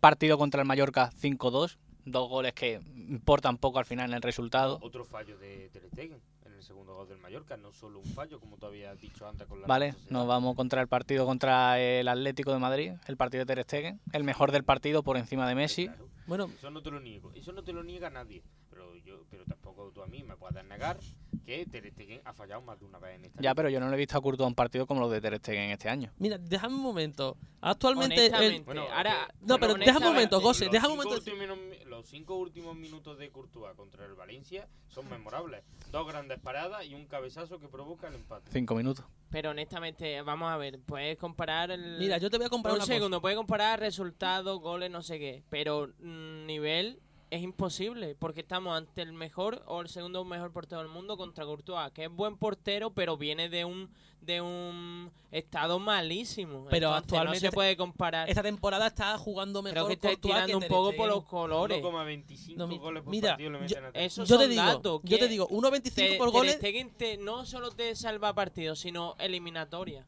partido 0.00 0.38
contra 0.38 0.62
el 0.62 0.66
Mallorca 0.66 1.10
5-2, 1.12 1.76
dos 2.06 2.28
goles 2.28 2.52
que 2.54 2.80
importan 2.96 3.58
poco 3.58 3.78
al 3.78 3.84
final 3.84 4.10
en 4.10 4.16
el 4.16 4.22
resultado. 4.22 4.78
Otro 4.82 5.04
fallo 5.04 5.38
de 5.38 5.68
Ter 5.72 5.86
Stegen 5.92 6.20
en 6.46 6.52
el 6.54 6.62
segundo 6.62 6.94
gol 6.94 7.08
del 7.08 7.18
Mallorca, 7.18 7.56
no 7.56 7.72
solo 7.72 8.00
un 8.00 8.06
fallo, 8.06 8.40
como 8.40 8.56
tú 8.56 8.66
habías 8.66 8.98
dicho 9.00 9.28
antes 9.28 9.46
con 9.46 9.60
la 9.60 9.66
Vale, 9.66 9.94
nos 10.08 10.26
vamos 10.26 10.56
contra 10.56 10.80
el 10.80 10.88
partido 10.88 11.26
contra 11.26 11.78
el 11.78 12.08
Atlético 12.08 12.52
de 12.52 12.58
Madrid, 12.58 12.92
el 13.06 13.16
partido 13.16 13.44
de 13.44 13.54
Ter 13.54 13.64
Stegen, 13.64 14.00
el 14.12 14.24
mejor 14.24 14.50
del 14.50 14.64
partido 14.64 15.02
por 15.02 15.16
encima 15.16 15.46
de 15.48 15.54
Messi. 15.54 15.86
Claro, 15.86 16.08
Bueno, 16.26 16.50
Eso 16.56 16.70
no 16.70 16.82
te 16.82 16.90
lo 16.90 17.00
niego, 17.00 17.30
eso 17.34 17.52
no 17.52 17.62
te 17.62 17.72
lo 17.72 17.84
niega 17.84 18.08
nadie, 18.10 18.42
pero 18.80 18.96
yo, 18.96 19.24
pero 19.30 19.44
tampoco 19.44 19.90
tú 19.92 20.02
a 20.02 20.06
mí 20.06 20.22
me 20.22 20.36
puedes 20.36 20.64
negar 20.64 20.98
que 21.44 21.66
Ter 21.66 21.90
Stegen 21.92 22.20
ha 22.24 22.32
fallado 22.32 22.62
más 22.62 22.78
de 22.78 22.86
una 22.86 22.98
vez 22.98 23.16
en 23.16 23.24
esta 23.26 23.36
Ya, 23.36 23.50
liga. 23.50 23.54
pero 23.54 23.68
yo 23.68 23.80
no 23.80 23.88
le 23.88 23.94
he 23.94 23.98
visto 23.98 24.16
a 24.16 24.20
Courtois 24.22 24.46
un 24.48 24.54
partido 24.54 24.86
como 24.86 25.00
los 25.00 25.10
de 25.10 25.20
Ter 25.20 25.36
Stegen 25.38 25.70
este 25.70 25.88
año. 25.88 26.10
mira, 26.18 26.38
déjame 26.38 26.74
un 26.76 26.82
momento. 26.82 27.36
Actualmente 27.60 28.14
el, 28.26 28.32
Honestamente, 28.32 28.64
Bueno, 28.64 28.82
ahora, 28.92 29.28
que- 29.28 29.46
No, 29.46 29.58
pero 29.58 29.74
déjame 29.74 30.06
un 30.06 30.12
momento, 30.14 30.40
José, 30.40 30.64
los 30.66 30.72
déjame 30.72 30.94
un 30.94 31.00
cinco 31.02 31.10
momento 31.10 31.30
últimos 31.30 31.86
los 31.86 32.06
cinco 32.08 32.36
últimos 32.36 32.76
minutos 32.76 33.18
de 33.18 33.30
Courtois 33.30 33.74
contra 33.76 34.06
el 34.06 34.14
Valencia 34.14 34.66
son 34.88 35.08
memorables. 35.10 35.62
Dos 35.90 36.06
grandes 36.06 36.38
paradas 36.38 36.84
y 36.86 36.94
un 36.94 37.06
cabezazo 37.06 37.58
que 37.58 37.68
provoca 37.68 38.08
el 38.08 38.14
empate. 38.14 38.50
Cinco 38.52 38.74
minutos. 38.74 39.04
pero 39.28 39.50
honestamente, 39.50 40.20
vamos 40.22 40.50
a 40.50 40.56
ver, 40.56 40.80
puedes 40.80 41.16
comparar 41.18 41.70
el... 41.70 41.98
Mira, 41.98 42.18
yo 42.18 42.30
te 42.30 42.36
voy 42.38 42.46
a 42.46 42.48
comparar 42.48 42.74
un 42.74 42.78
una 42.78 42.84
cosa. 42.86 42.94
segundo, 42.94 43.20
puedes 43.20 43.36
comparar 43.36 43.78
resultados, 43.78 44.58
goles, 44.60 44.90
no 44.90 45.02
sé 45.02 45.18
qué, 45.18 45.42
pero 45.50 45.88
mm, 46.00 46.46
nivel 46.46 47.00
es 47.30 47.42
imposible, 47.42 48.14
porque 48.18 48.40
estamos 48.40 48.76
ante 48.76 49.02
el 49.02 49.12
mejor 49.12 49.62
o 49.66 49.80
el 49.80 49.88
segundo 49.88 50.24
mejor 50.24 50.52
portero 50.52 50.80
del 50.82 50.90
mundo 50.90 51.16
contra 51.16 51.44
Courtois, 51.44 51.92
que 51.92 52.04
es 52.04 52.10
buen 52.10 52.36
portero, 52.36 52.90
pero 52.90 53.16
viene 53.16 53.48
de 53.48 53.64
un 53.64 53.90
de 54.20 54.42
un 54.42 55.10
estado 55.30 55.78
malísimo. 55.78 56.66
Pero 56.68 56.88
Entonces, 56.88 57.02
actualmente 57.04 57.46
no 57.46 57.50
se 57.50 57.54
puede 57.54 57.76
comparar. 57.76 58.28
Esta 58.28 58.42
temporada 58.42 58.88
está 58.88 59.16
jugando 59.16 59.62
mejor 59.62 59.74
Creo 59.74 59.86
que 59.86 59.92
estáis 59.94 60.18
Courtois 60.18 60.44
tirando 60.44 60.58
que 60.60 60.66
un 60.66 60.68
poco 60.70 60.94
por 60.94 61.08
los 61.08 61.24
colores. 61.24 61.82
1,25 61.82 62.56
No, 62.56 62.66
goles 62.78 63.02
por 63.02 63.10
mira, 63.10 63.30
partido 63.30 63.50
le 63.50 63.56
yo- 63.58 63.62
meten 63.62 63.84
a 63.86 63.92
Ter 63.92 64.02
Eso 64.02 64.24
Yo 64.24 64.36
te 64.36 64.42
son 64.44 64.50
digo, 64.50 64.62
datos 64.62 65.00
yo 65.04 65.18
te 65.18 65.28
digo, 65.28 65.48
1.25 65.48 65.94
Ter- 65.94 66.18
por 66.18 66.30
goles. 66.30 66.58
Te- 66.98 67.16
no 67.16 67.46
solo 67.46 67.70
te 67.70 67.94
salva 67.96 68.34
partidos, 68.34 68.78
sino 68.80 69.14
eliminatoria. 69.18 70.06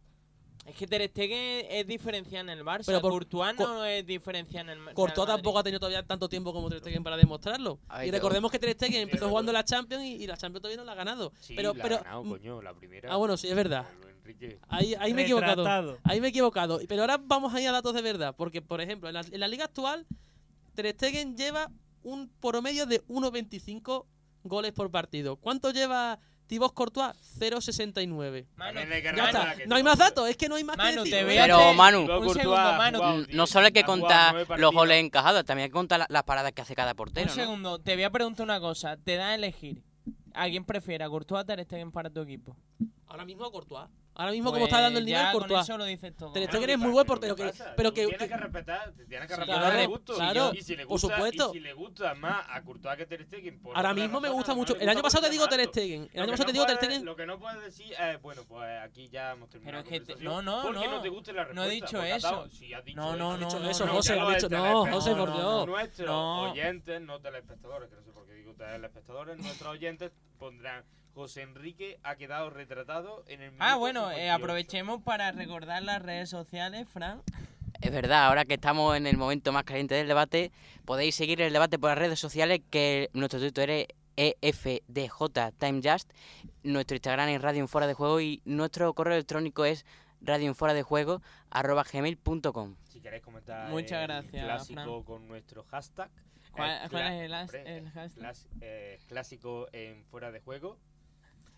Es 0.65 0.77
que 0.77 0.87
Ter 0.87 1.09
Stegen 1.09 1.67
es 1.69 1.87
diferencial 1.87 2.49
en 2.49 2.59
el 2.59 2.65
Barça. 2.65 2.85
Pero 2.87 3.01
por- 3.01 3.11
Courtois 3.11 3.55
Co- 3.57 3.67
no 3.67 3.85
es 3.85 4.07
diferencial 4.07 4.67
en 4.67 4.79
el 4.79 4.85
Real 4.85 4.95
Courtois 4.95 5.27
tampoco 5.27 5.59
ha 5.59 5.63
tenido 5.65 5.81
todavía 5.81 6.05
tanto 6.05 6.29
tiempo 6.29 6.53
como 6.53 6.69
Ter 6.69 6.79
Stegen 6.79 7.03
para 7.03 7.17
demostrarlo. 7.17 7.81
Ay, 7.89 8.09
y 8.09 8.11
recordemos 8.13 8.51
que 8.51 8.59
Ter 8.61 8.73
Stegen 8.75 9.03
empezó 9.03 9.29
jugando 9.29 9.51
la 9.53 9.65
Champions 9.65 10.05
y, 10.05 10.23
y 10.23 10.27
la 10.27 10.37
Champions 10.37 10.63
todavía 10.63 10.77
no 10.79 10.85
la 10.85 10.93
ha 10.93 10.95
ganado. 10.95 11.33
Sí, 11.41 11.55
pero, 11.57 11.75
la 11.75 11.83
pero 11.83 11.97
ha 11.97 11.99
ganado, 12.03 12.23
coño, 12.25 12.63
la 12.63 12.75
primera. 12.75 13.13
Ah, 13.13 13.17
bueno, 13.17 13.37
sí, 13.37 13.49
es 13.49 13.57
verdad. 13.57 13.87
Ahí, 14.69 14.95
ahí 15.01 15.13
me 15.15 15.23
he 15.23 15.25
equivocado. 15.25 15.99
Ahí 16.05 16.21
me 16.21 16.29
he 16.29 16.31
equivocado. 16.31 16.81
Pero 16.89 17.03
ahora 17.03 17.19
vamos 17.21 17.53
a 17.55 17.61
ir 17.61 17.69
a 17.69 17.73
datos 17.73 17.93
de 17.93 18.03
verdad. 18.03 18.35
Porque, 18.37 18.63
por 18.63 18.81
ejemplo, 18.81 19.09
en 19.09 19.15
la, 19.15 19.21
en 19.23 19.41
la 19.41 19.49
liga 19.49 19.65
actual, 19.65 20.07
Ter 20.77 20.89
Stegen 20.95 21.37
lleva 21.37 21.69
un 22.05 22.29
promedio 22.41 22.87
de 22.87 23.05
1.25 23.09 24.07
goles 24.45 24.73
por 24.73 24.91
partido. 24.93 25.37
¿Cuánto 25.37 25.71
lleva 25.73 26.21
Thibaut 26.47 26.75
Courtois? 26.75 27.13
0.69. 27.39 28.47
Manu, 28.57 28.75
También 28.81 28.93
hay 28.93 29.03
que 29.03 29.05
Ya 29.05 29.13
recordar 29.13 29.47
está. 29.49 29.57
que 29.57 29.67
No 29.67 29.77
hay 29.77 29.83
más 29.83 29.99
datos. 29.99 30.29
Es 30.29 30.37
que 30.37 30.49
no 30.49 30.55
hay 30.57 30.65
más 30.65 30.77
Manu, 30.77 31.05
que 31.05 31.11
te 31.11 31.17
decir. 31.17 31.27
voy 31.29 31.39
a 31.39 31.43
Pero, 31.45 31.57
hacer- 31.59 31.77
Manu, 31.77 31.99
un 32.01 32.35
segundo, 32.35 32.57
Manu. 32.57 33.27
No 33.33 33.47
solo 33.47 33.67
hay 33.67 33.73
que 33.73 33.85
contar 33.85 34.33
nueve 34.35 34.57
los 34.59 34.73
goles 34.73 35.03
encajados, 35.03 35.45
también 35.45 35.65
hay 35.65 35.69
que 35.71 35.75
contar 35.75 36.01
la- 36.01 36.07
las 36.09 36.23
paradas 36.25 36.53
que 36.53 36.63
hace 36.63 36.75
cada 36.75 36.95
portero, 36.95 37.31
Un 37.31 37.37
¿no? 37.37 37.43
segundo, 37.43 37.79
te 37.79 37.95
voy 37.95 38.05
a 38.05 38.11
preguntar 38.11 38.45
una 38.45 38.61
cosa. 38.61 38.97
Te 38.97 39.17
da 39.17 39.29
a 39.31 39.35
elegir. 39.35 39.83
¿A 40.35 40.47
quién 40.49 40.65
prefiere? 40.65 41.05
¿A 41.05 41.09
Courtois 41.09 41.43
o 41.43 41.45
Ter 41.47 41.63
Stegen 41.65 41.91
para 41.93 42.11
tu 42.11 42.21
equipo? 42.21 42.57
Ahora 43.07 43.25
mismo 43.25 43.45
a 43.45 43.51
Courtois. 43.53 43.89
Ahora 44.15 44.33
mismo, 44.33 44.51
como 44.51 44.61
Pues 44.61 44.71
está 44.71 44.83
dando 44.83 44.99
el 44.99 45.07
nivel, 45.07 45.23
Courtois. 45.33 45.63
eso 45.63 45.79
lo 45.79 45.85
dices 45.87 46.15
todo. 46.15 46.33
Ter 46.33 46.45
Stegen 46.47 46.67
¿qué 46.67 46.73
es 46.73 46.79
muy 46.79 46.89
pasa? 46.89 46.93
buen 46.93 47.05
¿Qué 47.05 47.09
portero. 47.09 47.37
Que, 47.37 47.53
pero 47.77 47.95
que, 47.95 48.07
Tienes 48.09 48.29
que 48.29 48.37
respetar, 48.37 48.93
te 48.93 49.07
tienes 49.07 49.27
que 49.29 49.37
respetar 49.37 49.61
claro, 49.63 49.79
el 49.79 49.89
gusto. 49.89 50.15
claro, 50.17 50.51
y 50.53 50.63
si 50.63 50.77
le 50.77 50.83
por 50.87 51.01
gusta, 51.01 51.15
supuesto. 51.17 51.51
Y 51.51 51.53
si 51.55 51.61
le 51.61 51.73
gusta 51.73 52.15
más 52.15 52.45
a 52.51 52.63
Courtois 52.63 52.97
que 52.99 53.07
Ter 53.07 53.25
Stegen. 53.25 53.59
por 53.61 53.75
ahora 53.75 53.95
mismo 53.95 54.21
me 54.21 54.29
razón, 54.29 54.37
gusta 54.37 54.53
no 54.53 54.57
mucho. 54.59 54.77
El 54.77 54.81
año 54.89 55.01
gusta 55.01 55.03
pasado 55.03 55.25
te 55.25 55.31
digo 55.31 55.49
Ter. 55.49 55.65
Stegen. 55.67 56.03
El 56.03 56.09
Lo 56.13 56.23
año 56.23 56.27
que 56.27 56.31
pasado 56.33 56.47
te 56.47 56.47
no 56.47 56.53
digo 56.53 56.67
Ter 56.67 56.77
puedes- 56.77 56.89
Stegen. 56.91 57.05
Lo 57.07 57.17
que 57.17 57.27
no 57.27 57.39
puedes 57.39 57.63
decir 57.63 57.95
es, 57.99 58.21
bueno, 58.23 58.43
pues 58.47 58.83
aquí 58.83 59.09
ya 59.09 59.33
hemos 59.33 59.49
terminado 59.49 59.83
Pero 59.85 59.97
es 59.97 60.07
que 60.07 60.15
no, 60.25 60.43
no, 60.43 60.73
no. 60.73 60.91
no 60.91 61.01
te 61.01 61.09
guste 61.09 61.33
la 61.33 61.45
No 61.47 61.63
he 61.65 61.69
respuesta, 61.71 61.75
dicho 61.87 61.97
porque 61.97 62.15
eso. 62.17 62.29
atado, 62.29 62.49
si 62.51 62.75
has 62.75 62.85
dicho 62.85 63.01
No, 63.01 63.17
no, 63.17 63.37
no, 63.39 63.47
eso, 63.47 63.87
no, 63.87 63.93
José, 63.95 64.13
ha 64.13 64.29
dicho- 64.35 64.49
no, 64.51 64.87
José, 64.93 65.15
por 65.15 65.29
no, 65.31 65.37
Dios. 65.37 65.67
Nuestros 65.69 66.07
No. 66.09 66.51
oyentes, 66.51 67.01
no 67.01 67.19
telespectadores, 67.19 67.89
que 67.89 67.97
no 67.97 68.03
sé 68.03 68.11
por 68.13 68.27
qué 68.27 68.35
digo 68.35 68.53
telespectadores, 68.55 69.39
nuestros 69.39 69.73
oyentes 69.73 70.13
pondrán 70.39 70.85
José 71.15 71.43
Enrique 71.43 71.99
ha 72.03 72.17
quedado 72.17 72.51
retratado 72.51 73.25
en 73.29 73.43
el 73.43 73.53
Ah, 73.59 73.77
bueno, 73.77 74.11
eh, 74.11 74.15
58. 74.15 74.35
aprovechemos 74.35 75.03
para 75.03 75.31
recordar 75.33 75.83
las 75.83 76.01
redes 76.03 76.31
sociales, 76.31 76.89
Fran. 76.89 77.23
Es 77.81 77.91
verdad, 77.91 78.27
ahora 78.27 78.45
que 78.45 78.55
estamos 78.55 78.97
en 78.97 79.07
el 79.07 79.17
momento 79.17 79.53
más 79.53 79.65
caliente 79.65 79.95
del 79.95 80.07
debate, 80.09 80.53
podéis 80.85 81.15
seguir 81.15 81.41
el 81.43 81.53
debate 81.53 81.79
por 81.79 81.91
las 81.91 81.99
redes 81.99 82.19
sociales, 82.21 82.61
que 82.71 83.11
nuestro 83.13 83.41
Twitter 83.41 83.71
es 83.71 83.87
EFDJ 84.17 85.53
TimeJust, 85.59 86.11
nuestro 86.63 86.97
Instagram 86.97 87.29
es 87.31 87.43
Radio 87.43 87.61
en 87.61 87.69
Fuera 87.69 87.87
de 87.87 87.95
Juego 87.95 88.21
y 88.21 88.41
nuestro 88.45 88.93
correo 88.95 89.15
electrónico 89.15 89.65
es 89.65 89.85
radioenfueradejuego 90.21 91.23
arroba 91.51 91.85
gmail.com. 91.91 92.77
Si 92.89 93.01
queréis 93.01 93.23
comentar 93.23 93.69
Muchas 93.71 94.01
el 94.03 94.07
gracias, 94.07 94.45
clásico 94.45 94.83
Fran. 94.83 95.03
con 95.03 95.29
nuestro 95.29 95.65
hashtag. 95.65 96.11
¿Cuál, 96.53 96.71
es 96.73 97.23
el, 97.65 97.91
hashtag? 97.91 98.23
clas- 98.23 98.47
eh, 98.61 99.01
clásico 99.09 99.69
en 99.73 100.05
fuera 100.05 100.31
de 100.31 100.41
juego 100.41 100.79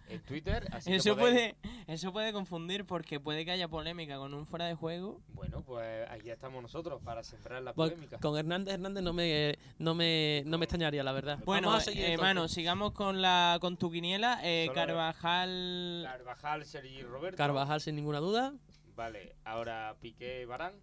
en 0.08 0.20
Twitter. 0.22 0.66
Así 0.72 0.90
que 0.90 0.96
Eso 0.96 1.16
podéis- 1.16 1.54
puede, 1.62 1.92
eso 1.94 2.12
puede 2.12 2.32
confundir 2.32 2.84
porque 2.84 3.20
puede 3.20 3.44
que 3.44 3.50
haya 3.52 3.68
polémica 3.68 4.16
con 4.18 4.34
un 4.34 4.46
fuera 4.46 4.66
de 4.66 4.74
juego. 4.74 5.20
Bueno, 5.28 5.62
pues 5.62 6.08
aquí 6.10 6.30
estamos 6.30 6.62
nosotros 6.62 7.00
para 7.02 7.22
sembrar 7.22 7.62
la 7.62 7.72
Pues, 7.72 7.90
polémica. 7.92 8.18
con 8.18 8.36
Hernández 8.36 8.74
Hernández 8.74 9.02
no 9.02 9.12
me, 9.12 9.58
no 9.78 9.94
me, 9.94 10.42
no 10.46 10.58
me 10.58 10.64
extrañaría, 10.64 11.02
la 11.02 11.12
verdad. 11.12 11.38
Bueno, 11.44 11.68
eh, 11.76 11.78
entonces. 11.86 12.20
mano, 12.20 12.48
sigamos 12.48 12.92
con 12.92 13.22
la 13.22 13.58
con 13.60 13.76
tu 13.76 13.90
quiniela. 13.90 14.40
Eh, 14.42 14.70
Carvajal. 14.74 16.02
Carvajal, 16.06 16.64
Sergi 16.64 17.02
Roberto. 17.02 17.36
Carvajal 17.36 17.80
sin 17.80 17.96
ninguna 17.96 18.18
duda. 18.20 18.54
Vale, 18.96 19.34
ahora 19.44 19.96
Piqué 20.00 20.46
Barán. 20.46 20.74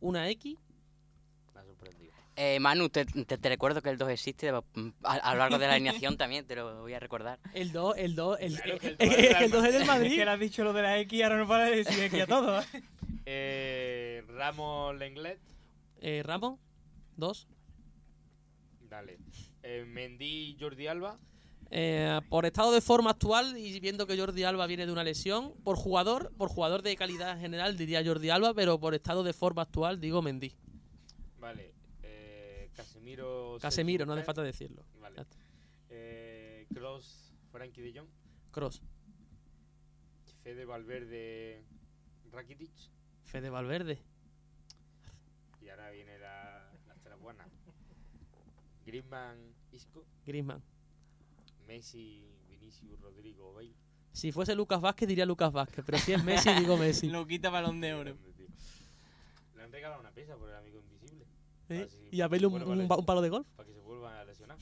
Una 0.00 0.28
X. 0.30 0.56
Me 1.58 1.62
ha 1.62 1.64
sorprendido. 1.66 2.12
Eh, 2.36 2.60
Manu, 2.60 2.88
te, 2.88 3.04
te- 3.04 3.36
te 3.36 3.48
recuerdo 3.48 3.82
que 3.82 3.90
el 3.90 3.98
2 3.98 4.10
existe 4.10 4.48
a, 4.50 4.62
a 5.02 5.32
lo 5.32 5.38
largo 5.40 5.58
de 5.58 5.66
la 5.66 5.72
alineación 5.74 6.16
también, 6.16 6.46
te 6.46 6.54
lo 6.54 6.82
voy 6.82 6.94
a 6.94 7.00
recordar. 7.00 7.40
El 7.52 7.72
2, 7.72 7.96
el 7.98 8.14
2, 8.14 8.38
el, 8.40 8.60
Claro, 8.60 8.78
el 8.80 8.96
dos 8.96 9.00
es 9.00 9.08
del 9.28 9.36
que 9.38 9.44
el 9.44 9.50
2 9.50 9.64
es 9.64 9.72
del 9.74 9.84
Madrid. 9.86 10.16
que 10.16 10.24
le 10.24 10.30
has 10.30 10.38
dicho 10.40 10.62
lo 10.62 10.72
de 10.72 10.82
la 10.82 10.98
X 11.00 11.18
y 11.18 11.22
ahora 11.22 11.36
no 11.38 11.48
para 11.48 11.64
de 11.64 11.76
decir 11.76 12.00
X 12.04 12.22
a 12.22 12.26
todo. 12.26 12.60
¿eh? 12.60 12.64
Eh, 13.30 14.24
Ramos 14.28 14.96
Lenglet. 14.96 15.38
Eh, 16.00 16.22
Ramos, 16.24 16.58
2. 17.16 17.46
Dale. 18.88 19.18
Eh, 19.62 19.84
Mendy 19.86 20.56
Jordi 20.58 20.86
Alba. 20.86 21.18
Eh, 21.70 22.20
por 22.30 22.46
estado 22.46 22.72
de 22.72 22.80
forma 22.80 23.10
actual 23.10 23.58
y 23.58 23.78
viendo 23.80 24.06
que 24.06 24.16
Jordi 24.16 24.44
Alba 24.44 24.66
viene 24.66 24.86
de 24.86 24.92
una 24.92 25.04
lesión, 25.04 25.52
por 25.62 25.76
jugador, 25.76 26.32
por 26.38 26.48
jugador 26.48 26.80
de 26.80 26.96
calidad 26.96 27.38
general 27.38 27.76
diría 27.76 28.02
Jordi 28.02 28.30
Alba, 28.30 28.54
pero 28.54 28.80
por 28.80 28.94
estado 28.94 29.22
de 29.22 29.34
forma 29.34 29.62
actual 29.62 30.00
digo 30.00 30.22
Mendy. 30.22 30.54
Vale. 31.38 31.74
Eh, 32.02 32.70
Casemiro. 32.74 33.58
Casemiro, 33.60 34.06
no 34.06 34.12
hace 34.12 34.24
falta 34.24 34.42
decirlo. 34.42 34.84
Vale. 35.00 35.26
Eh, 35.90 36.66
Cross, 36.72 37.32
Frankie 37.50 37.82
de 37.82 37.98
Jong. 37.98 38.08
Cross, 38.50 38.82
Fede 40.42 40.64
Valverde, 40.64 41.64
Rakitic. 42.32 42.72
Fede 43.24 43.50
Valverde, 43.50 43.98
Y 45.60 45.68
ahora 45.68 45.90
viene 45.90 46.18
la, 46.18 46.70
la 46.86 46.94
tercera 46.94 47.16
buena. 47.16 47.46
Griezmann, 48.86 49.54
Isco. 49.72 50.06
Griezmann. 50.24 50.62
Messi, 51.66 52.24
Vinicius, 52.48 52.98
Rodrigo, 53.00 53.52
Bale. 53.52 53.74
Si 54.12 54.32
fuese 54.32 54.54
Lucas 54.54 54.80
Vázquez 54.80 55.06
diría 55.08 55.26
Lucas 55.26 55.52
Vázquez, 55.52 55.84
pero 55.84 55.98
si 55.98 56.12
es 56.12 56.24
Messi 56.24 56.50
digo 56.54 56.76
Messi. 56.78 57.08
Lo 57.10 57.26
quita 57.26 57.50
balón 57.50 57.80
de 57.80 57.92
oro. 57.92 58.16
Le 59.54 59.62
han 59.62 59.70
regalado 59.70 60.00
una 60.00 60.10
pesa 60.12 60.36
por 60.36 60.48
el 60.48 60.56
amigo 60.56 60.78
invisible. 60.80 60.97
Así, 61.68 62.08
Y 62.10 62.20
a 62.20 62.28
Bale 62.28 62.46
un, 62.46 62.62
un 62.62 62.80
un 62.92 63.04
palo 63.06 63.20
de 63.20 63.28
golf. 63.28 63.46
Para 63.56 63.66
que 63.66 63.74
se 63.74 63.80
vuelvan 63.80 64.14
a 64.16 64.24
lesionar. 64.24 64.58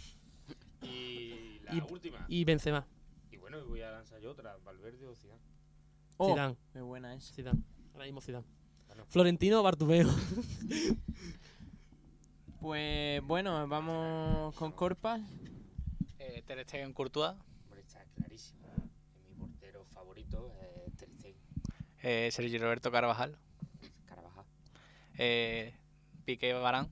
Y 0.82 1.60
la 1.64 1.74
Y- 1.74 1.80
última. 1.92 2.24
Y 2.28 2.44
Benzema, 2.44 2.86
Y 3.30 3.36
bueno, 3.36 3.64
voy 3.66 3.82
a 3.82 3.90
lanzar 3.90 4.20
yo 4.20 4.30
otra. 4.30 4.56
Valverde 4.64 5.06
o 5.06 5.14
Zidane. 5.14 5.40
Oh, 6.16 6.30
Zidane, 6.32 6.56
qué 6.72 6.80
buena 6.80 7.14
es. 7.14 7.32
Zidane. 7.32 7.62
Ahora 7.92 8.04
mismo 8.06 8.20
Zidane. 8.20 8.46
Bueno. 8.88 9.04
Florentino 9.08 9.60
o 9.60 9.62
Bartumeo. 9.62 10.08
Pues 12.60 13.22
bueno, 13.22 13.66
vamos 13.68 14.54
con 14.56 14.72
Corpas. 14.72 15.20
Eh, 16.18 16.42
Ter 16.46 16.64
Stegen 16.64 16.92
Courtois, 16.92 17.32
Hombre, 17.64 17.80
está 17.80 18.04
clarísimo. 18.16 18.66
Mi 19.28 19.34
portero 19.34 19.84
favorito 19.84 20.52
es 20.86 20.96
Ter 20.96 21.10
Stegen. 21.10 21.36
eh, 22.02 22.28
Sergi 22.32 22.58
Roberto 22.58 22.90
Carvajal, 22.90 23.36
Carvajal. 24.06 24.44
eh, 25.18 25.74
Piqué 26.26 26.52
Barán, 26.54 26.88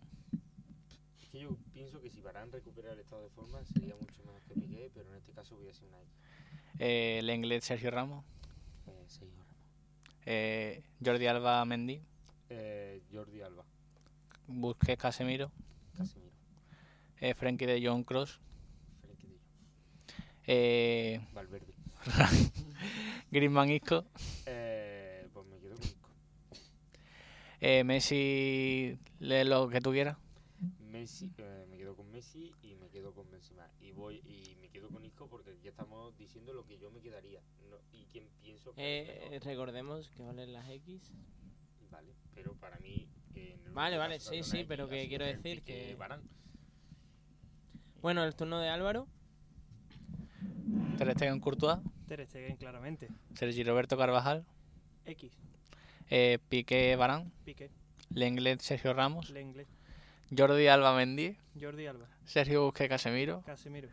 Es 1.21 1.29
que 1.31 1.41
yo 1.41 1.57
pienso 1.73 2.01
que 2.01 2.09
si 2.11 2.21
Varane 2.21 2.53
recupera 2.53 2.93
el 2.93 3.01
estado 3.01 3.23
de 3.25 3.31
forma 3.31 3.65
sería 3.65 3.95
mucho 3.97 4.23
mejor 4.25 4.41
que 4.49 4.55
Piqué, 4.55 4.91
pero 4.95 5.11
en 5.11 5.17
este 5.17 5.33
caso 5.33 5.57
voy 5.57 5.65
a 5.65 5.69
decir 5.69 5.89
una 5.89 6.01
X. 6.01 6.13
eh, 6.79 7.21
Lenglet 7.25 7.63
Sergio 7.63 7.91
Ramos, 7.91 8.25
Eh, 8.87 9.05
Sergio 9.09 9.35
Ramos. 9.37 9.57
eh, 10.27 10.83
Jordi 11.05 11.27
Alba 11.27 11.65
Mendy, 11.65 12.01
Eh, 12.49 13.03
Jordi 13.13 13.41
Alba. 13.43 13.65
Busquets, 14.47 15.01
Casemiro. 15.01 15.51
Casemiro. 15.97 16.33
Frenkie 17.37 17.67
de 17.67 17.85
Jong, 17.87 18.05
Cross. 18.05 18.39
Frenkie 19.01 19.27
de 19.29 19.35
Jong. 19.35 20.45
Eh, 20.47 21.21
Valverde. 21.33 21.75
Griezmann, 23.31 23.71
Isco. 23.71 24.05
Eh, 24.47 25.27
pues 25.33 25.47
me 25.47 25.59
quedo 25.59 25.75
con 25.77 25.85
Isco. 25.85 26.09
Eh, 27.67 27.83
Messi, 27.83 28.99
lee 29.21 29.45
lo 29.45 29.71
que 29.71 29.81
tú 29.81 29.91
quieras. 29.91 30.19
Messi, 30.91 31.31
eh, 31.39 31.65
me 31.71 31.79
quedo 31.79 31.97
con 31.97 32.11
Messi 32.11 32.53
y 32.63 32.75
me 32.75 32.91
quedo 32.91 33.15
con 33.15 33.31
Benzema. 33.31 33.67
Y 33.81 33.93
voy 33.93 34.17
y 34.27 34.55
me 34.61 34.69
quedo 34.69 34.91
con 34.91 35.03
Isco 35.03 35.29
porque 35.29 35.57
ya 35.63 35.71
estamos 35.71 36.15
diciendo 36.19 36.53
lo 36.53 36.67
que 36.67 36.79
yo 36.79 36.91
me 36.91 37.01
quedaría. 37.01 37.41
no- 37.71 37.79
y 37.91 38.05
quién 38.13 38.29
pienso 38.43 38.75
que 38.75 38.83
Eh, 39.01 39.29
mejor. 39.31 39.47
recordemos 39.47 40.11
que 40.11 40.23
valen 40.23 40.53
las 40.53 40.69
X. 40.69 41.11
Vale, 41.91 42.13
pero 42.35 42.53
para 42.55 42.77
mí... 42.81 43.09
el 43.35 43.59
Vale, 43.73 43.97
vale, 43.97 44.21
sí, 44.21 44.43
sí, 44.43 44.59
X 44.59 44.67
pero 44.69 44.87
que 44.87 45.09
quiero 45.09 45.25
decir 45.25 45.63
que-. 45.63 45.97
Bueno, 48.03 48.25
el 48.25 48.35
turno 48.35 48.59
de 48.61 48.69
Álvaro. 48.69 49.07
Ter 50.99 51.13
Stegen, 51.15 51.41
Courtois. 51.41 51.79
Ter 52.07 52.27
Stegen, 52.27 52.57
claramente. 52.57 53.09
Sergi 53.35 53.65
Roberto 53.65 53.97
Carvajal. 53.97 54.45
X, 55.07 55.33
Eh, 56.17 56.39
Piqué, 56.49 56.95
Barán. 56.95 57.33
Piqué, 57.45 57.71
Lenglet, 58.11 58.61
Sergio 58.61 58.93
Ramos. 58.95 59.31
Lenglet, 59.31 59.67
Jordi 60.31 60.69
Alba, 60.69 60.95
Mendy. 60.95 61.37
Jordi 61.61 61.87
Alba, 61.89 62.07
Sergio 62.25 62.63
Busquets, 62.63 62.89
Casemiro. 62.89 63.43
Casemiro, 63.45 63.89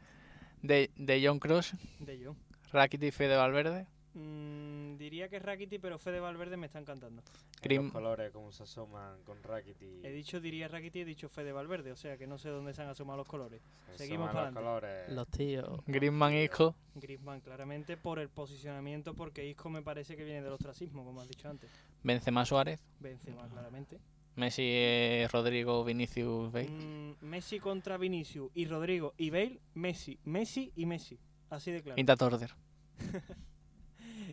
De, 0.62 0.92
de 0.98 1.26
John 1.26 1.40
Cross. 1.40 1.74
De 2.00 2.24
Jong. 2.24 2.38
Rakitic, 2.72 3.12
Fede 3.12 3.36
Valverde. 3.36 3.88
Mm, 4.14 4.98
diría 4.98 5.30
que 5.30 5.38
es 5.38 5.42
Rakiti, 5.42 5.80
pero 5.80 5.98
Fede 5.98 6.20
Valverde 6.20 6.58
me 6.58 6.66
está 6.68 6.78
encantando. 6.80 7.24
En 7.24 7.62
Grim- 7.64 7.84
Los 7.86 7.92
colores 7.94 8.32
como 8.32 8.52
se 8.52 8.64
asoman 8.64 9.24
con 9.24 9.42
Rakitic. 9.42 10.04
He 10.04 10.12
dicho 10.12 10.40
diría 10.40 10.68
Rakiti 10.68 11.00
he 11.00 11.06
dicho 11.06 11.28
Fede 11.30 11.52
Valverde, 11.54 11.92
o 11.92 11.96
sea 11.96 12.18
que 12.18 12.28
no 12.28 12.38
sé 12.38 12.50
dónde 12.50 12.74
se 12.76 12.82
han 12.84 12.90
asomado 12.90 13.18
los 13.18 13.28
colores. 13.28 13.62
se 13.94 13.98
seguimos 14.00 14.30
asoman 14.30 14.54
los 14.54 14.64
colores. 14.64 15.10
Los 15.10 15.28
tíos. 15.30 15.80
Griezmann, 15.88 16.34
Isco. 16.36 16.76
Griezmann, 16.96 17.40
claramente 17.40 17.98
por 17.98 18.20
el 18.20 18.30
posicionamiento, 18.30 19.16
porque 19.16 19.48
Isco 19.48 19.70
me 19.72 19.82
parece 19.82 20.16
que 20.18 20.24
viene 20.26 20.42
del 20.44 20.52
ostracismo, 20.54 21.04
como 21.06 21.22
has 21.22 21.28
dicho 21.30 21.50
antes. 21.50 21.70
Benzema, 22.04 22.46
Suárez. 22.46 22.80
Benzema, 23.00 23.48
claramente. 23.50 24.00
Messi, 24.36 24.62
eh, 24.64 25.28
Rodrigo, 25.32 25.84
Vinicius, 25.84 26.52
Bale. 26.52 26.70
Mm, 26.70 27.16
Messi 27.26 27.60
contra 27.60 27.98
Vinicius 27.98 28.50
y 28.56 28.66
Rodrigo 28.66 29.14
y 29.18 29.30
Bale, 29.30 29.60
Messi, 29.74 30.18
Messi 30.24 30.72
y 30.76 30.86
Messi. 30.86 31.20
Así 31.50 31.72
de 31.72 31.82
claro. 31.84 32.00
In 32.00 32.06
that 32.06 32.22
order. 32.22 32.50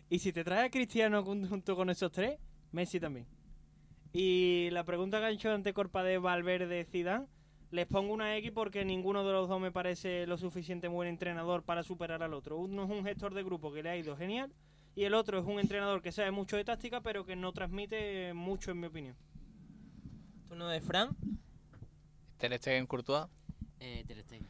Y 0.09 0.19
si 0.19 0.31
te 0.33 0.43
traes 0.43 0.65
a 0.67 0.69
Cristiano 0.71 1.23
jun- 1.23 1.47
junto 1.47 1.75
con 1.75 1.89
esos 1.89 2.11
tres, 2.11 2.39
Messi 2.71 2.99
también. 2.99 3.27
Y 4.13 4.69
la 4.71 4.83
pregunta 4.83 5.19
que 5.19 5.25
han 5.25 5.33
hecho 5.33 5.51
ante 5.51 5.73
Corpa 5.73 6.03
de 6.03 6.17
Valverde 6.17 6.83
Zidane, 6.85 7.27
les 7.71 7.85
pongo 7.85 8.13
una 8.13 8.35
X 8.37 8.51
porque 8.51 8.83
ninguno 8.85 9.23
de 9.23 9.31
los 9.33 9.47
dos 9.47 9.61
me 9.61 9.71
parece 9.71 10.25
lo 10.25 10.37
suficiente 10.37 10.87
buen 10.87 11.07
entrenador 11.09 11.63
para 11.63 11.83
superar 11.83 12.23
al 12.23 12.33
otro. 12.33 12.57
Uno 12.57 12.85
es 12.85 12.89
un 12.89 13.03
gestor 13.03 13.33
de 13.35 13.43
grupo 13.43 13.71
que 13.71 13.83
le 13.83 13.89
ha 13.89 13.97
ido 13.97 14.15
genial 14.17 14.51
y 14.95 15.03
el 15.03 15.13
otro 15.13 15.39
es 15.39 15.45
un 15.45 15.59
entrenador 15.59 16.01
que 16.01 16.11
sabe 16.11 16.31
mucho 16.31 16.57
de 16.57 16.65
táctica 16.65 17.01
pero 17.01 17.25
que 17.25 17.35
no 17.35 17.51
transmite 17.53 18.33
mucho 18.33 18.71
en 18.71 18.79
mi 18.79 18.87
opinión. 18.87 19.15
Turno 20.47 20.67
de 20.67 20.81
Fran. 20.81 21.15
Ter 22.37 22.57
Stegen, 22.57 22.87
Courtois. 22.87 23.27
Eh, 23.79 24.03
Ter 24.07 24.21
Stegen. 24.23 24.47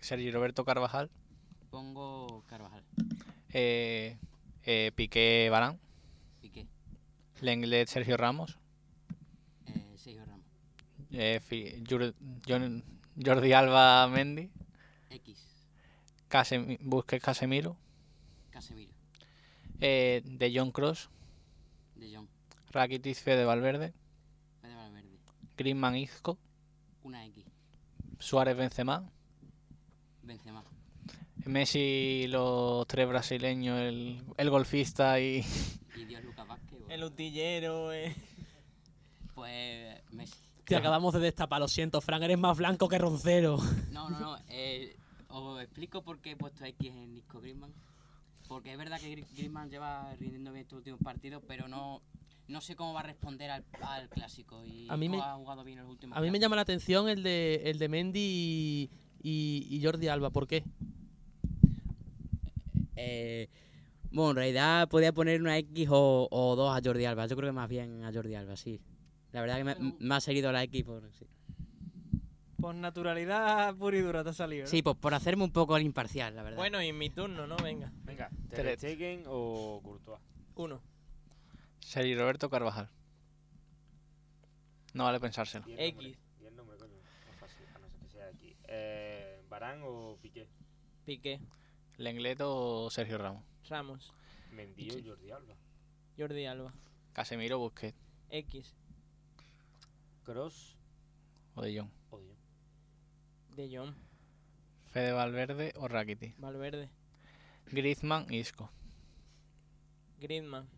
Sergi 0.00 0.30
Roberto 0.30 0.64
Carvajal. 0.64 1.10
Pongo 1.70 2.42
Carvajal. 2.48 2.82
Eh, 3.52 4.16
eh, 4.64 4.92
Piqué, 4.94 5.48
Barán. 5.50 5.78
Piqué. 6.40 6.66
Lenglet, 7.40 7.88
Sergio 7.88 8.16
Ramos. 8.16 8.58
Eh, 9.66 9.94
Sergio 9.96 10.24
Ramos. 10.24 10.44
Eh, 11.10 11.40
Jordi 13.24 13.52
Alba, 13.52 14.08
Mendy. 14.08 14.50
X. 15.10 15.44
Casemi- 16.28 16.78
Busquets, 16.80 17.24
Casemiro. 17.24 17.76
Casemiro. 18.50 18.92
Eh, 19.80 20.22
de 20.24 20.52
John 20.54 20.70
Cross. 20.72 21.08
De 21.96 22.14
Jong. 22.14 22.26
Rakitic, 22.70 23.16
Fede 23.16 23.44
Valverde. 23.44 23.92
Fede 24.60 24.74
Valverde. 24.74 25.18
Griezmann, 25.56 25.96
Isco. 25.96 26.38
Una 27.02 27.24
X. 27.26 27.44
Suárez, 28.18 28.56
Benzema. 28.56 29.10
Benzema. 30.22 30.62
Messi, 31.46 32.26
los 32.28 32.86
tres 32.86 33.08
brasileños, 33.08 33.78
el, 33.80 34.22
el 34.36 34.50
golfista 34.50 35.18
y 35.20 35.42
Y 35.96 36.04
Dios 36.04 36.22
Lucas 36.22 36.46
Vázquez. 36.46 36.78
bueno, 36.78 36.94
El 36.94 37.04
utillero. 37.04 37.92
eh. 37.92 38.14
Pues 39.34 40.02
Messi. 40.12 40.36
Te 40.64 40.76
acabamos 40.76 41.14
de 41.14 41.20
destapar, 41.20 41.60
lo 41.60 41.68
siento, 41.68 42.00
Fran, 42.02 42.22
eres 42.22 42.38
más 42.38 42.58
blanco 42.58 42.88
que 42.88 42.98
roncero. 42.98 43.56
No, 43.90 44.10
no, 44.10 44.18
no. 44.20 44.38
eh, 44.48 44.94
os 45.28 45.62
explico 45.62 46.02
por 46.02 46.18
qué 46.18 46.32
he 46.32 46.36
puesto 46.36 46.64
X 46.64 46.90
en 46.92 47.14
Nico 47.14 47.40
Griezmann. 47.40 47.72
Porque 48.48 48.72
es 48.72 48.78
verdad 48.78 48.98
que 49.00 49.14
Gri- 49.14 49.26
Griezmann 49.34 49.70
lleva 49.70 50.14
rindiendo 50.16 50.50
bien 50.52 50.62
estos 50.62 50.78
últimos 50.78 51.00
partidos, 51.02 51.42
pero 51.46 51.68
no, 51.68 52.00
no 52.48 52.60
sé 52.62 52.74
cómo 52.76 52.94
va 52.94 53.00
a 53.00 53.04
responder 53.04 53.50
al, 53.50 53.64
al 53.82 54.08
clásico. 54.08 54.64
Y 54.64 54.86
A 54.88 54.96
mí 54.96 55.08
me- 55.08 55.18
ha 55.20 55.34
jugado 55.34 55.62
bien 55.64 55.78
en 55.78 55.84
los 55.84 55.92
últimos 55.92 56.16
A 56.16 56.20
mí 56.20 56.30
me 56.30 56.38
llama 56.38 56.56
la 56.56 56.62
atención 56.62 57.08
el 57.08 57.22
de, 57.22 57.62
el 57.66 57.78
de 57.78 57.88
Mendy 57.88 58.20
y, 58.20 58.90
y- 59.22 59.66
y 59.76 59.84
Jordi 59.84 60.08
Alba. 60.08 60.30
¿Por 60.30 60.46
qué? 60.46 60.64
Eh, 62.96 63.48
bueno, 64.10 64.30
en 64.30 64.36
realidad 64.36 64.88
podía 64.88 65.12
poner 65.12 65.40
una 65.40 65.56
X 65.58 65.88
o, 65.90 66.28
o 66.30 66.56
dos 66.56 66.76
a 66.76 66.80
Jordi 66.82 67.04
Alba. 67.04 67.26
Yo 67.26 67.36
creo 67.36 67.48
que 67.50 67.52
más 67.54 67.68
bien 67.68 68.02
a 68.04 68.12
Jordi 68.12 68.34
Alba, 68.34 68.56
sí. 68.56 68.80
La 69.32 69.42
verdad 69.42 69.58
que 69.58 69.64
me, 69.64 69.76
me 69.98 70.14
ha 70.14 70.20
seguido 70.20 70.50
la 70.52 70.62
X 70.64 70.84
por... 70.84 71.02
Sí, 71.12 71.26
Por 72.60 72.74
naturalidad 72.74 73.74
pura 73.76 73.96
y 73.96 74.00
dura 74.00 74.24
te 74.24 74.30
ha 74.30 74.32
salido. 74.32 74.64
¿no? 74.64 74.68
Sí, 74.68 74.82
pues 74.82 74.96
por 74.96 75.14
hacerme 75.14 75.44
un 75.44 75.52
poco 75.52 75.76
el 75.76 75.84
imparcial, 75.84 76.34
la 76.34 76.42
verdad. 76.42 76.56
Bueno, 76.58 76.82
y 76.82 76.92
mi 76.92 77.08
turno, 77.08 77.46
¿no? 77.46 77.56
Venga. 77.58 77.92
Venga, 78.04 78.30
Ter 78.50 78.76
Stegen 78.76 79.24
o 79.26 79.80
Courtois. 79.82 80.20
Uno. 80.56 80.82
Sergi 81.78 82.16
Roberto 82.16 82.50
Carvajal. 82.50 82.90
No 84.92 85.04
vale 85.04 85.20
pensárselo. 85.20 85.66
El 85.66 85.78
X. 85.78 86.18
di 86.38 86.46
el 86.46 86.56
nombre, 86.56 86.76
coño. 86.76 86.92
No 87.26 87.32
es 87.32 87.38
fácil, 87.38 87.64
a 87.74 87.78
no 87.78 87.88
ser 87.88 88.00
que 88.00 88.08
sea 88.08 88.26
aquí. 88.26 88.56
Eh, 88.64 89.40
¿Barán 89.48 89.80
o 89.84 90.18
Piqué? 90.20 90.48
Piqué. 91.04 91.40
Lenglet 91.96 92.40
o 92.40 92.90
Sergio 92.90 93.18
Ramos. 93.18 93.44
Ramos. 93.68 94.12
Mendy 94.50 94.90
o 94.90 95.04
Jordi 95.04 95.30
Alba. 95.30 95.54
Jordi 96.18 96.46
Alba. 96.46 96.72
Casemiro, 97.12 97.58
Busquets 97.58 97.96
X. 98.30 98.74
Cross 100.24 100.76
o 101.54 101.62
De 101.62 101.78
Jong. 101.78 101.97
De 103.58 103.76
Jong. 103.76 103.92
Fede 104.92 105.10
Valverde 105.10 105.72
o 105.78 105.88
Rakitic. 105.88 106.38
Valverde. 106.38 106.88
Griezmann, 107.66 108.32
Isco. 108.32 108.70
Griezmann. 110.20 110.68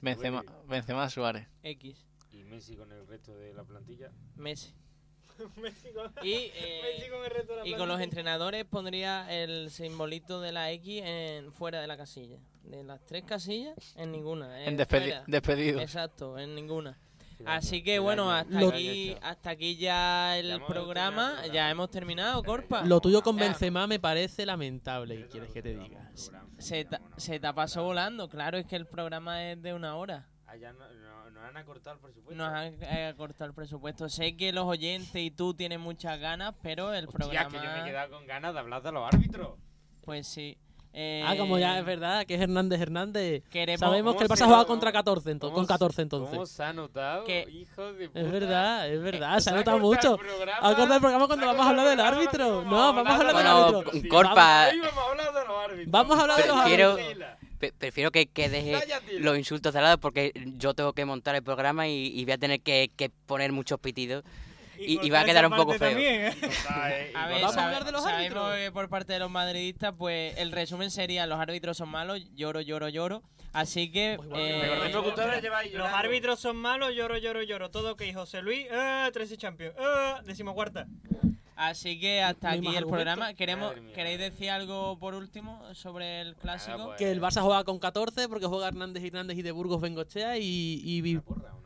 Benzema, 0.00 0.44
Benzema 0.68 1.10
Suárez. 1.10 1.48
X. 1.64 2.06
Y 2.30 2.44
Messi 2.44 2.76
con 2.76 2.92
el 2.92 3.04
resto 3.08 3.36
de 3.36 3.52
la 3.52 3.64
plantilla. 3.64 4.12
Messi. 4.36 4.72
Messi 5.60 5.88
con, 5.92 6.12
Y, 6.22 6.34
eh, 6.54 6.82
Messi 6.84 7.10
con 7.10 7.24
el 7.24 7.30
resto 7.30 7.56
de 7.56 7.62
la 7.62 7.66
y 7.66 7.74
con 7.74 7.88
los 7.88 8.00
entrenadores 8.00 8.64
pondría 8.64 9.26
el 9.42 9.68
simbolito 9.72 10.40
de 10.40 10.52
la 10.52 10.70
X 10.70 11.02
en, 11.04 11.52
fuera 11.52 11.80
de 11.80 11.88
la 11.88 11.96
casilla. 11.96 12.38
De 12.62 12.84
las 12.84 13.04
tres 13.06 13.24
casillas, 13.24 13.96
en 13.96 14.12
ninguna. 14.12 14.64
En 14.64 14.74
eh, 14.74 14.84
despedi- 14.84 15.00
fuera. 15.00 15.24
despedido. 15.26 15.80
Exacto, 15.80 16.38
en 16.38 16.54
ninguna. 16.54 16.96
Así 17.46 17.82
que 17.82 17.98
bueno, 17.98 18.30
hasta 18.30 18.58
aquí, 18.58 19.16
hasta 19.22 19.50
aquí 19.50 19.76
ya 19.76 20.38
el 20.38 20.60
programa. 20.66 21.46
Ya 21.52 21.70
hemos 21.70 21.90
terminado, 21.90 22.42
Corpa. 22.42 22.82
Lo 22.84 23.00
tuyo 23.00 23.22
con. 23.22 23.36
Benzema 23.36 23.86
me 23.86 23.98
parece 24.00 24.44
lamentable, 24.46 25.16
¿qué 25.16 25.28
quieres 25.28 25.50
que 25.52 25.62
te 25.62 25.76
diga? 25.76 26.10
Se, 26.58 26.84
ta- 26.84 27.00
se 27.16 27.38
te 27.38 27.54
pasó 27.54 27.84
volando. 27.84 28.28
Claro, 28.28 28.58
es 28.58 28.66
que 28.66 28.76
el 28.76 28.86
programa 28.86 29.50
es 29.50 29.62
de 29.62 29.74
una 29.74 29.94
hora. 29.96 30.26
Ah, 30.46 30.56
ya 30.56 30.72
no, 30.72 30.78
no, 30.94 31.30
nos 31.30 31.44
han 31.44 31.56
acortado 31.56 31.94
el 31.96 32.00
presupuesto. 32.02 32.34
Nos 32.42 32.52
han 32.52 32.76
eh, 32.80 33.14
cortado 33.16 33.48
el 33.48 33.54
presupuesto. 33.54 34.08
Sé 34.08 34.36
que 34.36 34.52
los 34.52 34.64
oyentes 34.64 35.14
y 35.14 35.30
tú 35.30 35.54
tienen 35.54 35.80
muchas 35.80 36.18
ganas, 36.18 36.54
pero 36.62 36.92
el 36.94 37.06
Hostia, 37.06 37.18
programa... 37.18 37.50
que 37.50 37.56
yo 37.66 37.72
me 37.72 37.80
he 37.80 37.84
quedado 37.84 38.10
con 38.16 38.26
ganas 38.26 38.54
de 38.54 38.58
hablar 38.60 38.82
de 38.82 38.92
los 38.92 39.06
árbitros. 39.14 39.58
Pues 40.00 40.26
sí. 40.26 40.56
Eh, 41.00 41.22
Ah, 41.24 41.36
como 41.36 41.58
ya 41.60 41.78
es 41.78 41.84
verdad, 41.84 42.26
que 42.26 42.34
es 42.34 42.40
Hernández 42.40 42.80
Hernández. 42.80 43.44
Queremos... 43.50 43.78
Sabemos 43.78 44.16
que 44.16 44.24
el 44.24 44.28
¿cómo 44.28 44.36
Barça 44.36 44.50
llama? 44.50 44.64
contra 44.64 44.90
14 44.90 45.30
ento- 45.30 45.40
¿Cómo 45.42 45.52
con 45.54 45.64
se- 45.66 45.68
14 45.68 46.08
¿Cómo 46.08 46.24
entonces. 46.26 46.56
se 46.56 46.62
ha 46.64 46.72
notado, 46.72 47.24
Que- 47.24 47.46
hijo 47.48 47.92
de 47.92 48.08
puta? 48.08 48.20
Es 48.20 48.32
verdad, 48.32 48.88
es 48.92 49.00
verdad, 49.00 49.38
se 49.38 49.50
ha 49.50 49.52
ha 49.52 49.56
notado 49.56 49.78
mucho. 49.78 50.16
programa, 50.16 50.58
Ha 50.58 50.74
cortado 50.74 50.94
el 50.94 51.00
programa 51.00 51.26
cuando 51.28 51.46
vamos 51.46 51.66
a 51.66 51.70
hablar 51.70 51.88
del 51.88 52.00
árbitro. 52.00 52.64
No, 52.64 52.70
vamos 52.70 53.06
a 53.06 53.14
hablar 53.14 53.26
del 53.26 53.34
Bueno, 53.34 53.50
árbitro. 53.50 53.92
Vamos- 53.92 54.08
Corpa, 54.10 54.70
vamos 55.86 56.18
a 56.18 56.22
hablar 56.22 56.42
de 56.42 56.48
los 56.48 56.56
árbitros. 56.56 57.00
Prefiero- 57.78 58.10
que, 58.12 58.26
que 58.26 58.48
deje 58.48 58.72
Cállate. 58.72 59.20
los 59.20 59.36
insultos 59.38 59.74
de 59.74 59.80
lado 59.80 59.98
porque 59.98 60.32
yo 60.58 60.74
tengo 60.74 60.92
que 60.92 61.04
montar 61.04 61.34
el 61.36 61.42
programa 61.42 61.86
y, 61.88 62.06
y 62.08 62.24
voy 62.24 62.32
a 62.32 62.38
tener 62.38 62.60
que, 62.60 62.90
que 62.96 63.08
poner 63.26 63.52
muchos 63.52 63.78
pitidos. 63.80 64.24
Y, 64.78 65.06
y 65.06 65.10
va 65.10 65.20
a 65.20 65.24
quedar 65.24 65.46
un 65.46 65.54
poco 65.56 65.74
feo. 65.74 65.88
A 66.68 66.88
ver, 66.88 67.12
Vamos 67.14 67.56
a 67.56 67.64
hablar 67.66 67.84
de 67.84 67.92
los 67.92 68.02
sabemos 68.02 68.22
árbitros. 68.36 68.54
que 68.56 68.72
por 68.72 68.88
parte 68.88 69.12
de 69.12 69.18
los 69.18 69.30
madridistas, 69.30 69.94
pues 69.96 70.36
el 70.38 70.52
resumen 70.52 70.90
sería 70.90 71.26
los 71.26 71.38
árbitros 71.40 71.76
son 71.76 71.88
malos, 71.88 72.20
lloro, 72.34 72.60
lloro, 72.60 72.88
lloro. 72.88 73.22
Así 73.52 73.90
que 73.90 74.14
Pues 74.18 74.28
igual, 74.28 74.40
eh, 74.42 74.60
que 75.40 75.48
Los 75.48 75.72
llorando. 75.72 75.96
árbitros 75.96 76.38
son 76.40 76.56
malos, 76.56 76.94
lloro, 76.94 77.16
lloro, 77.18 77.42
lloro. 77.42 77.70
Todo 77.70 77.92
ok, 77.92 78.02
José 78.14 78.42
Luis, 78.42 78.66
eh, 78.70 79.10
13 79.12 79.36
Champions, 79.38 79.74
eh, 79.78 80.14
decimocuarta. 80.24 80.86
Así 81.58 81.98
que 82.00 82.22
hasta 82.22 82.52
aquí 82.52 82.74
el 82.74 82.86
programa. 82.86 83.34
Queremos 83.34 83.68
Madre 83.68 83.80
mía. 83.82 83.94
¿Queréis 83.94 84.18
decir 84.18 84.50
algo 84.50 84.98
por 84.98 85.14
último 85.14 85.62
sobre 85.74 86.20
el 86.22 86.34
clásico? 86.36 86.86
pues. 86.86 86.98
Que 86.98 87.10
el 87.10 87.20
Barça 87.20 87.42
juega 87.42 87.64
con 87.64 87.78
14 87.78 88.28
porque 88.28 88.46
juega 88.46 88.68
Hernández 88.68 89.04
Hernández 89.04 89.36
y 89.36 89.42
de 89.42 89.52
Burgos 89.52 89.80
Bengochea 89.80 90.38
y, 90.38 90.42
y, 90.42 90.98
y, 91.06 91.20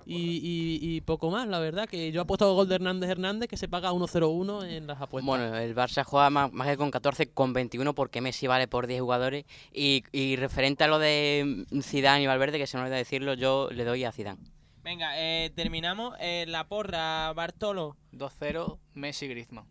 y- 0.05 0.17
y- 0.17 0.97
y 0.97 1.01
poco 1.03 1.31
más, 1.31 1.47
la 1.47 1.59
verdad. 1.61 1.89
Que 1.89 2.11
yo 2.11 2.23
he 2.23 2.25
puesto 2.25 2.53
gol 2.55 2.69
de 2.69 2.75
Hernández 2.77 3.11
Hernández 3.11 3.49
que 3.49 3.57
se 3.57 3.69
paga 3.69 3.93
1-0-1 3.93 4.65
en 4.69 4.87
las 4.87 5.01
apuestas. 5.01 5.27
Bueno, 5.27 5.57
el 5.57 5.75
Barça 5.77 6.03
juega 6.05 6.29
más, 6.31 6.53
más 6.53 6.67
que 6.69 6.77
con 6.77 6.91
14, 6.91 7.29
con 7.31 7.53
21 7.53 7.95
porque 7.95 8.21
Messi 8.21 8.47
vale 8.47 8.67
por 8.69 8.87
10 8.87 9.01
jugadores. 9.01 9.45
Y, 9.73 10.03
y 10.13 10.37
referente 10.37 10.85
a 10.85 10.89
lo 10.89 10.99
de 10.99 11.65
Zidane 11.83 12.23
y 12.23 12.27
Valverde, 12.27 12.59
que 12.59 12.67
se 12.67 12.77
me 12.77 12.83
olvidó 12.85 12.97
decirlo, 12.97 13.35
yo 13.35 13.69
le 13.71 13.85
doy 13.85 14.05
a 14.05 14.13
Zidane. 14.13 14.41
Venga, 14.83 15.13
eh, 15.17 15.51
terminamos. 15.55 16.17
Eh, 16.19 16.45
la 16.49 16.67
porra, 16.67 17.33
Bartolo, 17.35 17.97
2-0, 18.13 18.79
Messi 18.95 19.29
Griezmann. 19.29 19.65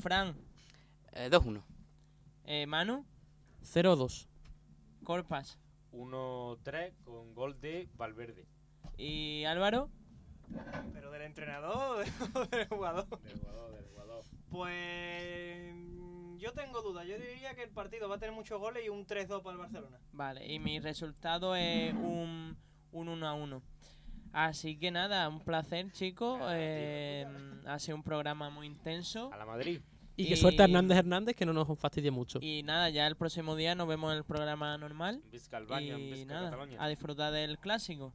Fran, 0.00 0.34
Eh, 1.12 1.28
2-1. 1.30 1.62
eh, 2.44 2.66
Manu, 2.66 3.04
0-2. 3.62 4.26
Corpas 5.04 5.58
1-3 5.92 6.92
con 7.04 7.34
gol 7.34 7.60
de 7.60 7.88
Valverde. 7.96 8.46
y 8.96 9.44
Álvaro. 9.44 9.90
Pero 10.92 11.10
del 11.10 11.22
entrenador 11.22 12.04
o 12.34 12.44
del 12.50 12.66
jugador. 12.68 13.20
Del 13.22 13.38
jugador, 13.38 13.72
del 13.74 13.84
jugador. 13.86 14.24
Pues. 14.50 15.74
Yo 16.38 16.52
tengo 16.52 16.82
dudas. 16.82 17.06
Yo 17.06 17.16
diría 17.18 17.54
que 17.54 17.62
el 17.62 17.70
partido 17.70 18.08
va 18.08 18.16
a 18.16 18.18
tener 18.18 18.34
muchos 18.34 18.60
goles 18.60 18.84
y 18.84 18.88
un 18.90 19.06
3-2 19.06 19.42
para 19.42 19.52
el 19.52 19.58
Barcelona. 19.58 19.98
Vale, 20.12 20.46
y 20.52 20.58
mi 20.58 20.78
resultado 20.80 21.56
es 21.56 21.94
un, 21.94 22.56
un 22.92 23.08
1 23.08 23.26
a 23.26 23.34
1. 23.34 23.62
Así 24.34 24.76
que 24.76 24.90
nada, 24.90 25.28
un 25.28 25.40
placer, 25.40 25.90
chicos. 25.92 26.40
Eh, 26.50 27.24
ha 27.66 27.78
sido 27.78 27.96
un 27.96 28.02
programa 28.02 28.50
muy 28.50 28.66
intenso. 28.66 29.32
A 29.32 29.36
la 29.36 29.46
Madrid. 29.46 29.80
Y 30.16 30.26
que 30.28 30.34
Y- 30.34 30.36
suerte 30.36 30.62
a 30.62 30.64
Hernández 30.66 30.98
Hernández 30.98 31.36
que 31.36 31.46
no 31.46 31.52
nos 31.52 31.66
fastidie 31.78 32.10
mucho. 32.10 32.38
Y 32.42 32.62
nada, 32.62 32.88
ya 32.90 33.06
el 33.06 33.16
próximo 33.16 33.56
día 33.56 33.74
nos 33.74 33.86
vemos 33.88 34.10
en 34.12 34.18
el 34.18 34.24
programa 34.24 34.76
normal. 34.78 35.22
Visca 35.32 35.56
Albania, 35.56 35.98
Y 35.98 36.12
Visca 36.12 36.34
nada, 36.34 36.50
Cataluña. 36.50 36.82
a 36.82 36.88
disfrutar 36.88 37.32
del 37.32 37.58
clásico. 37.58 38.12